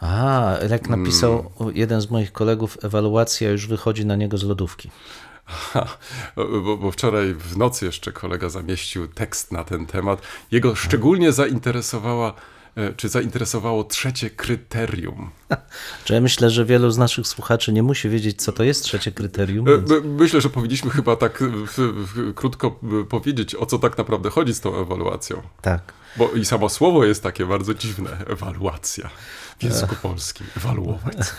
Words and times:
A, 0.00 0.56
jak 0.70 0.88
napisał 0.88 1.50
jeden 1.74 2.00
z 2.00 2.10
moich 2.10 2.32
kolegów, 2.32 2.78
ewaluacja 2.82 3.50
już 3.50 3.66
wychodzi 3.66 4.06
na 4.06 4.16
niego 4.16 4.38
z 4.38 4.42
lodówki. 4.42 4.90
Ha, 5.44 5.86
bo, 6.36 6.76
bo 6.76 6.90
wczoraj 6.90 7.34
w 7.34 7.56
nocy 7.56 7.86
jeszcze 7.86 8.12
kolega 8.12 8.48
zamieścił 8.48 9.08
tekst 9.08 9.52
na 9.52 9.64
ten 9.64 9.86
temat. 9.86 10.22
Jego 10.50 10.74
szczególnie 10.74 11.32
zainteresowała, 11.32 12.34
e, 12.76 12.92
czy 12.92 13.08
zainteresowało 13.08 13.84
trzecie 13.84 14.30
kryterium. 14.30 15.30
Czy 16.04 16.14
ja 16.14 16.20
myślę, 16.20 16.50
że 16.50 16.64
wielu 16.64 16.90
z 16.90 16.98
naszych 16.98 17.26
słuchaczy 17.26 17.72
nie 17.72 17.82
musi 17.82 18.08
wiedzieć, 18.08 18.42
co 18.42 18.52
to 18.52 18.64
jest 18.64 18.84
trzecie 18.84 19.12
kryterium. 19.12 19.68
E, 19.68 19.70
Więc... 19.70 19.90
my- 19.90 20.00
Myślę, 20.00 20.40
że 20.40 20.50
powinniśmy 20.50 20.90
chyba 20.90 21.16
tak 21.16 21.44
krótko 22.34 22.78
e, 23.00 23.04
powiedzieć, 23.04 23.54
o 23.54 23.66
co 23.66 23.78
tak 23.78 23.98
naprawdę 23.98 24.30
chodzi 24.30 24.54
z 24.54 24.60
tą 24.60 24.76
ewaluacją. 24.80 25.42
Tak. 25.62 25.92
Bo 26.16 26.28
i 26.32 26.44
samo 26.44 26.68
słowo 26.68 27.04
jest 27.04 27.22
takie 27.22 27.46
bardzo 27.46 27.74
dziwne. 27.74 28.10
Ewaluacja. 28.26 29.10
W 29.60 29.62
języku 29.64 29.96
polskim. 30.02 30.46
Ewaluować. 30.56 31.16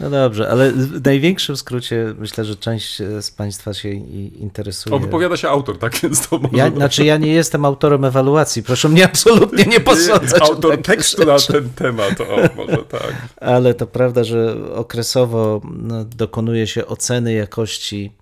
No 0.00 0.10
dobrze, 0.10 0.50
ale 0.50 0.72
w 0.72 1.04
największym 1.04 1.56
skrócie 1.56 2.14
myślę, 2.18 2.44
że 2.44 2.56
część 2.56 3.00
e, 3.00 3.22
z 3.22 3.30
Państwa 3.30 3.74
się 3.74 3.88
interesuje. 3.88 4.96
O, 4.96 4.98
wypowiada 4.98 5.36
się 5.36 5.48
autor, 5.48 5.78
tak 5.78 5.98
więc 6.02 6.28
to 6.28 6.38
może... 6.38 6.56
Ja, 6.56 6.70
znaczy, 6.70 7.04
ja 7.04 7.16
nie 7.16 7.32
jestem 7.32 7.64
autorem 7.64 8.04
ewaluacji, 8.04 8.62
proszę 8.62 8.88
mnie 8.88 9.04
absolutnie 9.04 9.64
nie 9.64 9.80
posądzać. 9.80 10.42
Autor 10.42 10.82
tekstu 10.82 11.26
na 11.26 11.38
rzeczy. 11.38 11.52
ten 11.52 11.70
temat, 11.70 12.20
o, 12.20 12.36
może 12.56 12.84
tak. 12.84 13.14
Ale 13.36 13.74
to 13.74 13.86
prawda, 13.86 14.24
że 14.24 14.56
okresowo 14.74 15.60
no, 15.64 16.04
dokonuje 16.04 16.66
się 16.66 16.86
oceny 16.86 17.32
jakości 17.32 18.12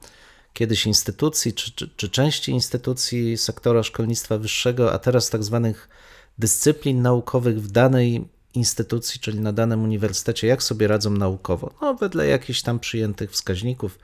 kiedyś 0.52 0.86
instytucji, 0.86 1.52
czy, 1.52 1.72
czy, 1.72 1.90
czy 1.96 2.08
części 2.08 2.52
instytucji 2.52 3.38
sektora 3.38 3.82
szkolnictwa 3.82 4.38
wyższego, 4.38 4.92
a 4.92 4.98
teraz 4.98 5.30
tak 5.30 5.44
zwanych 5.44 5.88
dyscyplin 6.38 7.02
naukowych 7.02 7.62
w 7.62 7.70
danej 7.70 8.33
instytucji, 8.54 9.20
czyli 9.20 9.40
na 9.40 9.52
danym 9.52 9.82
uniwersytecie, 9.82 10.46
jak 10.46 10.62
sobie 10.62 10.88
radzą 10.88 11.10
naukowo. 11.10 11.70
No, 11.82 11.94
wedle 11.94 12.26
jakichś 12.26 12.62
tam 12.62 12.78
przyjętych 12.78 13.30
wskaźników. 13.30 13.98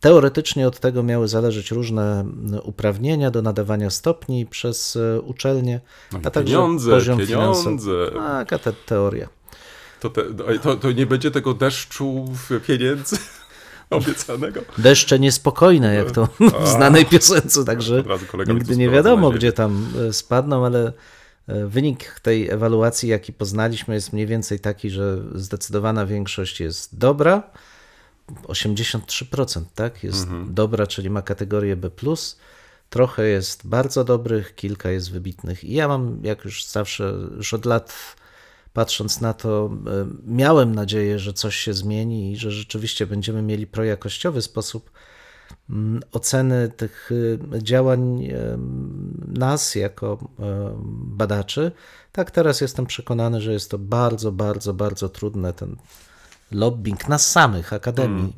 Teoretycznie 0.00 0.68
od 0.68 0.80
tego 0.80 1.02
miały 1.02 1.28
zależeć 1.28 1.70
różne 1.70 2.24
uprawnienia 2.62 3.30
do 3.30 3.42
nadawania 3.42 3.90
stopni 3.90 4.46
przez 4.46 4.96
e, 4.96 5.20
uczelnie, 5.20 5.80
No 6.12 6.18
a 6.24 6.30
także 6.30 6.54
pieniądze, 6.54 6.90
poziom 6.90 7.18
pieniądze. 7.18 7.62
finansowy. 7.62 8.10
Taka 8.14 8.58
te 8.58 8.72
teoria. 8.72 9.28
To, 10.00 10.10
te, 10.10 10.22
to, 10.62 10.76
to 10.76 10.92
nie 10.92 11.06
będzie 11.06 11.30
tego 11.30 11.54
deszczu 11.54 12.24
w 12.48 12.66
pieniędzy 12.66 13.16
obiecanego? 13.90 14.60
Deszcze 14.78 15.18
niespokojne, 15.18 15.94
jak 15.94 16.10
to 16.10 16.28
w 16.64 16.68
znanej 16.68 17.06
piosence, 17.06 17.64
także 17.64 18.04
nigdy 18.48 18.76
nie 18.76 18.90
wiadomo, 18.90 19.30
gdzie 19.30 19.52
tam 19.52 19.86
e, 20.08 20.12
spadną, 20.12 20.66
ale 20.66 20.92
wynik 21.46 22.20
tej 22.20 22.50
ewaluacji, 22.50 23.08
jaki 23.08 23.32
poznaliśmy, 23.32 23.94
jest 23.94 24.12
mniej 24.12 24.26
więcej 24.26 24.60
taki, 24.60 24.90
że 24.90 25.18
zdecydowana 25.34 26.06
większość 26.06 26.60
jest 26.60 26.98
dobra, 26.98 27.42
83%, 28.28 29.64
tak, 29.74 30.04
jest 30.04 30.22
Mhm. 30.22 30.54
dobra, 30.54 30.86
czyli 30.86 31.10
ma 31.10 31.22
kategorię 31.22 31.76
B+, 31.76 31.90
trochę 32.90 33.26
jest 33.26 33.66
bardzo 33.66 34.04
dobrych, 34.04 34.54
kilka 34.54 34.90
jest 34.90 35.10
wybitnych. 35.12 35.64
I 35.64 35.72
ja 35.72 35.88
mam, 35.88 36.20
jak 36.22 36.44
już 36.44 36.64
zawsze, 36.64 37.14
już 37.36 37.54
od 37.54 37.64
lat 37.64 38.16
patrząc 38.72 39.20
na 39.20 39.34
to, 39.34 39.70
e, 39.86 40.06
miałem 40.26 40.74
nadzieję, 40.74 41.18
że 41.18 41.32
coś 41.32 41.56
się 41.56 41.74
zmieni 41.74 42.32
i 42.32 42.36
że 42.36 42.50
rzeczywiście 42.50 43.06
będziemy 43.06 43.42
mieli 43.42 43.66
projakościowy 43.66 44.42
sposób 44.42 44.90
oceny 46.12 46.68
tych 46.76 47.10
y, 47.12 47.38
działań 47.62 48.24
em, 48.24 49.32
nas 49.38 49.74
jako 49.74 50.18
em, 50.38 50.74
badaczy. 51.16 51.72
Tak, 52.12 52.30
teraz 52.30 52.60
jestem 52.60 52.86
przekonany, 52.86 53.40
że 53.40 53.52
jest 53.52 53.70
to 53.70 53.78
bardzo, 53.78 54.32
bardzo, 54.32 54.74
bardzo 54.74 55.08
trudne, 55.08 55.52
ten 55.52 55.76
lobbying 56.52 57.08
nas 57.08 57.30
samych, 57.30 57.72
akademii, 57.72 58.32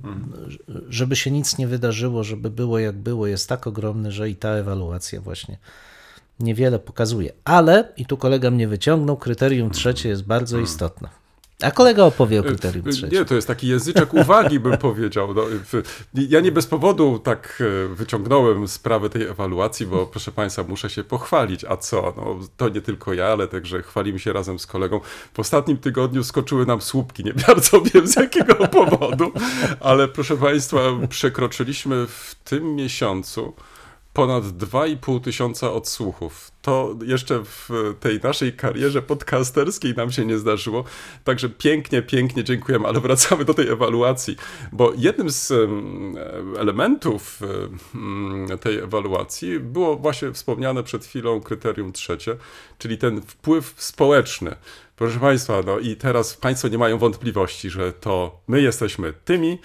ż- 0.49 0.59
żeby 0.89 1.17
się 1.17 1.31
nic 1.31 1.59
nie 1.59 1.67
wydarzyło, 1.67 2.25
żeby 2.25 2.51
było 2.51 2.79
jak 2.79 2.97
było, 2.99 3.27
jest 3.27 3.49
tak 3.49 3.67
ogromny, 3.67 4.13
że 4.13 4.31
i 4.31 4.37
ta 4.37 4.49
ewaluacja 4.49 5.21
właśnie 5.21 5.59
niewiele 6.41 6.79
pokazuje. 6.79 7.33
Ale, 7.45 7.93
i 7.97 8.07
tu 8.07 8.17
kolega 8.17 8.51
mnie 8.51 8.69
wyciągnął, 8.69 9.17
kryterium 9.17 9.71
trzecie 9.71 10.09
jest 10.09 10.25
bardzo 10.25 10.59
istotne. 10.59 11.09
A 11.63 11.71
kolega 11.71 12.05
opowie 12.05 12.41
o 12.41 12.43
kryterium 12.43 12.89
Y, 12.89 12.91
trzecim. 12.91 13.19
Nie, 13.19 13.25
to 13.25 13.35
jest 13.35 13.47
taki 13.47 13.69
języczek 13.69 14.15
uwagi, 14.15 14.61
bym 14.61 14.79
powiedział. 14.89 15.35
No, 15.35 15.43
ja 16.15 16.41
nie 16.41 16.53
bez 16.53 16.67
powodu 16.67 17.19
tak 17.19 17.63
e, 17.85 17.95
wyciągnąłem 17.95 18.69
sprawę 18.69 19.11
tej 19.11 19.23
ewaluacji, 19.23 19.87
bo 19.87 20.07
proszę 20.07 20.33
Państwa, 20.33 20.63
muszę 20.63 20.91
się 20.91 21.05
pochwalić. 21.05 21.65
A 21.65 21.77
co? 21.77 22.15
No, 22.17 22.39
to 22.57 22.69
nie 22.69 22.81
tylko 22.81 23.15
ja, 23.15 23.27
ale 23.27 23.49
także 23.49 23.83
chwalimy 23.83 24.19
się 24.19 24.33
razem 24.33 24.59
z 24.59 24.67
kolegą. 24.67 25.01
W 25.35 25.41
ostatnim 25.41 25.79
tygodniu 25.79 26.25
skoczyły 26.25 26.67
nam 26.67 26.81
słupki. 26.81 27.25
Nie 27.25 27.35
bardzo 27.35 27.81
wiem 27.95 28.07
z 28.07 28.17
jakiego 28.17 28.55
powodu, 28.55 29.33
ale 29.81 30.09
proszę 30.09 30.37
Państwa, 30.37 30.79
przekroczyliśmy 31.09 32.07
w 32.07 32.35
tym 32.45 32.75
miesiącu 32.75 33.55
ponad 34.13 34.45
2,5 34.45 35.21
tysiąca 35.21 35.73
odsłuchów. 35.73 36.51
To 36.69 36.97
jeszcze 37.05 37.45
w 37.45 37.71
tej 38.01 38.21
naszej 38.21 38.53
karierze 38.53 39.03
podcasterskiej 39.03 39.95
nam 39.95 40.13
się 40.13 40.25
nie 40.25 40.39
zdarzyło. 40.39 40.85
Także 41.25 41.49
pięknie, 41.49 42.03
pięknie 42.03 42.45
dziękujemy, 42.45 42.89
ale 42.89 43.01
wracamy 43.01 43.45
do 43.45 43.55
tej 43.55 43.69
ewaluacji, 43.69 44.37
bo 44.73 44.93
jednym 44.97 45.31
z 45.31 45.51
em, 45.51 46.17
elementów 46.59 47.41
em, 47.95 48.59
tej 48.59 48.79
ewaluacji 48.79 49.61
było 49.61 49.97
właśnie 49.97 50.33
wspomniane 50.33 50.83
przed 50.83 51.05
chwilą 51.05 51.41
kryterium 51.41 51.93
trzecie, 51.93 52.37
czyli 52.79 52.99
ten 52.99 53.23
wpływ 53.23 53.75
społeczny. 53.77 54.57
Proszę 54.99 55.19
Państwa, 55.21 55.63
no 55.67 55.79
i 55.79 55.97
teraz 55.97 56.35
Państwo 56.35 56.69
nie 56.69 56.79
mają 56.79 56.99
wątpliwości, 56.99 57.71
że 57.71 57.93
to 57.93 58.41
my 58.49 58.61
jesteśmy 58.63 59.13
tymi, 59.25 59.59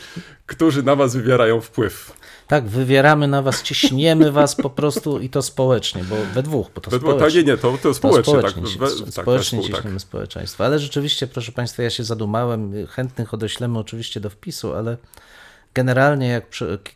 którzy 0.46 0.84
na 0.84 0.96
Was 0.96 1.16
wywierają 1.16 1.62
wpływ. 1.62 2.12
Tak, 2.48 2.68
wywieramy 2.68 3.28
na 3.28 3.42
was, 3.42 3.64
ciśniemy 3.64 4.32
was 4.32 4.56
po 4.56 4.70
prostu 4.70 5.20
i 5.20 5.30
to 5.30 5.42
społecznie, 5.42 6.04
bo 6.04 6.16
we 6.34 6.44
dwóch, 6.44 6.68
bo 6.76 6.82
to 6.82 6.92
We- 6.92 6.98
społecznie. 6.98 7.26
Tak, 7.26 7.36
nie, 7.36 7.44
nie, 7.44 7.58
to, 7.58 7.72
to 7.72 7.78
To 7.78 7.94
społecznie, 7.94 8.24
społecznie, 8.34 8.62
tak. 8.62 8.72
we- 9.06 9.12
społecznie 9.12 9.12
tak, 9.12 9.26
we 9.26 9.44
wpół, 9.44 9.62
tak. 9.70 9.76
ciśniemy 9.78 10.00
społeczeństwo. 10.00 10.66
Ale 10.66 10.80
rzeczywiście, 10.80 11.28
proszę 11.28 11.52
Państwa, 11.52 11.84
ja 11.84 11.90
się 11.90 12.04
zadumałem. 12.04 12.88
Chętnych 12.88 13.34
odeślemy 13.34 13.80
oczywiście 13.80 14.20
do 14.20 14.30
wpisu, 14.30 14.74
ale 14.74 14.98
generalnie, 15.74 16.28
jak 16.28 16.46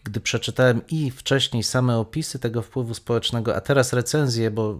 gdy 0.03 0.19
przeczytałem 0.19 0.81
i 0.89 1.11
wcześniej 1.11 1.63
same 1.63 1.97
opisy 1.97 2.39
tego 2.39 2.61
wpływu 2.61 2.93
społecznego, 2.93 3.55
a 3.55 3.61
teraz 3.61 3.93
recenzje, 3.93 4.51
bo 4.51 4.79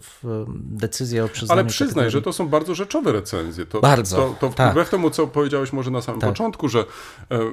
decyzja 0.56 1.24
o 1.24 1.28
przyznaniu 1.28 1.60
Ale 1.62 1.70
przyznaj, 1.70 2.06
kategorii- 2.06 2.12
że 2.12 2.22
to 2.22 2.34
są 2.34 2.48
bardzo 2.48 2.76
rzeczowe 2.76 3.12
recenzje. 3.12 3.66
To, 3.66 3.82
Bardzo, 3.82 4.16
To, 4.18 4.36
to 4.50 4.50
tak. 4.56 4.72
wbrew 4.72 4.90
temu, 4.90 5.10
co 5.10 5.28
powiedziałeś 5.28 5.74
może 5.74 5.92
na 5.92 6.02
samym 6.02 6.22
Tak. 6.22 6.30
początku, 6.30 6.70
że 6.70 6.80
e, 6.80 6.86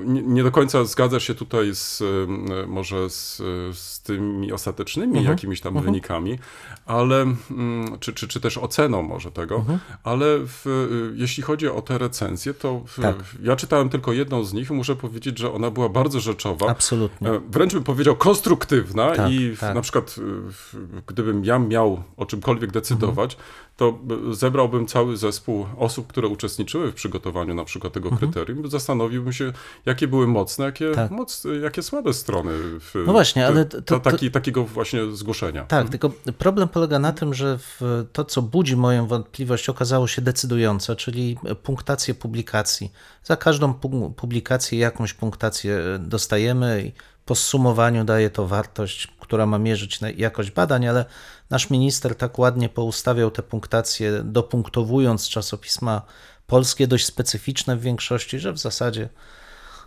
nie, 0.06 0.42
do 0.42 0.50
końca 0.50 0.84
zgadzasz 0.84 1.24
się 1.26 1.34
tutaj 1.34 1.74
z, 1.74 2.02
e, 2.02 2.66
może 2.66 3.10
z, 3.10 3.36
z 3.78 4.00
tymi 4.00 4.52
ostatecznymi 4.52 5.18
Mhm. 5.18 5.26
jakimiś 5.36 5.60
tam 5.60 5.82
wynikami, 5.82 6.38
ale, 6.86 7.22
mm, 7.50 7.98
czy, 8.00 8.12
czy, 8.12 8.28
czy 8.28 8.40
też 8.40 8.58
oceną 8.58 9.02
może 9.02 9.32
tego, 9.32 9.56
Mhm. 9.56 9.78
ale 10.04 10.26
w, 10.46 10.66
e, 10.66 10.70
jeśli 11.16 11.42
chodzi 11.42 11.68
o 11.68 11.82
te 11.82 11.98
recenzje, 11.98 12.54
to 12.54 12.82
w, 12.86 13.00
Tak. 13.02 13.16
ja 13.42 13.56
czytałem 13.56 13.88
tylko 13.88 14.12
jedną 14.12 14.44
z 14.44 14.52
nich 14.52 14.70
i 14.70 14.72
muszę 14.72 14.96
powiedzieć, 14.96 15.38
że 15.38 15.52
ona 15.52 15.70
była 15.70 15.88
bardzo 15.88 16.20
rzeczowa. 16.20 16.33
Absolutnie. 16.70 17.30
E, 17.30 17.40
Wręcz 17.50 17.72
bym 17.74 17.84
powiedział 17.84 18.16
konstruktywna 18.16 19.10
Tak, 19.10 19.30
i 19.30 19.56
tak. 19.60 19.74
na 19.74 19.80
przykład 19.80 20.14
w, 20.18 20.76
gdybym 21.06 21.44
ja 21.44 21.58
miał 21.58 22.02
o 22.16 22.26
czymkolwiek 22.26 22.72
decydować, 22.72 23.36
to 23.76 23.98
zebrałbym 24.30 24.86
cały 24.86 25.16
zespół 25.16 25.66
osób, 25.78 26.06
które 26.06 26.28
uczestniczyły 26.28 26.92
w 26.92 26.94
przygotowaniu 26.94 27.54
na 27.54 27.64
przykład 27.64 27.92
tego 27.92 28.10
kryterium, 28.10 28.70
zastanowiłbym 28.70 29.32
się, 29.32 29.52
jakie 29.86 30.08
były 30.08 30.26
mocne, 30.26 30.64
jakie, 30.64 30.88
Mhm. 30.88 31.08
Tak. 31.08 31.18
moc, 31.18 31.46
jakie 31.62 31.82
słabe 31.82 32.12
strony 32.14 32.50
w, 32.80 32.94
No 33.06 33.12
właśnie, 33.12 33.46
ale 33.46 33.64
to, 33.64 33.82
to- 33.82 34.00
to- 34.00 34.10
taki, 34.10 34.30
takiego 34.30 34.64
właśnie 34.64 35.00
zgłoszenia. 35.12 35.64
Tak, 35.64 35.88
tylko 35.88 36.10
problem 36.38 36.68
polega 36.68 36.98
na 36.98 37.12
tym, 37.12 37.34
że 37.34 37.58
w 37.58 38.04
to, 38.12 38.24
co 38.24 38.42
budzi 38.42 38.76
moją 38.76 39.06
wątpliwość, 39.06 39.68
okazało 39.68 40.06
się 40.06 40.22
decydujące, 40.22 40.96
czyli 40.96 41.38
punktację 41.62 42.14
publikacji. 42.14 42.92
Za 43.24 43.36
każdą 43.36 43.72
pu- 43.72 44.12
publikację 44.14 44.78
jakąś 44.78 45.14
punktację 45.14 45.80
dostajemy 45.98 46.82
i 46.86 46.92
po 47.26 47.34
zsumowaniu 47.34 48.04
daje 48.04 48.30
to 48.30 48.46
wartość, 48.46 49.13
która 49.24 49.46
ma 49.46 49.58
mierzyć 49.58 50.00
jakość 50.16 50.50
badań, 50.50 50.86
ale 50.86 51.04
nasz 51.50 51.70
minister 51.70 52.16
tak 52.16 52.38
ładnie 52.38 52.68
poustawiał 52.68 53.30
te 53.30 53.42
punktacje, 53.42 54.22
dopunktowując 54.24 55.28
czasopisma 55.28 56.02
polskie, 56.46 56.86
dość 56.86 57.06
specyficzne 57.06 57.76
w 57.76 57.80
większości, 57.80 58.38
że 58.38 58.52
w 58.52 58.58
zasadzie 58.58 59.08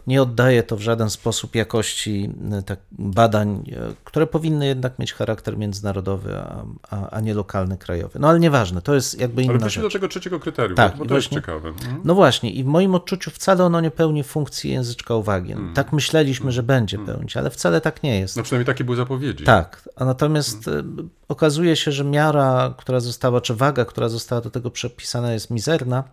nie 0.07 0.21
oddaje 0.21 0.63
to 0.63 0.77
w 0.77 0.81
żaden 0.81 1.09
sposób 1.09 1.55
jakości 1.55 2.29
e, 2.51 2.61
tak, 2.61 2.79
badań, 2.91 3.63
e, 3.71 3.93
które 4.03 4.27
powinny 4.27 4.67
jednak 4.67 4.99
mieć 4.99 5.13
charakter 5.13 5.57
międzynarodowy, 5.57 6.37
a, 6.37 6.63
a, 6.89 7.09
a 7.09 7.19
nie 7.19 7.33
lokalny, 7.33 7.77
krajowy. 7.77 8.19
No 8.19 8.29
ale 8.29 8.39
nieważne, 8.39 8.81
to 8.81 8.95
jest 8.95 9.19
jakby 9.19 9.41
Ale 9.41 9.51
inna 9.51 9.59
wróćmy 9.59 9.81
do 9.83 9.89
tego 9.89 10.07
trzeciego 10.07 10.39
kryterium, 10.39 10.75
Tak, 10.75 10.97
bo 10.97 11.05
to 11.05 11.15
jest 11.15 11.27
właśnie- 11.27 11.37
ciekawe. 11.37 11.69
Mhm. 11.69 12.01
No 12.03 12.15
właśnie, 12.15 12.51
i 12.51 12.63
w 12.63 12.67
moim 12.67 12.95
odczuciu 12.95 13.31
wcale 13.31 13.63
ono 13.63 13.81
nie 13.81 13.91
pełni 13.91 14.23
funkcji 14.23 14.71
języczka 14.71 15.15
uwagi. 15.15 15.53
Hmm. 15.53 15.73
Tak 15.73 15.93
myśleliśmy, 15.93 16.51
że 16.51 16.63
będzie 16.63 16.99
pełnić, 16.99 17.37
ale 17.37 17.49
wcale 17.49 17.81
tak 17.81 18.03
nie 18.03 18.19
jest. 18.19 18.37
No 18.37 18.43
przynajmniej 18.43 18.65
takie 18.65 18.83
były 18.83 18.97
zapowiedzi. 18.97 19.43
Tak, 19.43 19.89
a 19.95 20.05
natomiast 20.05 20.67
e, 20.67 20.83
okazuje 21.27 21.75
się, 21.75 21.91
że 21.91 22.03
miara, 22.03 22.73
która 22.77 22.99
została, 22.99 23.41
czy 23.41 23.55
waga, 23.55 23.85
która 23.85 24.09
została 24.09 24.41
do 24.41 24.49
tego 24.49 24.71
przepisana, 24.71 25.31
jest 25.33 25.49
mizerna. 25.49 26.03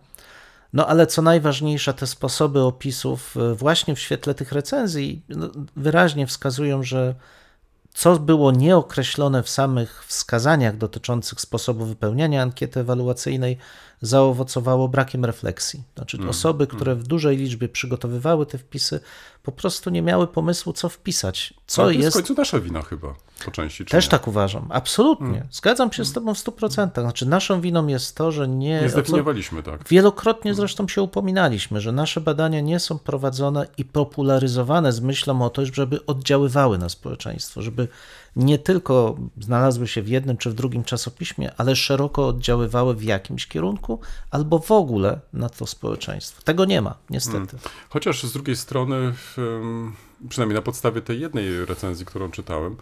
No 0.75 0.87
ale 0.87 1.07
co 1.07 1.21
najważniejsze, 1.21 1.93
te 1.93 2.07
sposoby 2.07 2.61
opisów, 2.61 3.37
e, 3.37 3.55
właśnie 3.55 3.95
w 3.95 3.99
świetle 3.99 4.33
tych 4.33 4.51
recenzji, 4.51 5.21
no, 5.29 5.49
wyraźnie 5.75 6.27
wskazują, 6.27 6.83
że 6.83 7.15
co 7.93 8.19
było 8.19 8.51
nieokreślone 8.51 9.43
w 9.43 9.49
samych 9.49 10.05
wskazaniach 10.05 10.77
dotyczących 10.77 11.41
sposobu 11.41 11.85
wypełniania 11.85 12.41
ankiety 12.41 12.79
ewaluacyjnej, 12.79 13.57
zaowocowało 14.05 14.87
brakiem 14.87 15.25
refleksji. 15.25 15.83
Znaczy, 15.95 16.17
osoby, 16.29 16.67
które 16.67 16.95
w 16.95 17.03
dużej 17.03 17.37
liczbie 17.37 17.69
przygotowywały 17.69 18.45
te 18.45 18.57
wpisy, 18.57 18.99
po 19.43 19.51
prostu 19.51 19.89
nie 19.89 20.01
miały 20.01 20.27
pomysłu, 20.27 20.73
co 20.73 20.89
wpisać. 20.89 21.53
Co 21.67 21.81
Ale 21.81 21.91
to 21.91 21.93
jest 21.93 22.03
jest 22.05 22.17
w 22.17 22.19
końcu 22.19 22.41
nasza 22.41 22.59
wina 22.59 22.81
chyba, 22.81 23.15
po 23.45 23.51
części. 23.51 23.85
Też 23.85 24.05
nie? 24.05 24.11
tak 24.11 24.27
uważam, 24.27 24.67
absolutnie. 24.69 25.47
Zgadzam 25.51 25.93
się 25.93 26.05
z 26.05 26.13
Tobą 26.13 26.33
w 26.33 26.37
100%. 26.37 27.01
Znaczy, 27.01 27.25
naszą 27.25 27.61
winą 27.61 27.87
jest 27.87 28.15
to, 28.15 28.31
że 28.31 28.47
nie. 28.47 28.81
Nie 28.81 28.89
zdefiniowaliśmy 28.89 29.63
tak. 29.63 29.87
Wielokrotnie 29.89 30.53
zresztą 30.53 30.87
się 30.87 31.01
upominaliśmy, 31.01 31.81
że 31.81 31.91
nasze 31.91 32.21
badania 32.21 32.61
nie 32.61 32.79
są 32.79 32.99
prowadzone 32.99 33.67
i 33.77 33.85
popularyzowane 33.85 34.93
z 34.93 35.01
myślą 35.01 35.41
o 35.41 35.49
to, 35.49 35.65
żeby 35.65 36.05
oddziaływały 36.05 36.77
na 36.77 36.89
społeczeństwo, 36.89 37.61
żeby 37.61 37.87
nie 38.35 38.59
tylko 38.59 39.15
znalazły 39.41 39.87
się 39.87 40.01
w 40.01 40.07
jednym 40.07 40.37
czy 40.37 40.49
w 40.49 40.53
drugim 40.53 40.83
czasopiśmie, 40.83 41.51
ale 41.57 41.75
szeroko 41.75 42.27
oddziaływały 42.27 42.95
w 42.95 43.03
jakimś 43.03 43.47
kierunku 43.47 43.99
albo 44.31 44.59
w 44.59 44.71
ogóle 44.71 45.19
na 45.33 45.49
to 45.49 45.67
społeczeństwo. 45.67 46.41
Tego 46.41 46.65
nie 46.65 46.81
ma, 46.81 46.95
niestety. 47.09 47.57
Chociaż 47.89 48.23
z 48.23 48.33
drugiej 48.33 48.55
strony, 48.55 49.13
przynajmniej 50.29 50.55
na 50.55 50.61
podstawie 50.61 51.01
tej 51.01 51.19
jednej 51.19 51.65
recenzji, 51.65 52.05
którą 52.05 52.31
czytałem, 52.31 52.77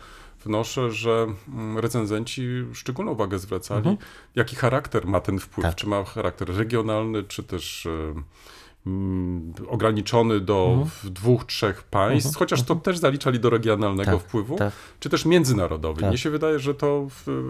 wnoszę, 0.46 0.92
że 0.92 1.28
mm, 1.48 1.78
recenzenci 1.78 2.48
szczególną 2.74 3.12
uwagę 3.12 3.40
zwracali, 3.40 3.98
jaki 4.36 4.56
charakter 4.56 5.06
ma 5.06 5.22
ten 5.22 5.40
wpływ. 5.40 5.66
Tak. 5.66 5.76
Czy 5.76 5.88
ma 5.88 6.04
charakter 6.04 6.56
regionalny, 6.56 7.24
czy 7.24 7.44
też 7.44 7.86
mm, 7.86 8.24
ograniczony 9.70 10.40
do 10.40 10.70
Mhm. 10.72 11.14
dwóch, 11.14 11.46
trzech 11.46 11.84
państw, 11.84 12.38
chociaż 12.38 12.64
to 12.64 12.76
też 12.76 12.98
zaliczali 12.98 13.40
do 13.40 13.50
regionalnego 13.50 14.12
Tak, 14.12 14.20
wpływu, 14.20 14.56
tak. 14.56 14.74
czy 15.00 15.10
też 15.10 15.26
międzynarodowy. 15.26 16.02
Tak. 16.02 16.10
Mnie 16.10 16.18
się 16.18 16.30
wydaje, 16.30 16.60
że 16.60 16.76
to 16.76 17.08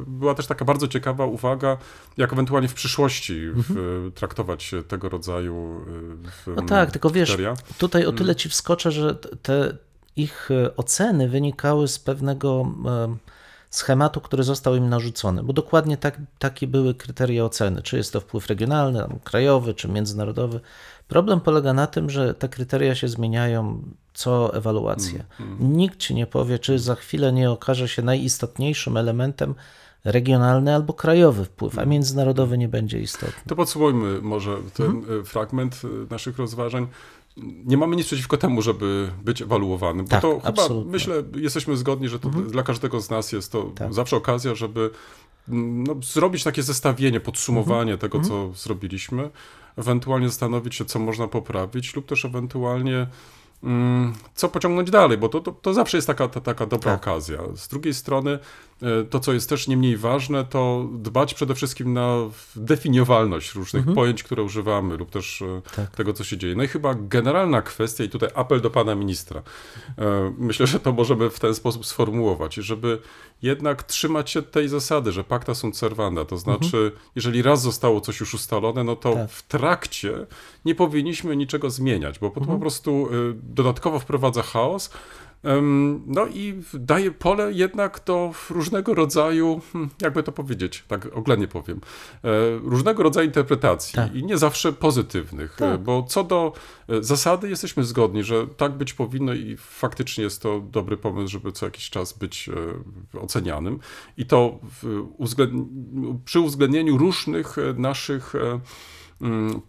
była 0.08 0.36
też 0.36 0.48
taka 0.48 0.66
bardzo 0.66 0.88
ciekawa 0.88 1.26
uwaga, 1.26 1.78
jak 2.18 2.34
ewentualnie 2.34 2.68
w 2.68 2.74
przyszłości 2.74 3.42
w, 3.56 4.12
traktować 4.16 4.72
tego 4.88 5.10
rodzaju 5.10 5.82
y, 5.88 6.32
w, 6.32 6.48
Mhm. 6.48 6.56
No 6.56 6.70
tak, 6.70 6.92
tylko 6.92 7.10
wiesz, 7.10 7.38
tutaj 7.78 8.06
o 8.06 8.12
tyle 8.12 8.36
ci 8.36 8.50
wskoczę, 8.50 8.92
że 8.92 9.16
te 9.42 9.78
ich 10.16 10.50
e, 10.52 10.76
oceny 10.76 11.30
wynikały 11.30 11.88
z 11.88 12.00
pewnego 12.00 12.62
em, 13.06 13.18
schematu, 13.70 14.22
który 14.22 14.44
został 14.44 14.76
im 14.76 14.90
narzucony, 14.90 15.44
bo 15.44 15.54
dokładnie 15.54 15.98
tak, 15.98 16.18
takie 16.40 16.68
były 16.68 16.96
kryteria 16.96 17.46
oceny, 17.46 17.82
czy 17.82 17.98
jest 17.98 18.14
to 18.14 18.20
wpływ 18.22 18.48
regionalny, 18.48 19.08
krajowy, 19.24 19.74
czy 19.74 19.88
międzynarodowy. 19.88 20.60
Problem 21.14 21.40
polega 21.42 21.74
na 21.74 21.88
tym, 21.88 22.10
że 22.10 22.34
te 22.34 22.50
kryteria 22.50 22.96
się 22.96 23.08
zmieniają 23.08 23.82
co 24.14 24.54
ewaluację. 24.56 25.24
Nikt 25.60 26.00
ci 26.00 26.16
nie 26.16 26.28
powie, 26.28 26.60
czy 26.60 26.80
za 26.80 26.96
chwilę 26.96 27.34
nie 27.34 27.52
okaże 27.52 27.88
się 27.88 28.02
najistotniejszym 28.02 28.98
elementem 28.98 29.56
regionalny 30.06 30.76
albo 30.76 30.94
krajowy 30.94 31.46
wpływ, 31.46 31.80
a 31.80 31.86
międzynarodowy 31.86 32.58
nie 32.58 32.68
będzie 32.68 33.00
istotny. 33.00 33.44
To 33.48 33.56
podsumujmy 33.56 34.22
może 34.22 34.58
ten 34.74 34.86
Mhm. 34.86 35.20
y, 35.20 35.24
fragment 35.24 35.82
y, 35.84 35.88
naszych 36.14 36.38
rozważań. 36.38 36.88
Nie 37.66 37.78
mamy 37.78 37.96
nic 37.96 38.06
przeciwko 38.08 38.38
temu, 38.38 38.62
żeby 38.62 39.10
być 39.24 39.42
ewaluowanym, 39.42 40.06
bo 40.06 40.12
Tak, 40.12 40.22
to 40.22 40.36
chyba, 40.36 40.50
absolutnie. 40.50 40.78
Mhm. 40.78 40.92
myślę, 40.92 41.24
jesteśmy 41.42 41.78
zgodni, 41.78 42.10
że 42.10 42.20
to 42.20 42.30
dla 42.30 42.64
każdego 42.64 43.02
z 43.02 43.10
nas 43.10 43.32
jest 43.32 43.52
to 43.52 43.64
Tak. 43.76 43.94
zawsze 43.94 44.16
okazja, 44.16 44.56
żeby 44.56 44.90
mm, 45.50 45.84
no, 45.84 45.96
zrobić 46.04 46.44
takie 46.44 46.64
zestawienie, 46.64 47.20
podsumowanie 47.20 47.94
Mhm. 47.94 48.00
tego, 48.00 48.20
co 48.28 48.52
zrobiliśmy, 48.56 49.30
ewentualnie 49.78 50.30
zastanowić 50.30 50.76
się, 50.76 50.86
co 50.86 51.00
można 51.00 51.28
poprawić, 51.28 51.96
lub 51.96 52.06
też 52.06 52.26
ewentualnie 52.26 53.08
mm, 53.64 54.14
co 54.36 54.50
pociągnąć 54.50 54.92
dalej, 54.92 55.18
bo 55.18 55.30
to, 55.30 55.40
to, 55.40 55.52
to 55.52 55.74
zawsze 55.74 55.98
jest 55.98 56.08
taka, 56.08 56.28
ta, 56.28 56.42
taka 56.42 56.66
dobra 56.66 56.92
Tak. 56.92 57.02
okazja. 57.02 57.40
Z 57.56 57.68
drugiej 57.68 57.94
strony, 57.94 58.40
to 59.10 59.20
co 59.20 59.34
jest 59.34 59.50
też 59.50 59.68
nie 59.68 59.78
mniej 59.78 59.98
ważne, 59.98 60.46
to 60.46 60.88
dbać 60.94 61.34
przede 61.34 61.56
wszystkim 61.56 61.94
na 61.94 62.18
definiowalność 62.56 63.56
różnych 63.56 63.86
pojęć, 63.94 64.24
które 64.24 64.44
używamy, 64.44 64.98
lub 64.98 65.10
też 65.10 65.42
e, 65.42 65.62
Tak. 65.76 65.92
tego, 65.96 66.14
co 66.14 66.24
się 66.24 66.38
dzieje. 66.38 66.56
No 66.56 66.64
i 66.64 66.68
chyba 66.68 66.94
generalna 66.96 67.62
kwestia, 67.62 68.04
i 68.04 68.10
tutaj 68.10 68.30
apel 68.36 68.62
do 68.62 68.70
pana 68.70 68.96
ministra, 68.96 69.42
e, 69.98 70.34
myślę, 70.38 70.68
że 70.68 70.80
to 70.80 70.92
możemy 70.94 71.30
w 71.30 71.40
ten 71.40 71.56
sposób 71.56 71.86
sformułować, 71.86 72.56
żeby 72.56 73.00
jednak 73.42 73.84
trzymać 73.84 74.30
się 74.32 74.42
tej 74.42 74.68
zasady, 74.70 75.12
że 75.12 75.24
pacta 75.24 75.56
sunt 75.56 75.78
servanda, 75.78 76.26
to 76.26 76.38
znaczy, 76.38 76.92
jeżeli 77.16 77.42
raz 77.42 77.62
zostało 77.62 78.02
coś 78.02 78.20
już 78.20 78.34
ustalone, 78.34 78.84
no 78.84 78.96
to 78.96 79.14
Tak. 79.14 79.32
w 79.32 79.44
trakcie 79.48 80.26
nie 80.66 80.76
powinniśmy 80.76 81.36
niczego 81.36 81.70
zmieniać, 81.70 82.20
bo 82.20 82.30
to 82.30 82.42
po 82.42 82.58
prostu 82.60 83.08
y, 83.14 83.34
dodatkowo 83.44 84.00
wprowadza 84.00 84.42
chaos. 84.42 84.90
No 86.08 86.28
i 86.28 86.62
daje 86.74 87.12
pole 87.12 87.54
jednak 87.54 88.02
do 88.06 88.32
różnego 88.50 88.94
rodzaju, 88.94 89.62
hmm, 89.74 89.90
jakby 90.02 90.24
to 90.24 90.32
powiedzieć, 90.32 90.84
tak 90.88 91.08
oględnie 91.14 91.48
powiem, 91.48 91.82
e, 92.24 92.30
różnego 92.64 93.04
rodzaju 93.04 93.28
interpretacji 93.28 93.96
Tak. 93.96 94.16
i 94.16 94.24
nie 94.24 94.38
zawsze 94.38 94.74
pozytywnych, 94.74 95.56
Tak. 95.56 95.76
e, 95.76 95.78
bo 95.78 96.04
co 96.04 96.24
do 96.24 96.54
e, 96.90 97.04
zasady 97.04 97.50
jesteśmy 97.50 97.84
zgodni, 97.84 98.24
że 98.24 98.48
tak 98.48 98.72
być 98.72 98.94
powinno 98.94 99.34
i 99.34 99.58
faktycznie 99.58 100.24
jest 100.24 100.42
to 100.42 100.60
dobry 100.60 100.98
pomysł, 100.98 101.32
żeby 101.32 101.52
co 101.52 101.66
jakiś 101.66 101.90
czas 101.90 102.14
być 102.14 102.50
ocenianym 103.22 103.80
i 104.18 104.26
to 104.26 104.60
przy 106.26 106.40
uwzględnieniu 106.40 106.98
różnych 106.98 107.56
naszych 107.78 108.34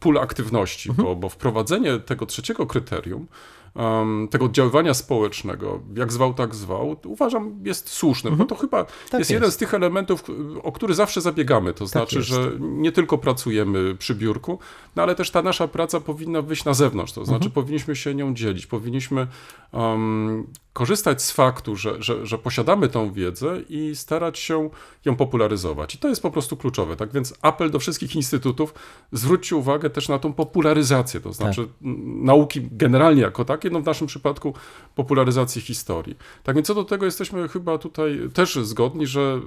pól 0.01 0.19
aktywności, 0.19 0.89
Mhm. 0.91 1.09
bo, 1.09 1.17
bo 1.17 1.29
wprowadzenie 1.29 1.99
tego 1.99 2.27
trzeciego 2.27 2.67
kryterium, 2.67 3.27
em, 3.77 4.29
tego 4.31 4.45
oddziaływania 4.45 4.95
społecznego, 4.95 5.81
jak 5.97 6.13
zwał, 6.13 6.35
tak 6.35 6.55
zwał, 6.55 6.97
uważam 7.05 7.61
jest 7.65 7.89
słuszne, 7.89 8.31
bo 8.31 8.45
to 8.45 8.55
chyba 8.55 8.79
jest, 8.79 9.11
Tak 9.11 9.19
jest. 9.19 9.31
jeden 9.31 9.51
z 9.51 9.57
tych 9.57 9.75
elementów, 9.75 10.25
o 10.63 10.73
który 10.73 10.95
zawsze 10.95 11.21
zabiegamy. 11.21 11.75
To 11.75 11.87
znaczy, 11.87 12.17
jest. 12.17 12.29
że 12.29 12.53
nie 12.61 12.93
tylko 12.93 13.19
pracujemy 13.19 13.95
przy 13.95 14.15
biurku, 14.15 14.59
no 14.97 15.03
ale 15.03 15.15
też 15.15 15.31
ta 15.31 15.43
nasza 15.43 15.69
praca 15.69 16.01
powinna 16.01 16.43
wyjść 16.43 16.65
na 16.65 16.75
zewnątrz. 16.75 17.13
To 17.13 17.25
znaczy, 17.25 17.51
powinniśmy 17.51 17.97
się 17.97 18.15
nią 18.15 18.35
dzielić, 18.35 18.67
powinniśmy 18.67 19.27
em, 19.73 20.47
korzystać 20.75 21.23
z 21.23 21.31
faktu, 21.31 21.77
że, 21.77 22.03
że, 22.03 22.27
że 22.27 22.39
posiadamy 22.39 22.89
tą 22.89 23.13
wiedzę 23.13 23.61
i 23.69 23.97
starać 23.97 24.39
się 24.39 24.71
ją 25.05 25.17
popularyzować. 25.17 25.95
I 25.95 25.99
to 25.99 26.09
jest 26.09 26.23
po 26.23 26.31
prostu 26.31 26.57
kluczowe. 26.57 26.97
Tak 26.97 27.13
więc 27.13 27.35
apel 27.43 27.71
do 27.71 27.79
wszystkich 27.79 28.17
instytutów, 28.17 28.75
zwróćcie 29.13 29.57
uwagę 29.57 29.91
też 29.91 30.09
na 30.09 30.19
tą 30.19 30.33
popularyzację, 30.33 31.21
to 31.21 31.33
znaczy 31.33 31.61
m, 31.61 32.25
nauki 32.25 32.69
generalnie 32.73 33.23
jako 33.23 33.45
takie, 33.45 33.71
no 33.71 33.81
w 33.81 33.87
naszym 33.87 34.07
przypadku 34.07 34.55
popularyzacji 34.95 35.61
historii. 35.63 36.17
Tak 36.43 36.55
więc 36.55 36.67
co 36.67 36.75
do 36.75 36.85
tego 36.85 37.05
jesteśmy 37.05 37.49
chyba 37.49 37.79
tutaj 37.79 38.21
też 38.35 38.55
zgodni, 38.55 39.07
że 39.07 39.41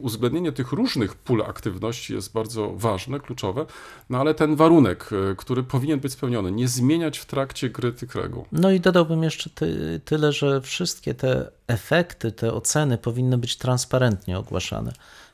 uwzględnienie 0.00 0.52
tych 0.52 0.72
różnych 0.72 1.14
pól 1.14 1.42
aktywności 1.42 2.14
jest 2.14 2.32
bardzo 2.32 2.72
ważne, 2.76 3.20
kluczowe, 3.20 3.66
no 4.10 4.18
ale 4.18 4.34
ten 4.34 4.56
warunek, 4.56 5.10
e, 5.12 5.34
który 5.36 5.62
powinien 5.62 6.00
być 6.00 6.12
spełniony, 6.12 6.52
nie 6.52 6.68
zmieniać 6.68 7.18
w 7.18 7.26
trakcie 7.26 7.70
gry 7.70 7.92
tych 7.92 8.14
reguł. 8.14 8.44
No 8.52 8.70
i 8.70 8.80
dodałbym 8.80 9.22
jeszcze 9.22 9.50
ty, 9.50 10.00
tyle, 10.04 10.32
że 10.32 10.60
wszystkie 10.70 11.14
te 11.14 11.50
efekty, 11.66 12.32
te 12.32 12.52
oceny 12.54 12.98
powinny 12.98 13.38
być 13.38 13.56
transparentnie 13.56 14.38
ogłaszane. 14.38 14.92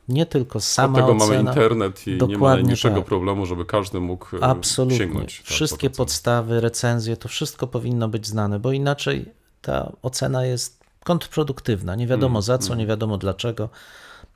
nie 0.09 0.27
tylko 0.27 0.61
sama 0.61 0.99
tego 0.99 1.13
ocena. 1.13 1.27
mamy 1.27 1.49
internet 1.49 2.07
i 2.07 2.19
nie 2.29 2.39
ma 2.39 2.55
najmniejszego 2.55 2.97
tak. 2.97 3.05
problemu, 3.05 3.47
żeby 3.47 3.65
każdy 3.65 4.01
mógł 4.01 4.37
e, 4.37 4.41
Absolutnie. 4.45 4.99
sięgnąć. 4.99 5.43
Wszystkie 5.45 5.91
podstawy, 5.91 6.61
recenzje, 6.61 7.17
to 7.17 7.29
wszystko 7.29 7.67
powinno 7.67 8.09
być 8.09 8.27
znane, 8.27 8.59
bo 8.59 8.73
inaczej 8.73 9.25
ta 9.63 9.93
ocena 10.03 10.45
jest 10.45 10.81
kontrproduktywna. 11.05 11.95
Nie 11.95 12.07
wiadomo 12.07 12.39
Mm, 12.39 12.43
za 12.43 12.59
co, 12.59 12.75
nie 12.75 12.87
wiadomo 12.87 13.19
dlaczego. 13.19 13.69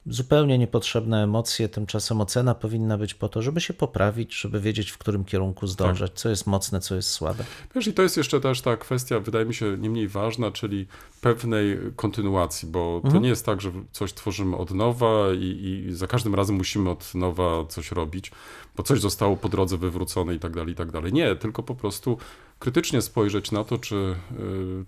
Zupełnie 0.07 0.59
niepotrzebne 0.59 1.25
emocje, 1.25 1.69
tymczasem 1.69 2.21
ocena 2.21 2.55
powinna 2.55 2.99
być 2.99 3.15
po 3.15 3.29
to, 3.29 3.43
żeby 3.43 3.61
się 3.61 3.75
poprawić, 3.75 4.35
żeby 4.41 4.61
wiedzieć, 4.61 4.91
w 4.91 4.99
którym 4.99 5.25
kierunku 5.25 5.67
zdążać, 5.67 6.13
co 6.15 6.29
jest 6.29 6.47
mocne, 6.47 6.81
co 6.81 6.95
jest 6.95 7.09
słabe. 7.11 7.45
Wiesz, 7.75 7.87
i 7.87 7.93
to 7.93 8.03
jest 8.03 8.17
jeszcze 8.17 8.41
też 8.41 8.61
ta 8.61 8.77
kwestia, 8.77 9.21
wydaje 9.21 9.45
mi 9.47 9.55
się, 9.55 9.77
nie 9.79 9.91
mniej 9.91 10.09
ważna, 10.09 10.51
czyli 10.51 10.87
pewnej 11.21 11.79
kontynuacji, 11.97 12.69
bo 12.69 12.95
Mhm. 12.97 13.15
to 13.15 13.21
nie 13.21 13.29
jest 13.29 13.47
tak, 13.47 13.61
że 13.61 13.73
coś 13.93 14.13
tworzymy 14.13 14.57
od 14.57 14.71
nowa 14.71 15.33
i, 15.41 15.85
i 15.89 15.95
za 15.95 16.07
każdym 16.07 16.35
razem 16.35 16.57
musimy 16.57 16.91
od 16.91 17.15
nowa 17.15 17.65
coś 17.69 17.93
robić, 17.93 18.31
bo 18.77 18.83
coś 18.83 19.01
zostało 19.01 19.37
po 19.37 19.49
drodze 19.49 19.77
wywrócone 19.79 20.35
i 20.35 20.39
tak 20.39 20.55
dalej, 20.55 20.73
i 20.73 20.77
tak 20.77 20.91
dalej. 20.91 21.13
Nie, 21.13 21.37
tylko 21.37 21.63
po 21.63 21.75
prostu 21.75 22.19
krytycznie 22.59 23.03
spojrzeć 23.03 23.51
na 23.53 23.65
to, 23.65 23.79
czy 23.79 23.95
y, 23.95 24.17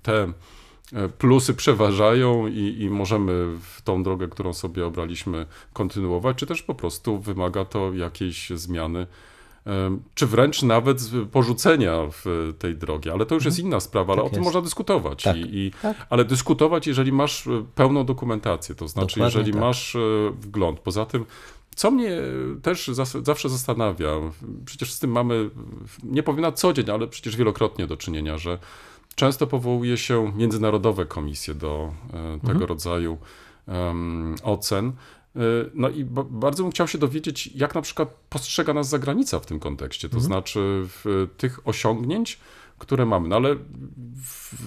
te 0.02 0.32
plusy 1.18 1.54
przeważają 1.54 2.46
i, 2.46 2.76
i 2.80 2.90
możemy 2.90 3.46
w 3.62 3.82
tą 3.82 4.02
drogę, 4.02 4.28
którą 4.28 4.52
sobie 4.52 4.86
obraliśmy, 4.86 5.46
kontynuować, 5.72 6.36
czy 6.36 6.46
też 6.46 6.62
po 6.62 6.74
prostu 6.74 7.18
wymaga 7.18 7.64
to 7.64 7.92
jakiejś 7.94 8.50
zmiany 8.50 9.06
czy 10.14 10.26
wręcz 10.26 10.62
nawet 10.62 10.98
porzucenia 11.32 11.98
w 12.12 12.52
tej 12.58 12.76
drogi. 12.76 13.10
Ale 13.10 13.26
to 13.26 13.34
już 13.34 13.44
jest 13.44 13.58
inna 13.58 13.80
sprawa, 13.80 14.12
ale 14.12 14.22
Tak 14.22 14.26
o 14.26 14.30
tym 14.34 14.38
jest. 14.38 14.44
można 14.44 14.60
dyskutować. 14.60 15.22
Tak, 15.22 15.36
I, 15.36 15.40
i, 15.40 15.72
tak. 15.82 16.06
Ale 16.10 16.24
dyskutować, 16.24 16.86
jeżeli 16.86 17.12
masz 17.12 17.46
e, 17.46 17.64
pełną 17.74 18.04
dokumentację, 18.04 18.74
to 18.74 18.88
znaczy, 18.88 19.06
Dokładnie 19.06 19.24
jeżeli 19.24 19.52
tak. 19.52 19.60
masz 19.60 19.96
e, 19.96 19.98
wgląd. 20.40 20.80
Poza 20.80 21.06
tym, 21.06 21.24
co 21.76 21.90
mnie 21.90 22.10
też 22.62 22.90
zawsze 23.22 23.48
zastanawia, 23.48 24.10
przecież 24.64 24.92
z 24.92 24.98
tym 24.98 25.10
mamy, 25.10 25.50
nie 26.02 26.22
powiem 26.22 26.40
na 26.40 26.52
co 26.52 26.72
dzień, 26.72 26.90
ale 26.90 27.08
przecież 27.08 27.36
wielokrotnie 27.36 27.86
do 27.86 27.96
czynienia, 27.96 28.38
że 28.38 28.58
często 29.14 29.46
powołuje 29.46 29.96
się 29.96 30.32
międzynarodowe 30.36 31.06
komisje 31.06 31.54
do 31.54 31.92
e, 32.08 32.12
tego 32.40 32.52
Mhm. 32.52 32.62
rodzaju 32.68 33.18
em, 33.68 34.34
ocen. 34.42 34.92
Y, 35.36 35.40
No 35.74 35.88
i 35.88 36.04
ba- 36.04 36.24
bardzo 36.30 36.62
bym 36.62 36.72
chciał 36.72 36.88
się 36.88 36.98
dowiedzieć, 36.98 37.46
jak 37.54 37.74
na 37.74 37.82
przykład 37.82 38.14
postrzega 38.30 38.74
nas 38.74 38.88
zagranica 38.88 39.40
w 39.40 39.46
tym 39.46 39.60
kontekście, 39.60 40.08
to 40.08 40.20
znaczy 40.20 40.82
w 40.88 41.28
tych 41.36 41.68
osiągnięć, 41.68 42.38
które 42.78 43.06
mamy. 43.06 43.28
No 43.28 43.36
ale 43.36 43.56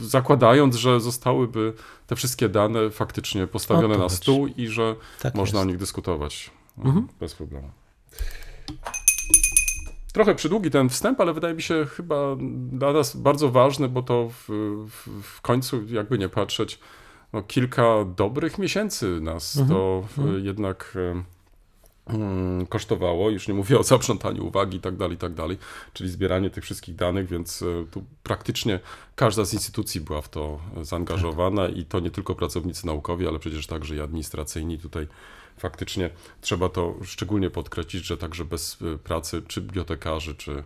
zakładając, 0.01 0.75
że 0.75 0.99
zostałyby 0.99 1.73
te 2.07 2.15
wszystkie 2.15 2.49
dane 2.49 2.89
faktycznie 2.89 3.47
postawione 3.47 3.97
na 3.97 4.09
stół 4.09 4.47
i 4.47 4.67
że 4.67 4.95
Tak 5.21 5.35
można 5.35 5.59
o 5.59 5.61
jest. 5.61 5.67
nich 5.67 5.77
dyskutować 5.77 6.51
mhm. 6.77 7.07
bez 7.19 7.33
problemu. 7.35 7.69
Trochę 10.15 10.35
przydługi 10.35 10.71
ten 10.71 10.89
wstęp, 10.89 11.21
ale 11.21 11.33
wydaje 11.33 11.53
mi 11.53 11.61
się 11.61 11.85
chyba 11.85 12.35
dla 12.71 12.93
nas 12.93 13.17
bardzo 13.17 13.51
ważny, 13.51 13.89
bo 13.89 14.01
to 14.01 14.29
w, 14.29 14.49
w, 14.89 15.23
w 15.23 15.41
końcu, 15.41 15.81
jakby 15.87 16.17
nie 16.17 16.29
patrzeć, 16.29 16.79
no, 17.33 17.43
kilka 17.43 18.05
dobrych 18.15 18.57
miesięcy 18.57 19.21
nas 19.21 19.59
to 19.69 20.03
e, 20.17 20.39
jednak 20.39 20.97
e, 22.07 22.13
mm, 22.13 22.65
kosztowało. 22.65 23.29
Już 23.29 23.47
nie 23.47 23.53
mówię 23.53 23.79
o 23.79 23.83
zaprzątaniu 23.83 24.47
uwagi 24.47 24.77
i 24.77 24.81
tak 24.81 24.97
dalej, 24.97 25.15
i 25.15 25.19
tak 25.19 25.33
dalej, 25.33 25.57
czyli 25.93 26.09
zbieranie 26.09 26.49
tych 26.49 26.63
wszystkich 26.63 26.95
danych, 26.95 27.27
więc 27.27 27.61
e, 27.61 27.65
tu 27.91 28.03
praktycznie 28.23 28.79
każda 29.15 29.45
z 29.45 29.53
instytucji 29.53 30.01
była 30.01 30.21
w 30.21 30.29
to 30.29 30.59
zaangażowana 30.81 31.67
i 31.67 31.85
to 31.85 31.99
nie 31.99 32.11
tylko 32.11 32.35
pracownicy 32.35 32.87
naukowi, 32.87 33.27
ale 33.27 33.39
przecież 33.39 33.67
także 33.67 33.95
i 33.95 34.01
administracyjni 34.01 34.79
tutaj 34.79 35.07
faktycznie 35.57 36.09
trzeba 36.41 36.69
to 36.69 36.95
szczególnie 37.03 37.49
podkreślić, 37.49 38.05
że 38.05 38.17
także 38.17 38.45
bez 38.45 38.77
e, 38.81 38.97
pracy 38.97 39.41
czy 39.47 39.61
bibliotekarzy, 39.61 40.35
czy 40.35 40.63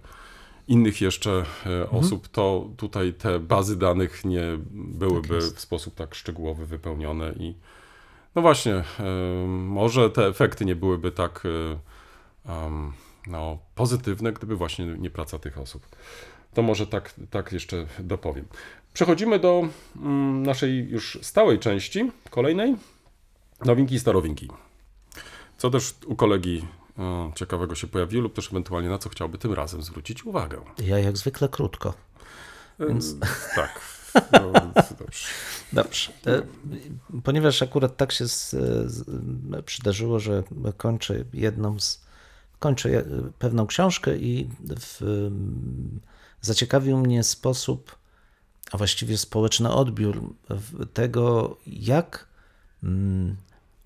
innych 0.67 1.01
jeszcze 1.01 1.45
e, 1.65 1.89
osób, 1.89 2.27
to 2.27 2.69
tutaj 2.77 3.13
te 3.13 3.39
bazy 3.39 3.77
danych 3.77 4.25
nie 4.25 4.43
byłyby 4.71 5.39
w 5.39 5.59
sposób 5.59 5.95
tak 5.95 6.15
szczegółowy 6.15 6.65
wypełnione 6.65 7.33
i 7.39 7.55
no 8.35 8.41
właśnie, 8.41 8.73
e, 8.73 8.83
może 9.47 10.09
te 10.09 10.27
efekty 10.27 10.65
nie 10.65 10.75
byłyby 10.75 11.11
tak 11.11 11.43
e, 11.45 11.79
no, 13.27 13.59
pozytywne, 13.75 14.33
gdyby 14.33 14.55
właśnie 14.55 14.85
nie 14.85 15.09
praca 15.09 15.39
tych 15.39 15.57
osób. 15.57 15.87
To 16.53 16.61
może 16.61 16.87
tak, 16.87 17.13
tak 17.29 17.51
jeszcze 17.51 17.85
dopowiem. 17.99 18.45
Przechodzimy 18.93 19.39
do 19.39 19.67
mm, 19.95 20.43
naszej 20.43 20.89
już 20.89 21.19
stałej 21.21 21.59
części, 21.59 22.11
kolejnej. 22.29 22.75
Nowinki 23.65 23.95
i 23.95 23.99
starowinki. 23.99 24.49
Co 25.59 25.69
też 25.69 25.95
u 26.05 26.15
kolegi 26.15 26.67
e, 26.99 27.31
ciekawego 27.35 27.75
się 27.75 27.87
pojawiło, 27.87 28.23
lub 28.23 28.33
też 28.33 28.47
ewentualnie 28.51 28.89
na 28.89 28.97
co 28.97 29.09
chciałby 29.09 29.37
tym 29.37 29.53
razem 29.53 29.83
zwrócić 29.83 30.25
uwagę. 30.25 30.61
Ja 30.83 30.99
jak 30.99 31.17
zwykle 31.17 31.49
krótko. 31.49 31.93
Więc... 32.79 33.15
Tak. 33.55 33.81
No, 34.31 34.51
dobrze. 34.99 35.27
Dobrze. 35.73 36.11
E, 36.27 36.41
Ponieważ 37.23 37.61
akurat 37.61 37.97
tak 37.97 38.11
się 38.11 38.27
z, 38.27 38.49
z, 38.91 39.05
przydarzyło, 39.65 40.19
że 40.19 40.43
kończę 40.77 41.25
jedną 41.33 41.79
z. 41.79 42.01
Kończę 42.59 43.05
pewną 43.39 43.67
książkę 43.67 44.17
i 44.17 44.49
w, 44.79 45.29
zaciekawił 46.41 46.97
mnie 46.97 47.23
sposób, 47.23 47.95
a 48.71 48.77
właściwie 48.77 49.17
społeczny 49.17 49.71
odbiór 49.71 50.35
tego, 50.93 51.57
jak 51.67 52.27
mm, 52.83 53.35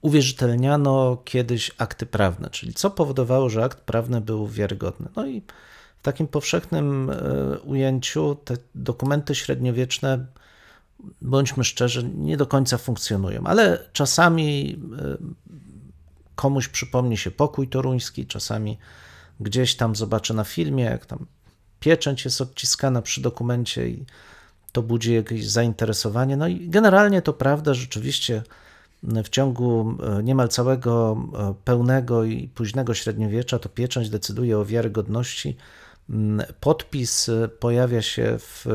uwierzytelniano 0.03 1.17
kiedyś 1.25 1.71
akty 1.77 2.05
prawne, 2.05 2.49
czyli 2.49 2.73
co 2.73 2.89
powodowało, 2.89 3.49
że 3.49 3.63
akt 3.63 3.81
prawny 3.81 4.21
był 4.21 4.47
wiarygodny. 4.47 5.09
No 5.15 5.25
i 5.25 5.41
w 5.99 6.01
takim 6.01 6.27
powszechnym 6.27 7.09
e, 7.09 7.59
ujęciu 7.59 8.37
te 8.45 8.57
dokumenty 8.75 9.35
średniowieczne 9.35 10.25
bądźmy 11.21 11.63
szczerzy, 11.63 12.09
nie 12.15 12.37
do 12.37 12.45
końca 12.45 12.77
funkcjonują, 12.77 13.43
ale 13.45 13.79
czasami 13.93 14.79
e, 14.99 15.17
komuś 16.35 16.67
przypomni 16.67 17.17
się 17.17 17.31
pokój 17.31 17.67
toruński, 17.67 18.25
czasami 18.25 18.77
gdzieś 19.39 19.75
tam 19.75 19.95
zobaczę 19.95 20.33
na 20.33 20.43
filmie, 20.43 20.83
jak 20.83 21.05
tam 21.05 21.25
pieczęć 21.79 22.25
jest 22.25 22.41
odciskana 22.41 23.01
przy 23.01 23.21
dokumencie 23.21 23.87
i 23.87 24.05
to 24.71 24.81
budzi 24.81 25.13
jakieś 25.13 25.49
zainteresowanie. 25.49 26.37
No 26.37 26.47
i 26.47 26.69
generalnie 26.69 27.21
to 27.21 27.33
prawda, 27.33 27.73
rzeczywiście 27.73 28.43
w 29.03 29.29
ciągu 29.29 29.97
e, 30.19 30.23
niemal 30.23 30.49
całego 30.49 31.17
e, 31.33 31.53
pełnego 31.63 32.23
i 32.23 32.47
późnego 32.47 32.93
średniowiecza 32.93 33.59
to 33.59 33.69
pieczęć 33.69 34.09
decyduje 34.09 34.59
o 34.59 34.65
wiarygodności. 34.65 35.57
Mm, 36.09 36.45
Podpis 36.59 37.29
e, 37.29 37.47
pojawia 37.47 38.01
się 38.01 38.37
w, 38.39 38.65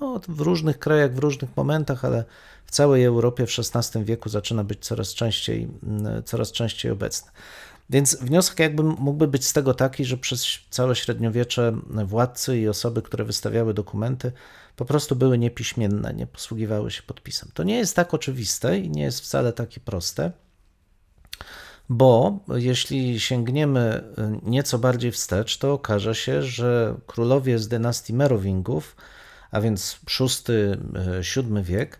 no, 0.00 0.20
w 0.28 0.40
różnych 0.40 0.78
krajach, 0.78 1.14
w 1.14 1.18
różnych 1.18 1.56
momentach, 1.56 2.04
ale 2.04 2.24
w 2.66 2.70
całej 2.70 3.04
Europie 3.04 3.46
w 3.46 3.50
XVI 3.58 4.04
wieku 4.04 4.28
zaczyna 4.28 4.64
być 4.64 4.84
coraz 4.84 5.14
częściej, 5.14 5.68
mm, 5.82 6.22
coraz 6.22 6.52
częściej 6.52 6.92
obecny. 6.92 7.30
Więc 7.90 8.16
wniosek 8.16 8.58
jakby 8.58 8.82
mógłby 8.82 9.28
być 9.28 9.46
z 9.46 9.52
tego 9.52 9.74
taki, 9.74 10.04
że 10.04 10.16
przez 10.16 10.58
całe 10.70 10.96
średniowiecze 10.96 11.76
władcy 12.06 12.58
i 12.58 12.68
osoby, 12.68 13.02
które 13.02 13.24
wystawiały 13.24 13.74
dokumenty, 13.74 14.32
po 14.76 14.84
prostu 14.84 15.16
były 15.16 15.38
niepiśmienne, 15.38 16.14
nie 16.14 16.26
posługiwały 16.26 16.90
się 16.90 17.02
podpisem. 17.02 17.50
To 17.54 17.62
nie 17.62 17.76
jest 17.76 17.96
tak 17.96 18.14
oczywiste 18.14 18.78
i 18.78 18.90
nie 18.90 19.02
jest 19.02 19.20
wcale 19.20 19.52
takie 19.52 19.80
proste, 19.80 20.32
bo 21.88 22.38
jeśli 22.54 23.20
sięgniemy 23.20 24.04
nieco 24.42 24.78
bardziej 24.78 25.12
wstecz, 25.12 25.58
to 25.58 25.72
okaże 25.72 26.14
się, 26.14 26.42
że 26.42 26.96
królowie 27.06 27.58
z 27.58 27.68
dynastii 27.68 28.14
Merowingów, 28.14 28.96
a 29.50 29.60
więc 29.60 29.98
VI-VII 30.18 31.62
wiek, 31.62 31.98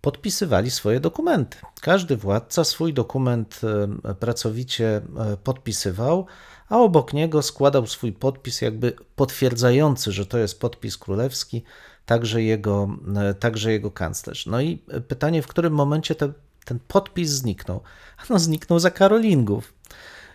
podpisywali 0.00 0.70
swoje 0.70 1.00
dokumenty. 1.00 1.58
Każdy 1.80 2.16
władca 2.16 2.64
swój 2.64 2.94
dokument 2.94 3.60
e, 4.04 4.14
pracowicie 4.14 5.00
podpisywał, 5.44 6.26
a 6.68 6.78
obok 6.78 7.12
niego 7.12 7.42
składał 7.42 7.86
swój 7.86 8.12
podpis, 8.12 8.60
jakby 8.60 8.92
potwierdzający, 9.16 10.12
że 10.12 10.26
to 10.26 10.38
jest 10.38 10.60
podpis 10.60 10.98
królewski, 10.98 11.64
także 12.06 12.42
jego, 12.42 12.88
e, 13.16 13.34
także 13.34 13.72
jego 13.72 13.90
kanclerz. 13.90 14.46
No 14.46 14.60
i 14.60 14.78
pytanie, 15.08 15.42
w 15.42 15.46
którym 15.46 15.72
momencie 15.72 16.14
te, 16.14 16.32
ten 16.64 16.78
podpis 16.88 17.30
zniknął? 17.30 17.80
No, 18.30 18.38
zniknął 18.38 18.78
za 18.78 18.90
Karolingów. 18.90 19.74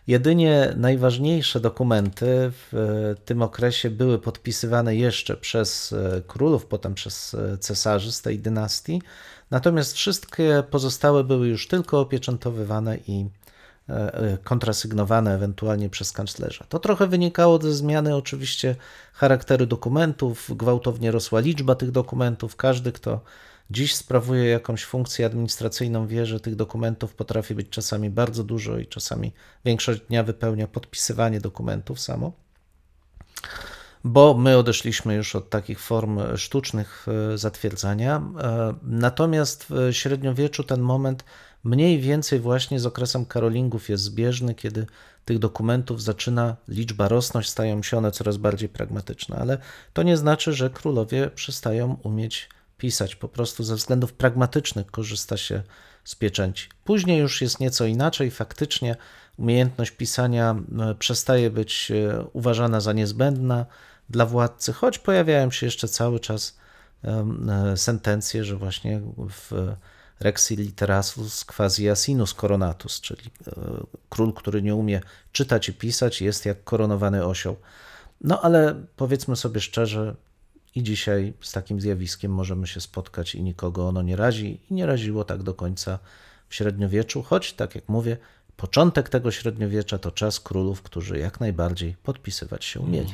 Jedynie 0.07 0.73
najważniejsze 0.77 1.59
dokumenty 1.59 2.25
w 2.51 3.15
tym 3.25 3.41
okresie 3.41 3.89
były 3.89 4.19
podpisywane 4.19 4.95
jeszcze 4.95 5.37
przez 5.37 5.95
królów, 6.27 6.65
potem 6.65 6.93
przez 6.93 7.35
cesarzy 7.59 8.11
z 8.11 8.21
tej 8.21 8.39
dynastii, 8.39 9.01
natomiast 9.51 9.93
wszystkie 9.93 10.63
pozostałe 10.69 11.23
były 11.23 11.47
już 11.47 11.67
tylko 11.67 11.99
opieczętowywane 11.99 12.97
i 13.07 13.25
kontrasygnowane 14.43 15.35
ewentualnie 15.35 15.89
przez 15.89 16.11
kanclerza. 16.11 16.65
To 16.69 16.79
trochę 16.79 17.07
wynikało 17.07 17.61
ze 17.61 17.73
zmiany 17.73 18.15
oczywiście 18.15 18.75
charakteru 19.13 19.65
dokumentów, 19.65 20.51
gwałtownie 20.57 21.11
rosła 21.11 21.39
liczba 21.39 21.75
tych 21.75 21.91
dokumentów. 21.91 22.55
Każdy, 22.55 22.91
kto 22.91 23.21
dziś 23.71 23.95
sprawuje 23.95 24.45
jakąś 24.45 24.85
funkcję 24.85 25.25
administracyjną, 25.25 26.07
wie, 26.07 26.25
że 26.25 26.39
tych 26.39 26.55
dokumentów 26.55 27.15
potrafi 27.15 27.55
być 27.55 27.69
czasami 27.69 28.09
bardzo 28.09 28.43
dużo 28.43 28.77
i 28.77 28.87
czasami 28.87 29.31
większość 29.65 30.01
dnia 30.01 30.23
wypełnia 30.23 30.67
podpisywanie 30.67 31.41
dokumentów 31.41 31.99
samo 31.99 32.31
bo 34.03 34.33
my 34.33 34.57
odeszliśmy 34.57 35.15
już 35.15 35.35
od 35.35 35.49
takich 35.49 35.79
form 35.79 36.37
sztucznych 36.37 37.05
e, 37.33 37.37
zatwierdzania. 37.37 38.21
E, 38.41 38.73
Natomiast 38.83 39.65
w 39.69 39.89
średniowieczu 39.91 40.63
ten 40.63 40.81
moment 40.81 41.23
mniej 41.67 41.99
więcej 41.99 42.39
właśnie 42.39 42.79
z 42.79 42.85
okresem 42.85 43.25
karolingów 43.25 43.89
jest 43.89 44.03
zbieżny, 44.03 44.55
kiedy 44.55 44.85
tych 45.25 45.39
dokumentów 45.39 46.01
zaczyna 46.01 46.55
liczba 46.67 47.07
rosnąć, 47.07 47.49
stają 47.49 47.83
się 47.83 47.97
one 47.97 48.11
coraz 48.11 48.37
bardziej 48.37 48.69
pragmatyczne, 48.69 49.35
ale 49.35 49.57
to 49.93 50.03
nie 50.03 50.17
znaczy, 50.17 50.53
że 50.53 50.69
królowie 50.69 51.29
przestają 51.29 51.97
umieć 52.03 52.49
pisać. 52.77 53.15
Po 53.15 53.27
prostu 53.27 53.63
ze 53.63 53.75
względów 53.75 54.13
pragmatycznych 54.13 54.91
korzysta 54.91 55.37
się 55.37 55.63
z 56.03 56.15
pieczęci. 56.15 56.69
Później 56.83 57.19
już 57.19 57.41
jest 57.41 57.59
nieco 57.59 57.85
inaczej. 57.85 58.31
Faktycznie 58.31 58.95
umiejętność 59.37 59.91
pisania 59.91 60.55
e, 60.79 60.95
przestaje 60.95 61.49
być 61.49 61.91
e, 61.91 62.25
uważana 62.33 62.79
za 62.79 62.93
niezbędna 62.93 63.65
dla 64.09 64.25
władcy, 64.25 64.73
choć 64.73 64.99
pojawiają 64.99 65.51
się 65.51 65.65
jeszcze 65.65 65.87
cały 65.87 66.19
czas 66.19 66.57
e, 67.03 67.77
sentencje, 67.77 68.43
że 68.43 68.55
właśnie 68.55 69.01
w 69.29 69.75
Rexi 70.19 70.55
literatus 70.55 71.45
quasi 71.45 71.89
asinus 71.89 72.33
coronatus, 72.33 73.01
czyli 73.01 73.31
e, 73.47 73.51
król, 74.09 74.33
który 74.33 74.61
nie 74.61 74.75
umie 74.75 75.01
czytać 75.31 75.69
i 75.69 75.73
pisać, 75.73 76.21
jest 76.21 76.45
jak 76.45 76.63
koronowany 76.63 77.25
osioł. 77.25 77.55
No 78.21 78.41
ale 78.41 78.75
powiedzmy 78.95 79.35
sobie 79.35 79.61
szczerze, 79.61 80.15
i 80.77 80.83
dzisiaj 80.83 81.33
z 81.41 81.51
takim 81.51 81.81
zjawiskiem 81.81 82.31
możemy 82.31 82.67
się 82.67 82.81
spotkać 82.81 83.35
i 83.35 83.41
nikogo 83.43 83.87
ono 83.87 84.01
nie 84.01 84.15
razi 84.15 84.59
i 84.69 84.73
nie 84.73 84.85
raziło 84.85 85.23
tak 85.23 85.43
do 85.43 85.53
końca 85.53 85.99
w 86.49 86.55
średniowieczu, 86.55 87.23
choć 87.23 87.53
tak 87.53 87.75
jak 87.75 87.89
mówię, 87.89 88.17
początek 88.57 89.09
tego 89.09 89.31
średniowiecza 89.31 89.97
to 89.97 90.11
czas 90.11 90.39
królów, 90.39 90.81
którzy 90.81 91.19
jak 91.19 91.39
najbardziej 91.39 91.95
podpisywać 92.03 92.65
się 92.65 92.79
umieli. 92.79 93.13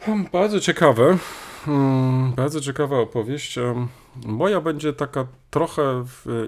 Hmm, 0.00 0.26
Bardzo 0.32 0.60
ciekawe. 0.60 1.18
Hmm, 1.64 2.32
Bardzo 2.32 2.60
ciekawa 2.60 2.98
opowieść. 2.98 3.58
Moja 4.26 4.60
będzie 4.60 4.92
taka 4.92 5.26
trochę 5.50 6.04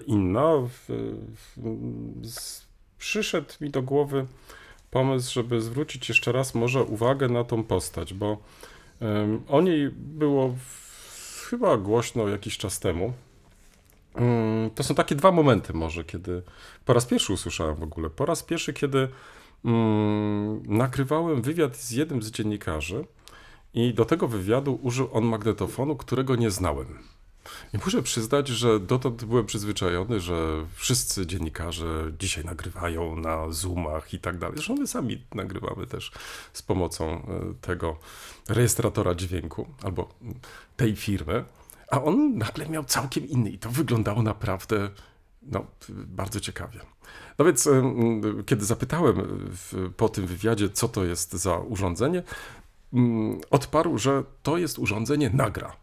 inna. 0.06 0.52
Przyszedł 2.99 3.49
mi 3.61 3.71
do 3.71 3.83
głowy 3.83 4.26
pomysł, 4.90 5.33
żeby 5.35 5.61
zwrócić 5.61 6.09
jeszcze 6.09 6.33
raz 6.33 6.54
może 6.54 6.83
uwagę 6.83 7.28
na 7.28 7.44
tą 7.44 7.64
postać, 7.64 8.14
bo 8.14 8.38
o 9.49 9.61
niej 9.61 9.90
było 9.97 10.54
chyba 11.50 11.76
głośno 11.76 12.28
jakiś 12.28 12.59
czas 12.59 12.80
temu. 12.80 13.12
Mm, 14.14 14.71
To 14.71 14.83
są 14.83 14.94
takie 14.94 15.14
dwa 15.14 15.33
momenty 15.33 15.73
może, 15.73 16.04
kiedy 16.04 16.42
po 16.85 16.92
raz 16.92 17.06
pierwszy 17.06 17.33
usłyszałem 17.33 17.75
w 17.75 17.83
ogóle. 17.83 18.11
Po 18.11 18.26
raz 18.26 18.42
pierwszy, 18.42 18.73
kiedy 18.73 19.09
mm, 19.64 20.62
nagrywałem 20.76 21.42
wywiad 21.42 21.76
z 21.76 21.90
jednym 21.90 22.23
z 22.23 22.30
dziennikarzy 22.30 23.04
i 23.75 23.95
do 23.95 24.04
tego 24.04 24.28
wywiadu 24.28 24.78
użył 24.83 25.09
on 25.12 25.25
magnetofonu, 25.25 25.97
którego 25.97 26.37
nie 26.37 26.50
znałem. 26.50 26.99
I 27.75 27.78
muszę 27.85 28.02
przyznać, 28.02 28.49
że 28.49 28.81
dotąd 28.81 29.25
byłem 29.25 29.47
przyzwyczajony, 29.47 30.21
że 30.21 30.66
wszyscy 30.75 31.26
dziennikarze 31.26 32.12
dzisiaj 32.19 32.45
nagrywają 32.45 33.16
na 33.16 33.50
Zoomach 33.50 34.14
i 34.14 34.19
tak 34.19 34.38
dalej. 34.38 34.57
Zresztą 34.57 34.75
my 34.75 34.87
sami 34.87 35.25
nagrywamy 35.35 35.87
też 35.87 36.12
z 36.52 36.62
pomocą 36.62 37.11
e, 37.11 37.54
tego 37.61 37.97
rejestratora 38.49 39.14
dźwięku 39.14 39.66
albo 39.83 40.09
tej 40.76 40.97
firmy. 40.97 41.45
A 41.90 42.02
on 42.02 42.38
nagle 42.38 42.69
miał 42.69 42.85
całkiem 42.85 43.28
inny 43.28 43.50
i 43.50 43.59
to 43.59 43.71
wyglądało 43.71 44.23
naprawdę 44.23 44.90
no, 45.43 45.66
bardzo 45.88 46.40
ciekawie. 46.40 46.81
No 47.38 47.45
więc, 47.45 47.69
kiedy 48.47 48.64
zapytałem 48.64 49.16
po 49.97 50.09
tym 50.09 50.26
wywiadzie, 50.26 50.69
co 50.69 50.88
to 50.88 51.04
jest 51.04 51.33
za 51.33 51.59
urządzenie, 51.59 52.23
odparł, 53.51 53.99
że 53.99 54.23
to 54.43 54.59
jest 54.59 54.79
urządzenie 54.79 55.31
Nagra. 55.31 55.77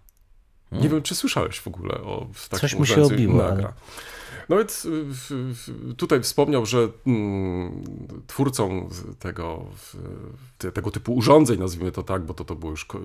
Nie 0.71 0.89
wiem, 0.89 1.01
czy 1.01 1.15
słyszałeś 1.15 1.59
w 1.59 1.67
ogóle 1.67 1.93
o 1.95 2.27
takim 2.49 2.59
Coś 2.59 2.75
mu 2.75 2.85
się 2.85 2.93
urządzeniu 2.93 3.29
obiło, 3.29 3.43
Nagra. 3.49 3.65
ale- 3.67 3.73
No 4.49 4.57
więc 4.57 4.85
y, 4.85 5.95
tutaj 5.97 6.21
wspomniał, 6.21 6.65
że 6.65 6.87
mm, 7.07 7.83
twórcą 8.27 8.89
tego, 9.19 9.65
tego 10.73 10.91
typu 10.91 11.13
urządzeń, 11.15 11.59
nazwijmy 11.59 11.91
to 11.91 12.03
tak, 12.03 12.25
bo 12.25 12.33
to, 12.33 12.45
to 12.45 12.55
była 12.55 12.71
już 12.71 12.85
ko- 12.85 12.99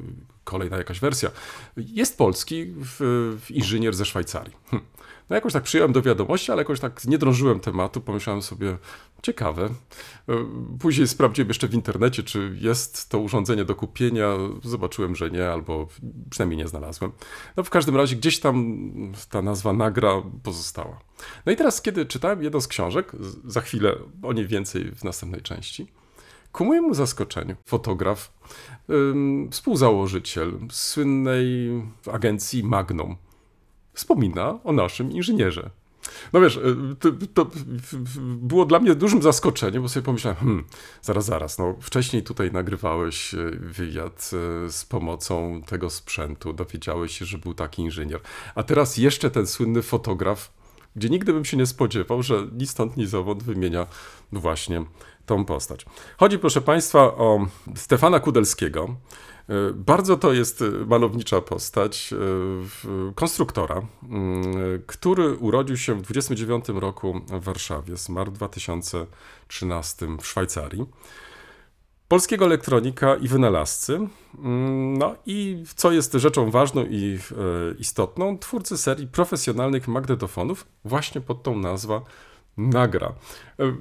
kolejna 0.45 0.77
jakaś 0.77 1.01
wersja, 1.01 1.31
jest 1.77 2.19
polski 2.19 2.75
inżynier 3.51 3.95
ze 3.95 4.05
Szwajcarii. 4.05 4.55
Hm. 4.71 4.83
No 5.31 5.37
jakoś 5.37 5.53
tak 5.53 5.63
przyjąłem 5.63 5.93
do 5.93 6.03
wiadomości, 6.03 6.53
ale 6.53 6.61
jakoś 6.61 6.81
tak 6.81 7.05
nie 7.05 7.19
drążyłem 7.19 7.61
tematu, 7.61 8.01
pomyślałem 8.01 8.43
sobie, 8.43 8.79
ciekawe. 9.23 9.69
E, 10.29 10.35
Później 10.81 11.09
sprawdziłem 11.09 11.49
jeszcze 11.49 11.69
w 11.69 11.75
internecie, 11.75 12.23
czy 12.23 12.57
jest 12.61 13.09
to 13.09 13.19
urządzenie 13.19 13.65
do 13.65 13.75
kupienia. 13.75 14.37
Zobaczyłem, 14.65 15.17
że 15.17 15.31
nie, 15.31 15.49
albo 15.49 15.89
przynajmniej 16.31 16.59
nie 16.59 16.69
znalazłem. 16.69 17.13
No 17.57 17.65
w 17.65 17.71
każdym 17.71 17.97
razie 17.97 18.17
gdzieś 18.17 18.41
tam 18.41 18.79
ta 19.31 19.43
nazwa 19.43 19.73
nagra 19.73 20.23
pozostała. 20.43 20.99
No 21.47 21.53
i 21.53 21.57
teraz, 21.57 21.83
kiedy 21.83 22.07
czytałem 22.07 22.43
jedną 22.43 22.61
z 22.61 22.69
książek, 22.69 23.13
za 23.45 23.61
chwilę 23.61 23.97
o 24.23 24.33
niej 24.33 24.47
więcej 24.47 24.93
w 24.93 25.05
następnej 25.05 25.43
części, 25.43 25.87
ku 26.53 26.65
mojemu 26.65 26.95
zaskoczeniu 26.95 27.57
fotograf, 27.67 28.33
współzałożyciel 29.51 30.53
słynnej 30.71 31.47
agencji 32.13 32.65
Magnum, 32.65 33.17
wspomina 33.97 34.59
o 34.65 34.73
naszym 34.73 35.13
inżynierze. 35.13 35.71
No 36.33 36.41
wiesz, 36.41 36.57
y, 36.57 36.97
to, 37.01 37.11
to 37.35 37.51
było 38.23 38.65
dla 38.65 38.79
mnie 38.79 38.95
dużym 38.95 39.23
zaskoczeniem, 39.23 39.83
bo 39.83 39.89
sobie 39.89 40.05
pomyślałem, 40.05 40.39
hmm, 40.39 40.65
zaraz, 41.03 41.25
zaraz, 41.25 41.59
no 41.59 41.75
wcześniej 41.81 42.23
tutaj 42.23 42.53
nagrywałeś 42.53 43.35
y, 43.35 43.51
wywiad 43.61 44.31
y, 44.67 44.71
z 44.71 44.85
pomocą 44.85 45.63
tego 45.67 45.91
sprzętu, 45.91 46.53
dowiedziałeś 46.53 47.19
się, 47.19 47.25
że 47.25 47.39
był 47.39 47.55
taki 47.55 47.83
inżynier, 47.83 48.21
a 48.55 48.63
teraz 48.63 48.97
jeszcze 48.97 49.31
ten 49.31 49.47
słynny 49.47 49.83
fotograf, 49.83 50.53
gdzie 50.97 51.09
nigdy 51.09 51.33
bym 51.33 51.45
się 51.45 51.57
nie 51.57 51.67
spodziewał, 51.67 52.23
że 52.23 52.47
ni 52.53 52.67
stąd, 52.67 52.97
ni 52.97 53.07
zowąd 53.07 53.43
wymienia 53.43 53.87
właśnie 54.33 54.85
tą 55.27 55.45
postać. 55.45 55.87
Chodzi, 56.17 56.39
proszę 56.39 56.61
Państwa, 56.61 56.99
o 57.01 57.47
Stefana 57.75 58.21
Kudelskiego. 58.21 58.97
Y, 59.51 59.73
Bardzo 59.75 60.17
to 60.17 60.33
jest 60.33 60.63
y, 60.63 60.71
malownicza 60.87 61.41
postać 61.41 62.09
w- 62.11 63.13
konstruktora, 63.15 63.79
y, 63.79 64.83
który 64.87 65.37
urodził 65.37 65.77
się 65.77 65.95
w 65.95 66.03
29 66.03 66.65
roku 66.81 67.21
w 67.29 67.45
Warszawie, 67.45 67.97
zmarł 67.97 68.31
w 68.33 68.35
2013 68.35 70.07
w 70.21 70.27
Szwajcarii. 70.27 70.87
Polskiego 72.09 72.45
elektronika 72.45 73.17
i 73.17 73.29
wynalazcy. 73.29 74.09
Mm, 74.39 74.99
No 74.99 75.15
i 75.27 75.65
co 75.77 75.93
jest 75.93 76.13
rzeczą 76.13 76.51
ważną 76.51 76.85
i 76.85 77.19
e, 77.33 77.75
istotną, 77.79 78.39
twórcy 78.39 78.79
serii 78.79 79.07
profesjonalnych 79.07 79.89
magnetofonów 79.89 80.67
właśnie 80.85 81.21
pod 81.21 81.43
tą 81.43 81.57
nazwą 81.59 82.01
Nagra. 82.57 83.13
E, 83.61 83.73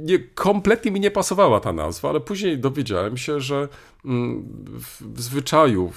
Nie, 0.00 0.18
kompletnie 0.18 0.90
mi 0.90 1.00
nie 1.00 1.10
pasowała 1.10 1.60
ta 1.60 1.72
nazwa, 1.72 2.08
ale 2.10 2.20
później 2.20 2.58
dowiedziałem 2.58 3.16
się, 3.16 3.40
że 3.40 3.68
mm, 4.04 4.44
w 5.14 5.20
zwyczaju 5.22 5.92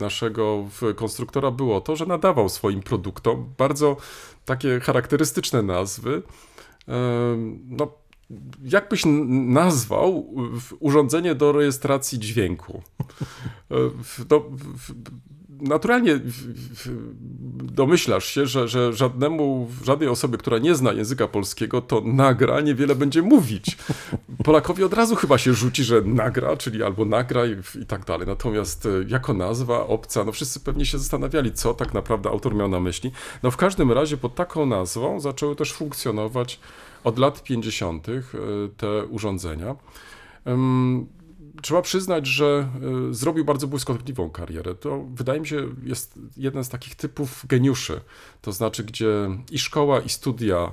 naszego 0.00 0.64
konstruktora 0.96 1.50
było 1.50 1.80
to, 1.80 1.96
że 1.96 2.06
nadawał 2.06 2.48
swoim 2.48 2.80
produktom 2.82 3.52
bardzo 3.58 3.96
takie 4.44 4.80
charakterystyczne 4.80 5.62
nazwy. 5.62 6.22
Em, 6.86 7.58
No, 7.68 7.92
jakbyś 8.64 9.06
n- 9.06 9.52
nazwał 9.52 10.34
urządzenie 10.80 11.34
do 11.34 11.52
rejestracji 11.52 12.18
dźwięku? 12.18 12.82
E, 13.70 13.74
No, 14.30 14.44
naturalnie 15.60 16.20
domyślasz 17.62 18.24
się, 18.24 18.46
że, 18.46 18.68
że 18.68 18.92
żadnemu, 18.92 19.68
żadnej 19.84 20.08
osobie, 20.08 20.38
która 20.38 20.58
nie 20.58 20.74
zna 20.74 20.92
języka 20.92 21.28
polskiego, 21.28 21.82
to 21.82 22.02
nagra 22.04 22.60
niewiele 22.60 22.94
będzie 22.94 23.22
mówić. 23.22 23.78
Polakowi 24.44 24.84
od 24.84 24.94
razu 24.94 25.16
chyba 25.16 25.38
się 25.38 25.54
rzuci, 25.54 25.84
że 25.84 26.02
nagra, 26.02 26.56
czyli 26.56 26.82
albo 26.82 27.04
nagraj 27.04 27.56
i 27.82 27.86
tak 27.86 28.04
dalej. 28.04 28.26
Natomiast 28.26 28.86
e, 28.86 28.88
jako 29.08 29.34
nazwa 29.34 29.86
obca, 29.86 30.24
no 30.24 30.32
wszyscy 30.32 30.60
pewnie 30.60 30.86
się 30.86 30.98
zastanawiali, 30.98 31.52
co 31.52 31.74
tak 31.74 31.94
naprawdę 31.94 32.30
autor 32.30 32.54
miał 32.54 32.68
na 32.68 32.80
myśli. 32.80 33.12
No 33.42 33.50
w 33.50 33.56
każdym 33.56 33.92
razie 33.92 34.16
pod 34.16 34.34
taką 34.34 34.66
nazwą 34.66 35.20
zaczęły 35.20 35.56
też 35.56 35.72
funkcjonować 35.72 36.60
od 37.04 37.18
lat 37.18 37.42
50. 37.42 38.06
te 38.76 39.06
urządzenia. 39.06 39.76
Trzeba 41.62 41.82
przyznać, 41.82 42.26
że 42.26 42.68
y, 43.10 43.14
zrobił 43.14 43.44
bardzo 43.44 43.66
błyskotliwą 43.66 44.30
karierę. 44.30 44.74
To 44.74 45.04
wydaje 45.14 45.40
mi 45.40 45.46
się 45.46 45.68
jest 45.82 46.18
jeden 46.36 46.64
z 46.64 46.68
takich 46.68 46.94
typów 46.94 47.44
geniuszy. 47.46 48.00
To 48.42 48.52
znaczy, 48.52 48.84
gdzie 48.84 49.28
i 49.50 49.58
szkoła, 49.58 50.00
i 50.00 50.08
studia 50.08 50.72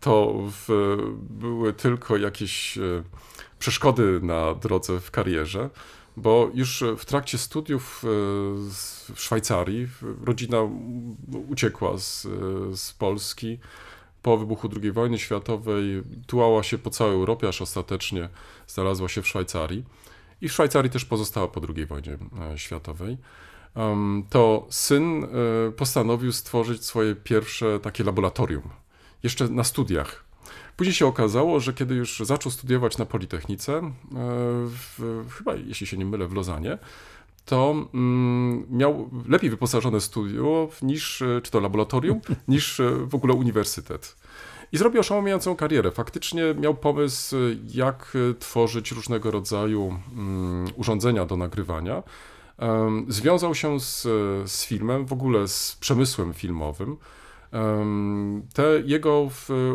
to 0.00 0.34
w, 0.50 0.96
były 1.30 1.72
tylko 1.72 2.16
jakieś 2.16 2.78
y, 2.78 3.02
przeszkody 3.58 4.20
na 4.22 4.54
drodze 4.54 5.00
w 5.00 5.10
karierze. 5.10 5.70
bo 6.16 6.50
już 6.54 6.84
w 6.98 7.04
trakcie 7.04 7.38
studiów 7.38 8.04
e, 8.04 8.08
w 9.14 9.20
Szwajcarii 9.20 9.88
rodzina 10.24 10.58
uciekła 11.48 11.98
z, 11.98 12.22
z 12.74 12.92
Polski 12.92 13.58
po 14.22 14.36
wybuchu 14.36 14.68
II 14.82 14.92
wojny 14.92 15.18
światowej, 15.18 16.02
tułała 16.26 16.62
się 16.62 16.78
po 16.78 16.90
całej 16.90 17.14
Europie, 17.14 17.48
aż 17.48 17.62
ostatecznie 17.62 18.28
znalazła 18.66 19.08
się 19.08 19.22
w 19.22 19.28
Szwajcarii. 19.28 19.84
I 20.42 20.48
w 20.48 20.52
Szwajcarii 20.52 20.90
też 20.90 21.04
pozostała 21.04 21.48
po 21.48 21.60
II 21.76 21.86
wojnie 21.86 22.18
e, 22.52 22.58
światowej. 22.58 23.16
To 24.30 24.66
syn 24.70 25.24
e, 25.24 25.28
postanowił 25.72 26.32
stworzyć 26.32 26.84
swoje 26.84 27.14
pierwsze 27.14 27.80
takie 27.80 28.04
laboratorium, 28.04 28.62
jeszcze 29.22 29.48
na 29.48 29.64
studiach. 29.64 30.24
Później 30.76 30.94
się 30.94 31.06
okazało, 31.06 31.60
że 31.60 31.72
kiedy 31.72 31.94
już 31.94 32.20
zaczął 32.20 32.52
studiować 32.52 32.98
na 32.98 33.06
Politechnice, 33.06 33.72
e, 33.72 33.92
w, 34.66 35.24
chyba 35.30 35.54
jeśli 35.54 35.86
się 35.86 35.96
nie 35.96 36.04
mylę, 36.04 36.26
w 36.26 36.32
Lozanie, 36.32 36.78
to 37.44 37.74
mm, 37.94 38.66
miał 38.70 39.10
lepiej 39.28 39.50
wyposażone 39.50 40.00
studio 40.00 40.68
niż, 40.82 41.22
czy 41.42 41.50
to 41.50 41.60
laboratorium, 41.60 42.20
niż 42.48 42.80
w 43.04 43.14
ogóle 43.14 43.34
uniwersytet. 43.34 44.16
I 44.72 44.78
zrobił 44.78 45.00
oszałamiającą 45.00 45.56
karierę. 45.56 45.90
Faktycznie 45.90 46.54
miał 46.54 46.74
pomysł, 46.74 47.36
e, 47.36 47.38
jak 47.74 48.12
e, 48.30 48.34
tworzyć 48.34 48.92
różnego 48.92 49.30
rodzaju 49.30 49.98
mm, 50.12 50.66
urządzenia 50.76 51.26
do 51.26 51.36
nagrywania. 51.36 52.02
Związał 53.08 53.54
się 53.54 53.80
z, 53.80 54.02
z 54.50 54.64
filmem, 54.64 55.06
w 55.06 55.12
ogóle 55.12 55.48
z 55.48 55.76
przemysłem 55.80 56.32
filmowym. 56.32 56.96
Te 58.54 58.80
jego 58.84 59.28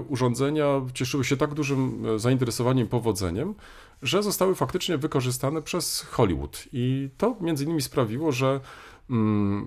urządzenia 0.10 0.82
cieszyły 0.94 1.26
się 1.26 1.38
tak 1.38 1.54
dużym 1.54 2.06
e, 2.06 2.20
zainteresowaniem 2.20 2.88
powodzeniem, 2.88 3.56
że 4.02 4.24
zostały 4.24 4.56
faktycznie 4.56 4.98
wykorzystane 4.98 5.62
przez 5.62 6.02
Hollywood. 6.02 6.64
I 6.74 7.10
to 7.18 7.36
między 7.42 7.64
innymi 7.64 7.82
sprawiło, 7.82 8.32
że 8.32 8.60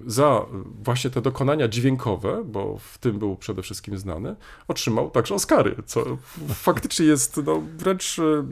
za 0.07 0.47
właśnie 0.83 1.11
te 1.11 1.21
dokonania 1.21 1.69
dźwiękowe, 1.69 2.45
bo 2.45 2.79
w 2.79 2.99
tym 2.99 3.19
był 3.19 3.37
przede 3.37 3.63
wszystkim 3.63 3.99
znany, 3.99 4.37
otrzymał 4.69 5.11
także 5.11 5.35
Oscary, 5.35 5.77
co 5.87 6.05
faktycznie 6.49 7.07
jest 7.07 7.41
no, 7.47 7.63
wręcz, 7.77 8.19
e, 8.19 8.47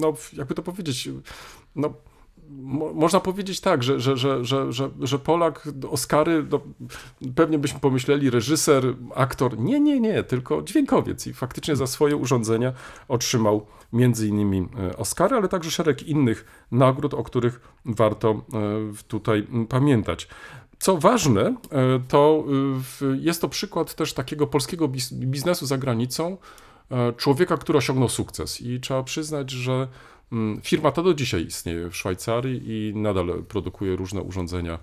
no, 0.00 0.12
jakby 0.32 0.54
to 0.54 0.62
powiedzieć, 0.62 1.08
no, 1.76 1.94
można 2.94 3.20
powiedzieć 3.20 3.60
tak, 3.60 3.82
że, 3.82 4.00
że, 4.00 4.16
że, 4.16 4.44
że, 4.44 4.72
że, 4.72 4.90
że 5.00 5.18
Polak, 5.18 5.68
Oscary, 5.90 6.46
no, 6.50 6.60
pewnie 7.34 7.58
byśmy 7.58 7.80
pomyśleli 7.80 8.30
reżyser, 8.30 8.84
aktor. 9.14 9.58
Nie, 9.58 9.80
nie, 9.80 10.00
nie, 10.00 10.22
tylko 10.22 10.62
dźwiękowiec. 10.62 11.26
I 11.26 11.34
faktycznie 11.34 11.76
za 11.76 11.86
swoje 11.86 12.16
urządzenia 12.16 12.72
otrzymał 13.08 13.66
między 13.92 14.28
innymi 14.28 14.68
e, 14.78 14.96
Oscary, 14.96 15.36
ale 15.36 15.48
także 15.48 15.70
szereg 15.70 16.02
innych 16.02 16.66
nagród, 16.70 17.14
o 17.14 17.22
których 17.22 17.60
warto 17.84 18.30
e, 18.30 18.42
tutaj 19.08 19.46
pamiętać. 19.68 20.28
Co 20.78 20.96
ważne, 20.96 21.42
e, 21.42 21.56
to 22.08 22.44
jest 23.20 23.40
to 23.40 23.48
przykład 23.48 23.94
też 23.94 24.12
takiego 24.12 24.46
polskiego 24.46 24.88
biz- 24.88 25.14
biznesu 25.14 25.66
za 25.66 25.78
granicą, 25.78 26.36
człowieka, 27.16 27.56
który 27.56 27.78
osiągnął 27.78 28.08
sukces. 28.08 28.60
I 28.60 28.80
trzeba 28.80 29.02
przyznać, 29.02 29.50
że 29.50 29.88
firma 30.62 30.92
ta 30.92 31.02
do 31.02 31.14
dzisiaj 31.14 31.46
istnieje 31.46 31.90
w 31.90 31.96
Szwajcarii 31.96 32.62
i 32.64 32.96
nadal 32.96 33.44
produkuje 33.48 33.96
różne 33.96 34.22
urządzenia 34.22 34.78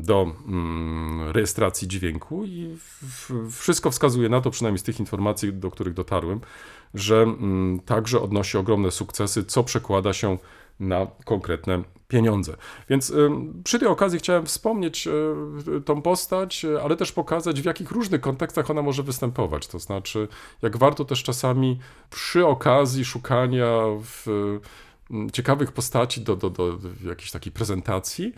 do 0.00 0.26
mm, 0.46 1.30
rejestracji 1.30 1.88
dźwięku 1.88 2.44
i 2.44 2.76
wszystko 3.50 3.90
wskazuje 3.90 4.28
na 4.28 4.40
to, 4.40 4.50
przynajmniej 4.50 4.78
z 4.78 4.82
tych 4.82 5.00
informacji, 5.00 5.52
do 5.52 5.70
których 5.70 5.94
dotarłem, 5.94 6.40
że 6.94 7.22
mm, 7.22 7.80
także 7.80 8.20
odnosi 8.20 8.58
ogromne 8.58 8.90
sukcesy, 8.90 9.44
co 9.44 9.64
przekłada 9.64 10.12
się 10.12 10.38
na 10.80 11.06
konkretne 11.24 11.82
pieniądze. 12.14 12.56
Więc 12.88 13.12
przy 13.64 13.78
tej 13.78 13.88
okazji 13.88 14.18
chciałem 14.18 14.46
wspomnieć 14.46 15.06
y, 15.76 15.80
tą 15.80 16.02
postać, 16.02 16.64
y, 16.64 16.82
ale 16.82 16.96
też 16.96 17.12
pokazać, 17.12 17.60
w 17.60 17.64
jakich 17.64 17.90
różnych 17.90 18.20
kontekstach 18.20 18.70
ona 18.70 18.82
może 18.82 19.02
występować. 19.02 19.66
To 19.66 19.78
znaczy, 19.78 20.28
jak 20.62 20.76
warto 20.76 21.04
też 21.04 21.22
czasami 21.22 21.78
przy 22.10 22.46
okazji 22.46 23.04
szukania 23.04 23.76
w, 24.02 24.26
ciekawych 25.32 25.72
postaci 25.72 26.20
do, 26.20 26.36
do, 26.36 26.50
do 26.50 26.78
jakiejś 27.04 27.30
takiej 27.30 27.52
prezentacji, 27.52 28.32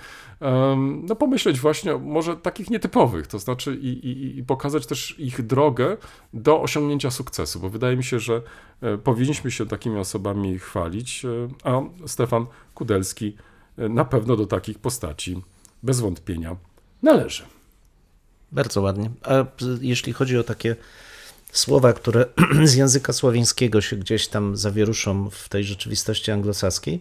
no 1.03 1.17
pomyśleć 1.17 1.61
właśnie 1.61 1.97
może 1.97 2.37
takich 2.37 2.71
nietypowych, 2.71 3.27
to 3.27 3.39
znaczy 3.39 3.79
i, 3.83 3.89
i, 3.89 4.39
i 4.39 4.45
pokazać 4.45 4.87
też 4.87 5.15
ich 5.19 5.43
drogę 5.43 5.97
do 6.33 6.63
osiągnięcia 6.63 7.11
sukcesu, 7.11 7.61
bo 7.61 7.71
wydaje 7.71 7.97
mi 7.97 8.05
się, 8.05 8.19
że 8.19 8.43
e, 8.83 8.99
powinniśmy 8.99 9.51
się 9.51 9.67
takimi 9.67 9.99
osobami 9.99 10.59
chwalić, 10.59 11.25
e, 11.25 11.49
a 11.65 11.83
Stefan 12.07 12.47
Kudelski 12.75 13.37
e, 13.37 13.56
na 13.79 14.05
pewno 14.05 14.37
do 14.37 14.47
takich 14.47 14.79
postaci 14.79 15.43
bez 15.83 16.01
wątpienia 16.01 16.57
należy. 17.03 17.45
Bardzo 18.53 18.83
ładnie. 18.83 19.11
A 19.23 19.45
jeśli 19.81 20.13
chodzi 20.13 20.39
o 20.39 20.45
takie 20.45 20.77
słowa, 21.53 21.93
które 21.93 22.27
z 22.65 22.75
języka 22.75 23.13
słowiańskiego 23.13 23.81
się 23.81 23.97
gdzieś 23.97 24.29
tam 24.29 24.57
zawieruszą 24.57 25.31
w 25.31 25.49
tej 25.49 25.65
rzeczywistości 25.65 26.31
anglosaskiej, 26.31 27.01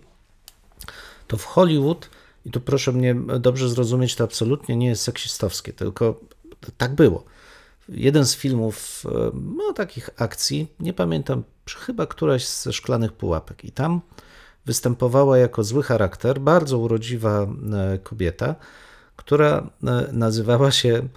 to 1.28 1.38
w 1.38 1.46
Hollywood, 1.46 2.10
i 2.46 2.52
tu 2.52 2.62
proszę 2.62 2.92
mnie 2.92 3.16
dobrze 3.40 3.70
zrozumieć, 3.70 4.16
to 4.16 4.24
absolutnie 4.24 4.76
nie 4.76 4.88
jest 4.88 5.04
seksistowskie, 5.04 5.74
tylko 5.74 6.20
tak 6.78 6.96
było. 6.96 7.24
Jeden 7.90 8.26
z 8.26 8.36
filmów, 8.36 9.04
e, 9.06 9.32
no 9.58 9.74
takich 9.74 10.10
akcji, 10.18 10.68
nie 10.80 10.94
pamiętam, 10.94 11.44
chyba 11.80 12.06
któraś 12.06 12.48
ze 12.48 12.74
szklanych 12.74 13.14
pułapek, 13.14 13.66
i 13.66 13.72
tam 13.72 14.02
występowała 14.66 15.38
jako 15.38 15.64
zły 15.64 15.84
charakter 15.84 16.40
bardzo 16.40 16.78
urodziwa 16.78 17.42
e, 17.42 17.48
kobieta, 18.04 18.56
która 19.16 19.70
e, 19.84 20.08
nazywała 20.12 20.72
się 20.72 21.08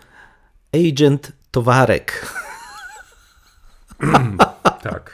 Agent 0.75 1.33
Towarek. 1.51 2.27
Tak. 4.83 5.13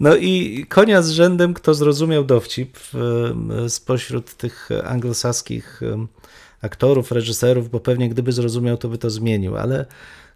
No 0.00 0.16
i 0.16 0.66
konia 0.68 1.02
z 1.02 1.10
rzędem, 1.10 1.54
kto 1.54 1.74
zrozumiał 1.74 2.24
dowcip 2.24 2.78
e, 3.64 3.68
spośród 3.68 4.34
tych 4.34 4.68
anglosaskich 4.84 5.80
aktorów, 6.62 7.12
reżyserów, 7.12 7.70
bo 7.70 7.80
pewnie 7.80 8.08
gdyby 8.08 8.32
zrozumiał, 8.32 8.76
to 8.76 8.88
by 8.88 8.98
to 8.98 9.10
zmienił, 9.10 9.56
ale 9.56 9.86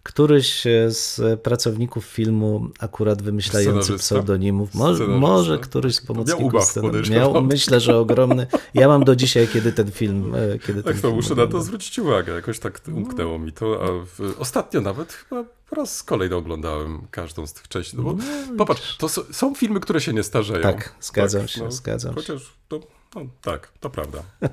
któryś 0.03 0.63
z 0.87 1.21
pracowników 1.41 2.05
filmu, 2.05 2.67
akurat 2.79 3.21
wymyślający 3.21 3.97
pseudonimów, 3.97 4.75
mo 4.75 4.93
może 5.07 5.59
któryś 5.59 5.95
z 5.95 6.05
pomocników 6.05 6.73
podejrzewam. 6.81 7.33
miał, 7.33 7.43
myślę, 7.43 7.79
że 7.79 7.97
ogromny. 7.97 8.47
Ja 8.73 8.87
mam 8.87 9.03
do 9.03 9.15
dzisiaj, 9.15 9.47
kiedy 9.47 9.71
ten 9.73 9.91
film, 9.91 10.35
e, 10.35 10.59
kiedy 10.59 10.83
ten 10.83 10.93
Tak, 10.93 11.01
to 11.01 11.07
film 11.07 11.15
muszę 11.15 11.35
na 11.35 11.47
to 11.47 11.61
zwrócić 11.61 11.99
uwagę. 11.99 12.33
Jakoś 12.33 12.59
tak 12.59 12.81
umknęło 12.87 13.39
mi 13.39 13.51
to. 13.51 13.83
A 13.83 14.05
w, 14.05 14.35
ostatnio 14.39 14.81
nawet 14.81 15.13
chyba 15.13 15.43
po 15.69 15.75
raz 15.75 16.03
kolejny 16.03 16.35
oglądałem 16.35 17.07
każdą 17.11 17.47
z 17.47 17.53
tych 17.53 17.67
części. 17.67 17.97
No 17.97 18.03
bo 18.03 18.15
popatrz, 18.57 18.97
to 18.97 19.09
są 19.09 19.55
filmy, 19.55 19.79
które 19.79 20.01
się 20.01 20.13
nie 20.13 20.23
starzeją. 20.23 20.61
Tak, 20.61 20.95
zgadzam 21.01 21.47
się, 21.47 21.71
zgadzam 21.71 22.11
się. 22.11 22.15
Chociaż 22.15 22.53
to, 22.67 22.79
no, 23.15 23.21
tak, 23.41 23.71
to 23.79 23.89
prawda. 23.89 24.23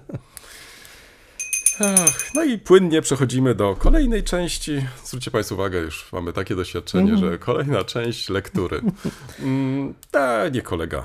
Ach, 1.80 2.34
no 2.34 2.44
i 2.44 2.58
płynnie 2.58 3.02
przechodzimy 3.02 3.54
do 3.54 3.76
kolejnej 3.76 4.22
części. 4.22 4.86
Zwróćcie 5.04 5.30
Państwo 5.30 5.54
uwagę, 5.54 5.78
już 5.78 6.12
mamy 6.12 6.32
takie 6.32 6.56
doświadczenie, 6.56 7.12
Mhm. 7.12 7.30
że 7.32 7.38
kolejna 7.38 7.84
część 7.84 8.28
lektury. 8.28 8.80
Mm, 9.40 9.94
ta, 10.10 10.48
nie 10.48 10.62
kolega. 10.62 11.02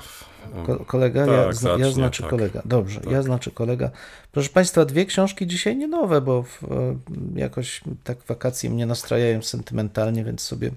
Ko- 0.66 0.84
Kolega, 0.84 1.26
Tak, 1.26 1.34
ja, 1.34 1.52
zna, 1.52 1.70
ja 1.70 1.76
zacznie, 1.78 1.92
znaczy 1.92 2.22
tak. 2.22 2.30
kolega. 2.30 2.62
Dobrze, 2.64 3.00
Tak. 3.00 3.12
ja 3.12 3.22
znaczy 3.22 3.50
kolega. 3.50 3.90
Proszę 4.32 4.48
Państwa, 4.48 4.84
dwie 4.84 5.06
książki 5.06 5.46
dzisiaj 5.46 5.76
nie 5.76 5.88
nowe, 5.88 6.20
bo 6.20 6.42
w, 6.42 6.64
e, 6.64 6.96
jakoś 7.40 7.80
tak 8.04 8.18
wakacje 8.28 8.70
mnie 8.70 8.86
nastrajają 8.86 9.42
sentymentalnie, 9.42 10.24
więc 10.24 10.40
sobie 10.40 10.70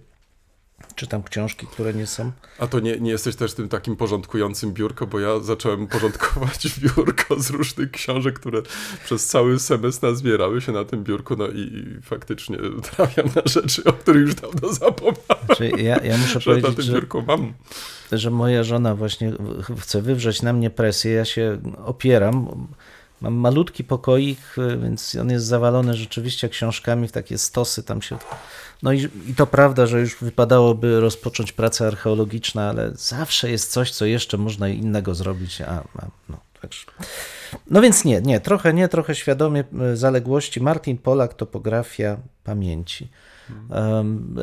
czytam 0.96 1.24
książki, 1.24 1.68
które 1.68 1.94
nie 1.94 2.08
są. 2.08 2.32
A 2.60 2.68
to 2.68 2.80
nie, 2.80 3.00
nie 3.00 3.12
jesteś 3.12 3.36
też 3.36 3.54
tym 3.54 3.70
takim 3.70 3.96
porządkującym 3.96 4.74
biurko, 4.74 5.08
bo 5.08 5.20
ja 5.20 5.40
zacząłem 5.40 5.88
porządkować 5.88 6.68
biurko 6.80 7.40
z 7.40 7.50
różnych 7.50 7.92
książek, 7.92 8.40
które 8.40 8.62
przez 9.06 9.26
cały 9.28 9.60
semestr 9.60 10.04
nazbierały 10.08 10.62
się 10.62 10.72
na 10.72 10.86
tym 10.86 11.04
biurku, 11.04 11.36
no 11.36 11.48
i, 11.48 11.60
i 11.60 12.02
faktycznie 12.02 12.58
trafiam 12.96 13.26
na 13.36 13.42
rzeczy, 13.46 13.84
o 13.84 13.94
których 13.94 14.22
już 14.22 14.36
dawno 14.36 14.74
zapomniałem, 14.74 15.46
Znaczy, 15.46 15.72
ja, 15.78 15.98
ja 16.04 16.18
muszę 16.18 16.40
że 16.42 16.52
na 16.52 16.62
powiedzieć, 16.62 16.76
tym 16.76 16.86
że, 16.86 16.94
biurku 16.94 17.24
mam. 17.28 17.54
że 18.12 18.32
moja 18.32 18.64
żona 18.64 18.96
właśnie 18.96 19.32
ch- 19.64 19.80
chce 19.82 20.02
wywrzeć 20.02 20.42
na 20.42 20.54
mnie 20.54 20.70
presję. 20.70 21.12
Ja 21.12 21.26
się 21.26 21.58
opieram. 21.86 22.68
Mam 23.22 23.34
malutki 23.34 23.84
pokoik, 23.84 24.40
e, 24.58 24.78
więc 24.78 25.16
on 25.16 25.30
jest 25.30 25.46
zawalony 25.46 25.94
rzeczywiście 25.94 26.50
książkami 26.50 27.08
w 27.08 27.12
takie 27.12 27.38
stosy 27.38 27.84
tam 27.84 28.02
się. 28.02 28.18
No 28.84 28.94
i, 28.94 29.10
i 29.28 29.36
to 29.36 29.48
prawda, 29.48 29.86
że 29.86 30.00
już 30.00 30.16
wypadałoby 30.16 31.00
rozpocząć 31.00 31.52
pracę 31.52 31.88
archeologiczną, 31.88 32.62
ale 32.62 32.92
zawsze 32.96 33.52
jest 33.52 33.72
coś, 33.72 33.92
co 33.92 34.06
jeszcze 34.06 34.38
można 34.38 34.70
innego 34.70 35.16
zrobić. 35.16 35.62
A, 35.62 35.84
a, 35.98 36.08
no, 36.30 36.38
także. 36.62 36.86
no 37.72 37.82
więc 37.82 38.06
nie, 38.06 38.22
nie, 38.22 38.40
trochę 38.40 38.74
nie, 38.74 38.88
trochę 38.88 39.16
świadomie 39.16 39.64
e, 39.82 39.98
zaległości. 39.98 40.62
Martin 40.62 40.98
Polak, 40.98 41.34
topografia 41.34 42.18
pamięci. 42.44 43.10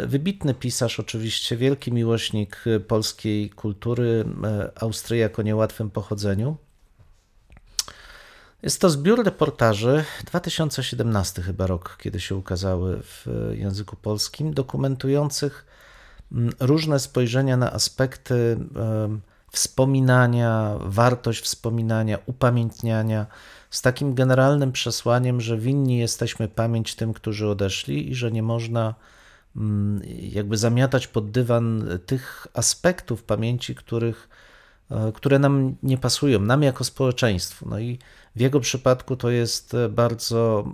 Wybitny 0.07 0.55
pisarz, 0.55 1.01
oczywiście, 1.01 1.57
wielki 1.57 1.93
miłośnik 1.93 2.65
e, 2.67 2.81
polskiej 2.81 3.51
kultury, 3.51 4.25
Austriak 4.81 5.39
o 5.39 5.43
niełatwym 5.43 5.91
pochodzeniu. 5.91 6.57
Jest 8.64 8.81
to 8.81 8.90
zbiór 8.90 9.24
reportaży, 9.24 10.05
2017 10.24 11.42
chyba 11.42 11.66
rok, 11.66 11.96
kiedy 12.00 12.20
się 12.20 12.37
ukazały 12.37 13.03
w 13.03 13.27
języku 13.53 13.96
polskim, 13.96 14.55
dokumentujących 14.55 15.66
mm, 16.33 16.53
różne 16.61 16.98
spojrzenia 16.98 17.57
na 17.57 17.72
aspekty 17.72 18.57
wspominania, 19.53 20.74
wartość 20.81 21.42
wspominania, 21.42 22.18
upamiętniania, 22.27 23.27
z 23.70 23.83
takim 23.83 24.14
generalnym 24.14 24.72
przesłaniem, 24.72 25.40
że 25.40 25.59
winni 25.59 25.98
jesteśmy 25.98 26.48
pamięć 26.48 26.94
tym, 26.94 27.12
którzy 27.12 27.48
odeszli 27.48 28.11
i 28.11 28.14
że 28.14 28.33
nie 28.33 28.42
można 28.42 28.94
mm, 29.57 30.03
jakby 30.18 30.57
zamiatać 30.57 31.07
pod 31.07 31.31
dywan 31.31 31.88
tych 32.07 32.46
aspektów 32.55 33.22
pamięci, 33.22 33.74
których, 33.74 34.29
e, 34.90 35.12
które 35.12 35.38
nam 35.38 35.77
nie 35.83 35.98
pasują, 35.98 36.40
nam 36.40 36.62
jako 36.62 36.85
społeczeństwu. 36.85 37.68
No 37.68 37.79
i 37.79 37.98
w 38.37 38.40
jego 38.40 38.61
przypadku 38.61 39.16
to 39.16 39.31
jest 39.31 39.77
bardzo 39.90 40.64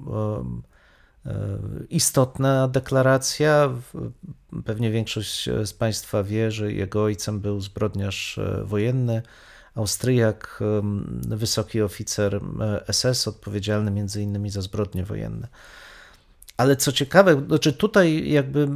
e, 1.26 1.30
e, 1.30 1.58
istotna 1.90 2.68
deklaracja. 2.68 3.70
Pewnie 4.64 4.90
większość 4.90 5.48
z 5.64 5.72
Państwa 5.72 6.22
wie, 6.22 6.50
że 6.50 6.72
jego 6.72 7.02
ojcem 7.02 7.40
był 7.40 7.60
zbrodniarz 7.60 8.38
e, 8.38 8.64
wojenny, 8.64 9.22
Austriak, 9.74 10.60
wysoki 11.28 11.82
oficer 11.82 12.40
e, 12.60 12.92
SS, 12.92 13.28
odpowiedzialny 13.28 13.90
między 13.90 14.22
innymi 14.22 14.50
za 14.50 14.60
zbrodnie 14.60 15.04
wojenne. 15.04 15.48
Ale 16.56 16.76
co 16.76 16.92
ciekawe, 16.92 17.42
znaczy 17.46 17.72
tutaj 17.72 18.30
jakby 18.30 18.68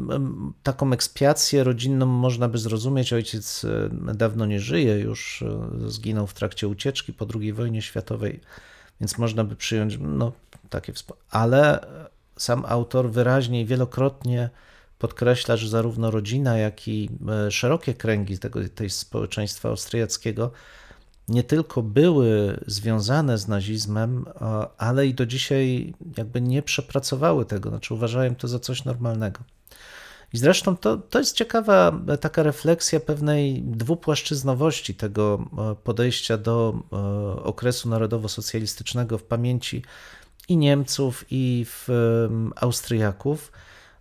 taką 0.63 0.93
ekspiację 0.93 1.65
rodzinną 1.65 2.07
można 2.07 2.49
by 2.49 2.59
zrozumieć. 2.59 3.13
Ojciec 3.13 3.65
e, 3.65 4.15
dawno 4.15 4.47
nie 4.47 4.61
żyje, 4.61 4.99
już 4.99 5.43
e, 5.43 5.91
zginął 5.91 6.27
w 6.27 6.35
trakcie 6.35 6.69
ucieczki 6.69 7.13
po 7.13 7.27
II 7.41 7.53
wojnie 7.53 7.83
światowej, 7.83 8.41
więc 9.01 9.19
można 9.19 9.45
by 9.45 9.57
przyjąć 9.57 9.99
no, 10.01 10.33
takie 10.71 10.93
Ale 11.31 11.87
sam 12.37 12.65
autor 12.69 13.11
wyraźnie 13.11 13.61
i 13.61 13.67
wielokrotnie 13.67 14.51
podkreśla, 14.99 15.57
że 15.57 15.69
zarówno 15.69 16.11
rodzina, 16.11 16.59
jak 16.59 16.89
i 16.89 17.11
e, 17.47 17.51
szerokie 17.51 17.95
kręgi 17.95 18.39
tego, 18.39 18.61
tej 18.75 18.91
społeczeństwa 18.91 19.69
austriackiego 19.69 20.51
nie 21.29 21.43
tylko 21.43 21.83
były 21.83 22.61
związane 22.67 23.39
z 23.39 23.49
nazizmem, 23.49 24.25
ale 24.79 25.07
i 25.07 25.15
do 25.15 25.27
dzisiaj 25.27 25.95
jakby 26.17 26.41
nie 26.41 26.63
przepracowały 26.63 27.45
tego, 27.45 27.69
znaczy 27.71 27.95
uważają 27.95 28.35
to 28.35 28.49
za 28.49 28.59
coś 28.59 28.85
normalnego. 28.85 29.41
I 30.33 30.39
zresztą 30.39 30.77
to, 30.77 30.97
to 30.97 31.19
jest 31.19 31.37
ciekawa 31.37 32.01
e, 32.09 32.19
taka 32.19 32.43
refleksja 32.43 33.01
pewnej 33.01 33.63
dwupłaszczyznowości 33.63 34.95
tego 34.95 35.45
e, 35.59 35.75
podejścia 35.85 36.39
do 36.39 36.75
e, 36.93 36.97
okresu 37.43 37.89
narodowo-socjalistycznego 37.89 39.19
w 39.19 39.23
pamięci 39.23 39.83
i 40.49 40.57
Niemców, 40.57 41.25
i 41.31 41.67
w, 41.69 41.89
Austriaków. 42.57 43.53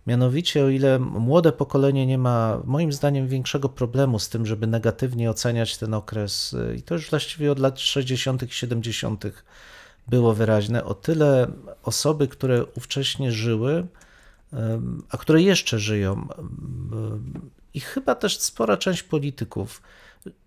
Mianowicie, 0.06 0.64
o 0.64 0.68
ile 0.68 0.98
młode 0.98 1.52
pokolenie 1.52 2.06
nie 2.06 2.18
ma, 2.18 2.60
moim 2.64 2.92
zdaniem, 2.92 3.28
większego 3.28 3.68
problemu 3.68 4.18
z 4.18 4.28
tym, 4.28 4.46
żeby 4.46 4.66
negatywnie 4.66 5.30
oceniać 5.30 5.78
ten 5.78 5.94
okres, 5.94 6.56
i 6.78 6.82
to 6.82 6.94
już 6.94 7.10
właściwie 7.10 7.52
od 7.52 7.58
lat 7.58 7.80
60., 7.80 8.42
i 8.42 8.50
70. 8.50 9.24
było 10.08 10.34
wyraźne, 10.34 10.84
o 10.84 10.94
tyle 10.94 11.46
osoby, 11.82 12.28
które 12.28 12.64
ówcześnie 12.64 13.32
żyły, 13.32 13.86
a 15.10 15.16
które 15.16 15.42
jeszcze 15.42 15.78
żyją, 15.78 16.28
i 17.74 17.80
chyba 17.80 18.14
też 18.14 18.40
spora 18.40 18.76
część 18.76 19.02
polityków, 19.02 19.82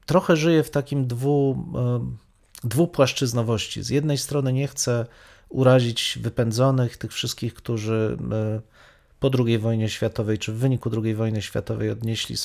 trochę 0.06 0.38
żyje 0.38 0.64
w 0.64 0.70
takim 0.70 1.08
dwu, 1.08 1.66
dwupłaszczyznowości. 2.64 3.84
Z 3.84 3.90
jednej 3.90 4.18
strony 4.18 4.54
nie 4.54 4.68
chce 4.68 5.06
urazić 5.50 6.20
wypędzonych, 6.22 6.98
tych 6.98 7.14
wszystkich, 7.14 7.54
którzy 7.54 8.18
po 9.20 9.32
II 9.46 9.60
wojnie 9.60 9.90
światowej, 9.90 10.38
czy 10.38 10.52
w 10.54 10.56
wyniku 10.56 10.92
II 11.04 11.16
wojny 11.16 11.42
światowej 11.42 11.90
odnieśli 11.90 12.36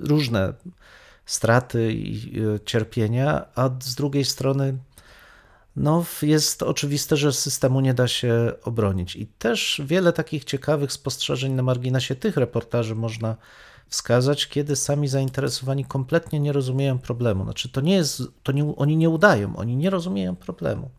różne 0.00 0.52
straty 1.26 1.92
i 1.92 2.40
e, 2.40 2.60
cierpienia, 2.64 3.44
a 3.54 3.70
z 3.80 3.94
drugiej 3.94 4.24
strony 4.24 4.78
no, 5.76 6.04
jest 6.22 6.62
oczywiste, 6.62 7.16
że 7.16 7.32
systemu 7.32 7.80
nie 7.80 7.94
da 7.94 8.08
się 8.08 8.52
obronić. 8.64 9.16
I 9.16 9.26
też 9.26 9.82
wiele 9.84 10.12
takich 10.12 10.44
ciekawych 10.44 10.92
spostrzeżeń 10.92 11.52
na 11.52 11.62
marginesie 11.62 12.14
tych 12.14 12.36
reportaży 12.36 12.94
można 12.94 13.36
wskazać, 13.88 14.48
kiedy 14.48 14.76
sami 14.76 15.08
zainteresowani 15.08 15.84
kompletnie 15.84 16.40
nie 16.40 16.52
rozumieją 16.52 16.98
problemu. 16.98 17.44
Znaczy, 17.44 17.68
to 17.68 17.80
nie 17.80 17.94
jest, 17.94 18.22
to 18.42 18.52
nie, 18.52 18.76
oni 18.76 18.96
nie 18.96 19.10
udają, 19.10 19.56
oni 19.56 19.76
nie 19.76 19.90
rozumieją 19.90 20.36
problemu. 20.36 20.90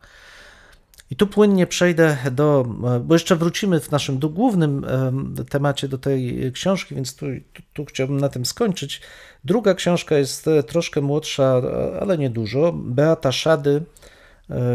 I 1.12 1.16
tu 1.16 1.28
płynnie 1.28 1.68
przejdę 1.68 2.18
do, 2.32 2.66
bo 3.02 3.16
jeszcze 3.16 3.36
wrócimy 3.36 3.80
w 3.80 3.92
naszym 3.92 4.20
do 4.20 4.30
głównym 4.30 4.86
em, 4.86 5.36
temacie 5.50 5.88
do 5.88 5.98
tej 5.98 6.52
książki, 6.52 6.96
więc 6.96 7.16
tu, 7.16 7.26
tu, 7.54 7.62
tu 7.74 7.86
chciałbym 7.86 8.18
na 8.20 8.30
tym 8.30 8.46
skończyć. 8.46 9.02
Druga 9.44 9.74
książka 9.74 10.18
jest 10.18 10.48
e, 10.48 10.64
troszkę 10.64 11.02
młodsza, 11.02 11.62
ale 12.02 12.18
nie 12.18 12.30
dużo. 12.30 12.74
Beata 12.74 13.32
Szady, 13.32 13.84
e, 14.04 14.17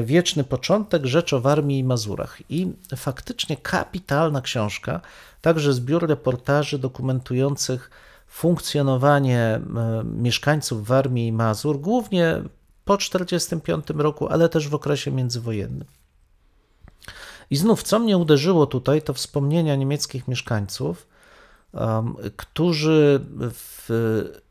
Wieczny 0.05 0.45
Początek, 0.45 1.07
Rzecz 1.07 1.33
o 1.33 1.41
Warmii 1.41 1.79
i 1.79 1.85
Mazurach. 1.85 2.39
I 2.51 2.73
faktycznie 2.97 3.57
kapitalna 3.57 4.41
książka, 4.41 5.01
także 5.41 5.73
zbiór 5.73 6.09
reportaży 6.09 6.79
dokumentujących 6.79 7.91
funkcjonowanie 8.27 9.39
e, 9.39 9.61
mieszkańców 10.05 10.87
Warmii 10.87 11.27
i 11.27 11.33
Mazur, 11.33 11.81
głównie 11.81 12.43
po 12.85 12.97
1945 12.97 14.01
roku, 14.01 14.29
ale 14.29 14.49
też 14.49 14.69
w 14.69 14.75
okresie 14.75 15.11
międzywojennym. 15.11 15.85
I 17.51 17.57
znów, 17.57 17.83
co 17.83 17.99
mnie 17.99 18.19
uderzyło 18.19 18.67
tutaj, 18.67 19.03
to 19.03 19.15
wspomnienia 19.15 19.77
niemieckich 19.77 20.29
mieszkańców, 20.29 21.07
którzy 22.37 23.21
w, 23.51 23.89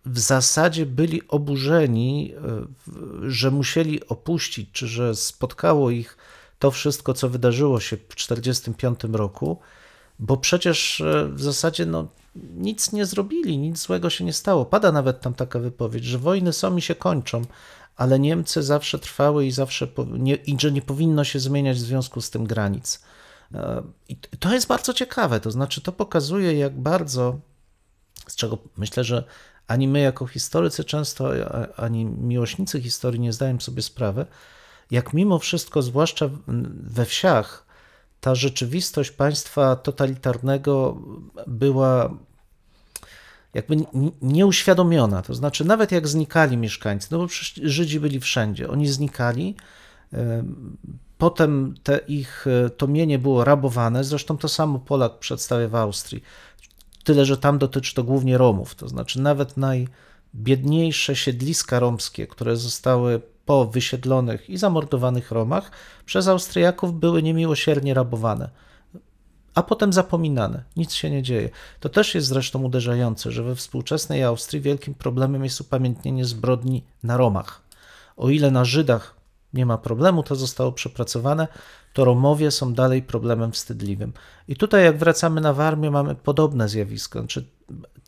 w 0.06 0.20
zasadzie 0.20 0.86
byli 0.86 1.22
oburzeni, 1.28 2.34
e, 2.34 3.32
że 3.32 3.52
musieli 3.52 4.08
opuścić, 4.08 4.70
czy 4.72 4.88
że 4.88 5.16
spotkało 5.16 5.90
ich 5.90 6.18
to 6.60 6.72
wszystko, 6.72 7.14
co 7.14 7.30
wydarzyło 7.30 7.80
się 7.80 7.98
w 7.98 8.16
1945 8.16 9.16
roku, 9.16 9.60
bo 10.20 10.38
przecież 10.38 11.02
e, 11.02 11.30
w 11.34 11.42
zasadzie 11.42 11.86
no, 11.86 12.08
nic 12.36 12.92
nie 12.92 13.06
zrobili, 13.06 13.58
nic 13.58 13.80
złego 13.82 14.10
się 14.10 14.24
nie 14.24 14.34
stało. 14.34 14.66
Pada 14.66 14.92
nawet 14.92 15.22
tam 15.22 15.34
taka 15.34 15.60
wypowiedź, 15.60 16.04
że 16.06 16.18
wojny 16.18 16.54
są 16.54 16.78
i 16.78 16.82
się 16.82 16.96
kończą, 16.96 17.42
ale 17.96 18.20
Niemcy 18.20 18.64
zawsze 18.64 19.00
trwały 19.00 19.46
i 19.46 19.52
zawsze 19.52 19.88
nie, 20.18 20.36
i 20.36 20.58
że 20.60 20.72
nie 20.72 20.82
powinno 20.82 21.24
się 21.24 21.40
zmieniać 21.40 21.78
w 21.78 21.82
związku 21.82 22.22
z 22.22 22.30
tym 22.30 22.46
granic. 22.46 23.02
I 24.10 24.16
to 24.16 24.54
jest 24.54 24.68
bardzo 24.68 24.94
ciekawe, 24.94 25.40
to 25.40 25.52
znaczy 25.52 25.82
to 25.82 25.92
pokazuje, 25.92 26.54
jak 26.54 26.80
bardzo, 26.80 27.40
z 28.28 28.36
czego 28.36 28.58
myślę, 28.78 29.04
że 29.04 29.24
ani 29.68 29.88
my 29.88 30.00
jako 30.00 30.28
historycy 30.28 30.84
często, 30.84 31.32
ani 31.78 32.06
miłośnicy 32.06 32.82
historii 32.82 33.20
nie 33.20 33.34
zdają 33.34 33.60
sobie 33.60 33.82
sprawy, 33.82 34.26
jak 34.92 35.14
mimo 35.14 35.40
wszystko, 35.40 35.82
zwłaszcza 35.82 36.30
we 36.84 37.06
wsiach, 37.06 37.66
ta 38.22 38.36
rzeczywistość 38.36 39.12
państwa 39.12 39.76
totalitarnego 39.76 40.98
była 41.48 42.18
jakby 43.54 43.76
nieuświadomiona. 44.22 45.22
To 45.22 45.36
znaczy, 45.36 45.66
nawet 45.66 45.92
jak 45.92 46.08
znikali 46.08 46.58
mieszkańcy, 46.58 47.08
no 47.12 47.18
bo 47.18 47.28
przecież 47.28 47.72
Żydzi 47.72 48.00
byli 48.00 48.20
wszędzie, 48.20 48.70
oni 48.70 48.88
znikali. 48.88 49.56
Em, 51.22 51.30
Potem 51.30 51.76
te 51.84 51.98
ich 51.98 52.46
e, 52.48 52.70
to 52.70 52.88
mienie 52.88 53.20
było 53.20 53.44
rabowane. 53.44 54.04
Zresztą 54.04 54.38
to 54.38 54.48
samo 54.48 54.80
Polak 54.80 55.20
przedstawia 55.20 55.68
w 55.68 55.76
Austrii. 55.76 56.24
Tyle, 57.04 57.26
że 57.26 57.38
tam 57.38 57.58
dotyczy 57.58 57.96
to 57.96 58.04
głównie 58.04 58.38
Romów. 58.38 58.76
To 58.76 58.88
znaczy, 58.88 59.22
nawet 59.22 59.58
najbiedniejsze 59.58 61.16
siedliska 61.16 61.80
romskie, 61.80 62.28
które 62.28 62.58
zostały 62.58 63.22
po 63.46 63.66
wysiedlonych 63.66 64.50
i 64.50 64.58
zamordowanych 64.58 65.32
Romach, 65.32 65.72
przez 66.06 66.28
Austriaków 66.28 67.00
były 67.00 67.24
niemiłosiernie 67.24 67.94
rabowane 67.94 68.50
a 69.56 69.64
potem 69.64 69.94
zapominane. 69.94 70.64
Nic 70.78 70.94
się 70.94 71.10
nie 71.10 71.24
dzieje. 71.24 71.50
To 71.80 71.90
też 71.90 72.16
jest 72.16 72.28
zresztą 72.28 72.64
uderzające, 72.64 73.32
że 73.32 73.44
we 73.44 73.56
współczesnej 73.56 74.24
Austrii 74.24 74.62
wielkim 74.62 74.94
problemem 74.94 75.44
jest 75.44 75.62
upamiętnienie 75.62 76.26
zbrodni 76.26 76.84
na 77.04 77.18
Romach. 77.18 77.62
O 78.18 78.30
ile 78.30 78.52
na 78.52 78.66
Żydach 78.66 79.16
nie 79.54 79.66
ma 79.66 79.78
problemu, 79.78 80.24
to 80.24 80.36
zostało 80.36 80.72
przepracowane, 80.72 81.48
to 81.94 82.06
Romowie 82.06 82.52
są 82.52 82.74
dalej 82.74 83.04
problemem 83.04 83.52
wstydliwym. 83.52 84.14
I 84.48 84.56
tutaj, 84.56 84.84
jak 84.84 84.98
wracamy 84.98 85.42
na 85.42 85.54
Warmię, 85.54 85.92
mamy 85.92 86.16
podobne 86.16 86.70
zjawisko. 86.70 87.20
Znaczy, 87.20 87.46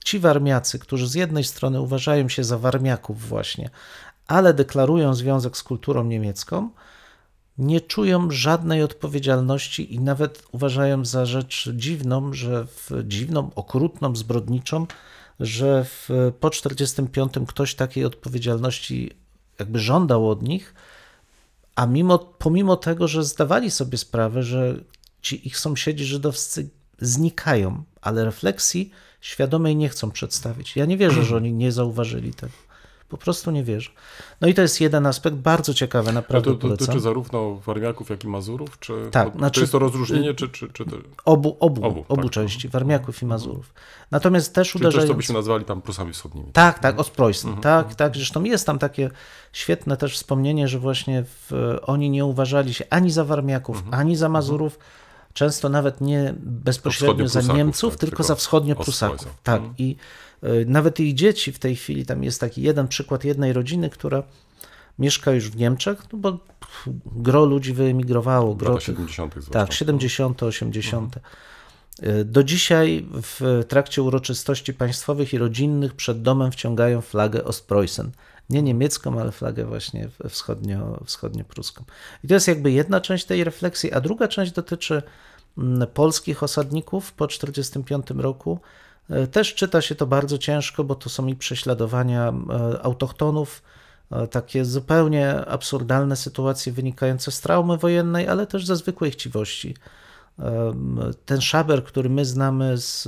ci 0.06 0.20
Warmiacy, 0.20 0.80
którzy 0.80 1.08
z 1.08 1.14
jednej 1.14 1.44
strony 1.44 1.82
uważają 1.82 2.30
się 2.30 2.44
za 2.44 2.58
Warmiaków 2.58 3.28
właśnie, 3.28 3.70
ale 4.28 4.54
deklarują 4.54 5.14
związek 5.14 5.58
z 5.58 5.64
kulturą 5.64 6.04
niemiecką, 6.04 6.70
nie 7.58 7.82
czują 7.82 8.32
żadnej 8.32 8.84
odpowiedzialności 8.84 9.94
i 9.94 10.00
nawet 10.00 10.44
uważają 10.52 11.06
za 11.06 11.26
rzecz 11.26 11.70
dziwną, 11.74 12.34
że 12.34 12.66
w, 12.66 12.92
dziwną, 13.04 13.52
okrutną, 13.56 14.16
zbrodniczą, 14.16 14.88
że 15.40 15.86
w, 15.86 16.10
po 16.40 16.50
45 16.50 17.34
ktoś 17.48 17.76
takiej 17.76 18.06
odpowiedzialności 18.06 19.12
jakby 19.60 19.80
żądał 19.80 20.30
od 20.30 20.44
nich, 20.44 20.74
A 21.76 21.86
mimo, 21.86 22.20
pomimo 22.20 22.76
tego, 22.76 23.08
że 23.08 23.24
zdawali 23.24 23.72
sobie 23.72 23.98
sprawę, 23.98 24.44
że 24.44 24.76
ci 25.22 25.48
ich 25.48 25.58
sąsiedzi 25.58 26.06
żydowscy 26.06 26.70
znikają, 27.00 27.84
ale 28.02 28.26
refleksji 28.26 28.92
świadomej 29.22 29.76
nie 29.76 29.90
chcą 29.90 30.12
przedstawić. 30.12 30.76
Ja 30.76 30.86
nie 30.86 30.98
wierzę, 30.98 31.24
że 31.24 31.38
oni 31.38 31.54
nie 31.54 31.72
zauważyli 31.72 32.34
tego. 32.34 32.54
Po 33.14 33.18
prostu 33.18 33.52
nie 33.52 33.64
wierzę. 33.64 33.90
No 34.42 34.48
i 34.48 34.54
to 34.54 34.62
jest 34.62 34.82
jeden 34.82 35.06
aspekt 35.06 35.36
bardzo 35.38 35.74
ciekawy, 35.74 36.08
Ale 36.10 36.14
naprawdę 36.16 36.52
to, 36.52 36.58
to 36.58 36.68
dotyczy 36.68 37.00
zarówno 37.00 37.56
Warmiaków, 37.56 38.10
jak 38.10 38.24
i 38.24 38.28
Mazurów? 38.28 38.80
Czy, 38.80 38.94
Tak, 39.12 39.32
to, 39.32 39.38
znaczy- 39.38 39.54
czy 39.54 39.60
jest 39.62 39.72
to 39.72 39.80
rozróżnienie, 39.80 40.34
czy, 40.34 40.50
czy, 40.50 40.70
czy 40.74 40.86
to, 40.86 40.96
Obu, 41.26 41.58
obu, 41.60 41.86
Obu, 41.86 42.06
obu, 42.08 42.24
tak. 42.24 42.32
części, 42.32 42.70
Warmiaków 42.70 43.22
i 43.22 43.26
Mazurów. 43.26 43.74
Natomiast 44.12 44.56
też 44.56 44.72
czyli 44.72 44.82
uderzając... 44.82 45.10
co 45.12 45.16
byśmy 45.16 45.36
nazwali 45.36 45.66
tam 45.66 45.82
Prusami 45.82 46.14
Wschodnimi? 46.14 46.48
Tak, 46.54 46.80
tak, 46.80 47.00
Ostpreußen, 47.00 47.48
Mhm, 47.50 47.62
tak, 47.62 47.96
tak. 47.96 48.16
Zresztą 48.16 48.44
jest 48.44 48.66
tam 48.66 48.80
takie 48.80 49.10
świetne 49.52 49.98
też 49.98 50.16
wspomnienie, 50.16 50.68
że 50.68 50.80
właśnie 50.80 51.24
w, 51.26 51.78
oni 51.84 52.10
nie 52.10 52.26
uważali 52.26 52.74
się 52.74 52.86
ani 52.90 53.12
za 53.12 53.26
Warmiaków, 53.26 53.78
Mhm, 53.78 53.94
ani 53.94 54.16
za 54.16 54.30
Mazurów, 54.30 54.80
często 55.34 55.70
nawet 55.70 56.02
nie 56.02 56.34
bezpośrednio 56.40 57.28
za 57.28 57.42
Niemców, 57.42 57.80
Prusaków, 57.80 58.00
tylko, 58.00 58.12
tylko 58.16 58.24
za 58.24 58.36
wschodnio. 58.36 58.76
Prusaków. 58.76 59.28
Tak, 59.44 59.56
Mhm. 59.58 59.74
i 59.78 59.92
y, 59.92 59.96
nawet 60.66 61.00
ich 61.00 61.14
dzieci 61.14 61.52
w 61.52 61.60
tej 61.60 61.76
chwili, 61.76 62.06
tam 62.06 62.24
jest 62.24 62.40
taki 62.40 62.62
jeden 62.62 62.88
przykład 62.88 63.24
jednej 63.24 63.54
rodziny, 63.54 63.90
która 63.90 64.24
mieszka 65.00 65.32
już 65.32 65.50
w 65.50 65.56
Niemczech, 65.56 66.04
no 66.14 66.20
bo 66.20 66.38
gro 67.06 67.46
ludzi 67.46 67.74
wyemigrowało, 67.74 68.56
gro 68.56 68.70
Lata 68.74 68.80
tych- 68.80 68.86
70. 68.86 69.32
zwłaszcza. 69.34 69.52
tak, 69.54 69.74
70., 69.74 70.44
80. 70.44 71.16
Y, 72.04 72.26
Do 72.26 72.44
dzisiaj 72.44 73.06
w 73.12 73.64
trakcie 73.68 74.04
uroczystości 74.04 74.74
państwowych 74.74 75.34
i 75.34 75.38
rodzinnych 75.38 75.94
przed 75.94 76.22
domem 76.22 76.52
wciągają 76.52 77.02
flagę 77.02 77.44
Ostpreußen. 77.44 78.10
Nie 78.50 78.62
niemiecką, 78.62 79.20
ale 79.22 79.32
flagę 79.32 79.66
właśnie 79.66 80.10
wschodnio, 80.30 81.00
wschodniopruską. 81.06 81.84
I 82.24 82.28
to 82.28 82.34
jest 82.34 82.48
jakby 82.48 82.72
jedna 82.72 83.02
część 83.02 83.26
tej 83.26 83.44
refleksji, 83.44 83.92
a 83.94 84.02
druga 84.02 84.28
część 84.28 84.52
dotyczy 84.52 85.02
mm, 85.58 85.88
polskich 85.94 86.44
osadników 86.44 87.14
po 87.14 87.28
1945 87.28 88.22
roku. 88.24 88.60
Y, 89.12 89.28
Też 89.28 89.56
czyta 89.56 89.82
się 89.82 89.96
to 89.96 90.08
bardzo 90.08 90.38
ciężko, 90.38 90.84
bo 90.84 90.96
to 90.96 91.10
są 91.10 91.28
i 91.28 91.36
prześladowania 91.36 92.34
y, 92.74 92.82
autochtonów, 92.84 93.64
e, 94.12 94.28
takie 94.28 94.66
zupełnie 94.66 95.46
absurdalne 95.46 96.16
sytuacje 96.16 96.74
wynikające 96.74 97.32
z 97.32 97.42
traumy 97.42 97.78
wojennej, 97.78 98.28
ale 98.28 98.48
też 98.48 98.66
ze 98.66 98.76
zwykłej 98.76 99.12
chciwości. 99.12 99.76
Ten 101.26 101.42
szaber, 101.42 101.84
który 101.84 102.10
my 102.10 102.26
znamy 102.26 102.78
z, 102.78 103.08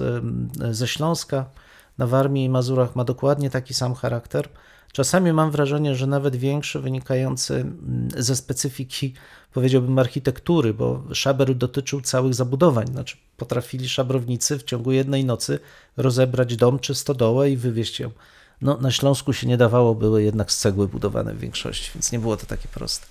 ze 0.71 0.87
Śląska 0.87 1.45
na 1.97 2.07
Warmii 2.07 2.45
i 2.45 2.49
Mazurach, 2.49 2.95
ma 2.95 3.03
dokładnie 3.03 3.49
taki 3.49 3.73
sam 3.73 3.95
charakter. 3.95 4.49
Czasami 4.95 5.33
mam 5.33 5.51
wrażenie, 5.51 5.95
że 5.95 6.07
nawet 6.07 6.35
większy, 6.35 6.79
wynikający 6.79 7.53
mm, 7.55 8.09
ze 8.17 8.35
specyfiki, 8.35 9.13
powiedziałbym, 9.53 9.99
architektury, 9.99 10.73
bo 10.73 11.03
szaber 11.13 11.55
dotyczył 11.55 12.01
całych 12.01 12.33
zabudowań. 12.33 12.87
Znaczy, 12.87 13.17
potrafili 13.37 13.89
szabrownicy 13.89 14.59
w 14.59 14.63
ciągu 14.63 14.91
jednej 14.91 15.25
nocy 15.25 15.59
rozebrać 15.97 16.55
dom 16.55 16.79
czy 16.79 16.95
stodołę 16.95 17.51
i 17.51 17.57
wywieźć 17.57 17.99
ją. 17.99 18.11
No, 18.61 18.77
na 18.77 18.91
Śląsku 18.91 19.33
się 19.33 19.47
nie 19.47 19.57
dawało, 19.57 19.95
były 19.95 20.23
jednak 20.23 20.51
z 20.51 20.57
cegły 20.57 20.87
budowane 20.87 21.33
w 21.33 21.39
większości, 21.39 21.91
więc 21.95 22.11
nie 22.11 22.19
było 22.19 22.37
to 22.37 22.45
takie 22.45 22.67
proste. 22.67 23.05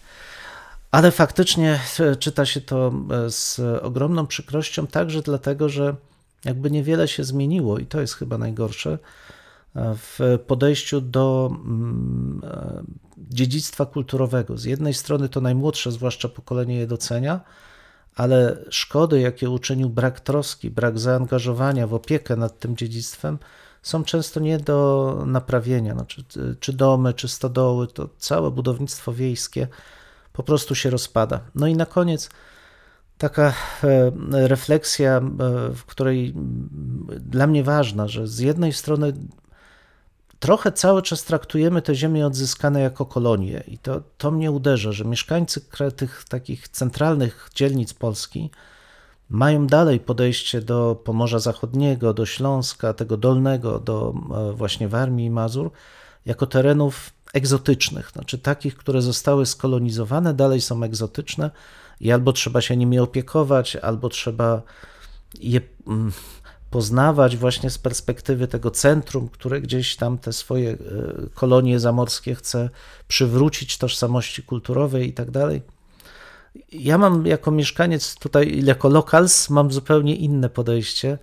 Ale 0.91 1.11
faktycznie 1.11 1.81
e, 2.01 2.17
czyta 2.17 2.47
się 2.47 2.61
to 2.61 2.93
e, 3.11 3.31
z 3.31 3.61
ogromną 3.83 4.27
przykrością, 4.27 4.87
także 4.87 5.23
dlatego, 5.23 5.69
że 5.69 5.95
jakby 6.45 6.71
niewiele 6.71 7.09
się 7.09 7.25
zmieniło 7.25 7.79
i 7.79 7.87
to 7.87 8.01
jest 8.01 8.15
chyba 8.15 8.39
najgorsze 8.39 8.99
w 9.75 10.39
podejściu 10.47 11.01
do 11.01 11.51
mm, 11.53 12.41
e, 12.45 12.83
dziedzictwa 13.19 13.87
kulturowego. 13.87 14.59
Z 14.59 14.65
jednej 14.65 14.95
strony 14.95 15.29
to 15.29 15.41
najmłodsze, 15.41 15.93
zwłaszcza 15.93 16.29
pokolenie 16.29 16.77
je 16.77 16.87
docenia, 16.87 17.41
ale 18.15 18.65
szkody, 18.71 19.21
jakie 19.21 19.51
uczynił 19.51 19.91
brak 19.91 20.21
troski, 20.21 20.71
brak 20.71 20.99
zaangażowania 20.99 21.87
w 21.87 21.95
opiekę 21.95 22.37
nad 22.37 22.59
tym 22.59 22.77
dziedzictwem, 22.77 23.39
są 23.83 24.05
często 24.05 24.41
nie 24.41 24.59
do 24.59 25.23
naprawienia. 25.27 25.95
Znaczy, 25.95 26.25
czy 26.61 26.73
domy, 26.73 27.15
czy 27.15 27.29
stodoły, 27.29 27.87
to 27.87 28.09
całe 28.19 28.51
budownictwo 28.51 29.13
wiejskie 29.13 29.69
po 30.33 30.43
prostu 30.43 30.75
się 30.75 30.91
rozpada. 30.91 31.41
No 31.55 31.67
i 31.67 31.75
na 31.75 31.87
koniec 31.87 32.31
taka 33.19 33.53
e, 33.85 34.13
refleksja, 34.49 35.17
e, 35.17 35.23
w 35.75 35.85
której 35.87 36.31
mm, 36.31 37.09
dla 37.21 37.47
mnie 37.47 37.65
ważna, 37.65 38.09
że 38.09 38.27
z 38.27 38.39
jednej 38.39 38.73
strony 38.73 39.13
trochę 40.45 40.73
cały 40.73 41.03
czas 41.03 41.25
traktujemy 41.25 41.83
te 41.83 41.95
ziemie 41.95 42.27
odzyskane 42.27 42.81
jako 42.81 43.07
kolonie 43.07 43.65
i 43.69 43.79
to, 43.79 44.03
to 44.19 44.31
mnie 44.31 44.51
uderza, 44.51 44.93
że 44.93 45.05
mieszkańcy 45.05 45.61
tych 45.97 46.25
takich 46.29 46.69
centralnych 46.69 47.51
dzielnic 47.55 47.95
Polski 47.95 48.51
mają 49.31 49.67
dalej 49.67 50.01
podejście 50.01 50.61
do 50.61 51.01
Pomorza 51.05 51.39
Zachodniego, 51.39 52.15
do 52.15 52.27
Śląska, 52.27 52.93
tego 52.93 53.17
dolnego, 53.17 53.79
do 53.79 54.15
e, 54.35 54.53
właśnie 54.53 54.89
Warmii 54.89 55.27
i 55.27 55.31
Mazur, 55.31 55.71
jako 56.27 56.47
terenów 56.47 57.11
egzotycznych, 57.35 58.11
znaczy 58.11 58.39
takich, 58.39 58.77
które 58.77 59.03
zostały 59.03 59.47
skolonizowane, 59.47 60.35
dalej 60.35 60.61
są 60.61 60.83
egzotyczne 60.83 61.51
i 62.01 62.13
albo 62.13 62.33
trzeba 62.33 62.61
się 62.61 62.77
nimi 62.77 62.99
opiekować, 62.99 63.77
albo 63.77 64.09
trzeba 64.09 64.63
je 65.41 65.61
mm, 65.87 66.13
poznawać 66.75 67.37
właśnie 67.37 67.71
z 67.71 67.79
perspektywy 67.79 68.49
tego 68.49 68.71
centrum, 68.71 69.29
które 69.29 69.61
gdzieś 69.61 69.97
tam 69.97 70.19
te 70.19 70.33
swoje 70.33 70.71
e, 70.71 70.77
kolonie 71.35 71.81
zamorskie 71.81 72.35
chce 72.35 72.71
przywrócić 73.09 73.79
tożsamości 73.79 74.43
kulturowej 74.43 75.09
i 75.09 75.13
tak 75.13 75.31
dalej. 75.31 75.63
Ja 76.73 76.99
mam 76.99 77.27
jako 77.27 77.51
mieszkaniec 77.51 78.15
tutaj, 78.15 78.65
jako 78.65 78.89
lokals, 78.89 79.51
mam 79.51 79.73
zupełnie 79.73 80.17
inne 80.17 80.51
podejście. 80.51 81.19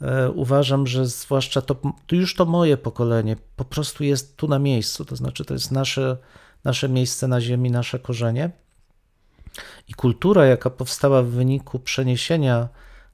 E, 0.00 0.30
Uważam, 0.30 0.86
że 0.86 1.06
zwłaszcza 1.06 1.62
to, 1.62 1.76
to 2.06 2.16
już 2.16 2.34
to 2.34 2.44
moje 2.44 2.76
pokolenie 2.76 3.36
po 3.56 3.64
prostu 3.64 4.04
jest 4.04 4.36
tu 4.36 4.48
na 4.48 4.58
miejscu, 4.58 5.04
to 5.04 5.16
znaczy 5.16 5.44
to 5.44 5.54
jest 5.54 5.72
nasze, 5.72 6.16
nasze 6.64 6.88
miejsce 6.88 7.28
na 7.28 7.40
ziemi, 7.40 7.70
nasze 7.70 7.98
korzenie. 7.98 8.50
I 9.88 9.94
kultura, 9.94 10.46
jaka 10.46 10.70
powstała 10.70 11.22
w 11.22 11.26
wyniku 11.26 11.78
przeniesienia 11.78 12.68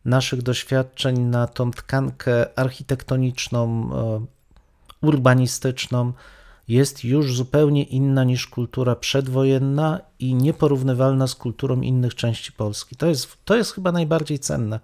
naszych 0.08 0.42
doświadczeń 0.42 1.18
na 1.18 1.46
tą 1.46 1.70
tkankę 1.70 2.58
architektoniczną, 2.58 3.90
e, 3.94 5.06
urbanistyczną, 5.06 6.12
jest 6.68 7.04
już 7.04 7.36
zupełnie 7.36 7.82
inna 7.82 8.24
niż 8.24 8.46
kultura 8.46 8.96
przedwojenna 8.96 10.00
i 10.18 10.34
nieporównywalna 10.34 11.26
z 11.26 11.34
kulturą 11.34 11.80
innych 11.80 12.14
części 12.14 12.52
Polski. 12.52 12.96
To 12.96 13.06
jest, 13.06 13.28
to 13.44 13.56
jest 13.56 13.72
chyba 13.72 13.92
najbardziej 13.92 14.38
cenne. 14.38 14.80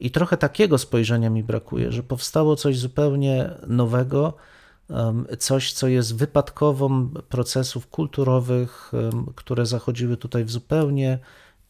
I 0.00 0.10
trochę 0.10 0.36
takiego 0.36 0.78
spojrzenia 0.78 1.30
mi 1.30 1.44
brakuje, 1.44 1.92
że 1.92 2.02
powstało 2.02 2.56
coś 2.56 2.78
zupełnie 2.78 3.50
nowego, 3.66 4.34
coś, 5.38 5.72
co 5.72 5.88
jest 5.88 6.16
wypadkową 6.16 7.08
procesów 7.08 7.86
kulturowych, 7.86 8.92
które 9.34 9.66
zachodziły 9.66 10.16
tutaj 10.16 10.44
w 10.44 10.50
zupełnie 10.50 11.18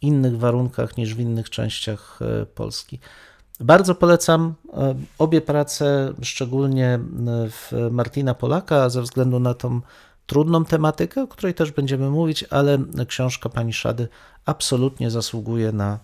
innych 0.03 0.39
warunkach 0.39 0.97
niż 0.97 1.15
w 1.15 1.21
innych 1.21 1.51
częściach 1.51 2.19
e, 2.23 2.47
Polski. 2.47 2.99
Bardzo 3.61 3.95
polecam 3.95 4.55
e, 4.73 4.95
obie 5.19 5.41
prace, 5.41 6.13
szczególnie 6.23 6.87
e, 6.87 7.01
w 7.51 7.73
Martina 7.91 8.35
Polaka, 8.35 8.91
ze 8.91 9.03
względu 9.03 9.41
na 9.41 9.55
tą 9.55 9.81
trudną 10.27 10.65
tematykę, 10.65 11.23
o 11.23 11.29
której 11.29 11.55
też 11.55 11.71
będziemy 11.71 12.11
mówić, 12.11 12.45
ale 12.51 12.79
książka 13.09 13.49
pani 13.49 13.73
Szady 13.73 14.09
absolutnie 14.45 15.11
zasługuje 15.11 15.73
na, 15.73 15.99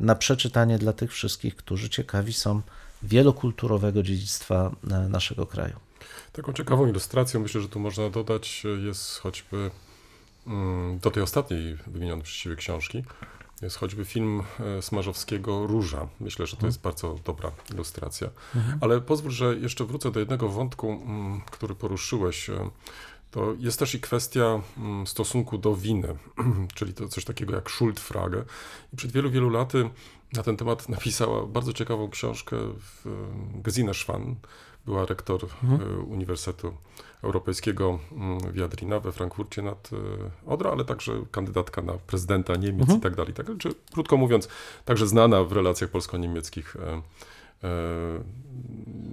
na 0.00 0.14
przeczytanie 0.14 0.78
dla 0.78 0.92
tych 0.92 1.12
wszystkich, 1.12 1.56
którzy 1.56 1.90
ciekawi 1.90 2.32
są 2.32 2.62
wielokulturowego 3.02 4.02
dziedzictwa 4.02 4.70
naszego 5.08 5.46
kraju. 5.46 5.76
Taką 6.32 6.52
ciekawą 6.52 6.86
ilustracją, 6.86 7.40
myślę, 7.40 7.60
że 7.60 7.68
tu 7.68 7.80
można 7.80 8.10
dodać, 8.10 8.62
jest 8.84 9.18
choćby 9.18 9.70
do 11.00 11.10
tej 11.10 11.22
ostatniej 11.22 11.76
wymienionej 11.86 12.24
przez 12.24 12.36
Ciebie 12.36 12.56
książki, 12.56 13.04
jest 13.62 13.76
choćby 13.76 14.04
film 14.04 14.42
e, 14.60 14.82
Smarzowskiego 14.82 15.66
Róża. 15.66 16.08
Myślę, 16.20 16.46
że 16.46 16.56
to 16.56 16.66
jest 16.66 16.80
bardzo 16.80 17.18
dobra 17.24 17.50
ilustracja. 17.74 18.30
Ale 18.80 19.00
pozwól, 19.00 19.30
że 19.30 19.56
jeszcze 19.56 19.84
wrócę 19.84 20.10
do 20.10 20.20
jednego 20.20 20.48
wątku, 20.48 20.90
mm, 20.90 21.40
który 21.40 21.74
poruszyłeś. 21.74 22.50
To 23.38 23.54
jest 23.58 23.78
też 23.78 23.94
i 23.94 24.00
kwestia 24.00 24.60
mm, 24.78 25.06
stosunku 25.06 25.58
do 25.58 25.76
winy, 25.76 26.08
czyli 26.74 26.94
to 26.94 27.08
coś 27.08 27.24
takiego 27.24 27.54
jak 27.54 27.70
Schuldfrage. 27.70 28.44
I 28.92 28.96
przed 28.96 29.12
wielu, 29.12 29.30
wielu 29.30 29.50
laty 29.50 29.90
na 30.32 30.42
ten 30.42 30.56
temat 30.56 30.88
napisała 30.98 31.46
bardzo 31.46 31.72
ciekawą 31.72 32.10
książkę 32.10 32.56
w, 32.80 33.06
e, 33.06 33.10
Gesine 33.62 33.94
Schwann, 33.94 34.34
była 34.86 35.06
rektor 35.06 35.44
e, 35.44 35.98
Uniwersytetu 35.98 36.74
Europejskiego 37.22 37.98
mm, 38.12 38.38
w 38.40 38.56
Jadrina 38.56 39.00
we 39.00 39.12
Frankfurcie 39.12 39.62
nad 39.62 39.90
e, 39.92 40.50
Odra, 40.50 40.70
ale 40.70 40.84
także 40.84 41.12
kandydatka 41.30 41.82
na 41.82 41.92
prezydenta 41.92 42.56
Niemiec 42.56 42.90
i 42.90 43.00
tak 43.00 43.16
dalej. 43.16 43.34
Tak, 43.34 43.46
czy, 43.58 43.74
krótko 43.92 44.16
mówiąc, 44.16 44.48
także 44.84 45.06
znana 45.06 45.44
w 45.44 45.52
relacjach 45.52 45.90
polsko-niemieckich 45.90 46.76
e, 46.76 47.02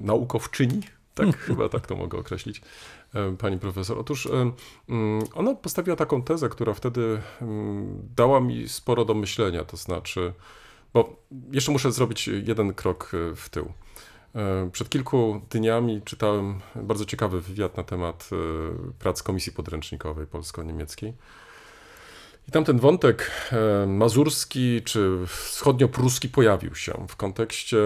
naukowczyni, 0.01 0.81
Tak, 1.15 1.37
chyba 1.47 1.69
tak 1.69 1.87
to 1.87 1.95
mogę 1.95 2.17
określić, 2.17 2.61
e, 3.13 3.37
pani 3.37 3.59
profesor. 3.59 3.99
Otóż 3.99 4.25
e, 4.25 4.51
mm, 4.89 5.23
ona 5.33 5.55
postawiła 5.55 5.95
taką 5.95 6.21
tezę, 6.21 6.49
która 6.49 6.73
wtedy 6.73 7.21
mm, 7.41 8.09
dała 8.15 8.39
mi 8.39 8.69
sporo 8.69 9.05
do 9.05 9.13
myślenia, 9.13 9.63
to 9.63 9.77
znaczy, 9.77 10.33
bo 10.93 11.15
jeszcze 11.51 11.71
muszę 11.71 11.91
zrobić 11.91 12.27
jeden 12.27 12.73
krok 12.73 13.11
e, 13.13 13.35
w 13.35 13.49
tył. 13.49 13.71
Przed 14.71 14.89
kilku 14.89 15.41
dniami 15.49 16.01
czytałem 16.01 16.59
bardzo 16.75 17.05
ciekawy 17.05 17.41
wywiad 17.41 17.77
na 17.77 17.83
temat 17.83 18.29
prac 18.99 19.23
Komisji 19.23 19.51
Podręcznikowej 19.51 20.27
Polsko-Niemieckiej. 20.27 21.13
I 22.47 22.51
tam 22.51 22.63
ten 22.63 22.79
wątek 22.79 23.31
e, 23.51 23.85
mazurski 23.87 24.81
czy 24.81 25.19
wschodnio-pruski 25.27 26.29
pojawił 26.29 26.75
się 26.75 27.05
w 27.09 27.15
kontekście 27.15 27.77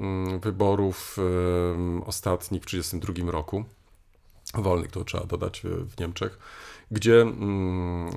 mm, 0.00 0.40
wyborów 0.40 1.16
e, 1.18 2.04
ostatnich 2.06 2.62
w 2.62 2.66
1932 2.66 3.32
roku, 3.32 3.64
wolnych 4.54 4.90
to 4.90 5.04
trzeba 5.04 5.24
dodać 5.26 5.64
e, 5.64 5.68
w 5.68 6.00
Niemczech, 6.00 6.38
gdzie 6.90 7.20
mm, 7.22 8.10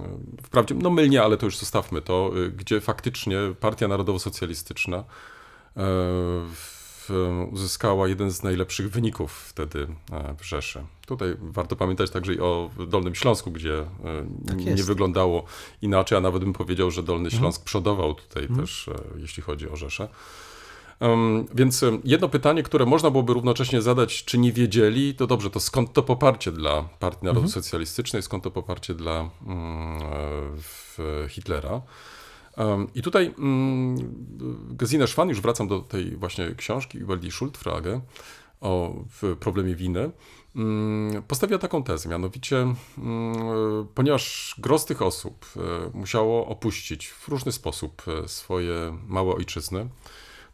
wprawdzie, 0.44 0.76
no 0.76 0.90
mylnie, 0.90 1.24
ale 1.24 1.38
to 1.38 1.46
już 1.46 1.58
zostawmy 1.58 2.02
to, 2.02 2.32
gdzie 2.58 2.82
faktycznie 2.82 3.38
Partia 3.60 3.88
Narodowo-Socjalistyczna 3.88 5.04
w- 5.76 6.77
uzyskała 7.52 8.08
jeden 8.08 8.32
z 8.32 8.44
najlepszych 8.44 8.90
wyników 8.90 9.32
wtedy 9.32 9.88
e, 10.12 10.36
w 10.40 10.46
Rzeszy. 10.46 10.84
Tutaj 11.06 11.36
warto 11.42 11.76
pamiętać 11.76 12.12
także 12.12 12.34
i 12.34 12.40
o 12.40 12.70
Dolnym 12.88 13.16
Śląsku, 13.16 13.52
gdzie 13.52 13.80
e, 13.80 13.88
Tak 14.48 14.66
nie 14.66 14.84
wyglądało 14.84 15.44
inaczej, 15.82 16.18
a 16.18 16.22
nawet 16.22 16.44
bym 16.44 16.54
powiedział, 16.54 16.92
że 16.92 17.04
Dolny 17.04 17.32
Śląsk 17.32 17.64
przodował 17.64 18.14
tutaj 18.14 18.48
też, 18.48 18.88
e, 18.88 18.94
jeśli 19.18 19.44
chodzi 19.44 19.70
o 19.70 19.76
Rzeszę. 19.76 20.08
Więc 21.54 21.86
jedno 22.04 22.30
pytanie, 22.30 22.64
które 22.64 22.86
można 22.86 23.10
byłoby 23.12 23.34
równocześnie 23.34 23.82
zadać, 23.82 24.26
czy 24.26 24.38
nie 24.38 24.52
wiedzieli, 24.52 25.16
to 25.16 25.28
dobrze, 25.28 25.50
to 25.50 25.60
skąd 25.60 25.94
to 25.94 26.04
poparcie 26.04 26.52
dla 26.52 26.84
Partii 27.00 27.26
Narodowo-Socjalistycznej, 27.26 28.22
skąd 28.22 28.44
to 28.44 28.52
poparcie 28.52 28.94
dla 28.94 29.30
mm, 29.46 30.02
e, 31.26 31.30
Hitlera? 31.30 31.82
I 32.96 33.02
tutaj 33.02 33.34
mm, 33.38 33.98
Gesine 34.70 35.08
Schwan, 35.08 35.30
już 35.30 35.42
wracam 35.42 35.68
do 35.68 35.80
tej 35.80 36.18
właśnie 36.18 36.56
książki 36.56 36.98
über 36.98 37.20
die 37.20 37.32
Schuldfrage 37.32 38.02
o 38.62 38.94
w 39.22 39.36
problemie 39.40 39.76
winy, 39.76 40.12
mm, 40.56 41.24
postawiła 41.24 41.60
taką 41.60 41.84
tezę, 41.84 42.10
mianowicie, 42.10 42.58
mm, 42.58 43.88
ponieważ 43.96 44.56
gros 44.58 44.86
tych 44.86 45.02
osób 45.02 45.46
e, 45.56 45.60
musiało 45.98 46.48
opuścić 46.48 47.08
w 47.08 47.28
różny 47.28 47.52
sposób 47.52 48.04
e, 48.08 48.28
swoje 48.28 48.98
małe 49.08 49.36
ojczyzny, 49.36 49.90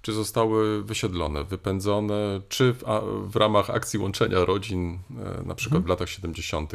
czy 0.02 0.14
zostały 0.14 0.84
wysiedlone, 0.84 1.44
wypędzone, 1.44 2.42
czy 2.50 2.74
w, 2.74 2.84
w 3.32 3.36
ramach 3.36 3.70
akcji 3.70 4.00
łączenia 4.00 4.46
rodzin, 4.46 5.00
e, 5.40 5.44
na 5.46 5.56
przykład 5.56 5.84
w 5.84 5.88
latach 5.88 6.10
70., 6.10 6.74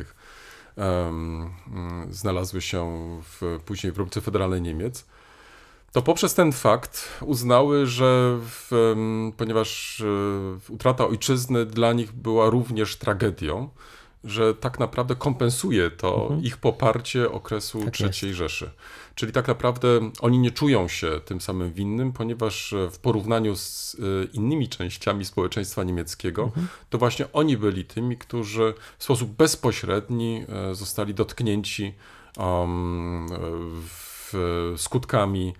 em, 0.77 1.51
mm, 1.67 2.15
znalazły 2.15 2.61
się 2.61 2.99
w, 3.23 3.61
później 3.65 3.93
w 3.93 3.95
Republice 3.95 4.21
Federalnej 4.21 4.63
Niemiec, 4.63 5.07
to 5.93 6.03
poprzez 6.03 6.35
ten 6.35 6.53
fakt 6.53 7.09
uznały, 7.21 7.87
że 7.87 8.39
w, 8.41 8.95
ponieważ 9.37 10.01
e, 10.01 10.73
utrata 10.73 11.07
ojczyzny 11.07 11.67
dla 11.67 11.93
nich 11.93 12.13
była 12.13 12.51
również 12.51 12.97
tragedią, 12.97 13.69
że 14.25 14.55
tak 14.55 14.79
naprawdę 14.79 15.17
kompensuje 15.17 15.91
to 15.91 16.33
ich 16.43 16.57
poparcie 16.57 17.31
okresu 17.31 17.85
Tak 17.85 17.95
III 18.23 18.35
Rzeszy. 18.35 18.71
Czyli 19.15 19.33
tak 19.33 19.49
naprawdę 19.49 19.89
oni 20.21 20.39
nie 20.39 20.51
czują 20.51 20.89
się 20.89 21.21
tym 21.25 21.41
samym 21.41 21.73
winnym, 21.73 22.13
ponieważ 22.13 22.73
e, 22.73 22.91
w 22.91 22.99
porównaniu 22.99 23.57
z 23.57 23.97
e, 24.01 24.25
innymi 24.33 24.69
częściami 24.69 25.25
społeczeństwa 25.25 25.85
niemieckiego, 25.85 26.53
to 26.91 26.99
właśnie 26.99 27.33
oni 27.33 27.57
byli 27.57 27.85
tymi, 27.85 28.17
którzy 28.17 28.75
w 28.99 29.05
sposób 29.05 29.31
bezpośredni 29.31 30.47
zostali 30.73 31.15
dotknięci 31.15 31.95
um, 32.39 33.27
w, 33.89 34.75
skutkami 34.77 35.55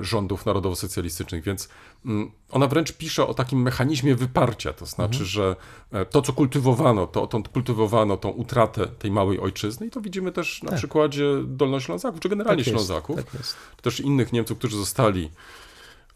rządów 0.00 0.46
narodowo-socjalistycznych, 0.46 1.44
więc 1.44 1.68
mm, 2.06 2.30
ona 2.50 2.66
wręcz 2.66 2.92
pisze 2.92 3.26
o 3.26 3.34
takim 3.34 3.62
mechanizmie 3.62 4.14
wyparcia, 4.14 4.72
to 4.72 4.86
znaczy, 4.86 5.24
że 5.24 5.56
e, 5.92 6.04
to, 6.04 6.22
co 6.22 6.32
kultywowano, 6.32 7.06
to, 7.06 7.26
to 7.26 7.42
kultywowano 7.42 8.16
tą 8.16 8.28
utratę 8.28 8.86
tej 8.86 9.10
małej 9.10 9.40
ojczyzny 9.40 9.86
i 9.86 9.90
to 9.90 10.00
widzimy 10.00 10.32
też 10.32 10.62
na 10.62 10.76
przykładzie 10.76 11.24
Dolnoślązaków, 11.44 12.20
czy 12.20 12.28
generalnie 12.28 12.64
Tak 12.64 12.72
jest, 12.72 12.86
Ślązaków, 12.86 13.16
tak 13.16 13.26
czy 13.76 13.82
też 13.82 14.00
innych 14.00 14.32
Niemców, 14.32 14.58
którzy 14.58 14.76
zostali 14.76 15.30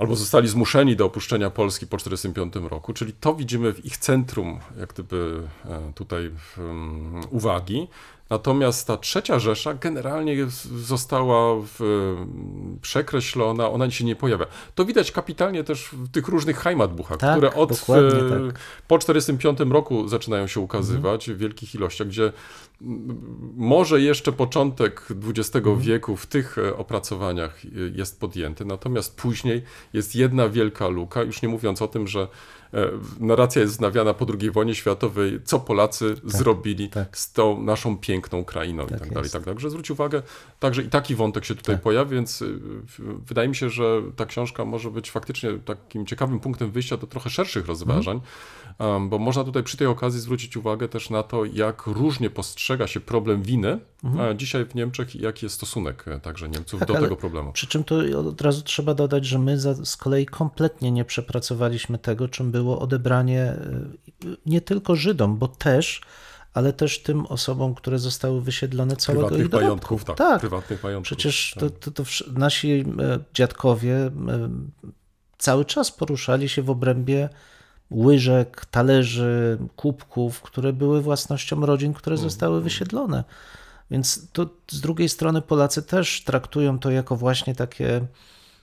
albo 0.00 0.16
zostali 0.16 0.48
zmuszeni 0.48 0.96
do 0.96 1.06
opuszczenia 1.06 1.50
Polski 1.50 1.86
po 1.86 1.96
1945 1.96 2.70
roku, 2.70 2.92
czyli 2.92 3.12
to 3.12 3.34
widzimy 3.34 3.72
w 3.72 3.84
ich 3.84 3.96
centrum, 3.96 4.60
jak 4.78 4.92
gdyby 4.92 5.42
e, 5.64 5.92
tutaj 5.94 6.30
um, 6.58 7.20
uwagi. 7.30 7.88
Natomiast 8.30 8.86
ta 8.86 8.96
trzecia 8.96 9.38
Rzesza 9.38 9.74
generalnie 9.74 10.46
została 10.76 11.56
w, 11.78 11.80
przekreślona, 12.82 13.70
ona 13.70 13.90
się 13.90 14.04
nie 14.04 14.16
pojawia. 14.16 14.46
To 14.74 14.84
widać 14.84 15.12
kapitalnie 15.12 15.64
też 15.64 15.88
w 15.92 16.10
tych 16.10 16.28
różnych 16.28 16.58
Heimatbuchach, 16.58 17.18
Tak, 17.18 17.32
które 17.32 17.54
od 17.54 17.72
e, 17.72 17.74
tak. 17.74 18.58
po 18.88 18.98
1945 18.98 19.72
roku 19.72 20.08
zaczynają 20.08 20.46
się 20.46 20.60
ukazywać 20.60 21.30
w 21.30 21.36
wielkich 21.38 21.74
ilościach, 21.74 22.08
gdzie 22.08 22.32
może 23.56 24.00
jeszcze 24.00 24.32
początek 24.32 25.06
XX 25.28 25.56
Mhm. 25.56 25.78
wieku 25.80 26.16
w 26.16 26.26
tych 26.26 26.58
e, 26.58 26.76
opracowaniach 26.76 27.64
e, 27.64 27.68
jest 27.94 28.20
podjęty, 28.20 28.64
natomiast 28.64 29.16
później 29.16 29.62
jest 29.92 30.14
jedna 30.16 30.48
wielka 30.48 30.88
luka, 30.88 31.22
już 31.22 31.42
nie 31.42 31.48
mówiąc 31.48 31.82
o 31.82 31.88
tym, 31.88 32.08
że 32.08 32.28
narracja 33.20 33.62
jest 33.62 33.74
znawiana 33.74 34.14
po 34.14 34.26
II 34.40 34.50
wojnie 34.50 34.74
światowej, 34.74 35.40
co 35.44 35.60
Polacy 35.60 36.14
zrobili 36.24 36.88
tak. 36.88 37.18
z 37.18 37.32
tą 37.32 37.62
naszą 37.62 37.98
piękną 37.98 38.44
krainą 38.44 38.84
i 38.84 38.88
Tak 38.88 38.98
tak 39.00 39.08
dalej, 39.08 39.22
i 39.22 39.24
jest. 39.24 39.32
tak 39.32 39.42
dalej. 39.42 39.54
Także 39.56 39.70
zwróć 39.70 39.90
uwagę, 39.90 40.22
także 40.60 40.82
i 40.82 40.88
taki 40.88 41.14
wątek 41.14 41.44
się 41.44 41.54
tutaj 41.54 41.74
Tak. 41.74 41.82
pojawia, 41.82 42.10
więc 42.10 42.42
y, 42.42 42.58
wydaje 43.26 43.48
mi 43.48 43.56
się, 43.56 43.70
że 43.70 44.02
ta 44.16 44.26
książka 44.26 44.64
może 44.64 44.90
być 44.90 45.10
faktycznie 45.10 45.50
takim 45.64 46.06
ciekawym 46.06 46.40
punktem 46.40 46.70
wyjścia 46.70 46.96
do 46.96 47.06
trochę 47.06 47.30
szerszych 47.30 47.66
rozważań, 47.66 48.16
um, 48.16 48.24
bo 49.08 49.18
można 49.18 49.44
tutaj 49.44 49.62
przy 49.62 49.76
tej 49.76 49.86
okazji 49.86 50.20
zwrócić 50.20 50.56
uwagę 50.56 50.88
też 50.88 51.10
na 51.10 51.22
to, 51.22 51.44
jak 51.44 51.86
różnie 51.86 52.30
postrzega 52.30 52.86
się 52.86 53.00
problem 53.00 53.42
winy 53.42 53.80
a 54.20 54.34
dzisiaj 54.34 54.64
w 54.64 54.74
Niemczech 54.74 55.16
i 55.16 55.22
jaki 55.22 55.46
jest 55.46 55.56
stosunek 55.56 56.08
e, 56.08 56.20
także 56.20 56.48
Niemców 56.48 56.80
Tak, 56.80 56.88
do 56.88 56.94
tego 56.94 57.16
problemu. 57.16 57.52
Przy 57.52 57.66
czym 57.66 57.84
tu 57.84 58.18
od 58.28 58.40
razu 58.40 58.62
trzeba 58.62 58.94
dodać, 58.94 59.24
że 59.24 59.38
my 59.38 59.60
za, 59.60 59.74
z 59.74 59.96
kolei 59.96 60.26
kompletnie 60.26 60.90
nie 60.90 61.04
przepracowaliśmy 61.04 61.98
tego, 61.98 62.28
czym 62.28 62.50
było 62.50 62.78
odebranie 62.78 63.52
y, 64.24 64.36
nie 64.46 64.60
tylko 64.60 64.96
Żydom, 64.96 65.38
bo 65.38 65.48
też, 65.48 66.00
ale 66.54 66.72
też 66.72 67.02
tym 67.02 67.26
osobom, 67.26 67.74
które 67.74 67.98
zostały 67.98 68.42
wysiedlone 68.42 68.96
całego 68.96 69.20
Prywatnych 69.20 69.46
ich 69.46 69.50
dorobku. 69.50 69.66
majątków, 69.66 70.04
tak, 70.04 70.16
tak. 70.16 70.40
prywatnych 70.40 70.82
majątków. 70.82 71.06
Przecież 71.06 71.54
tak. 71.54 71.70
to, 71.70 71.70
to, 71.70 71.90
to 71.90 72.10
nasi 72.32 72.70
e, 72.70 72.84
dziadkowie 73.34 73.96
e, 73.96 74.10
cały 75.38 75.64
czas 75.64 75.92
poruszali 75.92 76.48
się 76.48 76.62
w 76.62 76.70
obrębie 76.70 77.28
łyżek, 77.90 78.66
talerzy, 78.70 79.58
kubków, 79.76 80.42
które 80.42 80.72
były 80.72 81.02
własnością 81.02 81.66
rodzin, 81.66 81.94
które 81.94 82.14
Mm, 82.14 82.22
zostały 82.30 82.60
wysiedlone. 82.60 83.24
Więc 83.90 84.26
to 84.32 84.46
z 84.70 84.80
drugiej 84.80 85.08
strony 85.08 85.42
Polacy 85.42 85.82
też 85.82 86.24
traktują 86.24 86.78
to 86.78 86.90
jako 86.90 87.16
właśnie 87.16 87.54
takie 87.54 88.00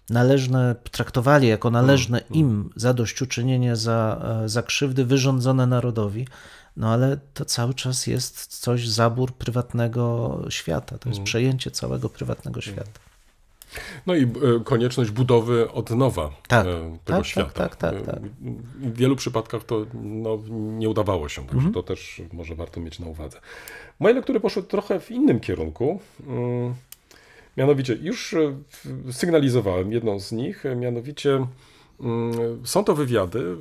należne, 0.09 0.75
traktowali 0.91 1.47
jako 1.47 1.71
należne 1.71 2.17
Mm, 2.21 2.33
im 2.33 2.69
zadośćuczynienie 2.75 3.75
za, 3.75 4.21
e, 4.43 4.49
za 4.49 4.63
krzywdy 4.63 5.05
wyrządzone 5.05 5.67
narodowi, 5.67 6.27
no 6.77 6.89
ale 6.89 7.17
to 7.33 7.45
cały 7.45 7.73
czas 7.73 8.07
jest 8.07 8.47
coś 8.59 8.89
zabór 8.89 9.33
prywatnego 9.33 10.39
świata, 10.49 10.97
to 10.97 11.09
jest 11.09 11.17
Mm. 11.17 11.25
przejęcie 11.25 11.71
całego 11.71 12.09
prywatnego 12.09 12.61
świata. 12.61 12.99
No 14.07 14.15
i 14.15 14.23
e, 14.23 14.27
konieczność 14.63 15.11
budowy 15.11 15.71
od 15.71 15.89
nowa 15.89 16.31
Tak, 16.47 16.67
e, 16.67 16.97
tego 17.05 17.17
tak, 17.19 17.25
świata. 17.27 17.51
tak, 17.51 17.75
tak, 17.75 17.95
tak, 18.01 18.03
E, 18.03 18.05
tak. 18.05 18.19
W 18.79 18.97
wielu 18.97 19.15
przypadkach 19.15 19.63
to 19.63 19.85
no, 20.03 20.39
nie 20.51 20.89
udawało 20.89 21.29
się, 21.29 21.41
także 21.41 21.55
Mhm. 21.55 21.73
to 21.73 21.83
też 21.83 22.21
może 22.33 22.55
warto 22.55 22.79
mieć 22.79 22.99
na 22.99 23.07
uwadze. 23.07 23.39
Moje 23.99 24.15
lektury 24.15 24.39
poszły 24.39 24.63
trochę 24.63 24.99
w 24.99 25.11
innym 25.11 25.39
kierunku. 25.39 25.99
Mm, 26.27 26.73
Mianowicie, 27.57 27.97
już 28.01 28.35
sygnalizowałem 29.11 29.91
jedną 29.91 30.19
z 30.19 30.31
nich, 30.31 30.63
mianowicie 30.75 31.45
mm, 31.99 32.31
są 32.65 32.83
to 32.83 32.95
wywiady, 32.95 33.55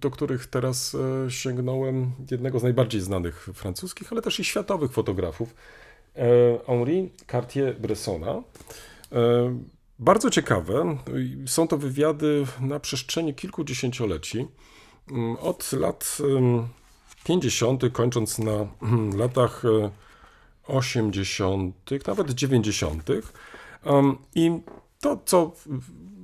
do 0.00 0.10
których 0.10 0.46
teraz 0.46 0.96
sięgnąłem 1.28 2.10
jednego 2.30 2.58
z 2.58 2.62
najbardziej 2.62 3.00
znanych 3.00 3.48
francuskich, 3.54 4.12
ale 4.12 4.22
też 4.22 4.40
i 4.40 4.44
światowych 4.44 4.92
fotografów, 4.92 5.54
Henri 6.66 7.10
Cartier-Bressona. 7.26 8.42
E, 9.12 9.58
Bardzo 10.00 10.30
ciekawe. 10.30 10.96
Są 11.46 11.68
to 11.68 11.78
wywiady 11.78 12.44
na 12.60 12.80
przestrzeni 12.80 13.34
kilku 13.34 13.64
dziesięcioleci. 13.64 14.46
Mm, 15.10 15.36
Od 15.36 15.72
lat 15.72 16.18
em, 16.36 16.68
50., 17.24 17.82
kończąc 17.92 18.38
na 18.38 18.66
mm, 18.82 19.18
latach 19.18 19.62
e, 19.64 19.90
80., 20.66 21.90
nawet 22.06 22.30
90. 22.30 23.10
Em, 23.84 24.16
I 24.34 24.50
to, 25.00 25.18
co 25.24 25.52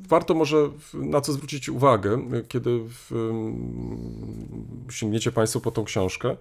warto 0.08 0.34
może 0.34 0.70
na 0.94 1.20
co 1.20 1.32
zwrócić 1.32 1.68
uwagę, 1.68 2.18
kiedy 2.48 2.78
w, 2.88 3.12
mm, 3.12 4.86
sięgniecie 4.90 5.32
Państwo 5.32 5.60
po 5.60 5.70
tą 5.70 5.84
książkę, 5.84 6.36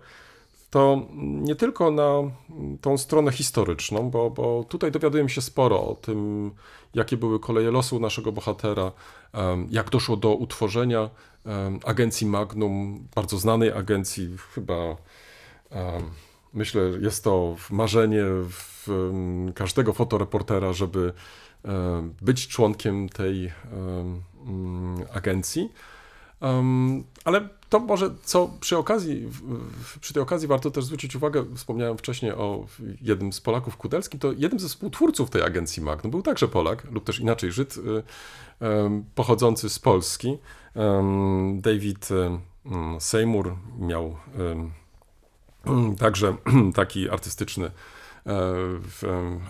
to 0.69 1.01
nie 1.15 1.55
tylko 1.55 1.91
na 1.91 2.11
tą 2.81 2.97
stronę 2.97 3.31
historyczną, 3.31 4.09
bo, 4.09 4.29
bo 4.29 4.63
tutaj 4.63 4.91
dowiadujemy 4.91 5.29
się 5.29 5.41
sporo 5.41 5.87
o 5.87 5.95
tym, 5.95 6.51
jakie 6.93 7.17
były 7.17 7.39
koleje 7.39 7.71
losu 7.71 7.99
naszego 7.99 8.31
bohatera, 8.31 8.91
jak 9.69 9.89
doszło 9.89 10.17
do 10.17 10.33
utworzenia 10.33 11.09
agencji 11.85 12.27
Magnum, 12.27 13.07
bardzo 13.15 13.37
znanej 13.37 13.71
agencji, 13.71 14.35
chyba 14.55 14.97
myślę, 16.53 16.81
jest 17.01 17.23
to 17.23 17.55
marzenie 17.71 18.23
każdego 19.55 19.93
fotoreportera, 19.93 20.73
żeby 20.73 21.13
być 22.21 22.47
członkiem 22.47 23.09
tej 23.09 23.51
mm, 23.71 24.23
agencji. 25.13 25.71
Ale 27.25 27.49
to 27.75 27.79
może 27.79 28.09
co 28.23 28.49
przy 28.59 28.77
okazji, 28.77 29.29
przy 30.01 30.13
tej 30.13 30.23
okazji 30.23 30.47
warto 30.47 30.71
też 30.71 30.85
zwrócić 30.85 31.15
uwagę, 31.15 31.45
wspomniałem 31.55 31.97
wcześniej 31.97 32.31
o 32.31 32.65
jednym 33.01 33.33
z 33.33 33.41
Polaków 33.41 33.77
Kudelskim, 33.77 34.19
to 34.19 34.31
jednym 34.31 34.59
ze 34.59 34.67
współtwórców 34.67 35.29
tej 35.29 35.41
agencji 35.41 35.83
Magnum 35.83 36.11
był 36.11 36.21
także 36.21 36.47
Polak, 36.47 36.91
lub 36.91 37.03
też 37.03 37.19
inaczej 37.19 37.51
Żyd, 37.51 37.77
y, 37.77 37.81
pochodzący 39.15 39.69
z 39.69 39.79
Polski. 39.79 40.37
David 41.55 42.09
Seymour 42.99 43.55
miał 43.79 44.15
także 45.99 46.35
taki 46.75 47.09
artystyczny 47.09 47.71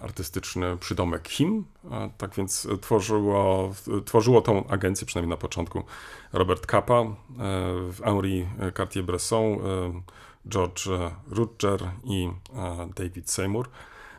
artystyczny 0.03 0.78
przydomek 0.78 1.30
Him. 1.30 1.65
A 1.91 2.09
Tak 2.17 2.36
więc 2.36 2.67
tworzyło, 2.82 3.73
tworzyło 4.05 4.41
tą 4.41 4.67
agencję, 4.67 5.07
przynajmniej 5.07 5.30
na 5.30 5.38
początku, 5.38 5.84
Robert 6.34 6.71
Capa, 6.71 7.01
e, 7.01 7.15
Henri 8.03 8.47
Cartier-Bresson, 8.73 9.57
e, 9.65 10.01
George 10.49 10.88
Rutger 11.28 11.91
i 12.03 12.30
e, 12.55 12.89
David 12.95 13.32
Seymour. 13.32 13.69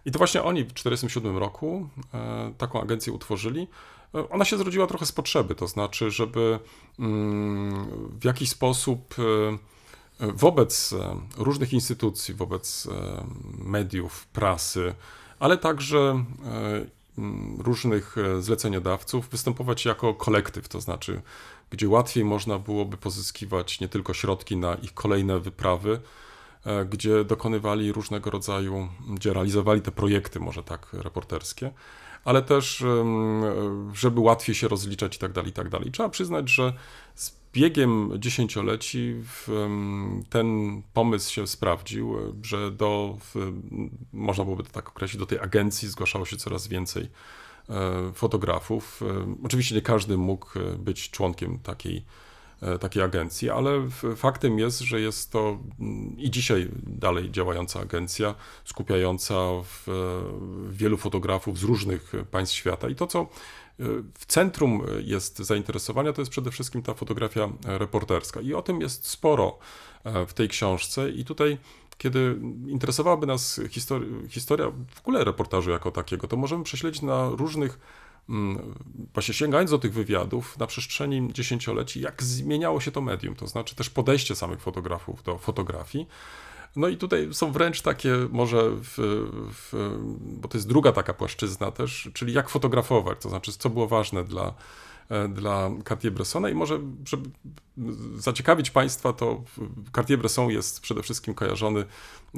I 0.06 0.10
to 0.10 0.18
właśnie 0.18 0.42
oni 0.42 0.64
w 0.64 0.72
1947 0.72 1.38
roku 1.38 1.88
e, 2.14 2.52
taką 2.58 2.80
agencję 2.80 3.12
utworzyli. 3.12 3.68
E, 4.14 4.28
Ona 4.28 4.44
się 4.44 4.58
zrodziła 4.58 4.86
trochę 4.86 5.06
z 5.06 5.12
potrzeby, 5.12 5.54
to 5.54 5.66
znaczy, 5.66 6.10
żeby 6.10 6.58
mm, 6.98 7.86
w 8.20 8.24
jakiś 8.24 8.50
sposób 8.50 9.14
e, 9.18 9.22
wobec 10.20 10.92
e, 10.92 11.16
różnych 11.36 11.72
instytucji, 11.72 12.34
wobec 12.34 12.86
e, 12.86 13.24
mediów, 13.58 14.26
prasy, 14.26 14.94
ale 15.38 15.58
także 15.58 16.24
e, 16.44 16.96
różnych 17.58 18.16
zleceniodawców 18.40 19.28
występować 19.28 19.84
jako 19.84 20.14
kolektyw, 20.14 20.68
to 20.68 20.80
znaczy, 20.80 21.22
gdzie 21.70 21.88
łatwiej 21.88 22.24
można 22.24 22.58
byłoby 22.58 22.96
pozyskiwać 22.96 23.80
nie 23.80 23.88
tylko 23.88 24.14
środki 24.14 24.56
na 24.56 24.74
ich 24.74 24.94
kolejne 24.94 25.40
wyprawy, 25.40 26.00
gdzie 26.90 27.24
dokonywali 27.24 27.92
różnego 27.92 28.30
rodzaju, 28.30 28.88
gdzie 29.08 29.32
realizowali 29.32 29.80
te 29.80 29.90
projekty, 29.92 30.40
może 30.40 30.62
tak 30.62 30.92
reporterskie, 30.92 31.70
ale 32.24 32.42
też, 32.42 32.84
żeby 33.92 34.20
łatwiej 34.20 34.54
się 34.54 34.68
rozliczać 34.68 35.16
i 35.16 35.18
tak 35.18 35.32
dalej, 35.32 35.50
i 35.50 35.54
tak 35.54 35.68
dalej. 35.68 35.90
Trzeba 35.90 36.08
przyznać, 36.08 36.50
że 36.50 36.72
biegiem 37.56 38.12
dziesięcioleci 38.18 39.14
ten 40.30 40.46
pomysł 40.92 41.32
się 41.32 41.46
sprawdził, 41.46 42.18
e, 42.18 42.32
że 42.42 42.70
do, 42.70 43.18
można 44.12 44.44
byłoby 44.44 44.62
to 44.62 44.70
tak 44.70 44.88
określić, 44.88 45.18
do 45.20 45.26
tej 45.26 45.38
agencji 45.38 45.88
zgłaszało 45.88 46.24
się 46.24 46.36
coraz 46.36 46.68
więcej 46.68 47.08
e, 47.68 48.12
fotografów. 48.14 49.02
E, 49.02 49.36
Oczywiście 49.44 49.74
nie 49.74 49.82
każdy 49.82 50.16
mógł 50.16 50.46
być 50.78 51.10
członkiem 51.10 51.58
takiej, 51.58 52.04
takiej 52.80 53.02
agencji, 53.02 53.50
ale 53.50 53.88
faktem 54.16 54.58
jest, 54.58 54.80
że 54.80 55.00
jest 55.00 55.32
to 55.32 55.58
mm, 55.80 56.18
i 56.18 56.30
dzisiaj 56.30 56.68
dalej 56.82 57.30
działająca 57.30 57.80
agencja, 57.80 58.34
skupiająca 58.64 59.34
wielu 60.70 60.96
fotografów 60.96 61.58
z 61.58 61.62
różnych 61.62 62.12
państw 62.30 62.54
świata. 62.54 62.88
I 62.88 62.94
to, 62.94 63.06
co 63.06 63.28
w 64.18 64.26
centrum 64.26 64.82
jest 65.04 65.38
zainteresowania, 65.38 66.12
to 66.12 66.20
jest 66.20 66.30
przede 66.30 66.50
wszystkim 66.50 66.82
ta 66.82 66.94
fotografia 66.94 67.48
reporterska. 67.64 68.40
I 68.40 68.54
o 68.54 68.62
tym 68.62 68.80
jest 68.80 69.06
sporo 69.06 69.58
e, 70.04 70.26
w 70.26 70.34
tej 70.34 70.48
książce. 70.48 71.10
I 71.10 71.24
tutaj, 71.24 71.58
kiedy 71.98 72.38
interesowałaby 72.66 73.26
nas 73.26 73.60
histori- 73.60 74.28
historia 74.28 74.70
w 74.94 75.00
ogóle 75.00 75.24
reportażu 75.24 75.70
jako 75.70 75.90
takiego, 75.90 76.28
to 76.28 76.36
możemy 76.36 76.64
prześledzić 76.64 77.02
na 77.02 77.28
różnych 77.28 77.78
mm, 78.28 78.74
właśnie 79.14 79.34
sięgając 79.34 79.70
do 79.70 79.78
tych 79.78 79.92
wywiadów 79.92 80.58
na 80.58 80.66
przestrzeni 80.66 81.32
dziesięcioleci, 81.32 82.00
jak 82.00 82.22
zmieniało 82.22 82.80
się 82.80 82.92
to 82.92 83.00
medium, 83.00 83.34
to 83.34 83.46
znaczy 83.46 83.74
też 83.74 83.90
podejście 83.90 84.34
samych 84.34 84.60
fotografów 84.60 85.22
do 85.22 85.38
fotografii. 85.38 86.06
No 86.76 86.88
i 86.88 86.96
tutaj 86.96 87.28
są 87.32 87.52
wręcz 87.52 87.82
takie, 87.82 88.12
może, 88.30 88.70
w, 88.70 88.94
w, 89.52 89.96
bo 90.20 90.48
to 90.48 90.58
jest 90.58 90.68
druga 90.68 90.92
taka 90.92 91.14
płaszczyzna 91.14 91.70
też, 91.70 92.10
czyli 92.14 92.32
jak 92.32 92.48
fotografować, 92.48 93.18
to 93.20 93.28
znaczy 93.28 93.52
co 93.52 93.70
było 93.70 93.88
ważne 93.88 94.24
dla, 94.24 94.54
e, 95.08 95.28
dla 95.28 95.70
Cartier-Bressona 95.84 96.50
i 96.50 96.54
może, 96.54 96.80
żeby 97.04 97.30
zaciekawić 98.16 98.70
Państwa, 98.70 99.12
to 99.12 99.42
Cartier-Bresson 99.92 100.50
jest 100.50 100.80
przede 100.80 101.02
wszystkim 101.02 101.34
kojarzony 101.34 101.84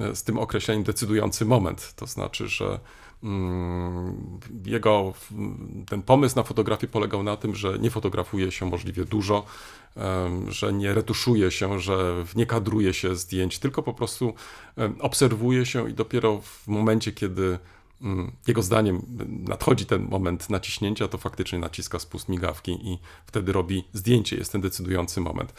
e, 0.00 0.16
z 0.16 0.24
tym 0.24 0.38
określeniem 0.38 0.82
decydujący 0.82 1.44
moment, 1.44 1.94
to 1.96 2.06
znaczy, 2.06 2.48
że 2.48 2.80
jego 4.64 5.14
mm, 5.32 5.84
ten 5.88 6.02
pomysł 6.02 6.36
na 6.36 6.42
fotografię 6.42 6.88
polegał 6.88 7.22
na 7.22 7.36
tym, 7.36 7.54
że 7.54 7.78
nie 7.78 7.90
fotografuje 7.90 8.52
się 8.52 8.66
możliwie 8.66 9.04
dużo, 9.04 9.44
że 10.48 10.72
nie 10.72 10.94
retuszuje 10.94 11.50
się, 11.50 11.80
że 11.80 12.24
nie 12.36 12.46
kadruje 12.46 12.94
się 12.94 13.16
zdjęć, 13.16 13.58
tylko 13.58 13.82
po 13.82 13.94
prostu 13.94 14.34
obserwuje 15.00 15.66
się 15.66 15.90
i 15.90 15.94
dopiero 15.94 16.40
w 16.40 16.68
momencie, 16.68 17.12
kiedy 17.12 17.58
mm, 18.02 18.32
jego 18.46 18.62
zdaniem 18.62 19.02
nadchodzi 19.48 19.86
ten 19.86 20.08
moment 20.08 20.50
naciśnięcia, 20.50 21.08
to 21.08 21.18
faktycznie 21.18 21.58
naciska 21.58 21.98
spust 21.98 22.28
migawki 22.28 22.72
i 22.88 22.98
wtedy 23.26 23.52
robi 23.52 23.84
zdjęcie, 23.92 24.36
jest 24.36 24.52
ten 24.52 24.60
decydujący 24.60 25.20
moment. 25.20 25.52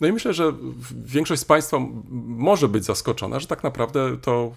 No 0.00 0.08
i 0.08 0.12
myślę, 0.12 0.34
że 0.34 0.52
większość 1.04 1.42
z 1.42 1.44
Państwa 1.44 1.78
może 2.28 2.68
być 2.68 2.84
zaskoczona, 2.84 3.40
że 3.40 3.46
tak 3.46 3.62
naprawdę 3.62 4.16
to 4.16 4.52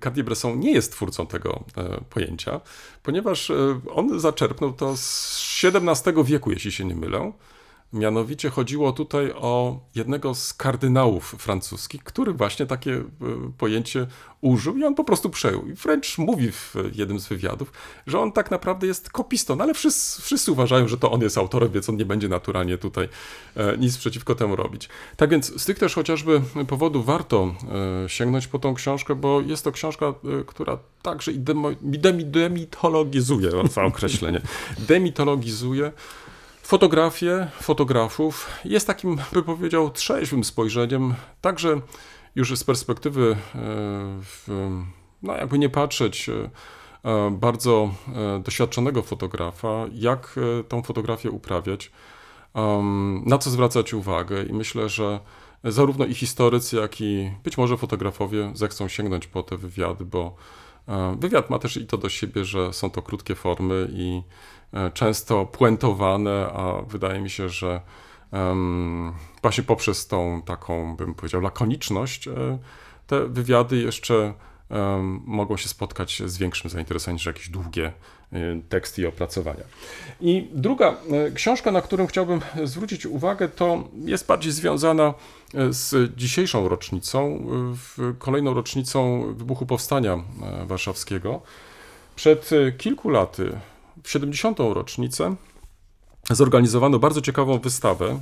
Cartier-Bresson 0.00 0.58
nie 0.58 0.72
jest 0.72 0.92
twórcą 0.92 1.26
tego 1.26 1.64
e, 1.76 2.00
pojęcia, 2.10 2.60
ponieważ 3.02 3.50
e, 3.50 3.80
on 3.94 4.20
zaczerpnął 4.20 4.72
to 4.72 4.96
z 4.96 5.64
XVII 5.64 6.24
wieku, 6.24 6.50
jeśli 6.50 6.72
się 6.72 6.84
nie 6.84 6.94
mylę. 6.94 7.32
Mianowicie 7.94 8.50
chodziło 8.50 8.92
tutaj 8.92 9.32
o 9.32 9.80
jednego 9.94 10.34
z 10.34 10.54
kardynałów 10.54 11.34
francuskich, 11.38 12.04
który 12.04 12.32
właśnie 12.32 12.66
takie 12.66 12.92
e, 12.94 13.04
pojęcie 13.58 14.06
użył 14.40 14.76
i 14.76 14.84
on 14.84 14.94
po 14.94 15.04
prostu 15.04 15.30
przejął. 15.30 15.66
I 15.66 15.72
wręcz 15.72 16.18
mówi 16.18 16.52
w 16.52 16.74
jednym 16.92 17.20
z 17.20 17.28
wywiadów, 17.28 17.72
że 18.06 18.20
on 18.20 18.32
tak 18.32 18.50
naprawdę 18.50 18.86
jest 18.86 19.10
kopistą, 19.10 19.56
no 19.56 19.64
ale 19.64 19.74
wszyscy, 19.74 20.22
wszyscy 20.22 20.52
uważają, 20.52 20.88
że 20.88 20.98
to 20.98 21.10
on 21.10 21.20
jest 21.20 21.38
autorem, 21.38 21.72
więc 21.72 21.88
on 21.88 21.96
nie 21.96 22.04
będzie 22.04 22.28
naturalnie 22.28 22.78
tutaj 22.78 23.08
e, 23.56 23.78
nic 23.78 23.98
przeciwko 23.98 24.34
temu 24.34 24.56
robić. 24.56 24.88
Tak 25.16 25.30
więc 25.30 25.62
z 25.62 25.64
tych 25.64 25.78
też 25.78 25.94
chociażby 25.94 26.40
powodów 26.68 27.06
warto 27.06 27.54
e, 28.04 28.08
sięgnąć 28.08 28.46
po 28.46 28.58
tą 28.58 28.74
książkę, 28.74 29.14
bo 29.14 29.40
jest 29.40 29.64
to 29.64 29.72
książka, 29.72 30.06
e, 30.06 30.12
która 30.46 30.78
także 31.02 31.32
i 31.32 31.38
demo, 31.38 31.68
demi, 31.82 32.24
demitologizuje, 32.24 33.50
to 33.74 33.82
określenie, 33.84 34.40
demitologizuje 34.78 35.92
fotografię 36.64 37.48
fotografów. 37.60 38.50
Jest 38.64 38.86
takim, 38.86 39.18
by 39.32 39.42
powiedział, 39.42 39.90
trzeźwym 39.90 40.44
spojrzeniem, 40.44 41.14
także 41.40 41.80
już 42.34 42.56
z 42.58 42.64
perspektywy, 42.64 43.36
e, 43.54 44.84
no 45.22 45.36
jakby 45.36 45.58
nie 45.58 45.68
patrzeć, 45.68 46.28
e, 46.28 46.50
e, 47.04 47.30
bardzo 47.30 47.90
doświadczonego 48.40 49.02
fotografa, 49.02 49.86
jak 49.92 50.36
tą 50.68 50.82
fotografię 50.82 51.30
uprawiać, 51.30 51.92
na 53.24 53.38
co 53.38 53.50
zwracać 53.50 53.94
uwagę 53.94 54.42
i 54.42 54.52
myślę, 54.52 54.88
że 54.88 55.20
zarówno 55.64 56.04
i 56.04 56.14
historycy, 56.14 56.76
jak 56.76 57.00
i 57.00 57.30
być 57.44 57.58
może 57.58 57.76
fotografowie 57.76 58.52
zechcą 58.54 58.88
sięgnąć 58.88 59.26
po 59.26 59.42
te 59.42 59.56
wywiady, 59.56 60.04
bo 60.04 60.36
wywiad 61.18 61.50
ma 61.50 61.58
też 61.58 61.76
i 61.76 61.86
to 61.86 61.98
do 61.98 62.08
siebie, 62.08 62.44
że 62.44 62.72
są 62.72 62.90
to 62.90 63.02
krótkie 63.02 63.34
formy 63.34 63.88
i 63.92 64.22
e, 64.72 64.90
często 64.90 65.46
puentowane, 65.46 66.46
a 66.52 66.82
wydaje 66.82 67.20
mi 67.20 67.30
się, 67.30 67.48
że 67.48 67.80
właśnie 69.42 69.64
poprzez 69.64 70.06
tą 70.06 70.42
taką, 70.42 70.96
bym 70.96 71.14
powiedział, 71.14 71.40
lakoniczność, 71.40 72.28
e, 72.28 72.58
te 73.06 73.28
wywiady 73.28 73.76
jeszcze 73.76 74.34
mogą 75.24 75.56
się 75.56 75.68
spotkać 75.68 76.22
z 76.26 76.38
większym 76.38 76.70
zainteresowaniem 76.70 77.16
niż 77.16 77.26
jakieś 77.26 77.48
długie 77.48 77.92
e, 78.32 78.38
teksty 78.68 79.02
i 79.02 79.06
opracowania. 79.06 79.64
I 80.20 80.48
druga 80.52 80.88
e, 80.88 81.30
książka, 81.30 81.72
na 81.72 81.82
którą 81.82 82.06
chciałbym 82.06 82.40
zwrócić 82.64 83.06
uwagę, 83.06 83.48
to 83.48 83.84
jest 84.04 84.26
bardziej 84.26 84.52
związana 84.52 85.14
z 85.70 86.16
dzisiejszą 86.16 86.68
rocznicą, 86.68 87.46
kolejną 88.18 88.54
rocznicą 88.54 89.24
wybuchu 89.34 89.66
Powstania 89.66 90.18
Warszawskiego. 90.66 91.40
Przed 92.16 92.50
kilku 92.78 93.08
laty, 93.08 93.58
w 94.02 94.10
70. 94.10 94.58
rocznicę, 94.58 95.34
zorganizowano 96.30 96.98
bardzo 96.98 97.20
ciekawą 97.20 97.58
wystawę 97.58 98.18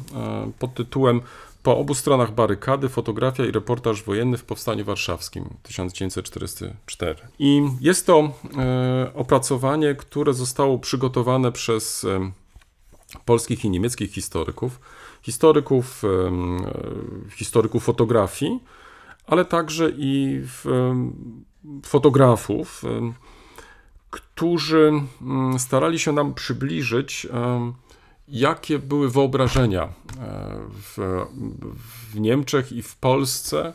pod 0.58 0.74
tytułem 0.74 1.20
Po 1.62 1.78
obu 1.78 1.94
stronach 1.94 2.34
barykady 2.34 2.88
fotografia 2.88 3.44
i 3.44 3.50
reportaż 3.50 4.02
wojenny 4.02 4.38
w 4.38 4.44
Powstaniu 4.44 4.84
Warszawskim 4.84 5.44
1944. 5.62 7.14
I 7.38 7.62
jest 7.80 8.06
to 8.06 8.32
e, 8.58 9.10
opracowanie, 9.14 9.94
które 9.94 10.34
zostało 10.34 10.78
przygotowane 10.78 11.52
przez 11.52 12.04
e, 12.04 12.30
polskich 13.24 13.64
i 13.64 13.70
niemieckich 13.70 14.12
historyków, 14.12 14.80
historyków, 15.22 16.02
em, 16.04 16.56
e, 16.56 17.30
historyków 17.36 17.84
fotografii, 17.84 18.60
ale 19.26 19.44
także 19.44 19.90
i 19.96 20.40
w, 20.46 20.66
em, 20.66 21.12
fotografów, 21.84 22.84
em, 22.84 23.14
którzy 24.10 24.92
mm, 25.22 25.58
starali 25.58 25.98
się 25.98 26.12
nam 26.12 26.34
przybliżyć, 26.34 27.26
jakie 28.28 28.78
były 28.78 29.10
wyobrażenia 29.10 29.82
e, 29.82 29.90
w, 30.72 31.24
w 32.12 32.20
Niemczech 32.20 32.72
i 32.72 32.82
w 32.82 32.96
Polsce 32.96 33.72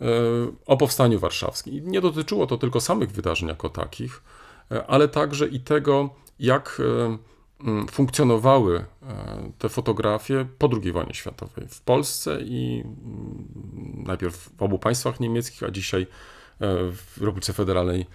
e, 0.00 0.04
o 0.66 0.76
powstaniu 0.76 1.18
warszawskim. 1.18 1.74
I 1.74 1.82
nie 1.82 2.00
dotyczyło 2.00 2.46
to 2.46 2.58
tylko 2.58 2.80
samych 2.80 3.12
wydarzeń 3.12 3.48
jako 3.48 3.68
takich, 3.68 4.22
e, 4.70 4.86
ale 4.86 5.08
także 5.08 5.48
i 5.48 5.60
tego, 5.60 6.10
jak 6.38 6.82
funkcjonowały 7.90 8.84
te 9.58 9.68
fotografie 9.68 10.46
po 10.58 10.68
II 10.82 10.92
wojnie 10.92 11.14
światowej 11.14 11.68
w 11.68 11.80
Polsce 11.80 12.38
i 12.40 12.84
najpierw 13.94 14.36
w 14.36 14.62
obu 14.62 14.78
państwach 14.78 15.20
niemieckich, 15.20 15.62
a 15.62 15.70
dzisiaj 15.70 16.06
w 16.60 17.16
Republice 17.20 17.52
Federalnej 17.52 18.06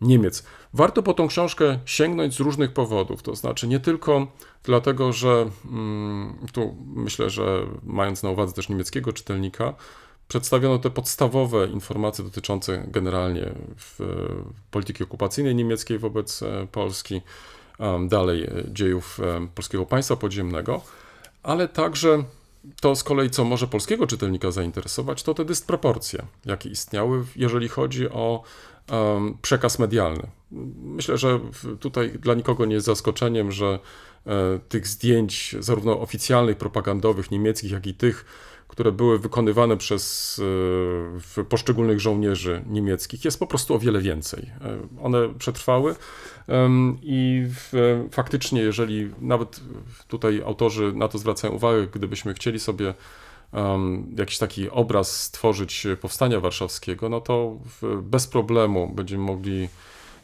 Niemiec. 0.00 0.42
Warto 0.72 1.02
po 1.02 1.14
tą 1.14 1.28
książkę 1.28 1.78
sięgnąć 1.84 2.34
z 2.34 2.40
różnych 2.40 2.72
powodów, 2.72 3.22
to 3.22 3.34
znaczy 3.34 3.68
nie 3.68 3.80
tylko 3.80 4.26
dlatego, 4.64 5.12
że 5.12 5.50
mm, 5.70 6.46
tu 6.52 6.76
myślę, 6.94 7.30
że 7.30 7.66
mając 7.82 8.22
na 8.22 8.30
uwadze 8.30 8.52
też 8.52 8.68
niemieckiego 8.68 9.12
czytelnika, 9.12 9.74
przedstawiono 10.28 10.78
te 10.78 10.90
podstawowe 10.90 11.66
informacje 11.66 12.24
dotyczące 12.24 12.84
generalnie 12.88 13.52
polityki 14.70 15.04
okupacyjnej 15.04 15.54
niemieckiej 15.54 15.98
wobec 15.98 16.42
e, 16.42 16.66
Polski, 16.72 17.20
dalej 18.08 18.44
e, 18.44 18.50
dziejów 18.72 19.20
em, 19.20 19.48
polskiego 19.48 19.86
państwa 19.86 20.16
podziemnego, 20.16 20.80
ale 21.42 21.68
także 21.68 22.24
to 22.80 22.96
z 22.96 23.04
kolei, 23.04 23.30
co 23.30 23.44
może 23.44 23.66
polskiego 23.66 24.06
czytelnika 24.06 24.50
zainteresować, 24.50 25.22
to 25.22 25.34
te 25.34 25.44
dysproporcje, 25.44 26.26
jakie 26.44 26.68
istniały, 26.68 27.24
jeżeli 27.36 27.68
chodzi 27.68 28.08
o 28.08 28.42
przekaz 29.42 29.78
medialny. 29.78 30.26
Myślę, 30.82 31.18
że 31.18 31.40
tutaj 31.80 32.10
dla 32.10 32.34
nikogo 32.34 32.64
nie 32.64 32.74
jest 32.74 32.86
zaskoczeniem, 32.86 33.52
że 33.52 33.78
e, 34.26 34.58
tych 34.68 34.86
zdjęć, 34.86 35.56
zarówno 35.60 36.00
oficjalnych, 36.00 36.56
propagandowych, 36.56 37.30
niemieckich, 37.30 37.70
jak 37.70 37.86
i 37.86 37.94
tych, 37.94 38.24
które 38.68 38.92
były 38.92 39.18
wykonywane 39.18 39.76
przez 39.76 40.40
e, 41.38 41.44
poszczególnych 41.44 42.00
żołnierzy 42.00 42.64
niemieckich, 42.66 43.24
jest 43.24 43.38
po 43.38 43.46
prostu 43.46 43.74
o 43.74 43.78
wiele 43.78 44.00
więcej. 44.00 44.50
E, 44.60 45.02
One 45.02 45.34
przetrwały 45.38 45.94
i 47.02 47.46
faktycznie, 48.10 48.60
jeżeli 48.60 49.10
nawet 49.20 49.60
tutaj 50.08 50.42
autorzy 50.42 50.92
na 50.92 51.08
to 51.08 51.18
zwracają 51.18 51.54
uwagę, 51.54 51.86
gdybyśmy 51.86 52.34
chcieli 52.34 52.60
sobie 52.60 52.94
um, 53.52 54.14
jakiś 54.18 54.38
taki 54.38 54.70
obraz 54.70 55.20
stworzyć 55.20 55.86
powstania 56.00 56.40
warszawskiego, 56.40 57.08
no 57.08 57.20
to 57.20 57.56
bez 58.02 58.26
problemu 58.26 58.88
będziemy 58.88 59.24
mogli 59.24 59.68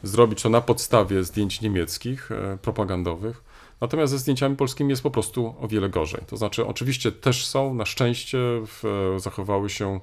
zrobić 0.03 0.41
to 0.41 0.49
na 0.49 0.61
podstawie 0.61 1.23
zdjęć 1.23 1.61
niemieckich, 1.61 2.31
e, 2.31 2.57
propagandowych. 2.61 3.43
Natomiast 3.81 4.11
ze 4.11 4.19
zdjęciami 4.19 4.55
polskimi 4.55 4.89
jest 4.89 5.03
po 5.03 5.11
prostu 5.11 5.55
o 5.61 5.67
wiele 5.67 5.89
gorzej. 5.89 6.21
To 6.27 6.37
znaczy, 6.37 6.65
oczywiście 6.65 7.11
też 7.11 7.45
są, 7.45 7.73
na 7.73 7.85
szczęście 7.85 8.37
w, 8.65 9.13
zachowały 9.17 9.69
się 9.69 9.99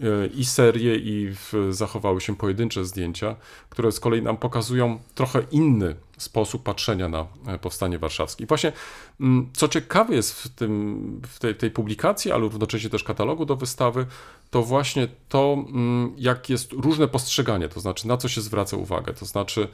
e, 0.00 0.26
i 0.26 0.44
serie, 0.44 0.96
i 0.96 1.30
w, 1.30 1.52
zachowały 1.70 2.20
się 2.20 2.36
pojedyncze 2.36 2.84
zdjęcia, 2.84 3.36
które 3.70 3.92
z 3.92 4.00
kolei 4.00 4.22
nam 4.22 4.36
pokazują 4.36 4.98
trochę 5.14 5.42
inny 5.50 5.96
sposób 6.18 6.62
patrzenia 6.62 7.08
na 7.08 7.26
e, 7.46 7.58
powstanie 7.58 7.98
warszawskie. 7.98 8.44
I 8.44 8.46
właśnie, 8.46 8.72
mm, 9.20 9.50
co 9.52 9.68
ciekawe 9.68 10.14
jest 10.14 10.42
w, 10.42 10.48
tym, 10.48 11.20
w 11.28 11.38
tej, 11.38 11.54
tej 11.54 11.70
publikacji, 11.70 12.32
ale 12.32 12.40
równocześnie 12.42 12.90
też 12.90 13.04
katalogu 13.04 13.44
do 13.44 13.56
wystawy, 13.56 14.06
to 14.50 14.62
właśnie 14.62 15.08
to, 15.28 15.56
mm, 15.68 16.14
jak 16.18 16.50
jest 16.50 16.72
różne 16.72 17.08
postrzeganie, 17.08 17.68
to 17.68 17.80
znaczy 17.80 18.08
na 18.08 18.16
co 18.16 18.28
się 18.28 18.40
zwraca 18.40 18.76
uwagę. 18.76 19.14
To 19.14 19.26
znaczy 19.26 19.68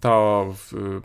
ta 0.00 0.44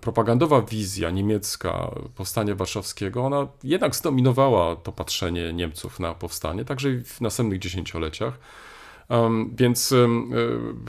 propagandowa 0.02 0.62
wizja 0.62 1.10
niemiecka 1.10 1.92
powstania 2.16 2.56
warszawskiego, 2.56 3.26
ona 3.26 3.48
jednak 3.64 3.96
zdominowała 3.96 4.76
to 4.76 4.92
patrzenie 4.92 5.54
Niemców 5.54 6.00
na 6.00 6.14
powstanie, 6.14 6.66
także 6.66 6.90
w 7.06 7.22
następnych 7.22 7.60
dziesięcioleciach. 7.60 8.40
Więc 9.56 9.94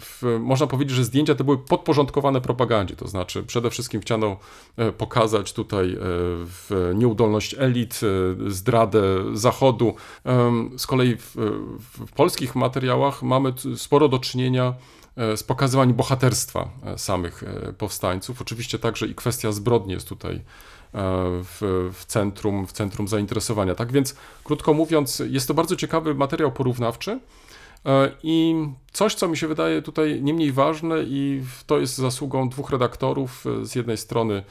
w, 0.01 0.39
można 0.41 0.67
powiedzieć, 0.67 0.97
że 0.97 1.05
zdjęcia 1.05 1.35
te 1.35 1.45
były 1.45 1.59
podporządkowane 1.59 2.41
propagandzie, 2.41 2.97
to 2.97 3.09
znaczy 3.09 3.43
przede 3.43 3.71
wszystkim 3.71 4.01
chciano 4.01 4.37
e, 4.77 4.93
pokazać 4.93 5.53
tutaj 5.53 5.93
e, 5.93 6.95
nieudolność 6.95 7.55
elit, 7.59 8.01
e, 8.47 8.51
zdradę 8.51 9.01
Zachodu. 9.33 9.95
Z 10.77 10.87
kolei 10.87 11.17
w, 11.17 11.37
w 12.07 12.13
polskich 12.13 12.57
materiałach 12.57 13.23
mamy 13.23 13.53
sporo 13.77 14.09
do 14.09 14.19
czynienia 14.19 14.75
e, 15.17 15.37
z 15.37 15.43
pokazywaniem 15.43 15.97
bohaterstwa 15.97 16.69
e, 16.85 16.99
samych 16.99 17.43
e, 17.43 17.73
powstańców. 17.73 18.41
Oczywiście 18.41 18.79
także 18.79 19.07
i 19.07 19.15
kwestia 19.15 19.53
zbrodni 19.53 19.93
jest 19.93 20.09
tutaj 20.09 20.35
e, 20.35 20.41
w, 21.45 21.91
w, 21.95 22.05
centrum, 22.05 22.67
w 22.67 22.73
centrum 22.73 23.09
zainteresowania. 23.09 23.75
Tak 23.75 23.93
więc, 23.93 24.15
krótko 24.45 24.75
mówiąc, 24.75 25.23
jest 25.31 25.49
to 25.49 25.55
bardzo 25.55 25.77
ciekawy 25.77 26.15
materiał 26.15 26.53
porównawczy. 26.53 27.21
E, 27.87 28.11
I 28.23 28.55
coś, 28.93 29.15
co 29.15 29.29
mi 29.29 29.37
się 29.37 29.49
wydaje 29.49 29.83
tutaj 29.83 30.23
nie 30.23 30.35
mniej 30.35 30.53
ważne, 30.53 31.03
i 31.03 31.43
to 31.67 31.79
jest 31.79 31.97
zasługą 31.97 32.49
dwóch 32.49 32.71
redaktorów, 32.71 33.45
e, 33.47 33.67
z 33.67 33.75
jednej 33.75 33.97
strony 33.97 34.43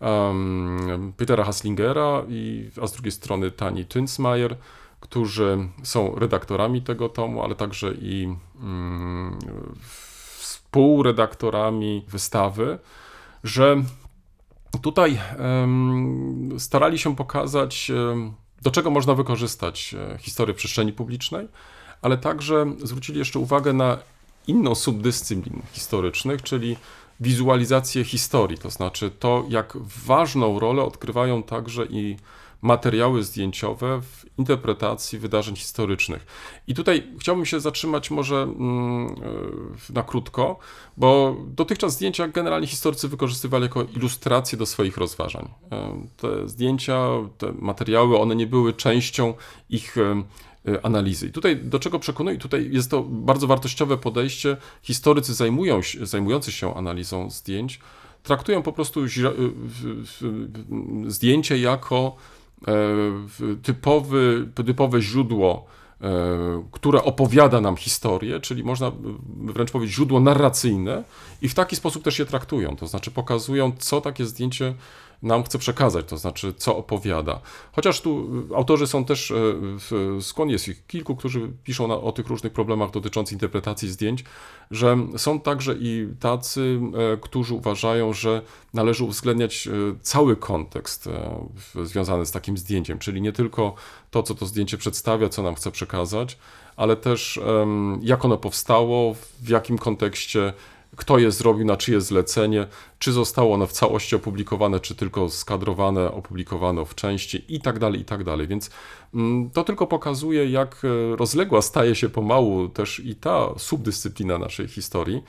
um, 0.00 1.12
Petera 1.16 1.44
Haslingera, 1.44 2.22
i, 2.28 2.70
a 2.82 2.86
z 2.86 2.92
drugiej 2.92 3.12
strony 3.12 3.50
Tani 3.50 3.84
Tynsmayer, 3.84 4.56
którzy 5.00 5.68
są 5.82 6.14
redaktorami 6.14 6.82
tego 6.82 7.08
tomu, 7.08 7.42
ale 7.42 7.54
także 7.54 7.94
i 7.94 8.36
mm, 8.60 9.38
współredaktorami 10.38 12.04
wystawy, 12.08 12.78
że 13.44 13.76
tutaj 14.82 15.18
em, 15.38 16.50
starali 16.58 16.98
się 16.98 17.16
pokazać, 17.16 17.90
do 18.62 18.70
czego 18.70 18.90
można 18.90 19.14
wykorzystać 19.14 19.94
e, 19.94 20.18
historię 20.18 20.54
przestrzeni 20.54 20.92
publicznej, 20.92 21.48
ale 22.04 22.18
także 22.18 22.66
zwrócili 22.82 23.18
jeszcze 23.18 23.38
uwagę 23.38 23.72
na 23.72 23.98
inną 24.46 24.74
subdyscyplin 24.74 25.62
historycznych, 25.72 26.42
czyli 26.42 26.76
wizualizację 27.20 28.04
historii, 28.04 28.58
to 28.58 28.70
znaczy 28.70 29.10
to, 29.18 29.44
jak 29.48 29.76
ważną 30.06 30.58
rolę 30.58 30.82
odgrywają 30.82 31.42
także 31.42 31.86
i 31.86 32.16
materiały 32.62 33.22
zdjęciowe 33.22 34.00
w 34.00 34.38
interpretacji 34.38 35.18
wydarzeń 35.18 35.56
historycznych. 35.56 36.26
I 36.66 36.74
tutaj 36.74 37.06
chciałbym 37.20 37.46
się 37.46 37.60
zatrzymać 37.60 38.10
może 38.10 38.42
mm, 38.42 39.06
e, 39.90 39.92
na 39.92 40.02
krótko, 40.02 40.58
bo 40.96 41.36
dotychczas 41.46 41.92
zdjęcia 41.92 42.28
generalnie 42.28 42.66
historycy 42.66 43.08
wykorzystywali 43.08 43.62
jako 43.62 43.82
ilustrację 43.96 44.58
do 44.58 44.66
swoich 44.66 44.96
rozważań. 44.96 45.48
E, 45.72 46.06
Te 46.16 46.48
zdjęcia, 46.48 47.08
te 47.38 47.52
materiały, 47.52 48.18
one 48.18 48.36
nie 48.36 48.46
były 48.46 48.72
częścią 48.72 49.34
ich 49.70 49.98
e, 49.98 50.22
analizy. 50.82 51.26
I 51.26 51.30
tutaj 51.32 51.56
do 51.56 51.78
czego 51.78 51.98
przekonuję? 51.98 52.38
Tutaj 52.38 52.68
jest 52.72 52.90
to 52.90 53.02
bardzo 53.02 53.46
wartościowe 53.46 53.96
podejście. 53.96 54.56
Historycy 54.82 55.34
zajmują 55.34 55.80
zajmujący 56.02 56.52
się 56.52 56.74
analizą 56.74 57.30
zdjęźć 57.30 57.80
traktują 58.24 58.62
po 58.62 58.72
prostu 58.72 59.00
w- 59.04 60.08
zdjęcie 61.06 61.58
jako 61.58 62.16
e, 62.68 62.74
typowy, 63.62 64.48
typowe 64.66 65.02
źródło, 65.02 65.66
e, 66.00 66.08
które 66.72 67.02
opowiada 67.02 67.60
nam 67.60 67.76
historię, 67.76 68.40
czyli 68.40 68.64
można 68.64 68.92
wręcz 69.44 69.70
powiedzieć 69.70 69.96
źródło 69.96 70.20
narracyjne 70.20 71.04
i 71.42 71.48
w 71.48 71.54
taki 71.54 71.76
sposób 71.76 72.02
też 72.02 72.18
je 72.18 72.26
traktują, 72.26 72.76
to 72.76 72.86
znaczy 72.86 73.10
pokazują, 73.10 73.72
co 73.78 74.00
takie 74.00 74.26
zdjęcie 74.26 74.74
nam 75.24 75.42
chce 75.44 75.58
przekazać, 75.58 76.06
to 76.06 76.16
znaczy 76.18 76.54
co 76.56 76.76
opowiada. 76.76 77.40
Chociaż 77.72 78.00
tu 78.00 78.30
y, 78.52 78.56
autorzy 78.56 78.86
są 78.86 79.04
też, 79.04 79.32
w- 79.60 80.18
skąd 80.20 80.50
jest 80.50 80.68
ich 80.68 80.86
kilku, 80.86 81.16
którzy 81.16 81.50
piszą 81.64 81.88
na, 81.88 81.94
o 81.94 82.12
tych 82.12 82.26
różnych 82.28 82.52
problemach 82.52 82.90
dotyczących 82.90 83.32
interpretacji 83.32 83.90
zdjęć, 83.90 84.24
że 84.70 84.96
są 85.16 85.40
także 85.40 85.74
i 85.78 86.08
tacy, 86.20 86.80
e, 87.12 87.16
którzy 87.16 87.54
uważają, 87.54 88.12
że 88.12 88.42
należy 88.74 89.04
uwzględniać 89.04 89.68
cały 90.02 90.36
kontekst 90.36 91.08
związany 91.82 92.26
z 92.26 92.30
takim 92.30 92.58
zdjęciem, 92.58 92.98
czyli 92.98 93.22
nie 93.22 93.32
tylko 93.32 93.74
to, 94.10 94.22
co 94.22 94.34
to 94.34 94.46
zdjęcie 94.46 94.78
przedstawia, 94.78 95.28
co 95.28 95.42
nam 95.42 95.54
chce 95.54 95.70
przekazać, 95.70 96.38
ale 96.76 96.96
też 96.96 97.40
jak 98.02 98.24
ono 98.24 98.36
powstało, 98.36 99.14
w 99.42 99.48
jakim 99.48 99.78
kontekście 99.78 100.52
kto 100.96 101.18
je 101.18 101.30
zrobił, 101.30 101.66
na 101.66 101.76
czyje 101.76 102.00
zlecenie, 102.00 102.66
czy 102.98 103.12
zostało 103.12 103.54
ono 103.54 103.66
w 103.66 103.72
całości 103.72 104.16
opublikowane, 104.16 104.80
czy 104.80 104.94
tylko 104.94 105.28
skadrowane, 105.28 106.12
opublikowano 106.12 106.84
w 106.84 106.94
części 106.94 107.44
i 107.48 107.60
tak 107.60 107.78
dalej, 107.78 108.00
i 108.00 108.04
tak 108.04 108.24
dalej. 108.24 108.46
Więc 108.46 108.70
mm, 109.14 109.50
to 109.50 109.64
tylko 109.64 109.86
pokazuje, 109.86 110.50
jak 110.50 110.82
e, 110.84 111.16
rozległa 111.16 111.62
staje 111.62 111.94
się 111.94 112.08
pomału 112.08 112.68
też 112.68 113.00
i 113.00 113.14
ta 113.16 113.48
subdyscyplina 113.58 114.38
naszej 114.38 114.68
historii, 114.68 115.22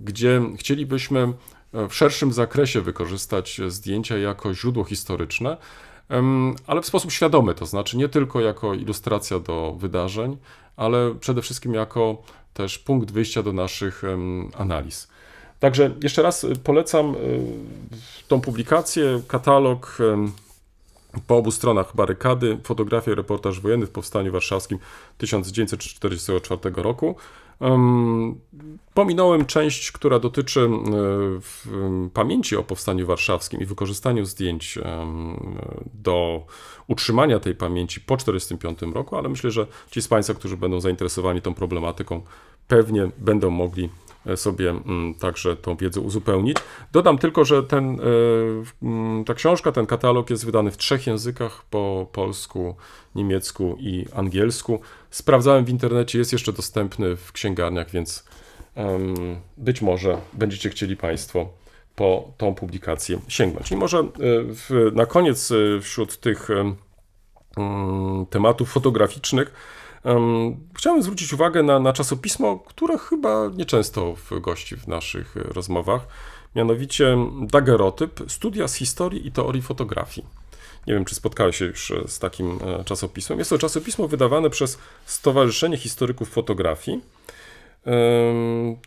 gdzie 0.00 0.42
chcielibyśmy 0.56 1.32
e, 1.72 1.88
w 1.88 1.94
szerszym 1.94 2.32
zakresie 2.32 2.80
wykorzystać 2.80 3.60
zdjęcia 3.68 4.18
jako 4.18 4.54
źródło 4.54 4.84
historyczne, 4.84 5.56
ale 6.66 6.82
w 6.82 6.86
sposób 6.86 7.12
świadomy, 7.12 7.54
to 7.54 7.66
znaczy 7.66 7.96
nie 7.96 8.08
tylko 8.08 8.40
jako 8.40 8.74
ilustracja 8.74 9.38
do 9.38 9.76
wydarzeń, 9.78 10.36
ale 10.76 11.14
przede 11.14 11.42
wszystkim 11.42 11.74
jako 11.74 12.22
też 12.54 12.78
punkt 12.78 13.10
wyjścia 13.10 13.42
do 13.42 13.52
naszych 13.52 14.02
analiz. 14.58 15.08
Także 15.60 15.90
jeszcze 16.02 16.22
raz 16.22 16.44
y, 16.44 16.56
polecam 16.56 17.14
y, 17.14 17.18
tą 18.28 18.40
publikację, 18.40 19.22
katalog 19.28 19.98
po 21.26 21.36
obu 21.36 21.50
stronach 21.50 21.96
barykady, 21.96 22.58
fotografia 22.64 23.12
i 23.12 23.14
reportaż 23.14 23.60
wojenny 23.60 23.86
w 23.86 23.90
Powstaniu 23.90 24.32
Warszawskim 24.32 24.78
1944 25.18 26.82
roku. 26.82 27.16
Em, 27.60 28.40
Pominąłem 28.98 29.46
część, 29.46 29.92
która 29.92 30.18
dotyczy 30.18 30.60
e, 30.60 30.68
pamięci 32.14 32.56
o 32.56 32.62
Powstaniu 32.62 33.06
Warszawskim 33.06 33.60
i 33.60 33.66
wykorzystaniu 33.66 34.24
zdjęć 34.24 34.78
do 35.94 36.46
utrzymania 36.86 37.40
tej 37.40 37.54
pamięci 37.54 38.00
po 38.00 38.16
1945 38.16 38.94
roku, 38.94 39.16
ale 39.16 39.28
myślę, 39.28 39.50
że 39.50 39.66
ci 39.90 40.02
z 40.02 40.08
Państwa, 40.08 40.34
którzy 40.34 40.56
będą 40.56 40.80
zainteresowani 40.80 41.42
tą 41.42 41.54
problematyką, 41.54 42.22
pewnie 42.68 43.10
będą 43.18 43.50
mogli 43.50 43.88
sobie 44.36 44.70
mm, 44.70 45.14
także 45.14 45.56
tą 45.56 45.76
wiedzę 45.76 46.00
uzupełnić. 46.00 46.56
Dodam 46.92 47.18
tylko, 47.18 47.44
że 47.44 47.62
ten, 47.62 48.00
e, 48.00 48.04
mm, 48.82 49.24
ta 49.24 49.34
książka, 49.34 49.72
ten 49.72 49.86
katalog 49.86 50.30
jest 50.30 50.44
wydany 50.44 50.70
w 50.70 50.76
trzech 50.76 51.06
językach, 51.06 51.64
po 51.70 52.06
polsku, 52.12 52.76
niemiecku 53.14 53.76
i 53.80 54.06
angielsku. 54.14 54.80
Sprawdzałem 55.10 55.64
w 55.64 55.68
internecie, 55.68 56.18
jest 56.18 56.32
jeszcze 56.32 56.52
dostępny 56.52 57.16
w 57.16 57.32
księgarniach, 57.32 57.90
więc 57.90 58.24
być 59.56 59.82
może 59.82 60.18
będziecie 60.32 60.70
chcieli 60.70 60.96
Państwo 60.96 61.48
po 61.98 62.32
tą 62.36 62.54
publikację 62.54 63.18
sięgnąć. 63.28 63.72
I 63.72 63.76
może 63.76 63.98
e, 63.98 64.04
w, 64.20 64.90
na 64.94 65.06
koniec 65.06 65.50
e, 65.50 65.80
wśród 65.80 66.20
tych 66.20 66.48
mm, 66.50 68.26
tematów 68.30 68.70
fotograficznych 68.70 69.52
em, 70.08 70.56
chciałem 70.74 71.02
zwrócić 71.02 71.32
uwagę 71.32 71.62
na, 71.62 71.78
na 71.78 71.92
czasopismo, 71.92 72.58
które 72.58 72.98
chyba 72.98 73.50
nieczęsto 73.56 74.14
gości 74.40 74.76
w 74.76 74.88
naszych 74.88 75.36
e, 75.36 75.40
rozmowach, 75.40 76.06
mianowicie 76.56 77.16
Daguerreotyp, 77.40 78.20
studia 78.28 78.68
z 78.68 78.74
historii 78.74 79.26
i 79.26 79.32
teorii 79.32 79.62
fotografii. 79.62 80.26
Nie 80.86 80.94
wiem, 80.94 81.04
czy 81.04 81.14
spotkałeś 81.14 81.56
się 81.56 81.64
już 81.64 81.90
e, 81.90 82.08
z 82.08 82.18
takim 82.18 82.58
e, 82.80 82.84
czasopismem. 82.84 83.38
Jest 83.38 83.50
to 83.50 83.58
czasopismo 83.58 84.08
wydawane 84.08 84.50
przez 84.50 84.78
Stowarzyszenie 85.06 85.76
Historyków 85.76 86.28
Fotografii. 86.28 87.00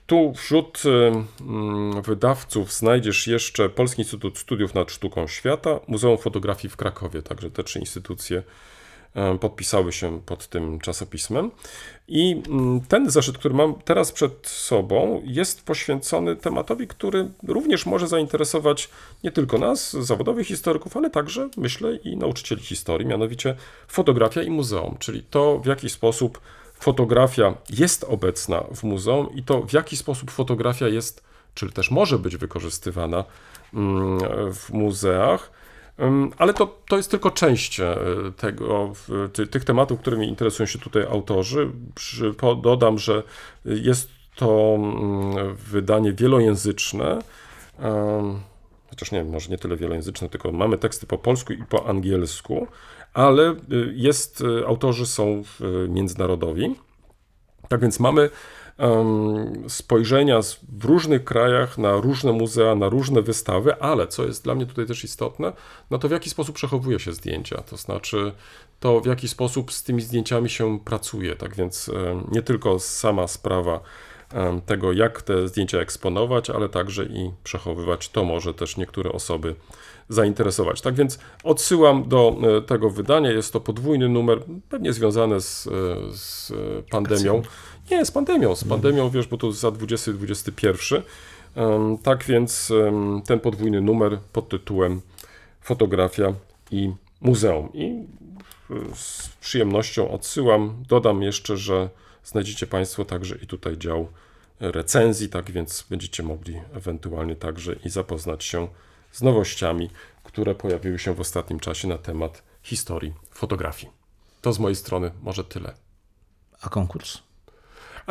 Tu 0.07 0.33
wśród 0.35 0.83
wydawców 2.03 2.73
znajdziesz 2.73 3.27
jeszcze 3.27 3.69
Polski 3.69 4.01
Instytut 4.01 4.37
Studiów 4.37 4.73
nad 4.73 4.91
Sztuką 4.91 5.27
Świata, 5.27 5.79
Muzeum 5.87 6.17
Fotografii 6.17 6.71
w 6.71 6.77
Krakowie, 6.77 7.21
także 7.21 7.51
te 7.51 7.63
trzy 7.63 7.79
instytucje 7.79 8.43
podpisały 9.39 9.91
się 9.91 10.21
pod 10.25 10.47
tym 10.47 10.79
czasopismem. 10.79 11.51
I 12.07 12.41
ym, 12.47 12.81
ten 12.87 13.09
zeszyt, 13.09 13.37
który 13.37 13.53
mam 13.53 13.75
teraz 13.75 14.11
przed 14.11 14.47
sobą, 14.47 15.21
jest 15.25 15.65
poświęcony 15.65 16.35
tematowi, 16.35 16.87
który 16.87 17.29
również 17.47 17.85
może 17.85 18.07
zainteresować 18.07 18.89
nie 19.23 19.31
tylko 19.31 19.57
nas, 19.57 19.93
zawodowych 19.93 20.47
historyków, 20.47 20.97
ale 20.97 21.09
także, 21.09 21.49
myślę, 21.57 21.95
i 21.95 22.17
nauczycieli 22.17 22.61
historii, 22.61 23.07
mianowicie 23.07 23.55
fotografia 23.87 24.41
i 24.41 24.49
muzeum, 24.49 24.95
czyli 24.99 25.23
to, 25.23 25.59
w 25.59 25.65
jaki 25.65 25.89
sposób 25.89 26.41
fotografia 26.79 27.53
jest 27.69 28.03
obecna 28.03 28.63
w 28.75 28.83
muzeum 28.83 29.35
i 29.35 29.43
to 29.43 29.61
w 29.61 29.73
jaki 29.73 29.97
sposób 29.97 30.31
fotografia 30.31 30.87
jest, 30.87 31.23
czy 31.53 31.71
też 31.71 31.91
może 31.91 32.19
być 32.19 32.37
wykorzystywana 32.37 33.23
mm, 33.73 34.19
w 34.53 34.69
muzeach. 34.69 35.60
Ale 36.37 36.53
to, 36.53 36.77
to 36.87 36.97
jest 36.97 37.11
tylko 37.11 37.31
część 37.31 37.79
e, 37.79 37.95
tego, 38.37 38.93
tych 39.51 39.65
tematów, 39.65 39.99
którymi 39.99 40.27
interesują 40.27 40.67
się 40.67 40.79
tutaj 40.79 41.03
autorzy. 41.03 41.71
Dodam, 42.63 42.97
że 42.97 43.23
jest 43.65 44.09
to 44.35 44.75
mm, 44.75 45.55
wydanie 45.55 46.13
wielojęzyczne. 46.13 47.19
Chociaż 48.89 49.11
nie 49.11 49.23
może 49.23 49.49
nie 49.49 49.57
tyle 49.57 49.77
wielojęzyczne, 49.77 50.29
tylko 50.29 50.51
mamy 50.51 50.77
teksty 50.77 51.07
po 51.07 51.17
polsku 51.17 51.53
i 51.53 51.63
po 51.63 51.87
angielsku, 51.89 52.67
ale 53.13 53.51
y, 53.51 53.55
jest, 53.95 54.41
y, 54.41 54.67
autorzy 54.67 55.05
są 55.05 55.43
międzynarodowi. 55.89 56.75
Tak 57.67 57.81
więc 57.81 57.99
mamy 57.99 58.29
spojrzenia 59.67 60.41
z, 60.41 60.59
w 60.79 60.85
różnych 60.85 61.23
krajach 61.23 61.77
na 61.77 61.91
różne 61.91 62.31
muzea, 62.31 62.75
na 62.75 62.89
różne 62.89 63.21
wystawy, 63.21 63.75
ale 63.75 64.07
co 64.07 64.25
jest 64.25 64.43
dla 64.43 64.55
mnie 64.55 64.65
tutaj 64.65 64.85
też 64.85 65.03
istotne, 65.03 65.53
no 65.91 65.97
to 65.97 66.07
w 66.07 66.11
jaki 66.11 66.29
sposób 66.29 66.55
przechowuje 66.55 66.99
się 66.99 67.13
zdjęcia, 67.13 67.61
to 67.61 67.77
znaczy 67.77 68.31
to 68.79 69.01
w 69.01 69.05
jaki 69.05 69.27
sposób 69.27 69.71
z 69.71 69.83
tymi 69.83 70.01
zdjęciami 70.01 70.49
się 70.49 70.79
pracuje. 70.79 71.35
Tak 71.35 71.55
więc 71.55 71.91
nie 72.31 72.41
tylko 72.41 72.79
sama 72.79 73.27
sprawa 73.27 73.79
tego, 74.65 74.91
jak 74.91 75.21
te 75.21 75.47
zdjęcia 75.47 75.79
eksponować, 75.79 76.49
ale 76.49 76.69
także 76.69 77.03
i 77.03 77.31
przechowywać, 77.43 78.09
to 78.09 78.23
może 78.23 78.53
też 78.53 78.77
niektóre 78.77 79.11
osoby 79.11 79.55
zainteresować. 80.09 80.81
Tak 80.81 80.95
więc 80.95 81.19
odsyłam 81.43 82.09
do 82.09 82.35
e, 82.57 82.61
tego 82.61 82.89
wydania. 82.89 83.31
Jest 83.31 83.53
to 83.53 83.59
podwójny 83.59 84.09
numer, 84.09 84.39
pewnie 84.69 84.93
związane 84.93 85.41
z, 85.41 85.67
e, 85.67 85.71
z 86.17 86.51
e, 86.51 86.55
pandemią. 86.91 87.41
Nie, 87.91 88.05
z 88.05 88.11
pandemią, 88.11 88.55
z 88.55 88.63
pandemią, 88.63 89.09
wiesz, 89.09 89.27
bo 89.27 89.37
to 89.37 89.51
za 89.51 89.69
20-21. 89.69 91.01
Em, 91.55 91.97
Tak 91.97 92.23
więc 92.23 92.71
ten 93.25 93.39
podwójny 93.39 93.81
numer 93.81 94.19
pod 94.33 94.49
tytułem 94.49 95.01
Fotografia 95.61 96.33
i 96.71 96.93
Muzeum. 97.21 97.69
I 97.73 97.85
e, 97.85 98.95
z 98.95 99.29
przyjemnością 99.41 100.11
odsyłam. 100.11 100.83
Dodam 100.87 101.21
jeszcze, 101.21 101.57
że 101.57 101.89
znajdziecie 102.23 102.67
Państwo 102.67 103.05
także 103.05 103.35
i 103.35 103.47
tutaj 103.47 103.77
dział 103.77 104.07
recenzji, 104.59 105.29
tak 105.29 105.51
więc 105.51 105.85
będziecie 105.89 106.23
mogli 106.23 106.61
ewentualnie 106.73 107.35
także 107.35 107.73
i 107.85 107.89
zapoznać 107.89 108.43
się 108.43 108.67
z 109.11 109.21
nowościami, 109.21 109.89
które 110.23 110.55
pojawiły 110.55 110.99
się 110.99 111.13
w 111.13 111.19
ostatnim 111.19 111.59
czasie 111.59 111.87
na 111.87 111.97
temat 111.97 112.43
historii 112.63 113.13
fotografii. 113.31 113.91
To 114.41 114.53
z 114.53 114.59
mojej 114.59 114.75
strony 114.75 115.11
może 115.21 115.43
tyle. 115.43 115.73
A 116.61 116.69
konkurs? 116.69 117.30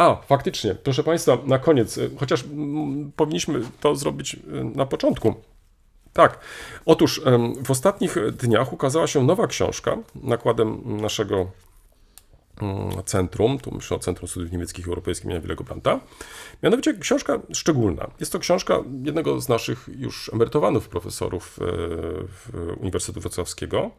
A, 0.00 0.16
faktycznie, 0.26 0.74
proszę 0.74 1.04
Państwa, 1.04 1.38
na 1.44 1.58
koniec, 1.58 1.98
y, 1.98 2.10
chociaż 2.20 2.44
mm, 2.44 3.12
powinniśmy 3.16 3.60
to 3.80 3.96
zrobić 3.96 4.34
y, 4.34 4.38
na 4.74 4.86
początku. 4.86 5.34
Tak, 6.12 6.38
otóż 6.86 7.22
w 7.64 7.70
ostatnich 7.70 8.16
dniach 8.32 8.72
ukazała 8.72 9.06
się 9.06 9.24
nowa 9.24 9.46
książka 9.46 9.98
nakładem 10.14 10.96
naszego 11.00 11.46
mm, 12.62 13.04
centrum, 13.04 13.58
tu 13.58 13.74
myślę 13.74 13.96
o 13.96 14.00
Centrum 14.00 14.28
Studiów 14.28 14.52
Niemieckich 14.52 14.86
i 14.86 14.88
Europejskich 14.88 15.24
imienia 15.24 15.40
Willego 15.40 15.64
Brandta. 15.64 16.00
Mianowicie 16.62 16.94
książka 16.94 17.38
szczególna. 17.52 18.10
Jest 18.20 18.32
to 18.32 18.38
książka 18.38 18.78
jednego 19.04 19.40
z 19.40 19.48
naszych 19.48 19.88
już 19.98 20.30
emerytowanych 20.32 20.88
profesorów 20.88 21.58
w 22.28 22.48
Uniwersytetu 22.80 23.20
Wrocławskiego, 23.20 23.90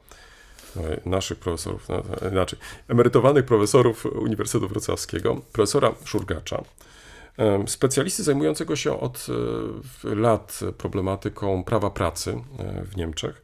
naszych 1.05 1.39
profesorów, 1.39 1.87
inaczej, 2.31 2.59
emerytowanych 2.87 3.45
profesorów 3.45 4.05
Uniwersytetu 4.05 4.67
Wrocławskiego, 4.67 5.41
profesora 5.51 5.91
Szurgacza, 6.05 6.63
specjalisty 7.67 8.23
zajmującego 8.23 8.75
się 8.75 8.99
od 8.99 9.27
e, 10.05 10.15
lat 10.15 10.59
problematyką 10.77 11.63
prawa 11.63 11.89
pracy 11.89 12.31
e, 12.59 12.83
w 12.83 12.97
Niemczech, 12.97 13.41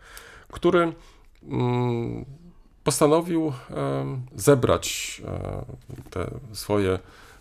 który 0.52 0.94
mm, 1.44 2.26
postanowił 2.84 3.54
zebrać 4.36 5.22
e, 5.26 5.66
te 6.10 6.32
swoje 6.54 7.00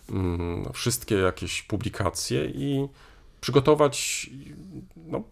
mm, 0.09 0.73
wszystkie 0.73 1.15
jakieś 1.15 1.61
publikacje 1.61 2.45
i 2.45 2.87
przygotować 3.41 4.29
no, 4.95 5.23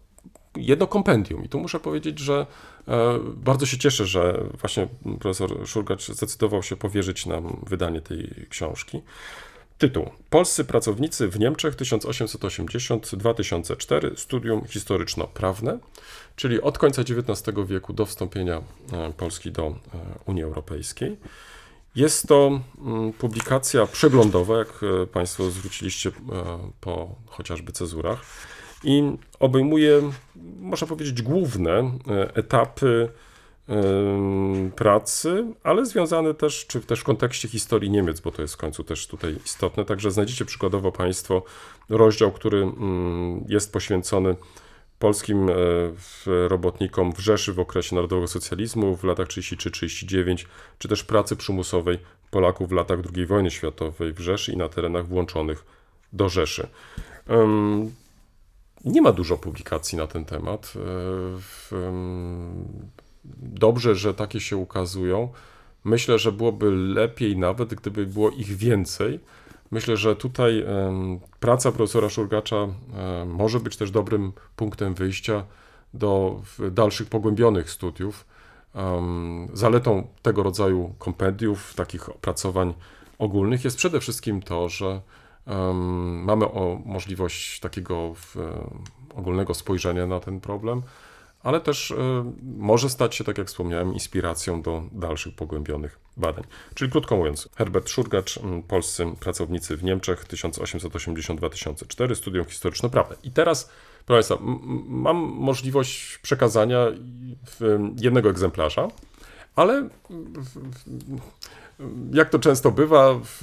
jedno 0.58 0.86
kompendium. 0.86 1.44
I 1.44 1.48
tu 1.48 1.60
muszę 1.60 1.80
powiedzieć, 1.80 2.18
że 2.18 2.46
e, 2.88 3.18
bardzo 3.36 3.66
się 3.66 3.78
cieszę, 3.78 4.06
że 4.06 4.44
właśnie 4.60 4.88
profesor 5.20 5.68
Szurgacz 5.68 6.08
zdecydował 6.08 6.62
się 6.62 6.76
powierzyć 6.76 7.26
nam 7.26 7.60
wydanie 7.66 8.00
tej 8.00 8.46
książki. 8.48 9.02
Tytuł: 9.78 10.10
Polscy 10.30 10.64
pracownicy 10.64 11.28
w 11.28 11.38
Niemczech 11.38 11.74
1880-2004 11.74 14.16
studium 14.16 14.66
historyczno-prawne, 14.66 15.78
czyli 16.36 16.60
od 16.60 16.78
końca 16.78 17.02
XIX 17.02 17.56
wieku 17.66 17.92
do 17.92 18.06
wstąpienia 18.06 18.62
e, 18.92 19.12
Polski 19.12 19.52
do 19.52 19.66
e, 19.66 19.72
Unii 20.26 20.42
Europejskiej. 20.42 21.16
Jest 21.96 22.28
to 22.28 22.60
mm, 22.78 23.12
publikacja 23.12 23.86
przeglądowa, 23.86 24.58
jak 24.58 24.68
Państwo 25.12 25.50
zwróciliście 25.50 26.10
po 26.80 27.14
chociażby 27.26 27.72
cezurach, 27.72 28.20
i 28.86 29.16
obejmuje, 29.40 30.02
można 30.60 30.86
powiedzieć, 30.86 31.22
główne 31.22 31.72
e, 31.72 32.34
etapy 32.34 33.08
pracy, 34.76 35.46
ale 35.62 35.86
związane 35.86 36.34
też, 36.34 36.66
czy 36.66 36.80
też 36.80 37.00
w 37.00 37.04
kontekście 37.04 37.48
historii 37.48 37.90
Niemiec, 37.90 38.20
bo 38.20 38.30
to 38.30 38.42
jest 38.42 38.54
w 38.54 38.56
końcu 38.56 38.84
też 38.84 39.06
tutaj 39.06 39.36
istotne. 39.44 39.84
Także 39.84 40.10
znajdziecie 40.10 40.44
przykładowo 40.44 40.92
Państwo 40.92 41.42
rozdział, 41.88 42.32
który 42.32 42.62
mm, 42.62 43.44
jest 43.48 43.72
poświęcony 43.72 44.36
polskim 44.98 45.48
e, 45.48 45.52
robotnikom 46.48 47.12
w 47.12 47.18
Rzeszy 47.18 47.52
w 47.52 47.60
okresie 47.60 47.96
narodowego 47.96 48.28
socjalizmu 48.28 48.96
w 48.96 49.04
latach 49.04 49.26
33-39, 49.26 50.46
czy 50.78 50.88
też 50.88 51.04
pracy 51.04 51.36
przymusowej 51.36 51.98
Polaków 52.30 52.68
w 52.68 52.72
latach 52.72 52.98
II 53.16 53.26
wojny 53.26 53.50
światowej 53.50 54.12
w 54.12 54.20
Rzeszy 54.20 54.52
i 54.52 54.56
na 54.56 54.68
terenach 54.68 55.06
włączonych 55.06 55.64
do 56.12 56.28
Rzeszy. 56.28 56.68
Nie 58.86 59.02
ma 59.02 59.12
dużo 59.12 59.38
publikacji 59.38 59.98
na 59.98 60.06
ten 60.06 60.24
temat. 60.24 60.72
E, 61.72 61.76
Dobrze, 63.42 63.94
że 63.94 64.14
takie 64.14 64.40
się 64.40 64.56
ukazują. 64.56 65.28
Myślę, 65.84 66.18
że 66.18 66.32
byłoby 66.32 66.70
lepiej 66.70 67.36
nawet, 67.36 67.74
gdyby 67.74 68.06
było 68.06 68.30
ich 68.30 68.56
więcej. 68.56 69.20
Myślę, 69.70 69.96
że 69.96 70.16
tutaj 70.16 70.64
praca 71.40 71.72
profesora 71.72 72.08
Szurgacza 72.08 72.56
em, 72.56 73.30
może 73.30 73.60
być 73.60 73.76
też 73.76 73.90
dobrym 73.90 74.32
punktem 74.56 74.94
wyjścia 74.94 75.44
do 75.94 76.40
dalszych 76.70 77.08
pogłębionych 77.08 77.70
studiów. 77.70 78.26
Zaletą 79.52 80.06
tego 80.22 80.42
rodzaju 80.42 80.94
kompendiów, 80.98 81.74
takich 81.74 82.08
opracowań 82.08 82.74
ogólnych 83.18 83.64
jest 83.64 83.76
przede 83.76 84.00
wszystkim 84.00 84.42
to, 84.42 84.68
że 84.68 85.00
mamy 86.24 86.44
o 86.44 86.80
możliwość 86.84 87.60
takiego 87.60 88.14
e, 88.36 88.68
ogólnego 89.14 89.54
spojrzenia 89.54 90.06
na 90.06 90.20
ten 90.20 90.40
problem, 90.40 90.82
ale 91.42 91.60
też 91.60 91.90
e, 91.90 92.32
może 92.56 92.90
stać 92.90 93.14
się, 93.14 93.24
tak 93.24 93.38
jak 93.38 93.46
wspomniałem, 93.46 93.94
inspiracją 93.94 94.62
do 94.62 94.82
dalszych 94.92 95.34
pogłębionych 95.34 95.98
badań. 96.16 96.44
Czyli 96.74 96.90
krótko 96.90 97.16
mówiąc, 97.16 97.48
Herbert 97.56 97.88
Szurgacz, 97.88 98.38
polscy 98.68 99.06
pracownicy 99.20 99.76
w 99.76 99.84
Niemczech 99.84 100.26
1882-2004, 100.26 102.14
studium 102.14 102.44
historyczno-prawne. 102.44 103.16
I 103.22 103.30
teraz, 103.30 103.70
proszę 104.06 104.28
Państwa, 104.28 104.46
mam 104.86 105.16
możliwość 105.16 106.18
przekazania 106.18 106.86
jednego 108.00 108.30
egzemplarza, 108.30 108.88
ale 109.56 109.88
w- 110.10 110.58
jak 112.12 112.30
to 112.30 112.38
często 112.38 112.70
bywa, 112.70 113.14
w, 113.14 113.42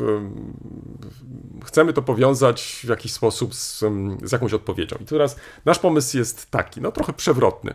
chcemy 1.65 1.93
to 1.93 2.01
powiązać 2.01 2.81
w 2.83 2.89
jakiś 2.89 3.13
sposób 3.13 3.55
z, 3.55 3.83
z 4.23 4.31
jakąś 4.31 4.53
odpowiedzią. 4.53 4.95
I 5.01 5.05
teraz 5.05 5.35
nasz 5.65 5.79
pomysł 5.79 6.17
jest 6.17 6.51
taki, 6.51 6.81
no 6.81 6.91
trochę 6.91 7.13
przewrotny. 7.13 7.73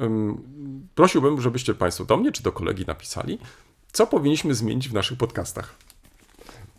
Ym, 0.00 0.42
Prosiłbym, 0.94 1.40
żebyście 1.40 1.74
Państwo 1.74 2.04
do 2.04 2.16
mnie 2.16 2.32
czy 2.32 2.42
do 2.42 2.52
kolegi 2.52 2.84
napisali, 2.86 3.38
co 3.92 4.06
powinniśmy 4.06 4.54
zmienić 4.54 4.88
w 4.88 4.92
naszych 4.92 5.18
podcastach. 5.18 5.74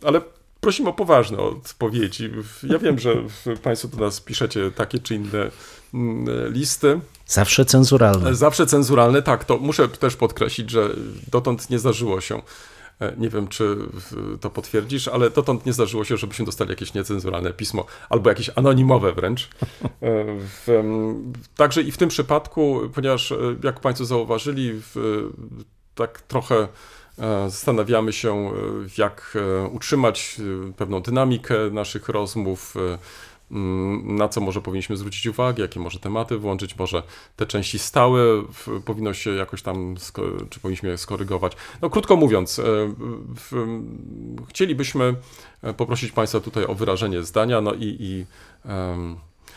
Ale 0.04 0.20
prosimy 0.60 0.88
o 0.88 0.92
poważne 0.92 1.38
odpowiedzi. 1.38 2.30
Ja 2.62 2.78
wiem, 2.78 2.98
że 2.98 3.14
Państwo 3.62 3.88
do 3.88 3.96
nas 3.96 4.20
piszecie 4.20 4.70
takie 4.70 4.98
czy 4.98 5.14
inne 5.14 5.50
mm, 5.94 6.52
listy. 6.52 7.00
Zawsze 7.26 7.64
cenzuralne. 7.64 8.34
Zawsze 8.34 8.66
cenzuralne, 8.66 9.22
tak, 9.22 9.44
to 9.44 9.58
muszę 9.58 9.88
też 9.88 10.16
podkreślić, 10.16 10.70
że 10.70 10.90
dotąd 11.30 11.70
nie 11.70 11.78
zdarzyło 11.78 12.20
się, 12.20 12.42
nie 13.16 13.28
wiem 13.28 13.48
czy 13.48 13.76
to 14.40 14.50
potwierdzisz, 14.50 15.08
ale 15.08 15.30
dotąd 15.30 15.66
nie 15.66 15.72
zdarzyło 15.72 16.04
się, 16.04 16.16
żebyśmy 16.16 16.44
dostali 16.44 16.70
jakieś 16.70 16.94
niecenzuralne 16.94 17.52
pismo, 17.52 17.84
albo 18.08 18.30
jakieś 18.30 18.50
anonimowe 18.54 19.12
wręcz. 19.12 19.48
E, 20.68 20.84
także 21.56 21.82
i 21.82 21.92
w 21.92 21.96
tym 21.96 22.08
przypadku, 22.08 22.80
ponieważ 22.94 23.32
e, 23.32 23.36
jak 23.62 23.80
Państwo 23.80 24.04
zauważyli, 24.04 24.80
tak 25.94 26.22
trochę 26.22 26.68
e, 27.18 27.50
zastanawiamy 27.50 28.12
się, 28.12 28.34
e, 28.34 28.52
jak 28.98 29.36
e, 29.36 29.68
utrzymać 29.68 30.36
e, 30.68 30.72
pewną 30.72 31.02
dynamikę 31.02 31.54
naszych 31.72 32.08
rozmów, 32.08 32.74
e, 32.76 32.98
na 34.04 34.28
co 34.28 34.40
może 34.40 34.60
powinniśmy 34.60 34.96
zwrócić 34.96 35.26
uwagę, 35.26 35.62
jakie 35.62 35.80
może 35.80 35.98
tematy 35.98 36.38
włączyć, 36.38 36.76
może 36.78 37.02
te 37.36 37.46
części 37.46 37.78
stałe 37.78 38.42
w, 38.42 38.82
powinno 38.84 39.14
się 39.14 39.30
jakoś 39.30 39.62
tam, 39.62 39.94
czy 40.50 40.60
powinniśmy 40.60 40.88
je 40.88 40.98
skorygować. 40.98 41.52
No 41.82 41.90
krótko 41.90 42.16
mówiąc, 42.16 42.58
e, 42.58 42.62
w, 43.36 43.76
chcielibyśmy 44.48 45.14
e, 45.62 45.74
poprosić 45.74 46.12
Państwa 46.12 46.40
tutaj 46.40 46.66
o 46.66 46.74
wyrażenie 46.74 47.22
zdania, 47.22 47.60
no 47.60 47.72
i, 47.74 47.96
i 48.00 48.26
em, 48.64 49.16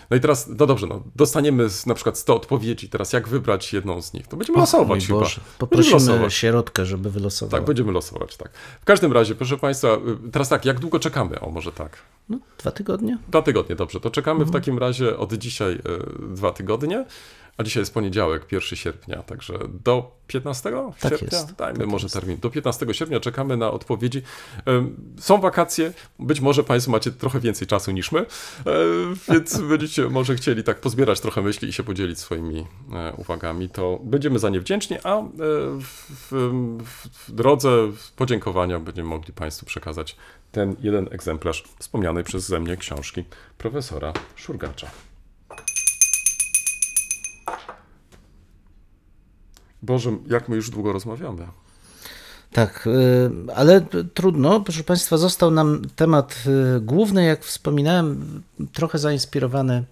no 0.09 0.17
i 0.17 0.19
teraz, 0.19 0.47
no 0.47 0.65
dobrze, 0.65 0.87
no, 0.87 1.03
dostaniemy 1.15 1.67
na 1.85 1.93
przykład 1.93 2.17
100 2.17 2.35
odpowiedzi, 2.35 2.89
teraz 2.89 3.13
jak 3.13 3.27
wybrać 3.27 3.73
jedną 3.73 4.01
z 4.01 4.13
nich? 4.13 4.27
To 4.27 4.37
będziemy 4.37 4.55
Mój 4.55 4.61
losować 4.61 5.07
chyba. 5.07 5.19
Boże. 5.19 5.35
Będziemy 5.41 5.57
Poprosimy 5.59 5.93
losować. 5.93 6.33
środkę, 6.33 6.85
żeby 6.85 7.09
wylosował. 7.11 7.59
Tak, 7.59 7.67
będziemy 7.67 7.91
losować, 7.91 8.37
tak. 8.37 8.51
W 8.81 8.85
każdym 8.85 9.13
razie, 9.13 9.35
proszę 9.35 9.57
Państwa, 9.57 9.87
y, 10.27 10.31
teraz 10.31 10.49
tak, 10.49 10.65
jak 10.65 10.79
długo 10.79 10.99
czekamy? 10.99 11.39
O, 11.39 11.49
może 11.51 11.71
tak. 11.71 11.97
No, 12.29 12.39
dwa 12.57 12.71
tygodnie? 12.71 13.17
Dwa 13.27 13.41
tygodnie, 13.41 13.75
dobrze. 13.75 13.99
To 13.99 14.09
czekamy 14.11 14.39
Mhm. 14.39 14.49
w 14.49 14.53
takim 14.53 14.77
razie 14.79 15.17
od 15.17 15.33
dzisiaj 15.33 15.73
y, 15.73 15.79
dwa 16.35 16.51
tygodnie, 16.51 17.05
a 17.57 17.63
dzisiaj 17.63 17.81
jest 17.81 17.93
poniedziałek, 17.93 18.51
1 18.51 18.77
sierpnia, 18.77 19.23
także 19.23 19.59
do 19.83 20.17
15 20.27 20.71
Tak 20.99 21.11
sierpnia? 21.11 21.37
jest, 21.37 21.55
Dajmy 21.55 21.79
tak 21.79 21.87
może 21.87 22.05
jest. 22.05 22.15
termin. 22.15 22.37
Do 22.37 22.49
15 22.49 22.85
sierpnia 22.91 23.19
czekamy 23.19 23.57
na 23.57 23.71
odpowiedzi. 23.71 24.21
Są 25.19 25.41
wakacje, 25.41 25.93
być 26.19 26.41
może 26.41 26.63
Państwo 26.63 26.91
macie 26.91 27.11
trochę 27.11 27.39
więcej 27.39 27.67
czasu 27.67 27.91
niż 27.91 28.11
my, 28.11 28.19
e, 28.19 28.25
więc 29.33 29.57
będziecie 29.69 30.09
może 30.09 30.35
chcieli 30.35 30.63
tak 30.63 30.79
pozbierać 30.81 31.19
trochę 31.19 31.41
myśli 31.41 31.69
i 31.69 31.73
się 31.73 31.83
podzielić 31.83 32.19
swoimi 32.19 32.67
e, 32.93 33.13
uwagami, 33.13 33.69
to 33.69 33.99
będziemy 34.03 34.39
za 34.39 34.49
nie 34.49 34.59
wdzięczni, 34.59 34.97
a 35.03 35.19
e, 35.19 35.23
w, 35.79 36.31
w, 36.83 37.31
drodze 37.31 37.91
podziękowania 38.15 38.79
będziemy 38.79 39.09
mogli 39.09 39.33
Państwu 39.33 39.65
przekazać 39.65 40.15
ten 40.51 40.75
jeden 40.79 41.07
egzemplarz 41.11 41.63
wspomnianej 41.79 42.23
przeze 42.23 42.59
mnie 42.59 42.77
książki 42.77 43.23
profesora 43.57 44.13
Szurgacza. 44.35 44.87
Boże, 49.81 50.11
jak 50.27 50.49
my 50.49 50.55
już 50.55 50.69
długo 50.69 50.93
rozmawiamy. 50.93 51.47
Tak, 52.51 52.87
y, 52.87 53.53
ale 53.55 53.85
trudno. 54.13 54.61
Proszę 54.61 54.83
Państwa, 54.83 55.17
został 55.17 55.51
nam 55.51 55.81
temat 55.95 56.43
y, 56.77 56.81
główny, 56.81 57.25
jak 57.25 57.43
wspominałem, 57.43 58.41
trochę 58.73 58.99
zainspirowany 58.99 59.83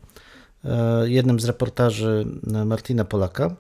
y, 0.66 0.70
jednym 1.10 1.40
z 1.40 1.46
reportaży 1.46 2.26
Martina 2.66 3.06
Polaka. 3.06 3.56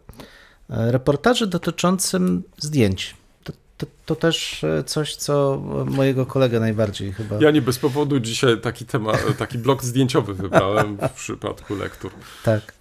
Reportaży 0.69 1.47
dotyczącym 1.47 2.43
zdjęć. 2.57 3.15
To, 3.43 3.53
to, 3.77 3.85
to 4.05 4.15
też 4.15 4.65
coś, 4.85 5.15
co 5.15 5.61
mojego 5.85 6.25
kolegę 6.25 6.59
najbardziej 6.59 7.13
chyba. 7.13 7.35
Ja 7.39 7.51
nie 7.51 7.61
bez 7.61 7.79
powodu 7.79 8.19
dzisiaj 8.19 8.61
taki 8.61 8.85
temat, 8.85 9.37
taki 9.37 9.57
blok 9.57 9.83
zdjęciowy 9.83 10.33
wybrałem 10.33 10.97
w 10.97 11.11
przypadku 11.11 11.75
lektur. 11.75 12.11
Tak. 12.43 12.73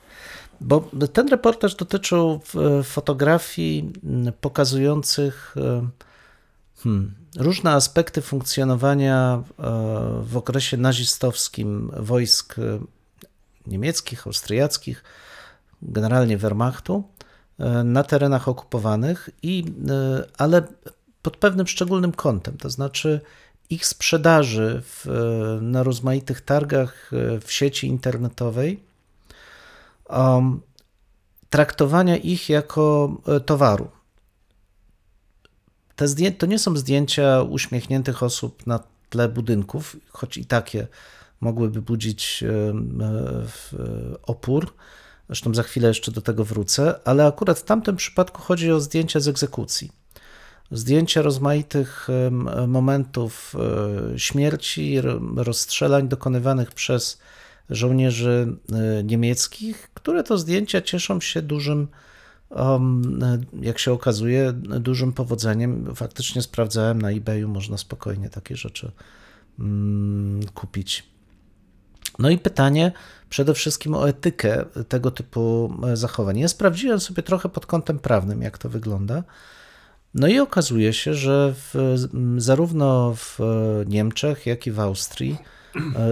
Bo 0.60 0.90
ten 1.12 1.28
reportaż 1.28 1.74
dotyczył 1.74 2.40
fotografii 2.84 3.92
m, 4.04 4.32
pokazujących 4.40 5.54
e, 5.56 5.88
hmm, 6.82 7.14
różne 7.36 7.70
aspekty 7.72 8.22
funkcjonowania 8.22 9.42
e, 9.42 9.62
w 10.22 10.36
okresie 10.36 10.76
nazistowskim 10.76 11.90
wojsk 11.96 12.58
e, 12.58 12.78
niemieckich, 13.66 14.26
austriackich, 14.26 15.04
generalnie 15.82 16.38
Wehrmachtu 16.38 17.04
na 17.84 18.02
terenach 18.02 18.48
okupowanych, 18.48 19.30
i, 19.42 19.64
ale 20.38 20.62
pod 21.22 21.36
pewnym 21.36 21.66
szczególnym 21.66 22.12
kątem, 22.12 22.56
to 22.56 22.70
znaczy 22.70 23.20
ich 23.70 23.86
sprzedaży 23.86 24.82
w, 24.84 25.06
na 25.62 25.82
rozmaitych 25.82 26.40
targach 26.40 27.10
w 27.40 27.52
sieci 27.52 27.86
internetowej 27.86 28.80
um, 30.08 30.60
traktowania 31.50 32.16
ich 32.16 32.48
jako 32.48 33.16
e, 33.26 33.40
towaru. 33.40 33.88
Te 35.96 36.08
zdję- 36.08 36.32
to 36.32 36.46
nie 36.46 36.58
są 36.58 36.76
zdjęcia 36.76 37.42
uśmiechniętych 37.42 38.22
osób 38.22 38.66
na 38.66 38.80
tle 39.10 39.28
budynków, 39.28 39.96
choć 40.10 40.36
i 40.36 40.46
takie 40.46 40.86
mogłyby 41.40 41.82
budzić 41.82 42.42
e, 42.42 42.48
e, 42.48 42.74
opór. 44.22 44.74
Zresztą 45.28 45.54
za 45.54 45.62
chwilę 45.62 45.88
jeszcze 45.88 46.12
do 46.12 46.20
tego 46.20 46.44
wrócę, 46.44 47.00
ale 47.04 47.26
akurat 47.26 47.58
w 47.58 47.64
tamtym 47.64 47.96
przypadku 47.96 48.42
chodzi 48.42 48.72
o 48.72 48.80
zdjęcia 48.80 49.20
z 49.20 49.28
egzekucji. 49.28 49.92
Zdjęcia 50.70 51.22
rozmaitych 51.22 52.08
momentów 52.68 53.54
śmierci, 54.16 55.00
ro- 55.00 55.20
rozstrzelań 55.36 56.08
dokonywanych 56.08 56.72
przez 56.72 57.18
żołnierzy 57.70 58.56
e, 58.72 59.04
niemieckich, 59.04 59.90
które 59.94 60.24
to 60.24 60.38
zdjęcia 60.38 60.82
cieszą 60.82 61.20
się 61.20 61.42
dużym 61.42 61.88
um, 62.50 63.20
jak 63.60 63.78
się 63.78 63.92
okazuje, 63.92 64.52
dużym 64.80 65.12
powodzeniem. 65.12 65.94
Faktycznie 65.94 66.42
sprawdzałem 66.42 67.02
na 67.02 67.10
eBayu, 67.10 67.48
można 67.48 67.78
spokojnie 67.78 68.30
takie 68.30 68.56
rzeczy 68.56 68.92
mm, 69.58 70.40
kupić. 70.54 71.04
No 72.18 72.30
i 72.30 72.38
pytanie 72.38 72.92
przede 73.28 73.54
wszystkim 73.54 73.94
o 73.94 74.08
etykę 74.08 74.64
tego 74.88 75.10
typu 75.10 75.74
e, 75.86 75.96
zachowań. 75.96 76.38
Ja 76.38 76.48
sprawdziłem 76.48 77.00
sobie 77.00 77.22
trochę 77.22 77.48
pod 77.48 77.66
kątem 77.66 77.98
prawnym, 77.98 78.42
jak 78.42 78.58
to 78.58 78.68
wygląda. 78.68 79.22
No 80.14 80.28
i 80.28 80.38
okazuje 80.38 80.92
się, 80.92 81.14
że 81.14 81.54
w, 81.56 81.96
zarówno 82.36 83.14
w 83.14 83.38
Niemczech, 83.86 84.46
jak 84.46 84.66
i 84.66 84.70
w 84.70 84.80
Austrii 84.80 85.32
e, 85.32 85.63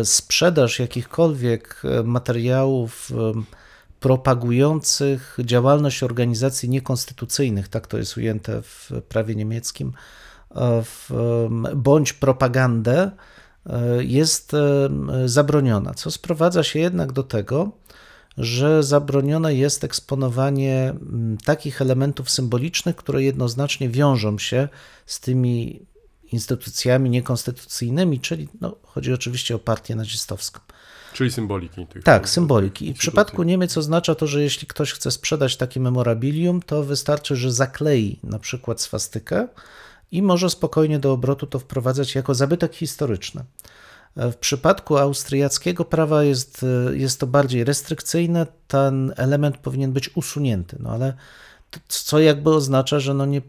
sprzedaż 0.05 0.79
jakichkolwiek 0.79 1.83
e, 1.85 2.03
materiałów 2.03 3.11
propagujących 4.01 5.39
działalność 5.45 6.03
organizacji 6.03 6.69
niekonstytucyjnych, 6.69 7.69
tak 7.69 7.87
to 7.87 7.99
jest 7.99 8.17
ujęte 8.17 8.63
w 8.63 8.91
prawie 9.09 9.35
niemieckim, 9.35 9.93
w, 10.85 11.11
bądź 11.75 12.13
propagandę, 12.13 13.11
E, 13.67 14.05
jest 14.05 14.55
e, 14.55 14.89
zabroniona, 15.25 15.95
co 15.95 16.11
sprowadza 16.11 16.63
się 16.63 16.79
jednak 16.79 17.13
do 17.13 17.23
tego, 17.23 17.71
że 18.39 18.83
zabronione 18.83 19.55
jest 19.55 19.85
eksponowanie 19.85 20.95
takich 21.45 21.83
elementów 21.83 22.31
symbolicznych, 22.31 22.97
które 22.97 23.23
jednoznacznie 23.23 23.89
wiążą 23.89 24.39
się 24.39 24.69
z 25.07 25.21
tymi 25.21 25.87
instytucjami 26.33 27.11
niekonstytucyjnymi, 27.11 28.21
czyli 28.21 28.49
no, 28.61 28.77
chodzi 28.83 29.13
oczywiście 29.13 29.55
o 29.55 29.59
partię 29.59 29.97
nazistowską. 29.97 30.61
Czyli 31.13 31.33
symboliki. 31.33 31.87
Tych 31.87 32.05
tak, 32.05 32.29
symboliki. 32.29 32.89
I 32.89 32.95
w 32.95 32.99
przypadku 32.99 33.43
Niemiec 33.43 33.79
oznacza 33.79 34.15
to, 34.15 34.27
że 34.27 34.43
jeśli 34.43 34.67
ktoś 34.67 34.93
chce 34.93 35.11
sprzedać 35.11 35.57
takie 35.57 35.81
memorabilium, 35.81 36.63
to 36.63 36.83
wystarczy, 36.83 37.37
że 37.37 37.53
zaklei 37.53 38.19
na 38.23 38.39
przykład 38.39 38.81
swastykę, 38.81 39.49
i 40.13 40.23
może 40.23 40.51
spokojnie 40.51 40.99
do 40.99 41.13
obrotu 41.13 41.47
to 41.47 41.59
wprowadzać 41.59 42.15
jako 42.15 42.35
zabytek 42.35 42.75
historyczny. 42.75 43.45
W 44.17 44.35
przypadku 44.35 44.97
austriackiego 44.97 45.85
prawa 45.85 46.25
jest, 46.25 46.65
jest 46.93 47.21
to 47.21 47.27
bardziej 47.27 47.65
restrykcyjne, 47.65 48.47
ten 48.69 49.13
element 49.17 49.59
powinien 49.59 49.93
być 49.93 50.17
usunięty, 50.17 50.77
no 50.81 50.91
ale 50.91 51.15
co 51.89 52.21
jakby 52.21 52.51
oznacza, 52.51 53.01
że 53.01 53.15
no 53.15 53.27
nie, 53.27 53.43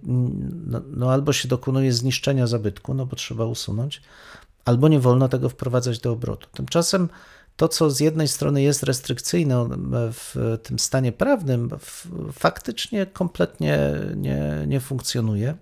no, 0.67 0.81
no 0.87 1.11
albo 1.11 1.33
się 1.33 1.47
dokonuje 1.47 1.93
zniszczenia 1.93 2.47
zabytku, 2.47 2.93
no 2.93 3.05
bo 3.05 3.15
trzeba 3.15 3.45
usunąć, 3.45 4.01
albo 4.65 4.87
nie 4.87 4.99
wolno 4.99 5.29
tego 5.29 5.49
wprowadzać 5.49 5.99
do 5.99 6.11
obrotu. 6.11 6.47
Tymczasem 6.53 7.09
to, 7.55 7.67
co 7.67 7.89
z 7.89 7.99
jednej 7.99 8.27
strony 8.27 8.61
jest 8.61 8.83
restrykcyjne 8.83 9.69
w 10.13 10.57
tym 10.63 10.79
stanie 10.79 11.11
prawnym, 11.11 11.69
faktycznie 12.33 13.05
kompletnie 13.05 13.79
nie, 14.15 14.63
nie 14.67 14.79
funkcjonuje. 14.79 15.55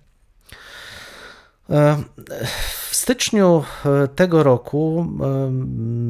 W 2.90 2.96
styczniu 2.96 3.64
e, 3.86 4.08
tego 4.08 4.44
roku 4.44 5.08
e, 5.24 5.52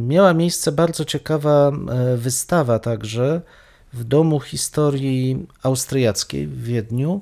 miała 0.08 0.34
miejsce 0.34 0.72
bardzo 0.72 1.06
ciekawa 1.06 1.72
e, 1.72 2.18
wystawa 2.18 2.80
także 2.80 3.42
w 3.94 4.04
Domu 4.04 4.40
Historii 4.40 5.48
Austriackiej 5.64 6.48
w 6.48 6.64
Wiedniu, 6.64 7.22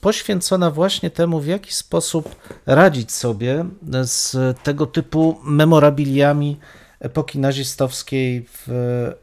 poświęcona 0.00 0.70
właśnie 0.70 1.10
temu, 1.10 1.40
w 1.40 1.46
jaki 1.46 1.74
sposób 1.74 2.36
radzić 2.66 3.12
sobie 3.12 3.64
z 4.02 4.36
tego 4.62 4.86
typu 4.86 5.40
memorabiliami 5.44 6.56
epoki 7.00 7.38
nazistowskiej 7.38 8.46
w 8.48 8.68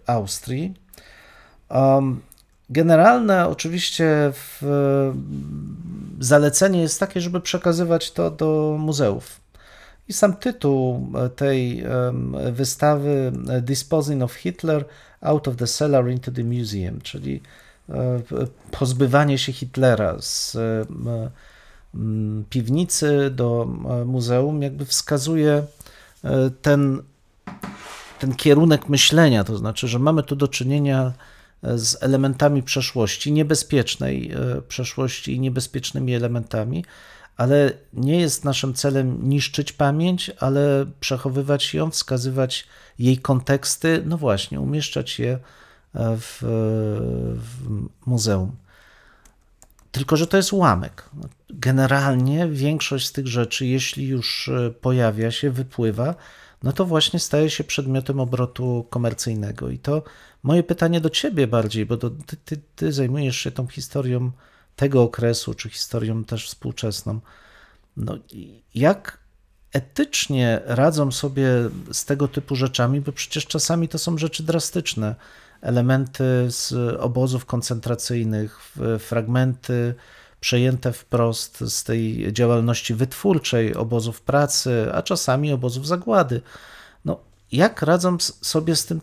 Austrii. 0.08 0.74
Generalne 2.70 3.48
oczywiście 3.48 4.32
zalecenie 6.20 6.82
jest 6.82 7.00
takie, 7.00 7.22
żeby 7.22 7.42
przekazywać 7.42 8.12
to 8.12 8.32
do 8.32 8.76
muzeów. 8.80 9.42
I 10.08 10.14
sam 10.14 10.36
tytuł 10.36 11.08
tej 11.36 11.84
wystawy 12.52 13.32
Disposing 13.62 14.24
of 14.24 14.34
Hitler 14.34 14.86
out 15.22 15.48
of 15.48 15.56
the 15.56 15.68
cellar 15.68 16.10
into 16.10 16.32
the 16.32 16.44
museum, 16.44 17.02
czyli 17.02 17.42
e, 17.90 18.22
pozbywanie 18.72 19.38
się 19.38 19.54
Hitlera 19.54 20.22
z 20.22 20.58
piwnicy 22.50 23.32
do 23.32 23.68
e, 24.02 24.06
muzeum, 24.06 24.62
jakby 24.62 24.86
wskazuje 24.86 25.64
e, 26.24 26.50
ten, 26.62 27.02
ten 28.20 28.36
kierunek 28.36 28.90
myślenia, 28.90 29.44
to 29.44 29.58
znaczy, 29.58 29.88
że 29.88 30.00
mamy 30.00 30.24
tu 30.24 30.36
do 30.36 30.48
czynienia 30.48 31.14
z 31.64 32.04
elementami 32.04 32.64
przeszłości, 32.64 33.32
niebezpiecznej 33.32 34.32
e, 34.32 34.62
przeszłości 34.62 35.36
i 35.36 35.40
niebezpiecznymi 35.40 36.16
elementami, 36.16 36.86
ale 37.38 37.72
nie 37.94 38.20
jest 38.20 38.46
naszym 38.46 38.74
celem 38.74 39.30
niszczyć 39.30 39.72
pamięć, 39.72 40.32
ale 40.40 40.86
przechowywać 41.00 41.74
ją, 41.74 41.92
wskazywać 41.92 42.68
jej 43.00 43.18
konteksty, 43.18 44.04
no 44.06 44.18
właśnie, 44.18 44.62
umieszczać 44.62 45.20
je 45.20 45.32
e, 45.32 45.40
w, 46.18 46.40
w 47.36 47.70
muzeum. 48.06 48.52
Tylko, 49.92 50.18
że 50.18 50.28
to 50.28 50.38
jest 50.38 50.54
ułamek. 50.54 51.10
Generalnie 51.50 52.48
większość 52.48 53.08
z 53.08 53.12
tych 53.12 53.28
rzeczy, 53.28 53.66
jeśli 53.66 54.08
już 54.08 54.50
e, 54.50 54.72
pojawia 54.72 55.32
się, 55.32 55.52
wypływa, 55.52 56.16
no 56.64 56.74
to 56.74 56.86
właśnie 56.86 57.20
staje 57.20 57.50
się 57.50 57.64
przedmiotem 57.64 58.20
obrotu 58.20 58.86
komercyjnego. 58.90 59.70
I 59.70 59.80
to 59.80 60.04
moje 60.44 60.64
pytanie 60.64 61.02
do 61.02 61.10
ciebie 61.10 61.48
bardziej, 61.48 61.86
bo 61.86 61.98
to 61.98 62.10
ty, 62.10 62.38
ty, 62.38 62.58
ty 62.76 62.92
zajmujesz 62.92 63.38
się 63.38 63.52
tą 63.52 63.68
historią 63.68 64.32
tego 64.78 65.04
okresu, 65.04 65.54
czy 65.54 65.70
historią 65.70 66.24
też 66.24 66.48
współczesną. 66.48 67.20
No, 67.98 68.18
jak 68.76 69.20
etycznie 69.74 70.62
radzą 70.66 71.12
sobie 71.12 71.50
z 71.92 72.06
tego 72.06 72.28
typu 72.28 72.56
rzeczami, 72.56 73.02
bo 73.02 73.12
przecież 73.12 73.46
czasami 73.46 73.88
to 73.88 73.98
są 73.98 74.18
rzeczy 74.18 74.44
drastyczne. 74.44 75.16
Elementy 75.62 76.24
z 76.48 76.74
obozów 77.00 77.46
koncentracyjnych, 77.46 78.74
fragmenty 79.00 79.96
przejęte 80.40 80.94
wprost 80.94 81.60
z 81.60 81.84
tej 81.84 82.34
działalności 82.34 82.94
wytwórczej 82.94 83.76
obozów 83.76 84.22
pracy, 84.22 84.88
a 84.94 85.04
czasami 85.04 85.54
obozów 85.54 85.88
zagłady. 85.88 86.42
No, 87.06 87.20
jak 87.52 87.82
radzą 87.82 88.18
sobie 88.42 88.76
z 88.76 88.86
tym 88.86 89.02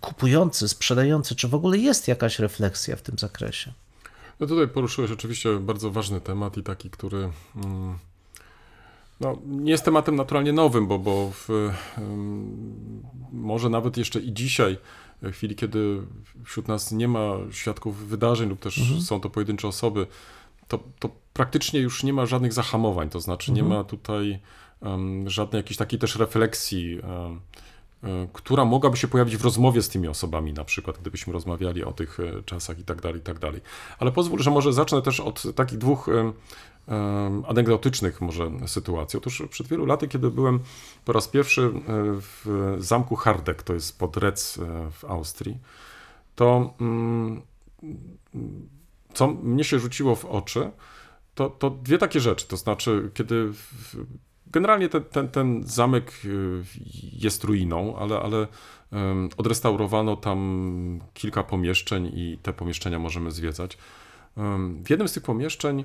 kupujący, 0.00 0.68
sprzedający? 0.68 1.34
Czy 1.34 1.48
w 1.48 1.54
ogóle 1.54 1.78
jest 1.78 2.08
jakaś 2.08 2.38
refleksja 2.38 2.96
w 2.96 3.02
tym 3.02 3.18
zakresie? 3.18 3.72
No 4.40 4.46
tutaj 4.46 4.68
poruszyłeś 4.68 5.10
oczywiście 5.10 5.58
bardzo 5.58 5.90
ważny 5.90 6.20
temat 6.20 6.56
i 6.56 6.62
taki, 6.62 6.90
który 6.90 7.30
mm, 7.64 7.98
no, 9.20 9.38
nie 9.46 9.70
jest 9.70 9.84
tematem 9.84 10.16
naturalnie 10.16 10.52
nowym, 10.52 10.86
bo, 10.86 10.98
bo 10.98 11.30
w, 11.32 11.70
może 13.32 13.70
nawet 13.70 13.96
jeszcze 13.96 14.20
i 14.20 14.32
dzisiaj, 14.32 14.78
w 15.22 15.32
chwili, 15.32 15.56
kiedy 15.56 16.02
wśród 16.44 16.68
nas 16.68 16.92
nie 16.92 17.08
ma 17.08 17.30
świadków 17.50 18.08
wydarzeń 18.08 18.48
lub 18.48 18.60
też 18.60 18.78
mhm. 18.78 19.00
są 19.00 19.20
to 19.20 19.30
pojedyncze 19.30 19.68
osoby, 19.68 20.06
to, 20.68 20.78
to 20.98 21.10
praktycznie 21.32 21.80
już 21.80 22.02
nie 22.02 22.12
ma 22.12 22.26
żadnych 22.26 22.52
zahamowań, 22.52 23.10
to 23.10 23.20
znaczy 23.20 23.52
mhm. 23.52 23.68
nie 23.68 23.74
ma 23.74 23.84
tutaj 23.84 24.38
um, 24.80 25.30
żadnej 25.30 25.60
jakiejś 25.60 25.76
takiej 25.76 25.98
też 25.98 26.16
refleksji, 26.16 27.00
um, 27.00 27.40
która 28.32 28.64
mogłaby 28.64 28.96
się 28.96 29.08
pojawić 29.08 29.36
w 29.36 29.44
rozmowie 29.44 29.82
z 29.82 29.88
tymi 29.88 30.08
osobami, 30.08 30.52
na 30.52 30.64
przykład, 30.64 30.98
gdybyśmy 30.98 31.32
rozmawiali 31.32 31.84
o 31.84 31.92
tych 31.92 32.20
e, 32.20 32.42
czasach 32.42 32.78
i 32.78 32.84
tak 32.84 33.00
dalej, 33.00 33.20
i 33.20 33.22
tak 33.22 33.38
dalej. 33.38 33.60
Ale 33.98 34.12
pozwól, 34.12 34.38
że 34.40 34.50
może 34.50 34.72
zacznę 34.72 35.02
też 35.02 35.20
od 35.20 35.42
takich 35.54 35.78
dwóch 35.78 36.08
um, 36.08 36.32
anegdotycznych 37.48 38.20
może 38.20 38.50
sytuacji. 38.66 39.16
Otóż 39.16 39.42
przed 39.50 39.66
wielu 39.66 39.86
laty, 39.86 40.08
kiedy 40.08 40.30
byłem 40.30 40.60
po 41.04 41.12
raz 41.12 41.28
pierwszy 41.28 41.70
w 42.20 42.76
zamku 42.78 43.16
Hardek, 43.16 43.62
to 43.62 43.74
jest 43.74 43.98
pod 43.98 44.16
Rec 44.16 44.58
w 44.92 45.04
Austrii, 45.04 45.58
to 46.34 46.74
um, 46.80 47.42
co 49.14 49.28
mnie 49.28 49.64
się 49.64 49.78
rzuciło 49.78 50.16
w 50.16 50.24
oczy, 50.24 50.70
to, 51.34 51.50
to 51.50 51.70
dwie 51.70 51.98
takie 51.98 52.20
rzeczy. 52.20 52.46
To 52.48 52.56
znaczy, 52.56 53.10
kiedy 53.14 53.52
generalnie 54.52 54.88
ten, 54.88 55.04
ten, 55.04 55.28
ten 55.28 55.62
zamek 55.64 56.12
y, 56.24 56.62
jest 57.12 57.44
ruiną, 57.44 57.96
ale, 57.96 58.20
ale 58.20 58.46
odrestaurowano 59.36 60.16
tam 60.16 61.00
kilka 61.14 61.42
pomieszczeń 61.42 62.10
i 62.14 62.38
te 62.42 62.52
pomieszczenia 62.52 62.98
możemy 62.98 63.30
zwiedzać. 63.30 63.78
W 64.84 64.90
jednym 64.90 65.08
z 65.08 65.12
tych 65.12 65.22
pomieszczeń 65.22 65.84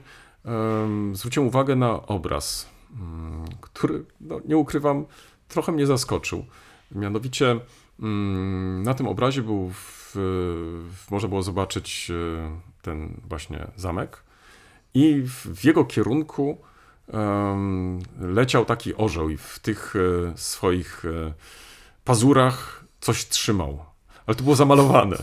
zwróciłem 1.13 1.47
uwagę 1.47 1.75
na 1.75 2.07
obraz, 2.07 2.69
mm, 2.93 3.45
który, 3.61 4.05
no, 4.21 4.39
nie 4.45 4.57
ukrywam, 4.57 5.05
trochę 5.47 5.71
mnie 5.71 5.85
zaskoczył. 5.85 6.45
Mianowicie 6.91 7.59
mm, 7.99 8.83
na 8.83 8.93
tym 8.93 9.07
obrazie 9.07 9.41
był 9.41 9.71
w, 9.73 10.15
można 11.11 11.29
było 11.29 11.43
zobaczyć 11.43 12.07
y, 12.09 12.37
ten 12.81 13.21
właśnie 13.29 13.67
zamek 13.75 14.23
i 14.93 15.23
w, 15.25 15.65
jego 15.65 15.85
kierunku 15.85 16.57
leciał 18.19 18.65
taki 18.65 18.95
orzeł 18.95 19.29
i 19.29 19.37
w 19.37 19.59
tych 19.59 19.93
e, 19.95 20.37
swoich 20.37 21.05
e, 21.05 21.33
pazurach 22.03 22.85
coś 23.01 23.27
trzymał. 23.27 23.85
ale 24.27 24.35
to 24.35 24.43
było 24.43 24.55
zamalowane. 24.55 25.17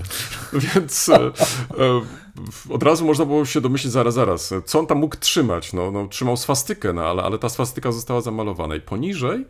Więc 0.75 1.09
e, 1.09 1.33
od 2.71 2.83
razu 2.83 3.05
można 3.05 3.25
było 3.25 3.45
się 3.45 3.61
domyślić, 3.61 3.93
zaraz, 3.93 4.15
zaraz, 4.15 4.55
co 4.67 4.79
on 4.79 4.87
tam 4.87 4.99
mógł 4.99 5.17
trzymać? 5.17 5.73
No, 5.73 5.91
no 5.91 6.09
trzymał 6.09 6.37
swastykę, 6.37 6.93
no, 6.93 7.03
ale, 7.03 7.23
ale 7.23 7.39
ta 7.39 7.49
swastyka 7.49 7.93
została 7.93 8.21
zamalowana. 8.21 8.77
I 8.77 8.81
poniżej, 8.81 9.45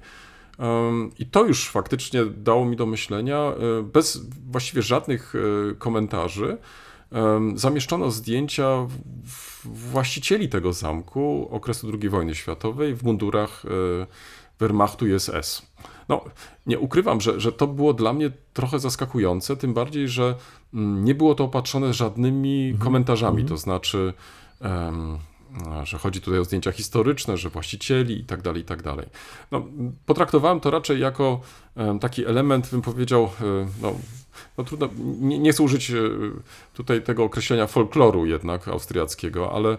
i 1.18 1.26
to 1.26 1.44
już 1.44 1.68
faktycznie 1.68 2.24
dało 2.24 2.64
mi 2.64 2.76
do 2.76 2.86
myślenia, 2.86 3.52
bez 3.82 4.20
właściwie 4.50 4.82
żadnych 4.82 5.34
komentarzy, 5.78 6.58
zamieszczono 7.54 8.10
zdjęcia 8.10 8.86
właścicieli 9.64 10.48
tego 10.48 10.72
zamku 10.72 11.48
okresu 11.50 11.92
II 12.02 12.08
wojny 12.08 12.34
światowej 12.34 12.94
w 12.94 13.04
mundurach 13.04 13.62
e, 13.64 14.06
Wehrmachtu 14.58 15.06
i 15.06 15.20
SS. 15.20 15.62
No, 16.08 16.24
nie 16.66 16.78
ukrywam, 16.78 17.20
że, 17.20 17.40
że 17.40 17.52
to 17.52 17.66
było 17.66 17.94
dla 17.94 18.12
mnie 18.12 18.30
trochę 18.52 18.78
zaskakujące, 18.78 19.56
tym 19.56 19.74
bardziej, 19.74 20.08
że 20.08 20.34
mm, 20.74 21.04
nie 21.04 21.14
było 21.14 21.34
to 21.34 21.44
opatrzone 21.44 21.94
żadnymi 21.94 22.74
komentarzami, 22.78 23.44
to 23.44 23.56
znaczy, 23.56 24.12
no, 24.60 25.18
że 25.84 25.98
chodzi 25.98 26.20
tutaj 26.20 26.40
o 26.40 26.44
zdjęcia 26.44 26.72
historyczne, 26.72 27.36
że 27.36 27.50
właścicieli 27.50 28.20
i 28.20 28.24
tak 28.24 28.42
dalej, 28.42 28.62
i 28.62 28.64
tak 28.64 28.82
dalej. 28.82 29.06
No, 29.50 29.66
potraktowałem 30.06 30.60
to 30.60 30.70
raczej 30.70 31.00
jako 31.00 31.40
taki 32.00 32.26
element, 32.26 32.70
bym 32.70 32.82
powiedział, 32.82 33.24
e, 33.24 33.68
no, 33.82 33.94
no 34.58 34.64
trudno, 34.64 34.88
nie, 35.20 35.38
nie 35.38 35.52
chcę 35.52 35.62
użyć 35.62 35.90
e, 35.90 35.94
tutaj 36.74 37.02
tego 37.02 37.24
określenia 37.24 37.66
folkloru 37.66 38.26
jednak 38.26 38.68
austriackiego, 38.68 39.52
ale, 39.52 39.76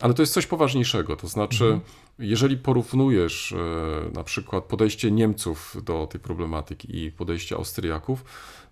ale 0.00 0.14
to 0.14 0.22
jest 0.22 0.32
coś 0.32 0.46
poważniejszego. 0.46 1.16
To 1.16 1.28
znaczy, 1.28 1.80
jeżeli 2.18 2.56
porównujesz 2.56 3.52
e, 3.52 4.10
na 4.14 4.24
przykład 4.24 4.64
podejście 4.64 5.10
Niemców 5.10 5.76
do 5.84 6.06
tej 6.06 6.20
problematyki 6.20 7.04
i 7.04 7.10
podejście 7.12 7.56
Austriaków, 7.56 8.24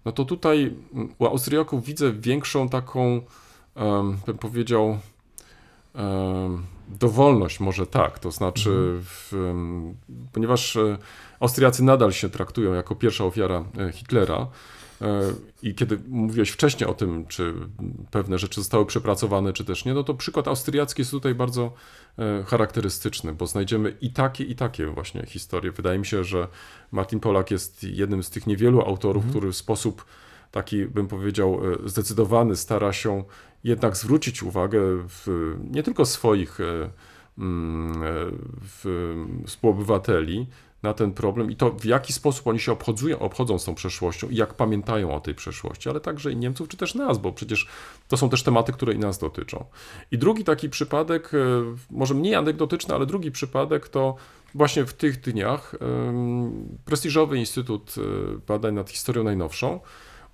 no 0.04 0.12
to 0.12 0.24
tutaj 0.24 0.74
u 1.18 1.26
Austriaków 1.26 1.84
widzę 1.84 2.12
większą 2.12 2.68
taką, 2.68 3.22
bym 4.26 4.38
powiedział, 4.38 4.98
dowolność, 6.88 7.60
może 7.60 7.86
tak. 7.86 8.18
To 8.18 8.30
znaczy, 8.30 8.70
w, 9.04 9.32
em, 9.34 9.94
ponieważ 10.32 10.76
e, 10.76 10.98
Austriacy 11.40 11.84
nadal 11.84 12.12
się 12.12 12.30
traktują 12.30 12.74
jako 12.74 12.94
pierwsza 12.94 13.24
ofiara 13.24 13.64
e, 13.78 13.92
Hitlera, 13.92 14.46
E, 15.02 15.32
I 15.62 15.74
kiedy 15.74 15.98
mówiłeś 16.08 16.50
wcześniej 16.50 16.90
o 16.90 16.94
tym, 16.94 17.26
czy 17.26 17.54
pewne 18.10 18.38
rzeczy 18.38 18.60
zostały 18.60 18.86
przepracowane, 18.86 19.52
czy 19.52 19.64
też 19.64 19.84
nie, 19.84 19.94
no 19.94 20.04
to 20.04 20.14
przykład 20.14 20.48
austriacki 20.48 21.00
jest 21.00 21.10
tutaj 21.10 21.34
bardzo 21.34 21.72
charakterystyczny, 22.46 23.32
bo 23.34 23.46
znajdziemy 23.46 23.96
i 24.00 24.10
takie, 24.10 24.44
i 24.44 24.54
takie 24.54 24.86
właśnie 24.86 25.26
historie. 25.26 25.72
Wydaje 25.72 25.98
mi 25.98 26.06
się, 26.06 26.24
że 26.24 26.48
Martin 26.92 27.20
Polak 27.20 27.50
jest 27.50 27.84
jednym 27.84 28.22
z 28.22 28.30
tych 28.30 28.46
niewielu 28.46 28.80
autorów, 28.80 29.26
który 29.26 29.52
w 29.52 29.56
sposób 29.56 30.04
taki, 30.50 30.86
bym 30.86 31.08
powiedział, 31.08 31.60
e, 31.84 31.88
zdecydowany 31.88 32.56
stara 32.56 32.92
się 32.92 33.24
jednak 33.64 33.96
zwrócić 33.96 34.42
uwagę 34.42 34.80
w, 35.08 35.54
nie 35.70 35.82
tylko 35.82 36.06
swoich 36.06 36.60
e, 36.60 36.90
mm, 37.38 38.02
e, 38.02 38.06
w, 38.62 39.14
współobywateli 39.46 40.46
na 40.82 40.94
ten 40.94 41.12
problem 41.12 41.50
i 41.50 41.56
to 41.56 41.70
w 41.70 41.84
jaki 41.84 42.12
sposób 42.12 42.46
oni 42.46 42.60
się 42.60 42.72
obchodzują, 42.72 43.18
obchodzą 43.18 43.58
z 43.58 43.64
tą 43.64 43.74
przeszłością 43.74 44.28
i 44.28 44.36
jak 44.36 44.54
pamiętają 44.54 45.14
o 45.14 45.20
tej 45.20 45.34
przeszłości, 45.34 45.88
ale 45.88 46.00
także 46.00 46.32
i 46.32 46.36
Niemców, 46.36 46.68
czy 46.68 46.76
też 46.76 46.94
nas, 46.94 47.18
bo 47.18 47.32
przecież 47.32 47.68
to 48.08 48.16
są 48.16 48.28
też 48.28 48.42
tematy, 48.42 48.72
które 48.72 48.92
i 48.92 48.98
nas 48.98 49.18
dotyczą. 49.18 49.64
I 50.10 50.18
drugi 50.18 50.44
taki 50.44 50.70
przypadek, 50.70 51.30
może 51.90 52.14
mniej 52.14 52.34
anegdotyczny, 52.34 52.94
ale 52.94 53.06
drugi 53.06 53.30
przypadek 53.30 53.88
to 53.88 54.16
właśnie 54.54 54.84
w 54.84 54.92
tych 54.92 55.20
dniach 55.20 55.74
prestiżowy 56.84 57.38
Instytut 57.38 57.94
Badań 58.46 58.74
nad 58.74 58.90
Historią 58.90 59.24
Najnowszą 59.24 59.80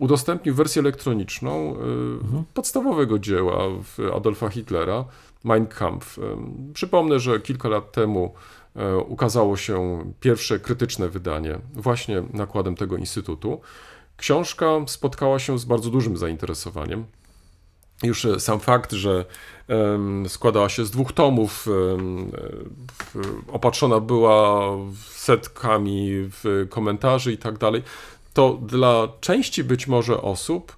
udostępnił 0.03 0.55
wersję 0.55 0.81
elektroniczną 0.81 1.77
e, 1.77 2.45
podstawowego 2.55 3.19
dzieła 3.19 3.69
Adolfa 4.17 4.49
Hitlera, 4.49 5.05
Mein 5.45 5.67
Kampf. 5.67 6.19
Em, 6.19 6.73
Przypomnę, 6.75 7.21
że 7.21 7.41
kilka 7.41 7.69
lat 7.69 7.93
temu 7.93 8.35
e, 8.77 8.97
ukazało 8.97 9.57
się 9.57 10.05
pierwsze 10.21 10.59
krytyczne 10.59 11.09
wydanie 11.09 11.59
właśnie 11.75 12.23
nakładem 12.33 12.77
tego 12.77 12.97
instytutu. 12.97 13.61
Książka 14.17 14.67
spotkała 14.87 15.39
się 15.39 15.59
z 15.59 15.65
bardzo 15.65 15.91
dużym 15.91 16.17
zainteresowaniem. 16.17 17.05
Już 18.03 18.27
sam 18.39 18.61
fakt, 18.61 18.93
że 18.93 19.25
składała 20.29 20.69
się 20.69 20.85
z 20.85 20.91
dwóch 20.91 21.13
tomów, 21.13 21.67
opatrzona 23.53 24.01
była 24.01 24.71
setkami 25.09 26.31
komentarzy 26.71 27.33
i 27.33 27.39
tak 27.39 27.59
dalej, 27.59 27.83
to 28.33 28.59
dla 28.63 29.09
części 29.21 29.65
być 29.65 29.87
może 29.87 30.23
osób 30.23 30.77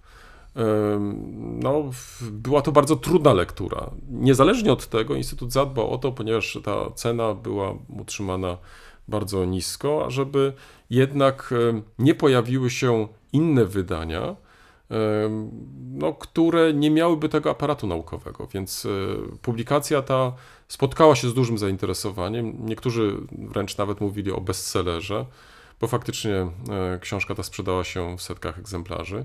no, 1.62 1.90
była 2.30 2.62
to 2.62 2.72
bardzo 2.72 2.96
trudna 2.96 3.32
lektura. 3.32 3.90
Niezależnie 4.10 4.72
od 4.72 4.86
tego 4.86 5.14
Instytut 5.14 5.52
zadbał 5.52 5.90
o 5.90 5.98
to, 5.98 6.12
ponieważ 6.12 6.58
ta 6.64 6.90
cena 6.94 7.34
była 7.34 7.74
utrzymana 7.88 8.58
bardzo 9.08 9.44
nisko, 9.44 10.06
ażeby 10.06 10.52
jednak 10.90 11.54
nie 11.98 12.14
pojawiły 12.14 12.70
się 12.70 13.08
inne 13.32 13.64
wydania, 13.64 14.36
no, 15.92 16.12
które 16.12 16.74
nie 16.74 16.90
miałyby 16.90 17.28
tego 17.28 17.50
aparatu 17.50 17.86
naukowego, 17.86 18.46
więc 18.46 18.86
e, 18.86 18.88
publikacja 19.42 20.02
ta 20.02 20.32
spotkała 20.68 21.16
się 21.16 21.28
z 21.28 21.34
dużym 21.34 21.58
zainteresowaniem. 21.58 22.66
Niektórzy 22.66 23.16
wręcz 23.32 23.78
nawet 23.78 24.00
mówili 24.00 24.32
o 24.32 24.40
bestsellerze, 24.40 25.26
bo 25.80 25.86
faktycznie 25.86 26.34
e, 26.34 26.98
książka 27.00 27.34
ta 27.34 27.42
sprzedała 27.42 27.84
się 27.84 28.16
w 28.16 28.22
setkach 28.22 28.58
egzemplarzy. 28.58 29.24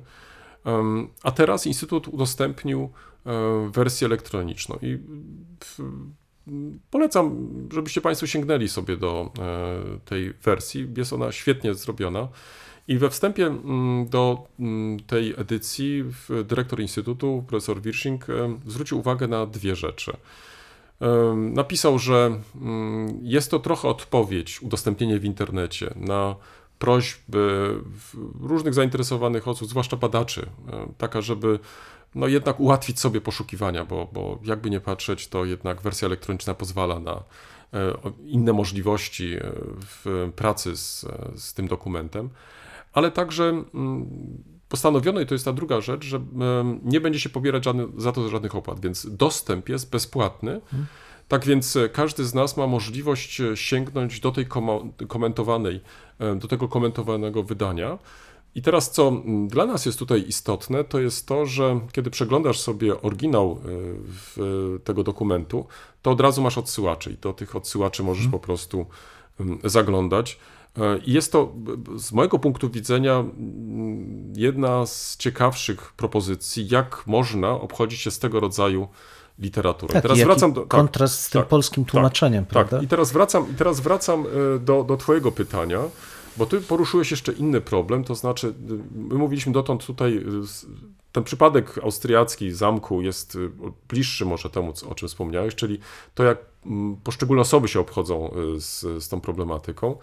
Em, 0.65 1.07
A 1.23 1.31
teraz 1.31 1.67
Instytut 1.67 2.07
udostępnił 2.07 2.89
e, 3.25 3.69
wersję 3.73 4.05
elektroniczną 4.05 4.77
i 4.81 4.99
polecam, 6.91 7.49
żebyście 7.73 8.01
Państwo 8.01 8.27
sięgnęli 8.27 8.67
sobie 8.67 8.97
do 8.97 9.31
e, 9.39 9.99
tej 10.05 10.33
wersji. 10.33 10.87
Jest 10.97 11.13
ona 11.13 11.31
świetnie 11.31 11.73
zrobiona. 11.73 12.27
I 12.87 12.97
we 12.97 13.09
wstępie 13.09 13.45
mm, 13.45 14.09
do 14.09 14.47
mm, 14.59 14.99
tej 14.99 15.33
edycji 15.37 16.03
dyrektor 16.45 16.79
Instytutu, 16.79 17.43
profesor 17.47 17.81
Wirsching, 17.81 18.25
zwrócił 18.67 18.99
uwagę 18.99 19.27
na 19.27 19.45
dwie 19.45 19.75
rzeczy. 19.75 20.17
Napisał, 21.35 21.99
że 21.99 22.39
mm, 22.61 23.19
jest 23.21 23.51
to 23.51 23.59
trochę 23.59 23.87
odpowiedź, 23.87 24.61
udostępnienie 24.61 25.19
w 25.19 25.25
internecie 25.25 25.93
na 25.95 26.35
prośby 26.79 27.75
różnych 28.41 28.73
zainteresowanych 28.73 29.47
osób, 29.47 29.69
zwłaszcza 29.69 29.97
badaczy, 29.97 30.49
e, 30.71 30.87
taka, 30.97 31.21
żeby 31.21 31.59
no 32.15 32.27
jednak 32.27 32.59
ułatwić 32.59 32.99
sobie 32.99 33.21
poszukiwania, 33.21 33.85
bo, 33.85 34.07
bo 34.13 34.39
jakby 34.43 34.69
nie 34.69 34.79
patrzeć, 34.79 35.27
to 35.27 35.45
jednak 35.45 35.81
wersja 35.81 36.05
elektroniczna 36.05 36.53
pozwala 36.53 36.99
na 36.99 37.11
e, 37.11 37.93
inne 38.25 38.53
możliwości 38.53 39.33
e, 39.33 39.51
w 39.79 40.31
pracy 40.35 40.77
z, 40.77 41.05
z 41.35 41.53
tym 41.53 41.67
dokumentem, 41.67 42.29
ale 42.93 43.11
także 43.11 43.63
mm, 43.73 44.07
postanowiono, 44.69 45.21
i 45.21 45.25
to 45.25 45.35
jest 45.35 45.45
ta 45.45 45.53
druga 45.53 45.81
rzecz, 45.81 46.05
że 46.05 46.21
nie 46.83 47.01
będzie 47.01 47.19
się 47.19 47.29
pobierać 47.29 47.63
za 47.97 48.11
to 48.11 48.29
żadnych 48.29 48.55
opłat, 48.55 48.79
więc 48.79 49.07
dostęp 49.15 49.69
jest 49.69 49.89
bezpłatny. 49.91 50.61
Tak 51.29 51.45
więc 51.45 51.75
e, 51.75 51.89
każdy 51.89 52.25
z 52.25 52.33
nas 52.33 52.57
ma 52.57 52.67
możliwość 52.67 53.41
e, 53.41 53.57
sięgnąć 53.57 54.19
do 54.19 54.31
tej 54.31 54.47
komentowanej, 55.07 55.81
e, 56.19 56.35
do 56.35 56.47
tego 56.47 56.67
komentowanego 56.67 57.43
wydania. 57.43 57.97
I 58.55 58.61
teraz, 58.61 58.91
co 58.91 59.23
dla 59.47 59.65
nas 59.65 59.85
jest 59.85 59.99
tutaj 59.99 60.25
istotne, 60.27 60.83
to 60.83 60.99
jest 60.99 61.27
to, 61.27 61.45
że 61.45 61.79
kiedy 61.91 62.09
przeglądasz 62.09 62.59
sobie 62.59 63.01
oryginał 63.01 63.61
tego 64.83 65.03
dokumentu, 65.03 65.65
to 66.01 66.11
od 66.11 66.21
razu 66.21 66.41
masz 66.41 66.57
odsyłaczy 66.57 67.11
i 67.11 67.17
do 67.17 67.33
tych 67.33 67.55
odsyłaczy 67.55 68.03
możesz 68.03 68.27
po 68.27 68.39
prostu 68.39 68.85
zaglądać. 69.63 70.39
E, 70.77 70.97
I 70.97 71.13
jest 71.13 71.31
to 71.31 71.53
z 71.95 72.11
mojego 72.11 72.39
punktu 72.39 72.69
widzenia 72.69 73.23
jedna 74.35 74.85
z 74.85 75.17
ciekawszych 75.17 75.93
propozycji, 75.93 76.67
jak 76.69 77.03
można 77.07 77.51
obchodzić 77.51 78.01
się 78.01 78.11
z 78.11 78.19
tego 78.19 78.39
rodzaju 78.39 78.87
literaturą. 79.39 79.93
Tak, 79.93 80.01
Teraz 80.01 80.19
wracam 80.19 80.53
do. 80.53 80.61
tak, 80.61 80.69
kontrast 80.69 81.19
z 81.19 81.29
tym 81.29 81.41
tak, 81.41 81.49
polskim 81.49 81.85
tak, 81.85 81.91
tłumaczeniem, 81.91 82.45
prawda? 82.45 82.77
Tak, 82.77 82.83
i 82.83 82.87
teraz 82.87 83.11
wracam, 83.11 83.51
i 83.51 83.53
teraz 83.53 83.79
wracam 83.79 84.25
e, 84.55 84.59
do, 84.59 84.83
do 84.83 84.97
Twojego 84.97 85.31
pytania, 85.31 85.79
bo 86.37 86.45
Ty 86.45 86.61
poruszyłeś 86.61 87.11
jeszcze 87.11 87.31
inny 87.31 87.61
problem, 87.61 88.03
to 88.03 88.15
znaczy, 88.15 88.47
y, 88.47 88.53
my 88.95 89.15
mówiliśmy 89.15 89.53
dotąd 89.53 89.85
tutaj, 89.85 90.17
y, 90.17 90.23
ten 91.11 91.23
przypadek 91.23 91.79
austriacki 91.83 92.51
zamku 92.51 93.01
jest 93.01 93.35
y, 93.35 93.49
bliższy 93.89 94.25
może 94.25 94.49
temu, 94.49 94.73
o 94.89 94.95
czym 94.95 95.07
wspomniałeś, 95.07 95.55
czyli 95.55 95.79
to, 96.15 96.23
jak 96.23 96.37
mm, 96.65 96.97
poszczególne 97.03 97.41
osoby 97.41 97.67
się 97.67 97.79
obchodzą 97.79 98.33
z, 98.57 99.03
z 99.03 99.09
tą 99.09 99.21
problematyką. 99.21 99.95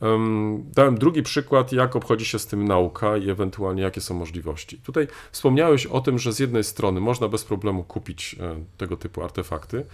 Em, 0.00 0.64
Dałem 0.74 0.98
drugi 0.98 1.22
przykład, 1.22 1.72
jak 1.72 1.96
obchodzi 1.96 2.24
się 2.24 2.38
z 2.38 2.46
tym 2.46 2.68
nauka 2.68 3.16
i 3.16 3.30
ewentualnie 3.30 3.82
jakie 3.82 4.00
są 4.00 4.14
możliwości. 4.14 4.78
Tutaj 4.78 5.08
wspomniałeś 5.32 5.86
o 5.86 6.00
tym, 6.00 6.18
że 6.18 6.32
z 6.32 6.38
jednej 6.38 6.64
strony 6.64 7.00
można 7.00 7.28
bez 7.28 7.44
problemu 7.44 7.84
kupić 7.84 8.36
e, 8.40 8.64
tego 8.76 8.96
typu 8.96 9.22
artefakty. 9.22 9.86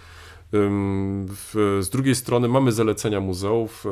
Z 1.79 1.89
drugiej 1.89 2.15
strony 2.15 2.47
mamy 2.47 2.71
zalecenia 2.71 3.19
muzeów. 3.19 3.85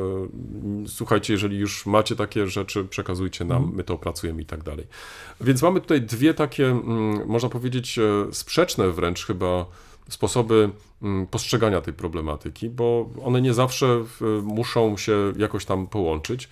y, 0.84 0.88
Słuchajcie, 0.88 1.32
jeżeli 1.32 1.58
już 1.58 1.86
macie 1.86 2.16
takie 2.16 2.46
rzeczy, 2.46 2.84
przekazujcie 2.84 3.44
nam, 3.44 3.72
my 3.74 3.84
to 3.84 3.94
opracujemy 3.94 4.42
i 4.42 4.46
tak 4.46 4.62
dalej. 4.62 4.86
Więc 5.40 5.62
mamy 5.62 5.80
tutaj 5.80 6.02
dwie 6.02 6.34
takie, 6.34 6.66
mm, 6.66 7.28
można 7.28 7.48
powiedzieć, 7.48 7.98
e, 7.98 8.02
sprzeczne 8.32 8.90
wręcz 8.90 9.26
chyba 9.26 9.66
sposoby 10.08 10.70
postrzegania 11.30 11.80
tej 11.80 11.94
problematyki, 11.94 12.70
bo 12.70 13.10
one 13.24 13.40
nie 13.42 13.54
zawsze 13.54 14.04
w- 14.04 14.40
muszą 14.44 14.96
się 14.96 15.32
jakoś 15.38 15.64
tam 15.64 15.86
połączyć. 15.86 16.48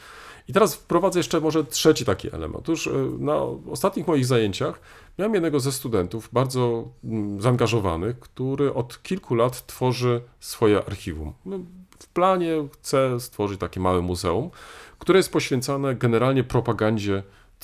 I 0.49 0.53
teraz 0.53 0.75
wprowadzę 0.75 1.19
jeszcze 1.20 1.41
może 1.41 1.65
trzeci 1.65 2.05
taki 2.05 2.35
element. 2.35 2.57
Otóż 2.59 2.87
e, 2.87 2.91
na 3.19 3.37
ostatnich 3.70 4.07
moich 4.07 4.27
zajęciach 4.27 4.81
miałem 5.19 5.35
jednego 5.35 5.61
ze 5.61 5.73
studentów, 5.73 6.29
bardzo 6.33 6.89
mm, 7.05 7.41
zaangażowanych, 7.41 8.19
który 8.20 8.75
od 8.75 9.03
kilku 9.03 9.35
lat 9.35 9.66
tworzy 9.66 10.20
swoje 10.41 10.79
archiwum. 10.79 11.33
No, 11.47 11.59
W 11.99 12.07
planie 12.09 12.69
chce 12.73 13.20
stworzyć 13.20 13.61
takie 13.61 13.81
małe 13.81 14.01
muzeum, 14.01 14.51
które 14.99 15.19
jest 15.19 15.33
poświęcone 15.33 15.95
generalnie 15.95 16.45
propagandzie 16.45 17.23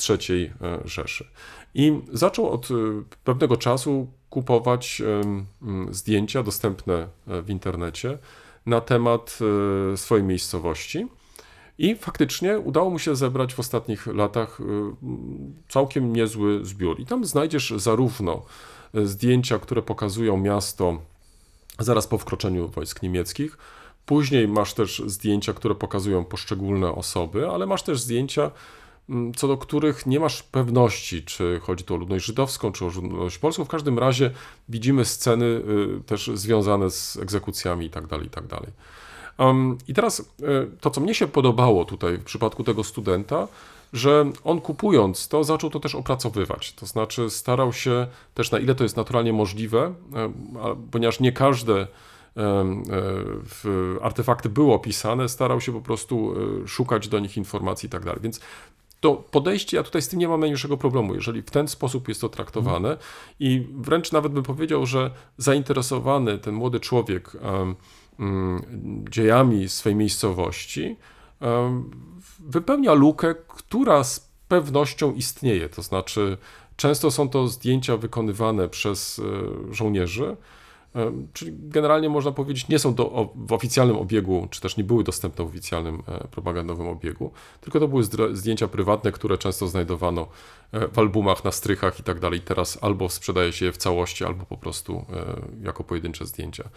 III 0.08 0.50
e, 0.62 0.78
Rzeszy. 0.84 1.28
I 1.74 2.00
zaczął 2.12 2.50
od 2.50 2.70
e, 2.70 2.74
pewnego 3.24 3.56
czasu 3.56 4.06
kupować 4.30 5.02
mm, 5.04 5.94
zdjęcia 5.94 6.42
dostępne 6.42 7.08
e, 7.26 7.42
w 7.42 7.50
internecie 7.50 8.18
na 8.66 8.80
temat 8.80 9.38
e, 9.92 9.96
swojej 9.96 10.24
miejscowości. 10.24 11.08
I 11.78 11.96
faktycznie 11.96 12.58
udało 12.58 12.90
mu 12.90 12.98
się 12.98 13.16
zebrać 13.16 13.54
w 13.54 13.60
ostatnich 13.60 14.06
latach 14.06 14.60
y, 14.60 14.62
mm, 14.62 15.54
całkiem 15.68 16.16
niezły 16.16 16.64
zbiór. 16.64 17.00
I 17.00 17.06
tam 17.06 17.24
znajdziesz 17.24 17.72
zarówno 17.76 18.42
y, 18.94 19.06
zdjęcia, 19.06 19.58
które 19.58 19.82
pokazują 19.82 20.36
miasto 20.36 20.98
zaraz 21.78 22.06
po 22.06 22.18
wkroczeniu 22.18 22.68
wojsk 22.68 23.02
niemieckich. 23.02 23.58
Później 24.06 24.48
masz 24.48 24.74
też 24.74 25.02
zdjęcia, 25.06 25.52
które 25.52 25.74
pokazują 25.74 26.24
poszczególne 26.24 26.92
osoby, 26.92 27.48
ale 27.48 27.66
masz 27.66 27.82
też 27.82 28.00
zdjęcia, 28.00 28.50
co 29.36 29.48
do 29.48 29.56
których 29.56 30.06
nie 30.06 30.20
masz 30.20 30.42
pewności, 30.42 31.22
czy 31.22 31.60
chodzi 31.62 31.84
tu 31.84 31.94
o 31.94 31.96
ludność 31.96 32.24
żydowską, 32.24 32.72
czy 32.72 32.84
o 32.84 32.88
ludność 32.88 33.38
polską. 33.38 33.64
W 33.64 33.68
każdym 33.68 33.98
razie 33.98 34.30
widzimy 34.68 35.04
sceny 35.04 35.44
y, 35.44 36.00
też 36.06 36.30
związane 36.34 36.90
z 36.90 37.16
egzekucjami 37.16 37.86
itd. 37.86 38.16
itd. 38.22 38.56
Um, 39.38 39.78
I 39.88 39.94
teraz 39.94 40.20
e, 40.20 40.24
to, 40.80 40.90
co 40.90 41.00
mnie 41.00 41.14
się 41.14 41.26
podobało 41.26 41.84
tutaj 41.84 42.18
w 42.18 42.24
przypadku 42.24 42.64
tego 42.64 42.84
studenta, 42.84 43.48
że 43.92 44.30
on 44.44 44.60
kupując 44.60 45.28
to, 45.28 45.44
zaczął 45.44 45.70
to 45.70 45.80
też 45.80 45.94
opracowywać. 45.94 46.72
To 46.72 46.86
znaczy 46.86 47.30
starał 47.30 47.72
się 47.72 48.06
też, 48.34 48.50
na 48.50 48.58
ile 48.58 48.74
to 48.74 48.84
jest 48.84 48.96
naturalnie 48.96 49.32
możliwe, 49.32 49.94
ponieważ 50.90 51.20
nie 51.20 51.32
każde 51.32 51.86
e, 52.36 52.64
artefakty 54.02 54.48
były 54.48 54.72
opisane, 54.72 55.28
starał 55.28 55.60
się 55.60 55.72
po 55.72 55.80
prostu 55.80 56.34
e, 56.64 56.68
szukać 56.68 57.08
do 57.08 57.18
nich 57.18 57.36
informacji 57.36 57.86
i 57.86 57.90
tak 57.90 58.04
dalej. 58.04 58.20
Więc 58.22 58.40
to 59.04 59.14
podejście, 59.14 59.76
ja 59.76 59.82
tutaj 59.82 60.02
z 60.02 60.08
tym 60.08 60.18
nie 60.18 60.28
mam 60.28 60.40
najmniejszego 60.40 60.76
problemu, 60.76 61.14
jeżeli 61.14 61.42
w 61.42 61.50
ten 61.50 61.68
sposób 61.68 62.08
jest 62.08 62.20
to 62.20 62.28
traktowane 62.28 62.96
i 63.40 63.66
wręcz 63.74 64.12
nawet 64.12 64.32
bym 64.32 64.42
powiedział, 64.42 64.86
że 64.86 65.10
zainteresowany 65.38 66.38
ten 66.38 66.54
młody 66.54 66.80
człowiek 66.80 67.32
mm, 68.18 68.62
dziejami 69.10 69.68
swej 69.68 69.94
miejscowości 69.94 70.96
wypełnia 72.38 72.92
lukę, 72.92 73.34
która 73.48 74.04
z 74.04 74.30
pewnością 74.48 75.14
istnieje. 75.14 75.68
To 75.68 75.82
znaczy, 75.82 76.36
często 76.76 77.10
są 77.10 77.28
to 77.28 77.48
zdjęcia 77.48 77.96
wykonywane 77.96 78.68
przez 78.68 79.18
e, 79.18 79.74
żołnierzy, 79.74 80.36
czyli 81.32 81.52
generalnie 81.58 82.08
można 82.08 82.32
powiedzieć, 82.32 82.68
nie 82.68 82.78
są 82.78 82.94
w 83.34 83.52
oficjalnym 83.52 83.96
obiegu, 83.96 84.48
czy 84.50 84.60
też 84.60 84.76
nie 84.76 84.84
były 84.84 85.04
dostępne 85.04 85.44
w 85.44 85.48
oficjalnym 85.48 86.02
e, 86.08 86.28
propagandowym 86.28 86.88
obiegu, 86.88 87.32
tylko 87.60 87.80
to 87.80 87.88
były 87.88 88.04
zdjęcia 88.32 88.68
prywatne, 88.68 89.12
które 89.12 89.38
często 89.38 89.68
znajdowano 89.68 90.28
e, 90.72 90.88
w 90.88 90.98
albumach, 90.98 91.44
na 91.44 91.52
strychach 91.52 92.00
i 92.00 92.02
tak 92.02 92.20
dalej. 92.20 92.40
Teraz 92.40 92.78
albo 92.80 93.08
sprzedaje 93.08 93.52
się 93.52 93.64
je 93.66 93.72
w 93.72 93.76
całości, 93.76 94.24
albo 94.24 94.46
po 94.46 94.56
prostu 94.56 95.04
e, 95.12 95.64
jako 95.64 95.84
pojedyncze 95.84 96.26
zdjęcia. 96.26 96.68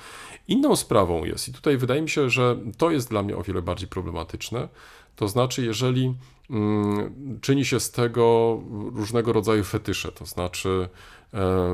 Inną 0.48 0.76
sprawą 0.76 1.26
jest, 1.26 1.49
i 1.49 1.53
tutaj 1.53 1.77
wydaje 1.77 2.02
mi 2.02 2.10
się, 2.10 2.30
że 2.30 2.57
to 2.77 2.91
jest 2.91 3.10
dla 3.10 3.23
mnie 3.23 3.38
o 3.38 3.44
wiele 3.44 3.61
bardziej 3.61 3.88
problematyczne, 3.88 4.68
to 5.15 5.27
znaczy, 5.27 5.65
jeżeli 5.65 6.15
mm, 6.49 7.39
czyni 7.41 7.65
się 7.65 7.80
z 7.80 7.91
tego 7.91 8.60
różnego 8.95 9.34
rodzaju 9.34 9.64
fetysze, 9.64 10.11
to 10.11 10.26
znaczy 10.26 10.89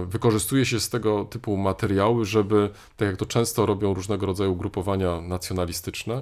wykorzystuje 0.05 0.65
się 0.65 0.80
z 0.80 0.89
tego 0.89 1.25
typu 1.25 1.57
materiały, 1.57 2.25
żeby, 2.25 2.69
tak 2.97 3.07
jak 3.07 3.17
to 3.17 3.25
często 3.25 3.65
robią 3.65 3.93
różnego 3.93 4.25
rodzaju 4.25 4.51
ugrupowania 4.51 5.21
nacjonalistyczne, 5.21 6.21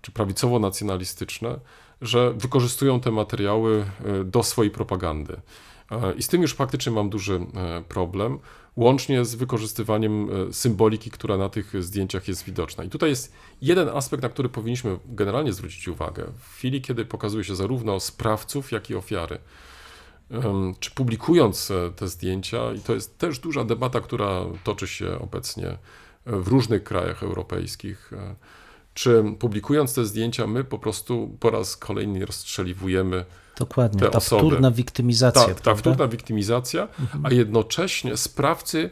czy 0.00 0.12
prawicowo-nacjonalistyczne, 0.12 1.58
że 2.02 2.32
wykorzystują 2.32 3.00
te 3.00 3.10
materiały 3.10 3.84
e, 4.04 4.24
do 4.24 4.42
swojej 4.42 4.70
propagandy. 4.70 5.40
E, 5.90 6.14
I 6.14 6.22
z 6.22 6.28
tym 6.28 6.42
już 6.42 6.54
faktycznie 6.54 6.92
mam 6.92 7.10
duży 7.10 7.34
e, 7.54 7.82
problem, 7.88 8.38
łącznie 8.76 9.24
z 9.24 9.34
wykorzystywaniem 9.34 10.28
e, 10.48 10.52
symboliki, 10.52 11.10
która 11.10 11.36
na 11.36 11.48
tych 11.48 11.84
zdjęciach 11.84 12.28
jest 12.28 12.44
widoczna. 12.44 12.84
I 12.84 12.88
tutaj 12.88 13.10
jest 13.10 13.32
jeden 13.62 13.88
aspekt, 13.88 14.22
na 14.22 14.28
który 14.28 14.48
powinniśmy 14.48 14.98
generalnie 15.06 15.52
zwrócić 15.52 15.88
uwagę. 15.88 16.24
W 16.38 16.54
chwili, 16.54 16.82
kiedy 16.82 17.04
pokazuje 17.04 17.44
się 17.44 17.54
zarówno 17.54 18.00
sprawców, 18.00 18.72
jak 18.72 18.90
i 18.90 18.94
ofiary, 18.94 19.38
czy 20.80 20.90
publikując 20.90 21.70
e, 21.70 21.90
te 21.96 22.08
zdjęcia, 22.08 22.72
i 22.72 22.80
to 22.80 22.94
jest 22.94 23.18
też 23.18 23.38
duża 23.38 23.64
debata, 23.64 24.00
która 24.00 24.40
toczy 24.64 24.86
się 24.86 25.18
obecnie 25.18 25.68
e, 25.68 25.76
w 26.24 26.48
różnych 26.48 26.84
krajach 26.84 27.22
europejskich, 27.22 28.12
e, 28.12 28.34
czy 28.94 29.24
publikując 29.38 29.94
te 29.94 30.04
zdjęcia, 30.04 30.46
my 30.46 30.64
po 30.64 30.78
prostu 30.78 31.36
po 31.40 31.50
raz 31.50 31.76
kolejny 31.76 32.26
rozstrzeliwujemy 32.26 33.24
Dokładnie, 33.58 34.00
te 34.00 34.10
ta 34.10 34.18
osoby. 34.18 34.40
wtórna 34.42 34.70
wiktymizacja. 34.70 35.44
tak, 35.44 35.54
ta 35.54 35.62
prawda? 35.62 35.80
wtórna 35.80 36.08
wiktymizacja, 36.08 36.88
a 37.22 37.30
jednocześnie 37.30 38.16
sprawcy 38.16 38.90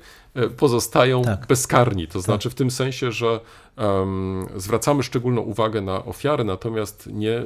pozostają 0.57 1.23
Tak. 1.23 1.47
bezkarni. 1.47 2.09
To 2.09 2.21
znaczy 2.21 2.51
w 2.51 2.55
tym 2.55 2.71
sensie, 2.71 3.13
że 3.13 3.41
em, 3.77 4.47
zwracamy 4.57 5.03
szczególną 5.03 5.41
uwagę 5.41 5.81
na 5.81 6.05
ofiary, 6.05 6.45
natomiast 6.45 7.07
nie 7.07 7.43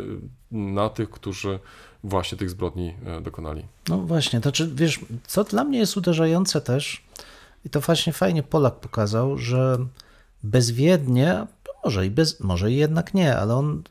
na 0.51 0.89
tych, 0.89 1.10
którzy 1.10 1.59
właśnie 2.08 2.38
tych 2.38 2.50
zbrodni 2.50 2.94
e, 3.06 3.20
dokonali. 3.20 3.64
No 3.88 3.98
właśnie, 3.98 4.40
to 4.40 4.52
czy 4.52 4.74
wiesz, 4.74 5.00
co 5.26 5.44
dla 5.44 5.64
mnie 5.64 5.78
jest 5.78 5.96
uderzające 5.96 6.60
też, 6.60 7.02
i 7.64 7.70
to 7.70 7.80
właśnie 7.80 8.12
fajnie 8.12 8.42
Polak 8.42 8.74
pokazał, 8.74 9.38
że 9.38 9.78
bezwiednie, 10.42 11.46
może 11.84 12.06
i, 12.06 12.10
bez, 12.10 12.40
może 12.40 12.72
i 12.72 12.76
jednak 12.76 13.14
nie, 13.14 13.36
ale 13.36 13.54
on 13.54 13.82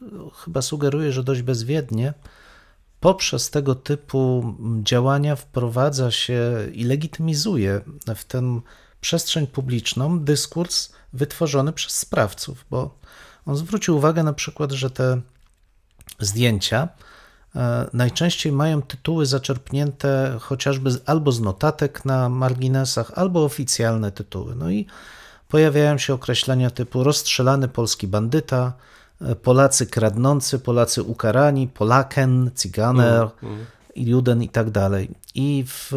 chyba 0.43 0.61
sugeruje, 0.61 1.11
że 1.11 1.23
dość 1.23 1.41
bezwiednie, 1.41 2.13
poprzez 2.99 3.49
tego 3.49 3.75
typu 3.75 4.55
działania 4.83 5.35
wprowadza 5.35 6.11
się 6.11 6.41
i 6.73 6.83
legitymizuje 6.83 7.81
w 8.15 8.25
tę 8.25 8.61
przestrzeń 9.01 9.47
publiczną 9.47 10.19
dyskurs 10.19 10.91
wytworzony 11.13 11.73
przez 11.73 11.93
sprawców, 11.93 12.65
bo 12.69 12.97
on 13.45 13.57
zwrócił 13.57 13.97
uwagę 13.97 14.23
na 14.23 14.33
przykład, 14.33 14.71
że 14.71 14.89
te 14.89 15.21
zdjęcia 16.19 16.89
najczęściej 17.93 18.51
mają 18.51 18.81
tytuły 18.81 19.25
zaczerpnięte 19.25 20.37
chociażby 20.41 20.89
albo 21.05 21.31
z 21.31 21.41
notatek 21.41 22.05
na 22.05 22.29
marginesach, 22.29 23.11
albo 23.15 23.43
oficjalne 23.43 24.11
tytuły. 24.11 24.55
No 24.55 24.69
i 24.69 24.85
pojawiają 25.49 25.97
się 25.97 26.13
określenia 26.13 26.69
typu 26.69 27.03
rozstrzelany 27.03 27.67
polski 27.67 28.07
bandyta, 28.07 28.73
e, 29.21 29.35
Polacy 29.35 29.85
kradnący, 29.85 30.59
Polacy 30.59 31.03
ukarani, 31.03 31.67
Polaken, 31.67 32.51
Ciganer, 32.55 33.27
Juden 33.95 34.43
i 34.43 34.49
tak 34.49 34.69
dalej. 34.69 35.09
I 35.35 35.65
w, 35.67 35.91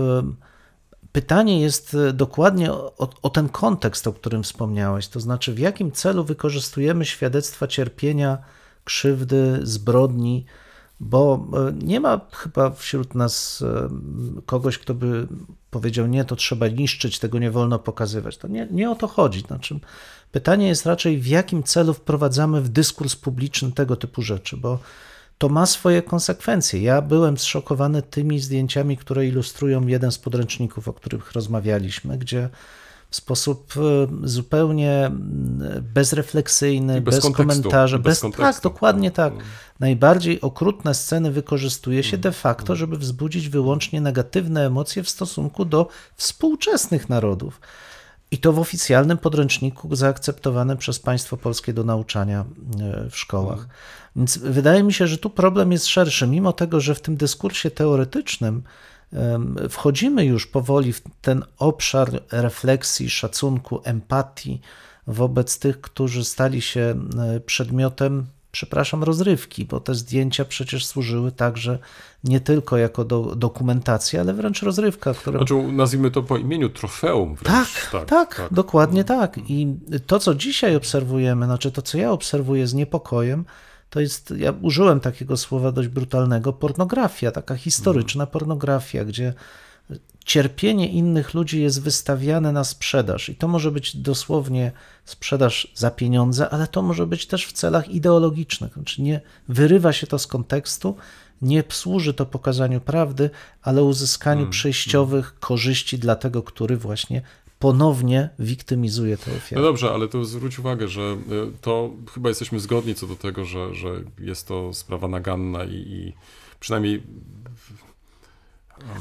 pytanie 1.12 1.60
jest 1.60 1.94
e, 1.94 2.12
dokładnie 2.12 2.72
o, 2.72 3.10
o 3.22 3.30
ten 3.30 3.48
kontekst, 3.48 4.06
o 4.06 4.12
którym 4.12 4.42
wspomniałeś, 4.42 5.08
to 5.08 5.20
znaczy 5.20 5.54
w 5.54 5.58
jakim 5.58 5.92
celu 5.92 6.24
wykorzystujemy 6.24 7.04
świadectwa 7.04 7.66
cierpienia, 7.66 8.38
krzywdy, 8.84 9.60
zbrodni, 9.62 10.44
bo 11.00 11.46
e, 11.68 11.72
nie 11.84 12.00
ma 12.00 12.20
chyba 12.32 12.70
wśród 12.70 13.14
nas 13.14 13.62
e, 13.62 13.88
kogoś, 14.46 14.78
kto 14.78 14.94
by 14.94 15.28
powiedział, 15.70 16.06
nie, 16.06 16.24
to 16.24 16.36
trzeba 16.36 16.68
niszczyć, 16.68 17.18
tego 17.18 17.38
nie 17.38 17.50
wolno 17.50 17.78
pokazywać. 17.78 18.36
To 18.36 18.48
nie, 18.48 18.68
nie 18.70 18.90
o 18.90 18.94
to 18.94 19.08
chodzi. 19.08 19.40
Znaczy, 19.40 19.80
pytanie 20.32 20.68
jest 20.68 20.86
raczej, 20.86 21.18
w 21.18 21.26
jakim 21.26 21.62
celu 21.62 21.94
wprowadzamy 21.94 22.60
w 22.60 22.68
dyskurs 22.68 23.16
publiczny 23.16 23.72
tego 23.72 23.96
typu 23.96 24.22
rzeczy, 24.22 24.56
bo 24.56 24.78
to 25.38 25.48
ma 25.48 25.66
swoje 25.66 26.02
konsekwencje. 26.02 26.82
Ja 26.82 27.02
byłem 27.02 27.38
zszokowany 27.38 28.02
tymi 28.02 28.40
zdjęciami, 28.40 28.96
które 28.96 29.26
ilustrują 29.26 29.86
jeden 29.86 30.12
z 30.12 30.18
podręczników, 30.18 30.88
o 30.88 30.92
których 30.92 31.32
rozmawialiśmy, 31.32 32.18
gdzie 32.18 32.48
w 33.10 33.16
sposób 33.16 33.74
e, 33.76 34.28
zupełnie 34.28 35.06
mm, 35.06 35.84
bezrefleksyjny, 35.94 36.98
I 36.98 37.00
bez 37.00 37.14
bez, 37.14 37.24
kontekstu, 37.24 37.48
komentarza, 37.48 37.98
bez 37.98 38.22
bez, 38.22 38.36
tak, 38.36 38.60
dokładnie 38.62 39.10
tak. 39.10 39.32
Najbardziej 39.80 40.40
okrutne 40.40 40.94
sceny 40.94 41.30
wykorzystuje 41.30 42.02
się 42.02 42.18
de 42.18 42.32
facto, 42.32 42.76
żeby 42.76 42.98
wzbudzić 42.98 43.48
wyłącznie 43.48 44.00
negatywne 44.00 44.66
emocje 44.66 45.02
w 45.02 45.08
stosunku 45.08 45.64
do 45.64 45.88
współczesnych 46.16 47.08
narodów. 47.08 47.60
I 48.30 48.38
to 48.38 48.52
w 48.52 48.58
oficjalnym 48.58 49.18
podręczniku 49.18 49.96
zaakceptowane 49.96 50.76
przez 50.76 50.98
państwo 50.98 51.36
polskie 51.36 51.72
do 51.72 51.84
nauczania 51.84 52.44
e, 52.80 53.10
w 53.10 53.18
szkołach. 53.18 53.68
Więc 54.16 54.38
wydaje 54.38 54.82
mi 54.82 54.92
się, 54.92 55.06
że 55.06 55.18
tu 55.18 55.30
problem 55.30 55.72
jest 55.72 55.86
szerszy, 55.86 56.26
mimo 56.26 56.52
tego, 56.52 56.80
że 56.80 56.94
w 56.94 57.00
tym 57.00 57.16
dyskursie 57.16 57.70
teoretycznym 57.70 58.62
wchodzimy 59.70 60.24
już 60.24 60.46
powoli 60.46 60.92
w 60.92 61.02
ten 61.20 61.44
obszar 61.58 62.22
refleksji, 62.32 63.10
szacunku, 63.10 63.80
empatii 63.84 64.60
wobec 65.06 65.58
tych, 65.58 65.80
którzy 65.80 66.24
stali 66.24 66.62
się 66.62 66.94
e, 67.18 67.40
przedmiotem, 67.40 68.26
przepraszam, 68.52 69.04
rozrywki, 69.04 69.64
bo 69.64 69.80
te 69.80 69.94
zdjęcia 69.94 70.44
przecież 70.44 70.86
służyły 70.86 71.32
także 71.32 71.78
nie 72.24 72.40
tylko 72.40 72.76
jako 72.76 73.04
do, 73.04 73.20
dokumentacja, 73.36 74.20
ale 74.20 74.34
wręcz 74.34 74.62
rozrywka, 74.62 75.14
która 75.14 75.38
Znaczy, 75.38 75.54
nazwijmy 75.54 76.10
to 76.10 76.22
po 76.22 76.36
imieniu 76.36 76.68
trofeum 76.68 77.34
wręcz. 77.34 77.90
tak, 77.90 78.06
tak, 78.06 78.48
dokładnie 78.50 79.04
tak. 79.04 79.38
I 79.48 79.74
to, 80.06 80.18
co 80.18 80.34
dzisiaj 80.34 80.76
obserwujemy, 80.76 81.46
znaczy 81.46 81.72
to, 81.72 81.82
co 81.82 81.98
ja 81.98 82.12
obserwuję 82.12 82.66
z 82.66 82.74
niepokojem, 82.74 83.44
to 83.90 84.00
jest, 84.00 84.34
ja 84.36 84.54
użyłem 84.62 85.00
takiego 85.00 85.36
słowa 85.36 85.72
dość 85.72 85.88
brutalnego, 85.88 86.52
pornografia, 86.52 87.30
taka 87.30 87.56
historyczna 87.56 88.26
pornografia, 88.26 89.04
gdzie 89.04 89.34
cierpienie 90.24 90.88
innych 90.88 91.34
ludzi 91.34 91.62
jest 91.62 91.82
wystawiane 91.82 92.52
na 92.52 92.64
sprzedaż. 92.64 93.28
I 93.28 93.34
to 93.34 93.48
może 93.48 93.70
być 93.70 93.96
dosłownie 93.96 94.72
sprzedaż 95.04 95.72
za 95.74 95.90
pieniądze, 95.90 96.50
ale 96.50 96.66
to 96.66 96.82
może 96.82 97.06
być 97.06 97.26
też 97.26 97.46
w 97.46 97.52
celach 97.52 97.88
ideologicznych. 97.88 98.72
Znaczy 98.72 99.02
nie 99.02 99.20
wyrywa 99.48 99.92
się 99.92 100.06
to 100.06 100.18
z 100.18 100.26
kontekstu, 100.26 100.96
nie 101.42 101.64
służy 101.68 102.14
to 102.14 102.26
pokazaniu 102.26 102.80
prawdy, 102.80 103.30
ale 103.62 103.82
uzyskaniu 103.82 104.50
przejściowych 104.50 105.38
korzyści 105.40 105.98
dla 105.98 106.16
tego, 106.16 106.42
który 106.42 106.76
właśnie 106.76 107.22
ponownie 107.58 108.30
wiktymizuje 108.38 109.16
tę 109.16 109.30
No 109.30 109.36
ofiarę. 109.36 109.62
dobrze, 109.62 109.90
ale 109.90 110.08
to 110.08 110.24
zwróć 110.24 110.58
uwagę, 110.58 110.88
że 110.88 111.00
y, 111.02 111.16
to 111.60 111.90
chyba 112.14 112.28
jesteśmy 112.28 112.60
zgodni 112.60 112.94
co 112.94 113.06
do 113.06 113.16
tego, 113.16 113.44
że, 113.44 113.74
że 113.74 113.88
jest 114.18 114.48
to 114.48 114.74
sprawa 114.74 115.08
naganna 115.08 115.64
i, 115.64 115.74
i 115.74 116.12
przynajmniej 116.60 117.02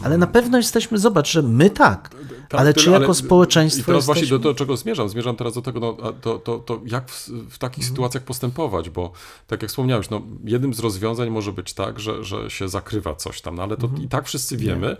Ale 0.04 0.18
na 0.18 0.28
pewno 0.28 0.58
jesteśmy, 0.58 0.98
zobacz, 0.98 1.32
że 1.32 1.42
my 1.42 1.70
tak, 1.70 2.10
Tak, 2.50 2.62
ale 2.62 2.74
czy 2.74 2.90
jako 2.92 3.12
I 3.12 3.16
społeczeństwo 3.16 3.86
teraz 3.86 4.06
właśnie 4.06 4.22
jesteśmy... 4.22 4.40
do, 4.44 4.50
do 4.50 4.56
czego 4.56 4.78
zmierzam? 4.78 5.10
Zmierzam 5.10 5.36
teraz 5.36 5.54
do 5.54 5.62
tego, 5.62 5.80
no, 5.80 6.14
to, 6.22 6.40
to, 6.40 6.60
to 6.60 6.82
jak 6.86 7.10
w, 7.10 7.28
w 7.50 7.58
takich 7.58 7.78
Mhm. 7.84 7.90
sytuacjach 7.94 8.24
postępować, 8.24 8.90
bo 8.90 9.12
tak 9.48 9.62
jak 9.62 9.70
wspomniałeś, 9.72 10.10
no, 10.10 10.22
jednym 10.44 10.74
z 10.74 10.80
rozwiązań 10.80 11.30
może 11.30 11.52
być 11.54 11.74
tak, 11.74 12.00
że, 12.00 12.24
że 12.24 12.50
się 12.50 12.70
zakrywa 12.70 13.16
coś 13.16 13.42
tam, 13.42 13.56
no, 13.56 13.64
ale 13.64 13.78
to 13.78 13.84
Mhm. 13.88 14.04
i 14.04 14.08
tak 14.08 14.26
wszyscy 14.26 14.58
wiemy, 14.58 14.98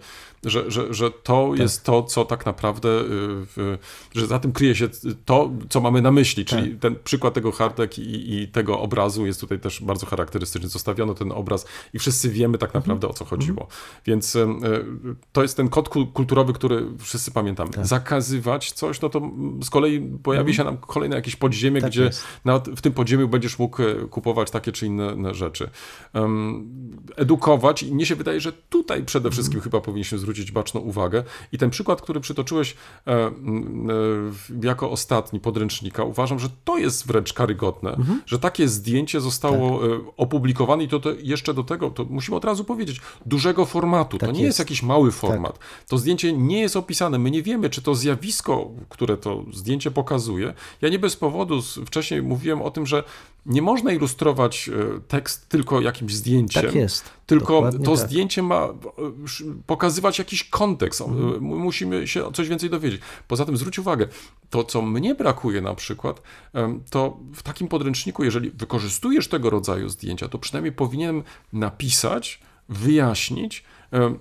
że, 0.48 0.72
że, 0.72 0.94
że 0.94 1.12
to 1.12 1.48
Tak. 1.52 1.60
jest 1.60 1.84
to, 1.84 2.04
co 2.04 2.26
tak 2.26 2.46
naprawdę, 2.46 2.90
y, 2.90 3.06
w, 3.56 3.78
że 4.16 4.28
za 4.28 4.40
tym 4.40 4.52
kryje 4.52 4.76
się 4.76 4.90
to, 5.26 5.52
co 5.70 5.82
mamy 5.82 6.02
na 6.02 6.12
myśli, 6.12 6.46
czyli 6.46 6.70
Tak. 6.72 6.80
ten 6.80 6.96
przykład 7.04 7.34
tego 7.34 7.52
hardek 7.52 8.00
i, 8.00 8.34
i 8.42 8.48
tego 8.48 8.80
obrazu 8.80 9.26
jest 9.26 9.40
tutaj 9.40 9.60
też 9.60 9.82
bardzo 9.84 10.06
charakterystyczny. 10.06 10.70
Zostawiono 10.70 11.14
ten 11.14 11.32
obraz 11.32 11.66
i 11.94 12.00
wszyscy 12.00 12.30
wiemy 12.30 12.58
tak 12.58 12.70
Mhm. 12.70 12.82
naprawdę, 12.84 13.08
o 13.08 13.14
co 13.14 13.26
chodziło. 13.26 13.68
Więc 14.06 14.36
y, 14.36 14.48
to 15.32 15.42
jest 15.42 15.58
ten 15.58 15.70
kod 15.70 15.90
kul- 15.90 16.12
kulturowy, 16.14 16.54
który 16.54 16.86
wszyscy 17.00 17.32
pamiętamy. 17.32 17.72
Tak. 17.72 17.88
Zakazywać 17.88 18.72
coś, 18.72 19.02
no 19.02 19.10
to 19.10 19.32
z 19.64 19.70
kolei 19.70 20.02
pojawi 20.24 20.54
się 20.54 20.64
nam 20.64 20.78
kolejne 20.78 21.16
jakieś 21.16 21.36
podziemie, 21.36 21.82
Tak 21.82 21.90
gdzie 21.90 22.04
jest. 22.04 22.24
nawet 22.46 22.70
w 22.70 22.82
tym 22.82 22.94
podziemiu 22.94 23.28
będziesz 23.28 23.60
mógł 23.60 23.82
e, 23.82 23.96
kupować 23.96 24.52
takie 24.52 24.72
czy 24.72 24.86
inne 24.86 25.34
rzeczy. 25.34 25.70
Em, 26.14 26.70
edukować 27.16 27.84
i 27.84 27.96
mnie 27.96 28.06
się 28.06 28.16
wydaje, 28.16 28.42
że 28.42 28.54
tutaj 28.54 29.04
przede 29.04 29.32
wszystkim 29.32 29.62
chyba 29.62 29.82
powinniśmy 29.82 30.18
zwrócić 30.18 30.37
baczną 30.52 30.82
uwagę. 30.82 31.24
I 31.52 31.58
ten 31.58 31.70
przykład, 31.70 32.02
który 32.02 32.20
przytoczyłeś 32.20 32.76
e, 33.08 33.12
e, 33.12 33.32
jako 34.64 34.92
ostatni 34.92 35.40
podręcznika, 35.40 36.04
uważam, 36.04 36.40
że 36.40 36.48
to 36.66 36.78
jest 36.78 37.08
wręcz 37.08 37.34
karygodne, 37.34 37.98
że 38.26 38.40
takie 38.40 38.68
zdjęcie 38.68 39.22
zostało 39.22 39.86
e, 39.86 40.00
opublikowane 40.18 40.84
i 40.84 40.88
to, 40.88 41.00
to 41.00 41.10
jeszcze 41.24 41.54
do 41.54 41.64
tego, 41.64 41.90
to 41.90 42.06
musimy 42.10 42.38
od 42.38 42.46
razu 42.46 42.64
powiedzieć, 42.64 43.02
dużego 43.26 43.66
formatu. 43.66 44.18
Tak 44.18 44.30
to 44.30 44.34
nie 44.34 44.42
jest. 44.42 44.48
jest. 44.48 44.60
jakiś 44.60 44.84
mały 44.84 45.12
format. 45.12 45.60
To 45.88 45.98
zdjęcie 45.98 46.34
nie 46.34 46.62
jest 46.62 46.76
opisane. 46.76 47.20
My 47.20 47.32
nie 47.32 47.44
wiemy, 47.44 47.70
czy 47.70 47.82
to 47.82 47.96
zjawisko, 47.96 48.70
które 48.90 49.18
to 49.18 49.44
zdjęcie 49.54 49.92
pokazuje. 49.92 50.54
Ja 50.82 50.90
nie 50.90 51.00
bez 51.00 51.16
powodu 51.16 51.62
wcześniej 51.62 52.22
mówiłem 52.22 52.62
o 52.62 52.72
tym, 52.72 52.86
że 52.86 53.04
nie 53.48 53.62
można 53.62 53.92
ilustrować 53.92 54.70
e, 54.70 55.00
tekst 55.08 55.50
tylko 55.50 55.82
jakimś 55.82 56.16
zdjęciem. 56.16 56.64
Tak 56.64 56.76
jest. 56.76 57.04
Tylko 57.26 57.54
Dokładnie 57.54 57.86
to 57.86 57.96
tak. 57.96 58.06
zdjęcie 58.06 58.44
ma 58.44 58.56
e, 58.66 58.74
pokazywać 59.66 60.20
jakiś 60.20 60.44
kontekst. 60.44 61.02
Mhm. 61.02 61.36
E, 61.36 61.40
Musimy 61.40 62.08
się 62.08 62.32
coś 62.34 62.50
więcej 62.50 62.70
dowiedzieć. 62.70 63.02
Poza 63.28 63.46
tym 63.46 63.58
zwróć 63.58 63.80
uwagę, 63.80 64.08
to 64.50 64.64
co 64.64 64.82
mnie 64.82 65.16
brakuje 65.16 65.62
na 65.62 65.76
przykład, 65.76 66.22
to 66.90 67.18
w 67.34 67.44
takim 67.44 67.68
podręczniku, 67.68 68.24
jeżeli 68.24 68.52
wykorzystujesz 68.52 69.28
tego 69.28 69.50
rodzaju 69.50 69.90
zdjęcia, 69.90 70.28
to 70.28 70.40
przynajmniej 70.40 70.72
powinienem 70.72 71.24
napisać, 71.54 72.40
wyjaśnić, 72.70 73.64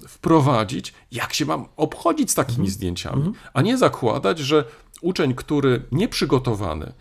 wprowadzić, 0.09 0.94
jak 1.12 1.35
się 1.35 1.47
mam 1.47 1.65
obchodzić 1.77 2.31
z 2.31 2.35
takimi 2.35 2.57
Mhm. 2.59 2.70
zdjęciami, 2.70 3.32
a 3.55 3.62
nie 3.62 3.78
zakładać, 3.78 4.39
że 4.39 4.65
uczeń, 5.01 5.35
który 5.35 5.82
nieprzygotowany, 5.93 6.93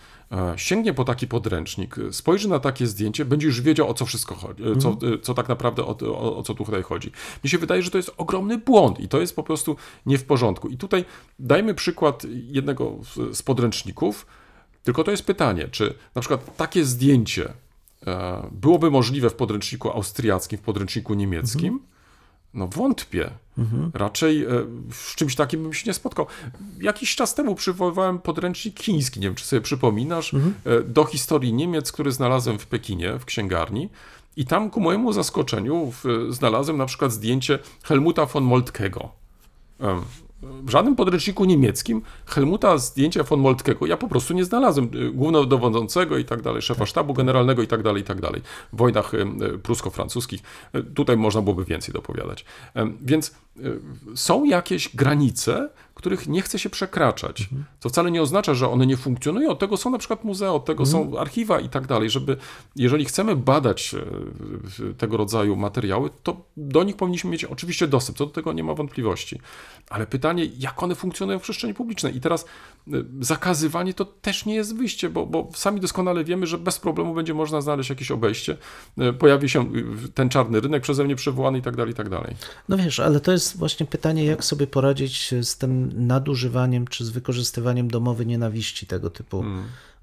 sięgnie 0.56 0.93
po 0.93 1.03
taki 1.06 1.27
podręcznik, 1.27 1.97
e, 1.97 2.14
spojrzy 2.14 2.49
na 2.49 2.60
takie 2.60 2.88
zdjęcie, 2.88 3.26
będzie 3.26 3.47
już 3.47 3.61
wiedział, 3.61 3.89
o 3.89 3.93
co 3.93 4.06
wszystko 4.06 4.35
chodzi, 4.35 4.64
e, 4.64 4.76
co, 4.76 4.89
e, 4.89 5.19
co 5.22 5.34
tak 5.34 5.49
naprawdę 5.49 5.84
o, 5.84 5.97
o, 6.02 6.38
o 6.38 6.43
co 6.43 6.53
tutaj 6.53 6.84
chodzi. 6.84 7.11
Mnie 7.43 7.52
się 7.52 7.57
wydaje, 7.57 7.81
że 7.84 7.91
to 7.91 7.97
jest 7.97 8.11
ogromny 8.18 8.57
błąd 8.57 8.99
i 8.99 9.07
to 9.07 9.19
jest 9.22 9.35
po 9.35 9.43
prostu 9.43 9.76
nie 10.06 10.18
w 10.18 10.23
porządku. 10.26 10.69
I 10.69 10.77
tutaj 10.77 11.06
dajmy 11.39 11.73
przykład 11.73 12.23
jednego 12.30 12.95
z- 13.31 13.41
podręczników, 13.41 14.26
tylko 14.84 15.03
to 15.03 15.11
jest 15.11 15.23
pytanie, 15.26 15.68
czy 15.72 15.93
na 16.15 16.22
przykład 16.22 16.57
takie 16.57 16.85
zdjęcie 16.85 17.53
e, 18.07 18.47
byłoby 18.52 18.91
możliwe 18.91 19.30
w 19.30 19.34
podręczniku 19.35 19.89
austriackim, 19.91 20.57
w 20.60 20.61
podręczniku 20.61 21.14
niemieckim? 21.14 21.80
No 22.56 22.68
wątpię. 22.68 23.30
Raczej 23.94 24.44
e, 24.44 24.49
z 24.91 25.15
czymś 25.15 25.36
takim 25.36 25.64
bym 25.64 25.73
się 25.73 25.84
nie 25.88 25.94
spotkał. 25.94 26.27
Jakiś 26.82 27.15
czas 27.15 27.36
temu 27.36 27.56
przywoływałem 27.56 28.19
podręcznik 28.19 28.80
chiński, 28.80 29.19
nie 29.19 29.27
wiem 29.27 29.36
czy 29.36 29.45
sobie 29.45 29.61
przypominasz, 29.61 30.34
e, 30.34 30.82
do 30.84 31.06
historii 31.06 31.53
Niemiec, 31.53 31.91
który 31.91 32.11
znalazłem 32.11 32.60
w 32.60 32.68
Pekinie, 32.68 33.19
w 33.19 33.26
księgarni. 33.26 33.90
I 34.38 34.45
tam 34.45 34.69
ku 34.69 34.82
mojemu 34.82 35.14
zaskoczeniu 35.14 35.91
w, 35.91 36.27
znalazłem 36.30 36.77
na 36.77 36.86
przykład 36.86 37.11
zdjęcie 37.11 37.60
Helmuta 37.84 38.26
von 38.26 38.44
Moltkego. 38.44 39.10
W 40.63 40.69
żadnym 40.69 40.95
podręczniku 40.95 41.45
niemieckim 41.45 42.01
Helmuta 42.26 42.77
zdjęcia 42.77 43.23
von 43.23 43.39
Moltkego 43.39 43.85
ja 43.85 43.97
po 43.97 44.07
prostu 44.07 44.34
nie 44.34 44.45
znalazłem. 44.45 44.89
Y, 44.95 45.11
Głównodowodzącego 45.11 46.17
i 46.17 46.26
tak 46.26 46.41
dalej, 46.41 46.61
szefa 46.61 46.85
sztabu 46.85 47.13
generalnego 47.13 47.61
i 47.61 47.67
tak 47.67 47.84
dalej, 47.84 48.01
i 48.01 48.05
tak 48.05 48.22
dalej. 48.22 48.41
W 48.73 48.77
wojnach 48.77 49.13
y, 49.13 49.17
y, 49.17 49.59
prusko-francuskich. 49.59 50.41
Tutaj 50.95 51.17
można 51.17 51.41
byłoby 51.41 51.65
więcej 51.65 51.93
dopowiadać. 51.93 52.45
Więc 53.01 53.35
są 54.15 54.43
jakieś 54.43 54.95
granice, 54.95 55.69
których 56.06 56.27
nie 56.27 56.41
chce 56.41 56.60
się 56.60 56.69
przekraczać. 56.69 57.49
Co 57.80 57.90
wcale 57.90 58.11
nie 58.11 58.22
oznacza, 58.22 58.53
że 58.53 58.69
one 58.69 58.86
nie 58.86 58.98
funkcjonują. 58.98 59.49
Od 59.49 59.60
tego 59.60 59.77
są 59.77 59.90
na 59.90 59.98
przykład 59.98 60.23
muzea, 60.23 60.53
od 60.53 60.65
tego 60.65 60.86
są 60.86 61.19
archiwa 61.19 61.60
i 61.60 61.69
tak 61.69 61.88
dalej, 61.88 62.10
żeby 62.10 62.38
jeżeli 62.76 63.06
chcemy 63.06 63.36
badać 63.36 63.95
e, 64.90 64.94
tego 64.94 65.18
rodzaju 65.18 65.56
materiały, 65.56 66.10
to 66.23 66.45
do 66.57 66.84
nich 66.84 66.95
powinniśmy 66.95 67.30
mieć 67.30 67.45
oczywiście 67.45 67.88
dostęp, 67.88 68.18
co 68.18 68.26
do 68.26 68.32
tego 68.32 68.53
nie 68.53 68.64
ma 68.64 68.73
wątpliwości. 68.73 69.40
Ale 69.90 70.07
pytanie, 70.07 70.45
jak 70.60 70.84
one 70.84 70.95
funkcjonują 70.95 71.40
w 71.40 71.41
przestrzeni 71.41 71.73
publicznej? 71.73 72.18
I 72.18 72.22
teraz 72.22 72.44
e, 72.44 72.91
zakazywanie 73.19 73.94
to 73.94 74.06
też 74.06 74.45
nie 74.45 74.56
jest 74.56 74.77
wyjście, 74.77 75.10
bo, 75.10 75.26
bo 75.26 75.49
sami 75.56 75.80
doskonale 75.80 76.23
wiemy, 76.23 76.48
że 76.48 76.57
bez 76.57 76.80
problemu 76.80 77.14
będzie 77.14 77.34
można 77.34 77.61
znaleźć 77.61 77.90
jakieś 77.90 78.11
obejście. 78.11 78.57
E, 78.98 79.14
Pojawi 79.14 79.49
się 79.49 79.72
ten 80.14 80.30
czarny 80.30 80.60
rynek 80.60 80.84
przeze 80.84 81.03
mnie 81.03 81.15
przywołany 81.15 81.57
i 81.57 81.61
tak 81.61 81.76
dalej, 81.76 81.91
i 81.91 81.95
tak 81.95 82.10
dalej. 82.10 82.36
No 82.69 82.77
wiesz, 82.77 82.99
ale 82.99 83.19
to 83.19 83.32
jest 83.32 83.57
właśnie 83.57 83.86
pytanie, 83.86 84.26
jak 84.26 84.44
sobie 84.44 84.68
poradzić 84.68 85.34
z 85.41 85.57
tym 85.57 85.91
nadużywaniem 85.95 86.88
czy 86.88 87.05
z 87.05 87.09
wykorzystywaniem 87.09 87.88
domowej 87.88 88.27
nienawiści 88.27 88.88
tego 88.88 89.09
typu, 89.09 89.43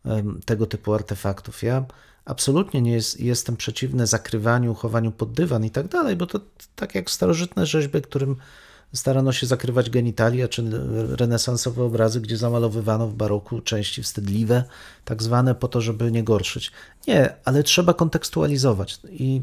em, 0.05 0.41
tego 0.45 0.67
typu 0.67 0.95
artefaktów. 0.95 1.63
Ja 1.63 1.85
absolutnie 2.25 2.83
nie 2.83 2.93
jest, 2.93 3.21
jestem 3.21 3.57
przeciwny 3.57 4.07
zakrywaniu, 4.07 4.75
chowaniu 4.75 5.13
pod 5.13 5.33
dywan 5.33 5.65
i 5.65 5.71
tak 5.71 5.89
dalej, 5.89 6.17
bo 6.17 6.27
to 6.27 6.41
tak 6.77 6.95
jak 6.95 7.11
starożytne 7.11 7.67
rzeźby, 7.67 8.03
którym 8.03 8.37
starano 8.93 9.33
się 9.33 9.47
zakrywać 9.47 9.91
genitalia, 9.91 10.49
czy 10.49 10.65
renesansowe 11.09 11.85
obrazy, 11.85 12.21
gdzie 12.21 12.37
zamalowywano 12.37 13.09
w 13.09 13.15
baroku 13.15 13.61
części 13.61 14.03
wstydliwe, 14.03 14.65
tak 15.05 15.23
zwane, 15.23 15.55
po 15.55 15.69
to, 15.69 15.81
żeby 15.81 16.13
nie 16.13 16.25
gorszyć. 16.25 16.73
Nie, 17.09 17.35
ale 17.45 17.63
trzeba 17.63 17.95
kontekstualizować 17.95 19.01
i 19.09 19.43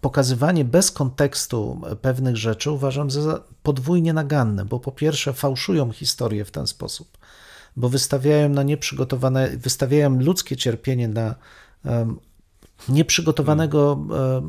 pokazywanie 0.00 0.64
bez 0.64 0.90
kontekstu 0.90 1.80
pewnych 2.02 2.36
rzeczy 2.36 2.70
uważam 2.70 3.10
za 3.10 3.40
podwójnie 3.62 4.12
naganne, 4.12 4.64
bo 4.64 4.80
po 4.80 4.92
pierwsze 4.92 5.32
fałszują 5.32 5.92
historię 5.92 6.44
w 6.44 6.50
ten 6.50 6.66
sposób, 6.66 7.18
bo 7.76 7.88
wystawiają 7.88 8.48
na 8.48 8.62
nieprzygotowane, 8.62 9.48
wystawiają 9.48 10.20
ludzkie 10.20 10.56
cierpienie 10.56 11.08
na 11.08 11.34
em, 11.84 12.18
nieprzygotowanego 12.88 14.06
e, 14.10 14.42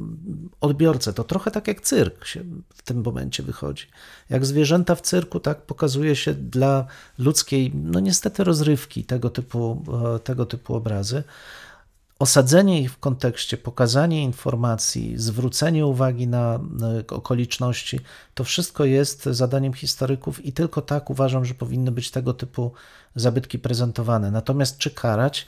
odbiorcę. 0.61 1.13
To 1.13 1.23
trochę 1.23 1.51
tak 1.51 1.67
jak 1.67 1.81
cyrk 1.81 2.25
się 2.25 2.43
w 2.75 2.81
tym 2.81 3.03
momencie 3.03 3.43
wychodzi. 3.43 3.87
Jak 4.29 4.45
zwierzęta 4.45 4.95
w 4.95 5.01
cyrku, 5.01 5.39
tak 5.39 5.61
pokazuje 5.61 6.15
się 6.15 6.33
dla 6.33 6.85
ludzkiej, 7.17 7.71
no 7.75 7.99
niestety 7.99 8.43
rozrywki 8.43 9.03
tego 9.03 9.29
typu, 9.29 9.83
e, 10.15 10.19
tego 10.19 10.45
typu 10.45 10.75
obrazy. 10.75 11.23
Osadzenie 12.19 12.81
ich 12.81 12.91
w 12.91 12.99
kontekście, 12.99 13.57
pokazanie 13.57 14.23
informacji, 14.23 15.13
zwrócenie 15.17 15.85
uwagi 15.85 16.27
na 16.27 16.59
okoliczności, 17.09 17.99
to 18.33 18.43
wszystko 18.43 18.85
jest 18.85 19.25
zadaniem 19.25 19.73
historyków 19.73 20.45
i 20.45 20.53
tylko 20.53 20.81
tak 20.81 21.09
uważam, 21.09 21.45
że 21.45 21.53
powinny 21.53 21.91
być 21.91 22.11
tego 22.11 22.33
typu 22.33 22.71
zabytki 23.15 23.59
prezentowane. 23.59 24.31
Natomiast 24.31 24.77
czy 24.77 24.91
karać? 24.91 25.47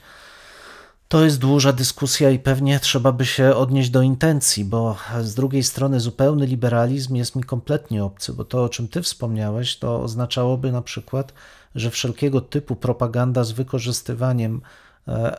To 1.08 1.24
jest 1.24 1.38
dłuża 1.38 1.72
dyskusja 1.72 2.30
i 2.30 2.38
pewnie 2.38 2.80
trzeba 2.80 3.12
by 3.12 3.26
się 3.26 3.54
odnieść 3.54 3.90
do 3.90 4.02
intencji, 4.02 4.64
bo 4.64 4.96
z 5.22 5.34
drugiej 5.34 5.62
strony 5.62 6.00
zupełny 6.00 6.46
liberalizm 6.46 7.14
jest 7.14 7.36
mi 7.36 7.42
kompletnie 7.42 8.04
obcy, 8.04 8.32
bo 8.32 8.44
to, 8.44 8.64
o 8.64 8.68
czym 8.68 8.88
ty 8.88 9.02
wspomniałeś, 9.02 9.76
to 9.76 10.02
oznaczałoby 10.02 10.72
na 10.72 10.82
przykład, 10.82 11.32
że 11.74 11.90
wszelkiego 11.90 12.40
typu 12.40 12.76
propaganda 12.76 13.44
z 13.44 13.52
wykorzystywaniem 13.52 14.60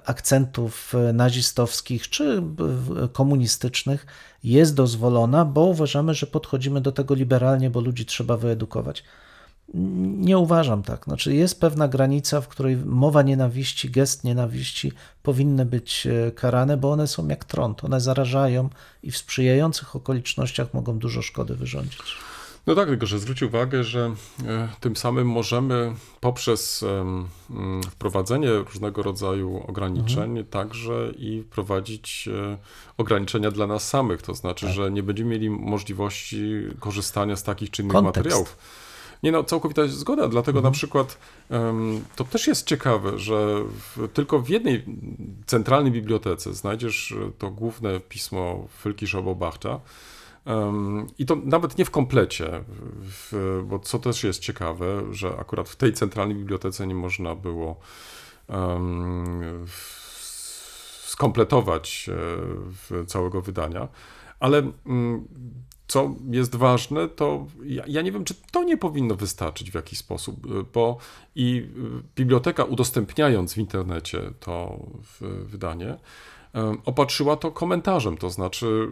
akcentów 0.06 0.94
nazistowskich 1.14 2.10
czy 2.10 2.44
e, 3.04 3.08
komunistycznych 3.08 4.06
jest 4.44 4.76
dozwolona, 4.76 5.46
bo 5.46 5.62
uważamy, 5.62 6.14
że 6.14 6.28
podchodzimy 6.28 6.82
do 6.82 6.92
tego 6.92 7.14
liberalnie, 7.16 7.70
bo 7.70 7.82
ludzi 7.82 8.06
trzeba 8.06 8.38
wyedukować. 8.38 9.04
Nie 9.74 10.38
uważam 10.38 10.84
tak. 10.84 11.04
Znaczy 11.06 11.36
jest 11.36 11.60
pewna 11.60 11.88
granica, 11.88 12.42
w 12.42 12.48
której 12.48 12.78
mowa 12.78 13.22
nienawiści, 13.22 13.90
gest 13.90 14.24
nienawiści 14.24 14.92
powinny 15.24 15.66
być 15.66 16.08
e, 16.08 16.32
karane, 16.32 16.78
bo 16.78 16.92
one 16.92 17.08
są 17.08 17.28
jak 17.28 17.46
trąd. 17.46 17.84
One 17.84 18.02
zarażają 18.02 18.70
i 19.04 19.12
w 19.12 19.18
sprzyjających 19.18 19.96
okolicznościach 19.96 20.74
mogą 20.74 21.00
dużo 21.00 21.22
szkody 21.22 21.56
wyrządzić. 21.56 22.18
No 22.68 22.76
tak, 22.76 22.88
tylko 22.88 23.06
że 23.06 23.20
zwróć 23.20 23.44
uwagę, 23.44 23.84
że 23.84 24.16
e, 24.46 24.70
tym 24.80 24.96
samym 24.96 25.28
możemy 25.30 25.94
poprzez 26.20 26.84
mm, 26.84 27.84
wprowadzenie 27.92 28.52
różnego 28.52 29.04
rodzaju 29.04 29.64
ograniczeń 29.68 30.46
także 30.50 31.12
i 31.18 31.44
wprowadzić 31.44 32.30
e, 32.34 32.58
ograniczenia 32.98 33.52
dla 33.52 33.68
nas 33.68 33.90
samych. 33.90 34.22
To 34.22 34.34
znaczy, 34.34 34.70
że 34.70 34.92
nie 34.92 35.04
będziemy 35.04 35.30
mieli 35.30 35.50
możliwości 35.50 36.40
korzystania 36.80 37.36
z 37.36 37.44
takich 37.44 37.72
czy 37.72 37.82
innych 37.82 37.94
Kontekst. 37.94 38.18
materiałów. 38.18 38.58
Nie 39.24 39.32
no, 39.32 39.44
całkowita 39.44 39.88
zgoda, 39.88 40.28
dlatego 40.28 40.62
na 40.62 40.72
przykład 40.72 41.18
to 42.16 42.24
też 42.24 42.48
jest 42.48 42.68
ciekawe, 42.68 43.20
że 43.20 43.64
w, 43.66 44.08
tylko 44.14 44.40
w 44.40 44.50
jednej 44.50 44.86
centralnej 45.46 45.92
bibliotece 45.92 46.54
znajdziesz 46.54 47.12
e, 47.12 47.32
to 47.38 47.52
główne 47.52 48.00
pismo 48.00 48.68
Fylki 48.82 49.08
Szabobachta, 49.08 49.70
Um, 49.70 49.80
I 51.18 51.26
to 51.26 51.36
nawet 51.36 51.78
nie 51.78 51.86
w 51.86 51.92
komplecie, 51.92 52.64
bo 53.64 53.80
co 53.80 54.00
też 54.00 54.24
jest 54.24 54.40
ciekawe, 54.40 55.04
że 55.12 55.38
akurat 55.40 55.70
w 55.70 55.76
tej 55.76 55.94
centralnej 55.94 56.38
bibliotece 56.38 56.88
nie 56.88 56.96
można 56.96 57.36
było 57.36 57.80
skompletować 61.18 62.10
e, 62.92 63.06
całego 63.06 63.42
wydania, 63.42 63.88
ale 64.40 64.72
mm, 64.86 65.28
co 65.88 66.16
jest 66.30 66.56
ważne, 66.56 67.08
to 67.08 67.48
ja, 67.64 67.84
ja 67.88 68.02
nie 68.02 68.12
wiem, 68.12 68.24
czy 68.24 68.34
to 68.52 68.64
nie 68.64 68.78
powinno 68.78 69.16
wystarczyć 69.16 69.72
w 69.72 69.76
jakiś 69.76 70.00
sposób, 70.00 70.46
e, 70.46 70.50
bo 70.74 70.98
i 71.36 71.68
e, 71.68 72.02
biblioteka 72.16 72.64
udostępniając 72.64 73.54
w 73.54 73.58
internecie 73.58 74.22
to 74.40 74.80
wydanie, 75.44 75.98
opatrzyła 76.86 77.36
to 77.36 77.52
komentarzem, 77.52 78.18
to 78.18 78.30
znaczy, 78.30 78.92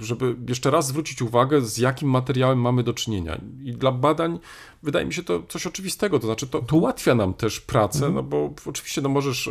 żeby 0.00 0.36
jeszcze 0.48 0.70
raz 0.70 0.86
zwrócić 0.86 1.22
uwagę, 1.22 1.60
z 1.60 1.78
jakim 1.78 2.10
materiałem 2.10 2.60
mamy 2.60 2.82
do 2.82 2.94
czynienia. 2.94 3.40
I 3.64 3.72
dla 3.72 3.92
badań 3.92 4.38
wydaje 4.82 5.06
mi 5.06 5.12
się 5.12 5.22
to 5.22 5.42
coś 5.48 5.66
oczywistego, 5.66 6.18
to 6.18 6.26
znaczy 6.26 6.46
to, 6.46 6.62
to 6.62 6.76
ułatwia 6.76 7.14
nam 7.14 7.34
też 7.34 7.60
pracę, 7.60 8.10
no 8.10 8.22
bo 8.22 8.50
oczywiście 8.66 9.00
no 9.00 9.08
możesz 9.08 9.48
e, 9.48 9.50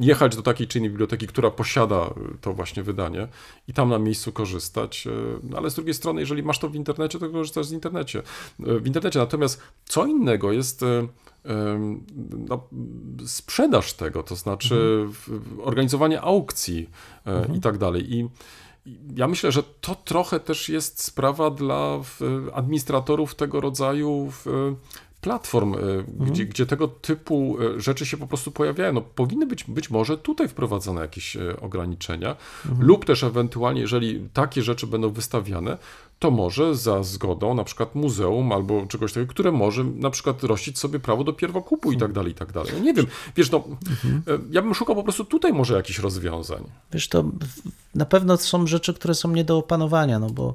jechać 0.00 0.36
do 0.36 0.42
takiej 0.42 0.66
czy 0.68 0.78
innej 0.78 0.90
biblioteki, 0.90 1.26
która 1.26 1.50
posiada 1.50 2.14
to 2.40 2.52
właśnie 2.52 2.82
wydanie 2.82 3.28
i 3.68 3.72
tam 3.72 3.88
na 3.88 3.98
miejscu 3.98 4.32
korzystać, 4.32 5.06
e, 5.06 5.10
no 5.42 5.58
ale 5.58 5.70
z 5.70 5.74
drugiej 5.74 5.94
strony, 5.94 6.20
jeżeli 6.20 6.42
masz 6.42 6.58
to 6.58 6.68
w 6.68 6.74
internecie, 6.74 7.18
to 7.18 7.28
korzystasz 7.30 7.66
z 7.66 7.72
internecie. 7.72 8.18
e, 8.66 8.78
w 8.78 8.86
internecie. 8.86 9.18
Natomiast 9.18 9.60
co 9.84 10.06
innego 10.06 10.52
jest 10.52 10.82
e, 10.82 11.06
no, 12.48 12.68
sprzedaż 13.26 13.92
tego, 13.92 14.22
to 14.22 14.36
znaczy 14.36 15.04
w- 15.08 15.60
organizowanie 15.62 16.20
aukcji 16.20 16.90
e, 17.26 17.46
i 17.56 17.60
tak 17.60 17.78
dalej. 17.78 18.14
I 18.14 18.28
ja 19.16 19.28
myślę, 19.28 19.52
że 19.52 19.62
to 19.80 19.94
trochę 19.94 20.40
też 20.40 20.68
jest 20.68 21.02
sprawa 21.02 21.50
dla 21.50 22.00
administratorów 22.52 23.34
tego 23.34 23.60
rodzaju 23.60 24.32
platform, 25.22 25.74
e, 25.74 25.78
gdzie, 26.30 26.46
gdzie 26.46 26.66
tego 26.66 26.88
typu 26.88 27.56
e, 27.76 27.80
rzeczy 27.80 28.06
się 28.06 28.16
po 28.16 28.26
prostu 28.26 28.50
pojawiają. 28.50 28.92
No, 28.92 29.00
powinny 29.00 29.46
być 29.46 29.64
być 29.64 29.90
może 29.90 30.18
tutaj 30.18 30.48
wprowadzone 30.48 31.00
jakieś 31.00 31.36
e, 31.36 31.60
ograniczenia, 31.60 32.36
lub 32.78 33.04
też 33.04 33.24
ewentualnie, 33.24 33.80
jeżeli 33.80 34.28
takie 34.32 34.62
rzeczy 34.62 34.86
będą 34.86 35.10
wystawiane, 35.10 35.78
to 36.18 36.30
może 36.30 36.74
za 36.74 37.02
zgodą 37.02 37.54
na 37.54 37.64
przykład 37.64 37.94
muzeum 37.94 38.52
albo 38.52 38.86
czegoś 38.86 39.12
takiego, 39.12 39.30
które 39.30 39.52
może 39.52 39.84
na 39.84 40.10
przykład 40.10 40.44
rościć 40.44 40.78
sobie 40.78 40.98
prawo 40.98 41.24
do 41.24 41.32
pierwokupu 41.32 41.92
i 41.92 41.96
tak 41.96 42.12
dalej, 42.12 42.32
i 42.32 42.34
tak 42.34 42.52
dalej. 42.52 42.72
Nie 42.82 42.94
wiem, 42.94 43.06
wiesz, 43.36 43.50
no, 43.50 43.64
e, 44.28 44.38
ja 44.50 44.62
bym 44.62 44.74
szukał 44.74 44.96
po 44.96 45.02
prostu 45.02 45.24
tutaj 45.24 45.52
może 45.52 45.74
jakichś 45.74 45.98
rozwiązań. 45.98 46.64
Wiesz, 46.92 47.08
to 47.08 47.24
na 47.94 48.04
pewno 48.04 48.36
są 48.36 48.66
rzeczy, 48.66 48.94
które 48.94 49.14
są 49.14 49.30
nie 49.30 49.44
do 49.44 49.58
opanowania, 49.58 50.18
no 50.18 50.30
bo 50.30 50.54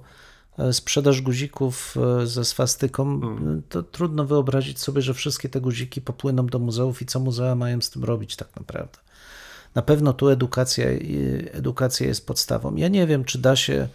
sprzedaż 0.72 1.22
guzików 1.22 1.96
e, 2.22 2.28
ze 2.28 2.46
swastyką, 2.46 3.22
e, 3.24 3.62
to 3.70 3.84
trudno 3.84 4.26
wyobrazić 4.26 4.80
sobie, 4.80 5.02
że 5.02 5.14
wszystkie 5.14 5.50
te 5.50 5.62
guziki 5.62 6.02
popłyną 6.02 6.46
do 6.46 6.60
muzeów 6.60 7.02
i 7.02 7.06
co 7.06 7.20
muzea 7.20 7.56
mają 7.56 7.82
z 7.82 7.90
tym 7.90 8.04
robić 8.04 8.36
tak 8.36 8.56
naprawdę. 8.56 8.98
Na 9.76 9.82
pewno 9.82 10.14
tu 10.14 10.30
edukacja, 10.30 10.92
i- 10.92 11.46
edukacja 11.54 12.08
jest 12.08 12.28
podstawą. 12.28 12.76
Ja 12.76 12.88
nie 12.88 13.08
wiem, 13.08 13.24
czy 13.26 13.38
da 13.38 13.56
się 13.56 13.88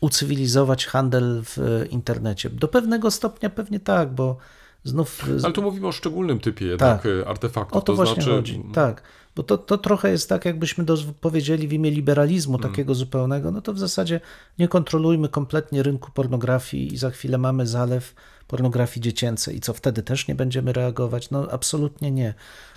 ucywilizować 0.00 0.86
handel 0.86 1.42
w 1.44 1.84
internecie. 1.90 2.50
Do 2.50 2.68
pewnego 2.68 3.10
stopnia 3.10 3.50
pewnie 3.50 3.80
tak, 3.80 4.12
bo 4.12 4.36
znów 4.84 5.24
Ale 5.44 5.52
tu 5.52 5.62
mówimy 5.62 5.86
o 5.86 5.92
szczególnym 5.92 6.40
typie 6.40 6.66
jednak 6.66 7.02
Tak. 7.02 7.12
e, 7.22 7.28
artefaktów. 7.28 7.76
o 7.78 7.80
to, 7.80 7.94
właśnie 7.94 8.14
znaczy, 8.14 8.30
chodzi. 8.30 8.62
Tak. 8.72 9.02
Bo 9.36 9.42
to, 9.42 9.58
to 9.58 9.78
trochę 9.78 10.10
jest 10.10 10.28
tak, 10.28 10.44
jakbyśmy 10.44 10.84
doz- 10.84 11.04
powiedzieli 11.20 11.68
w 11.68 11.72
imię 11.72 11.90
liberalizmu 11.90 12.58
takiego 12.58 12.94
zupełnego, 12.94 13.50
no 13.50 13.62
to 13.62 13.72
w 13.72 13.78
zasadzie 13.78 14.20
nie 14.58 14.68
kontrolujmy 14.68 15.28
kompletnie 15.28 15.82
rynku 15.82 16.10
pornografii 16.14 16.94
i 16.94 16.96
za 16.96 17.10
chwilę 17.10 17.38
mamy 17.38 17.66
zalew 17.66 18.14
pornografii 18.48 19.02
dziecięcej. 19.02 19.56
I 19.56 19.60
co 19.60 19.72
wtedy 19.74 20.02
też 20.02 20.28
nie 20.28 20.34
będziemy 20.34 20.72
reagować? 20.72 21.30
No 21.30 21.46
absolutnie 21.50 22.10
nie. 22.10 22.34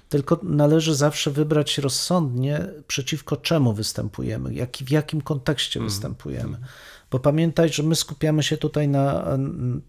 Tylko 0.10 0.40
należy 0.44 0.96
zawsze 0.96 1.32
wybrać 1.32 1.78
rozsądnie, 1.78 2.66
przeciwko 2.88 3.38
czemu 3.38 3.74
występujemy, 3.74 4.54
jak, 4.54 4.78
w 4.78 4.92
jakim 4.92 5.22
kontekście 5.22 5.80
występujemy. 5.80 6.58
Bo 7.14 7.20
pamiętaj, 7.20 7.70
że 7.70 7.84
my 7.84 7.96
skupiamy 7.96 8.44
się 8.44 8.58
tutaj 8.58 8.88
na 8.88 9.26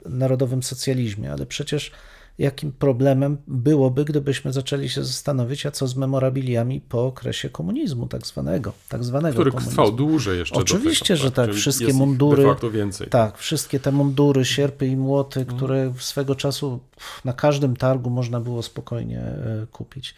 narodowym 0.06 0.62
socjalizmie, 0.62 1.32
ale 1.32 1.46
przecież 1.46 1.90
jakim 2.38 2.72
problemem 2.72 3.36
byłoby, 3.46 4.04
gdybyśmy 4.04 4.52
zaczęli 4.52 4.88
się 4.88 5.04
zastanowić, 5.04 5.66
a 5.66 5.70
co 5.70 5.86
z 5.86 5.96
memorabiliami 5.96 6.80
po 6.80 7.06
okresie 7.06 7.50
komunizmu, 7.50 8.06
tak 8.06 8.26
zwanego, 8.26 8.72
tak 8.88 9.04
zwanego 9.04 9.34
który 9.34 9.50
komunizmu. 9.50 9.72
trwał 9.72 9.92
dłużej 9.92 10.38
jeszcze. 10.38 10.54
Oczywiście, 10.54 11.14
tego, 11.14 11.22
że 11.22 11.30
tak, 11.32 11.52
wszystkie 11.52 11.92
mundury- 11.94 12.36
De 12.42 12.48
facto 12.48 12.70
więcej. 12.70 13.08
Tak, 13.08 13.38
wszystkie 13.38 13.80
te 13.80 13.92
mundury, 13.92 14.44
sierpy 14.44 14.86
i 14.86 14.96
młoty, 14.96 15.40
Mhm. 15.40 15.56
które 15.56 15.92
swego 15.98 16.34
czasu 16.34 16.80
na 17.24 17.32
każdym 17.32 17.76
targu 17.76 18.10
można 18.10 18.40
było 18.40 18.62
spokojnie 18.62 19.20
e, 19.20 19.66
kupić. 19.72 20.14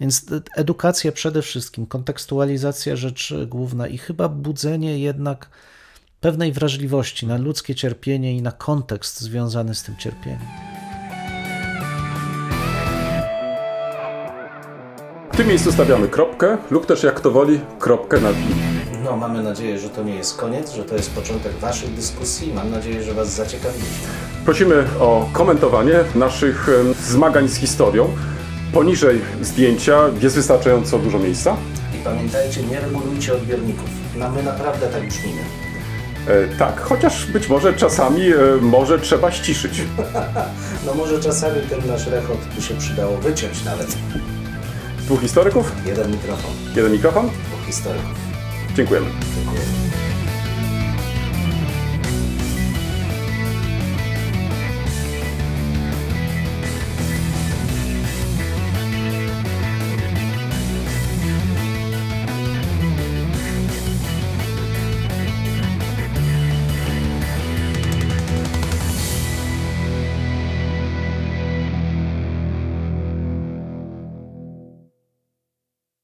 Więc 0.00 0.26
edukacja 0.56 1.12
przede 1.12 1.42
wszystkim, 1.42 1.86
kontekstualizacja 1.86 2.96
rzecz 2.96 3.34
główna 3.46 3.86
i 3.88 3.98
chyba 3.98 4.28
budzenie 4.28 4.98
jednak 4.98 5.50
pewnej 6.22 6.52
wrażliwości 6.52 7.26
na 7.26 7.36
ludzkie 7.36 7.74
cierpienie 7.74 8.36
i 8.36 8.42
na 8.42 8.52
kontekst 8.52 9.20
związany 9.20 9.74
z 9.74 9.82
tym 9.82 9.96
cierpieniem. 9.96 10.40
W 15.32 15.36
tym 15.36 15.48
miejscu 15.48 15.72
stawiamy 15.72 16.08
kropkę, 16.08 16.58
lub 16.70 16.86
też 16.86 17.02
jak 17.02 17.14
kto 17.14 17.30
woli, 17.30 17.60
kropkę 17.78 18.20
nad 18.20 18.36
i. 18.36 18.44
No, 19.04 19.16
mamy 19.16 19.42
nadzieję, 19.42 19.78
że 19.78 19.88
to 19.88 20.02
nie 20.02 20.14
jest 20.14 20.36
koniec, 20.36 20.72
że 20.72 20.84
to 20.84 20.94
jest 20.94 21.10
początek 21.10 21.52
Waszych 21.52 21.94
dyskusji. 21.94 22.52
Mam 22.54 22.70
nadzieję, 22.70 23.02
że 23.02 23.14
Was 23.14 23.34
zaciekawiliśmy. 23.34 24.08
Prosimy 24.44 24.84
o 25.00 25.28
komentowanie 25.32 25.94
naszych 26.14 26.68
zmagań 27.00 27.48
z 27.48 27.56
historią. 27.56 28.08
Poniżej 28.72 29.20
zdjęcia 29.40 30.02
jest 30.20 30.36
wystarczająco 30.36 30.98
dużo 30.98 31.18
miejsca. 31.18 31.56
I 32.00 32.04
pamiętajcie, 32.04 32.62
nie 32.62 32.80
regulujcie 32.80 33.34
odbiorników. 33.34 33.90
No, 34.16 34.30
my 34.30 34.42
naprawdę 34.42 34.88
tak 34.88 35.08
brzmimy. 35.08 35.61
E, 36.28 36.56
tak, 36.58 36.80
chociaż 36.80 37.26
być 37.26 37.48
może 37.48 37.74
czasami 37.74 38.22
e, 38.32 38.36
może 38.60 38.98
trzeba 38.98 39.32
ściszyć. 39.32 39.72
No 40.86 40.94
może 40.94 41.20
czasami 41.20 41.60
ten 41.60 41.86
nasz 41.86 42.06
rechot 42.06 42.38
by 42.56 42.62
się 42.62 42.74
przydało 42.74 43.16
wyciąć 43.18 43.64
nawet. 43.64 43.96
Dwóch 44.98 45.20
historyków, 45.20 45.72
Jeden 45.86 46.10
mikrofon, 46.10 46.50
jeden 46.76 46.92
mikrofon. 46.92 47.26
dwóch 47.26 47.66
historyków. 47.66 48.10
Dziękujemy. 48.74 49.06
Dziękuję. 49.36 49.81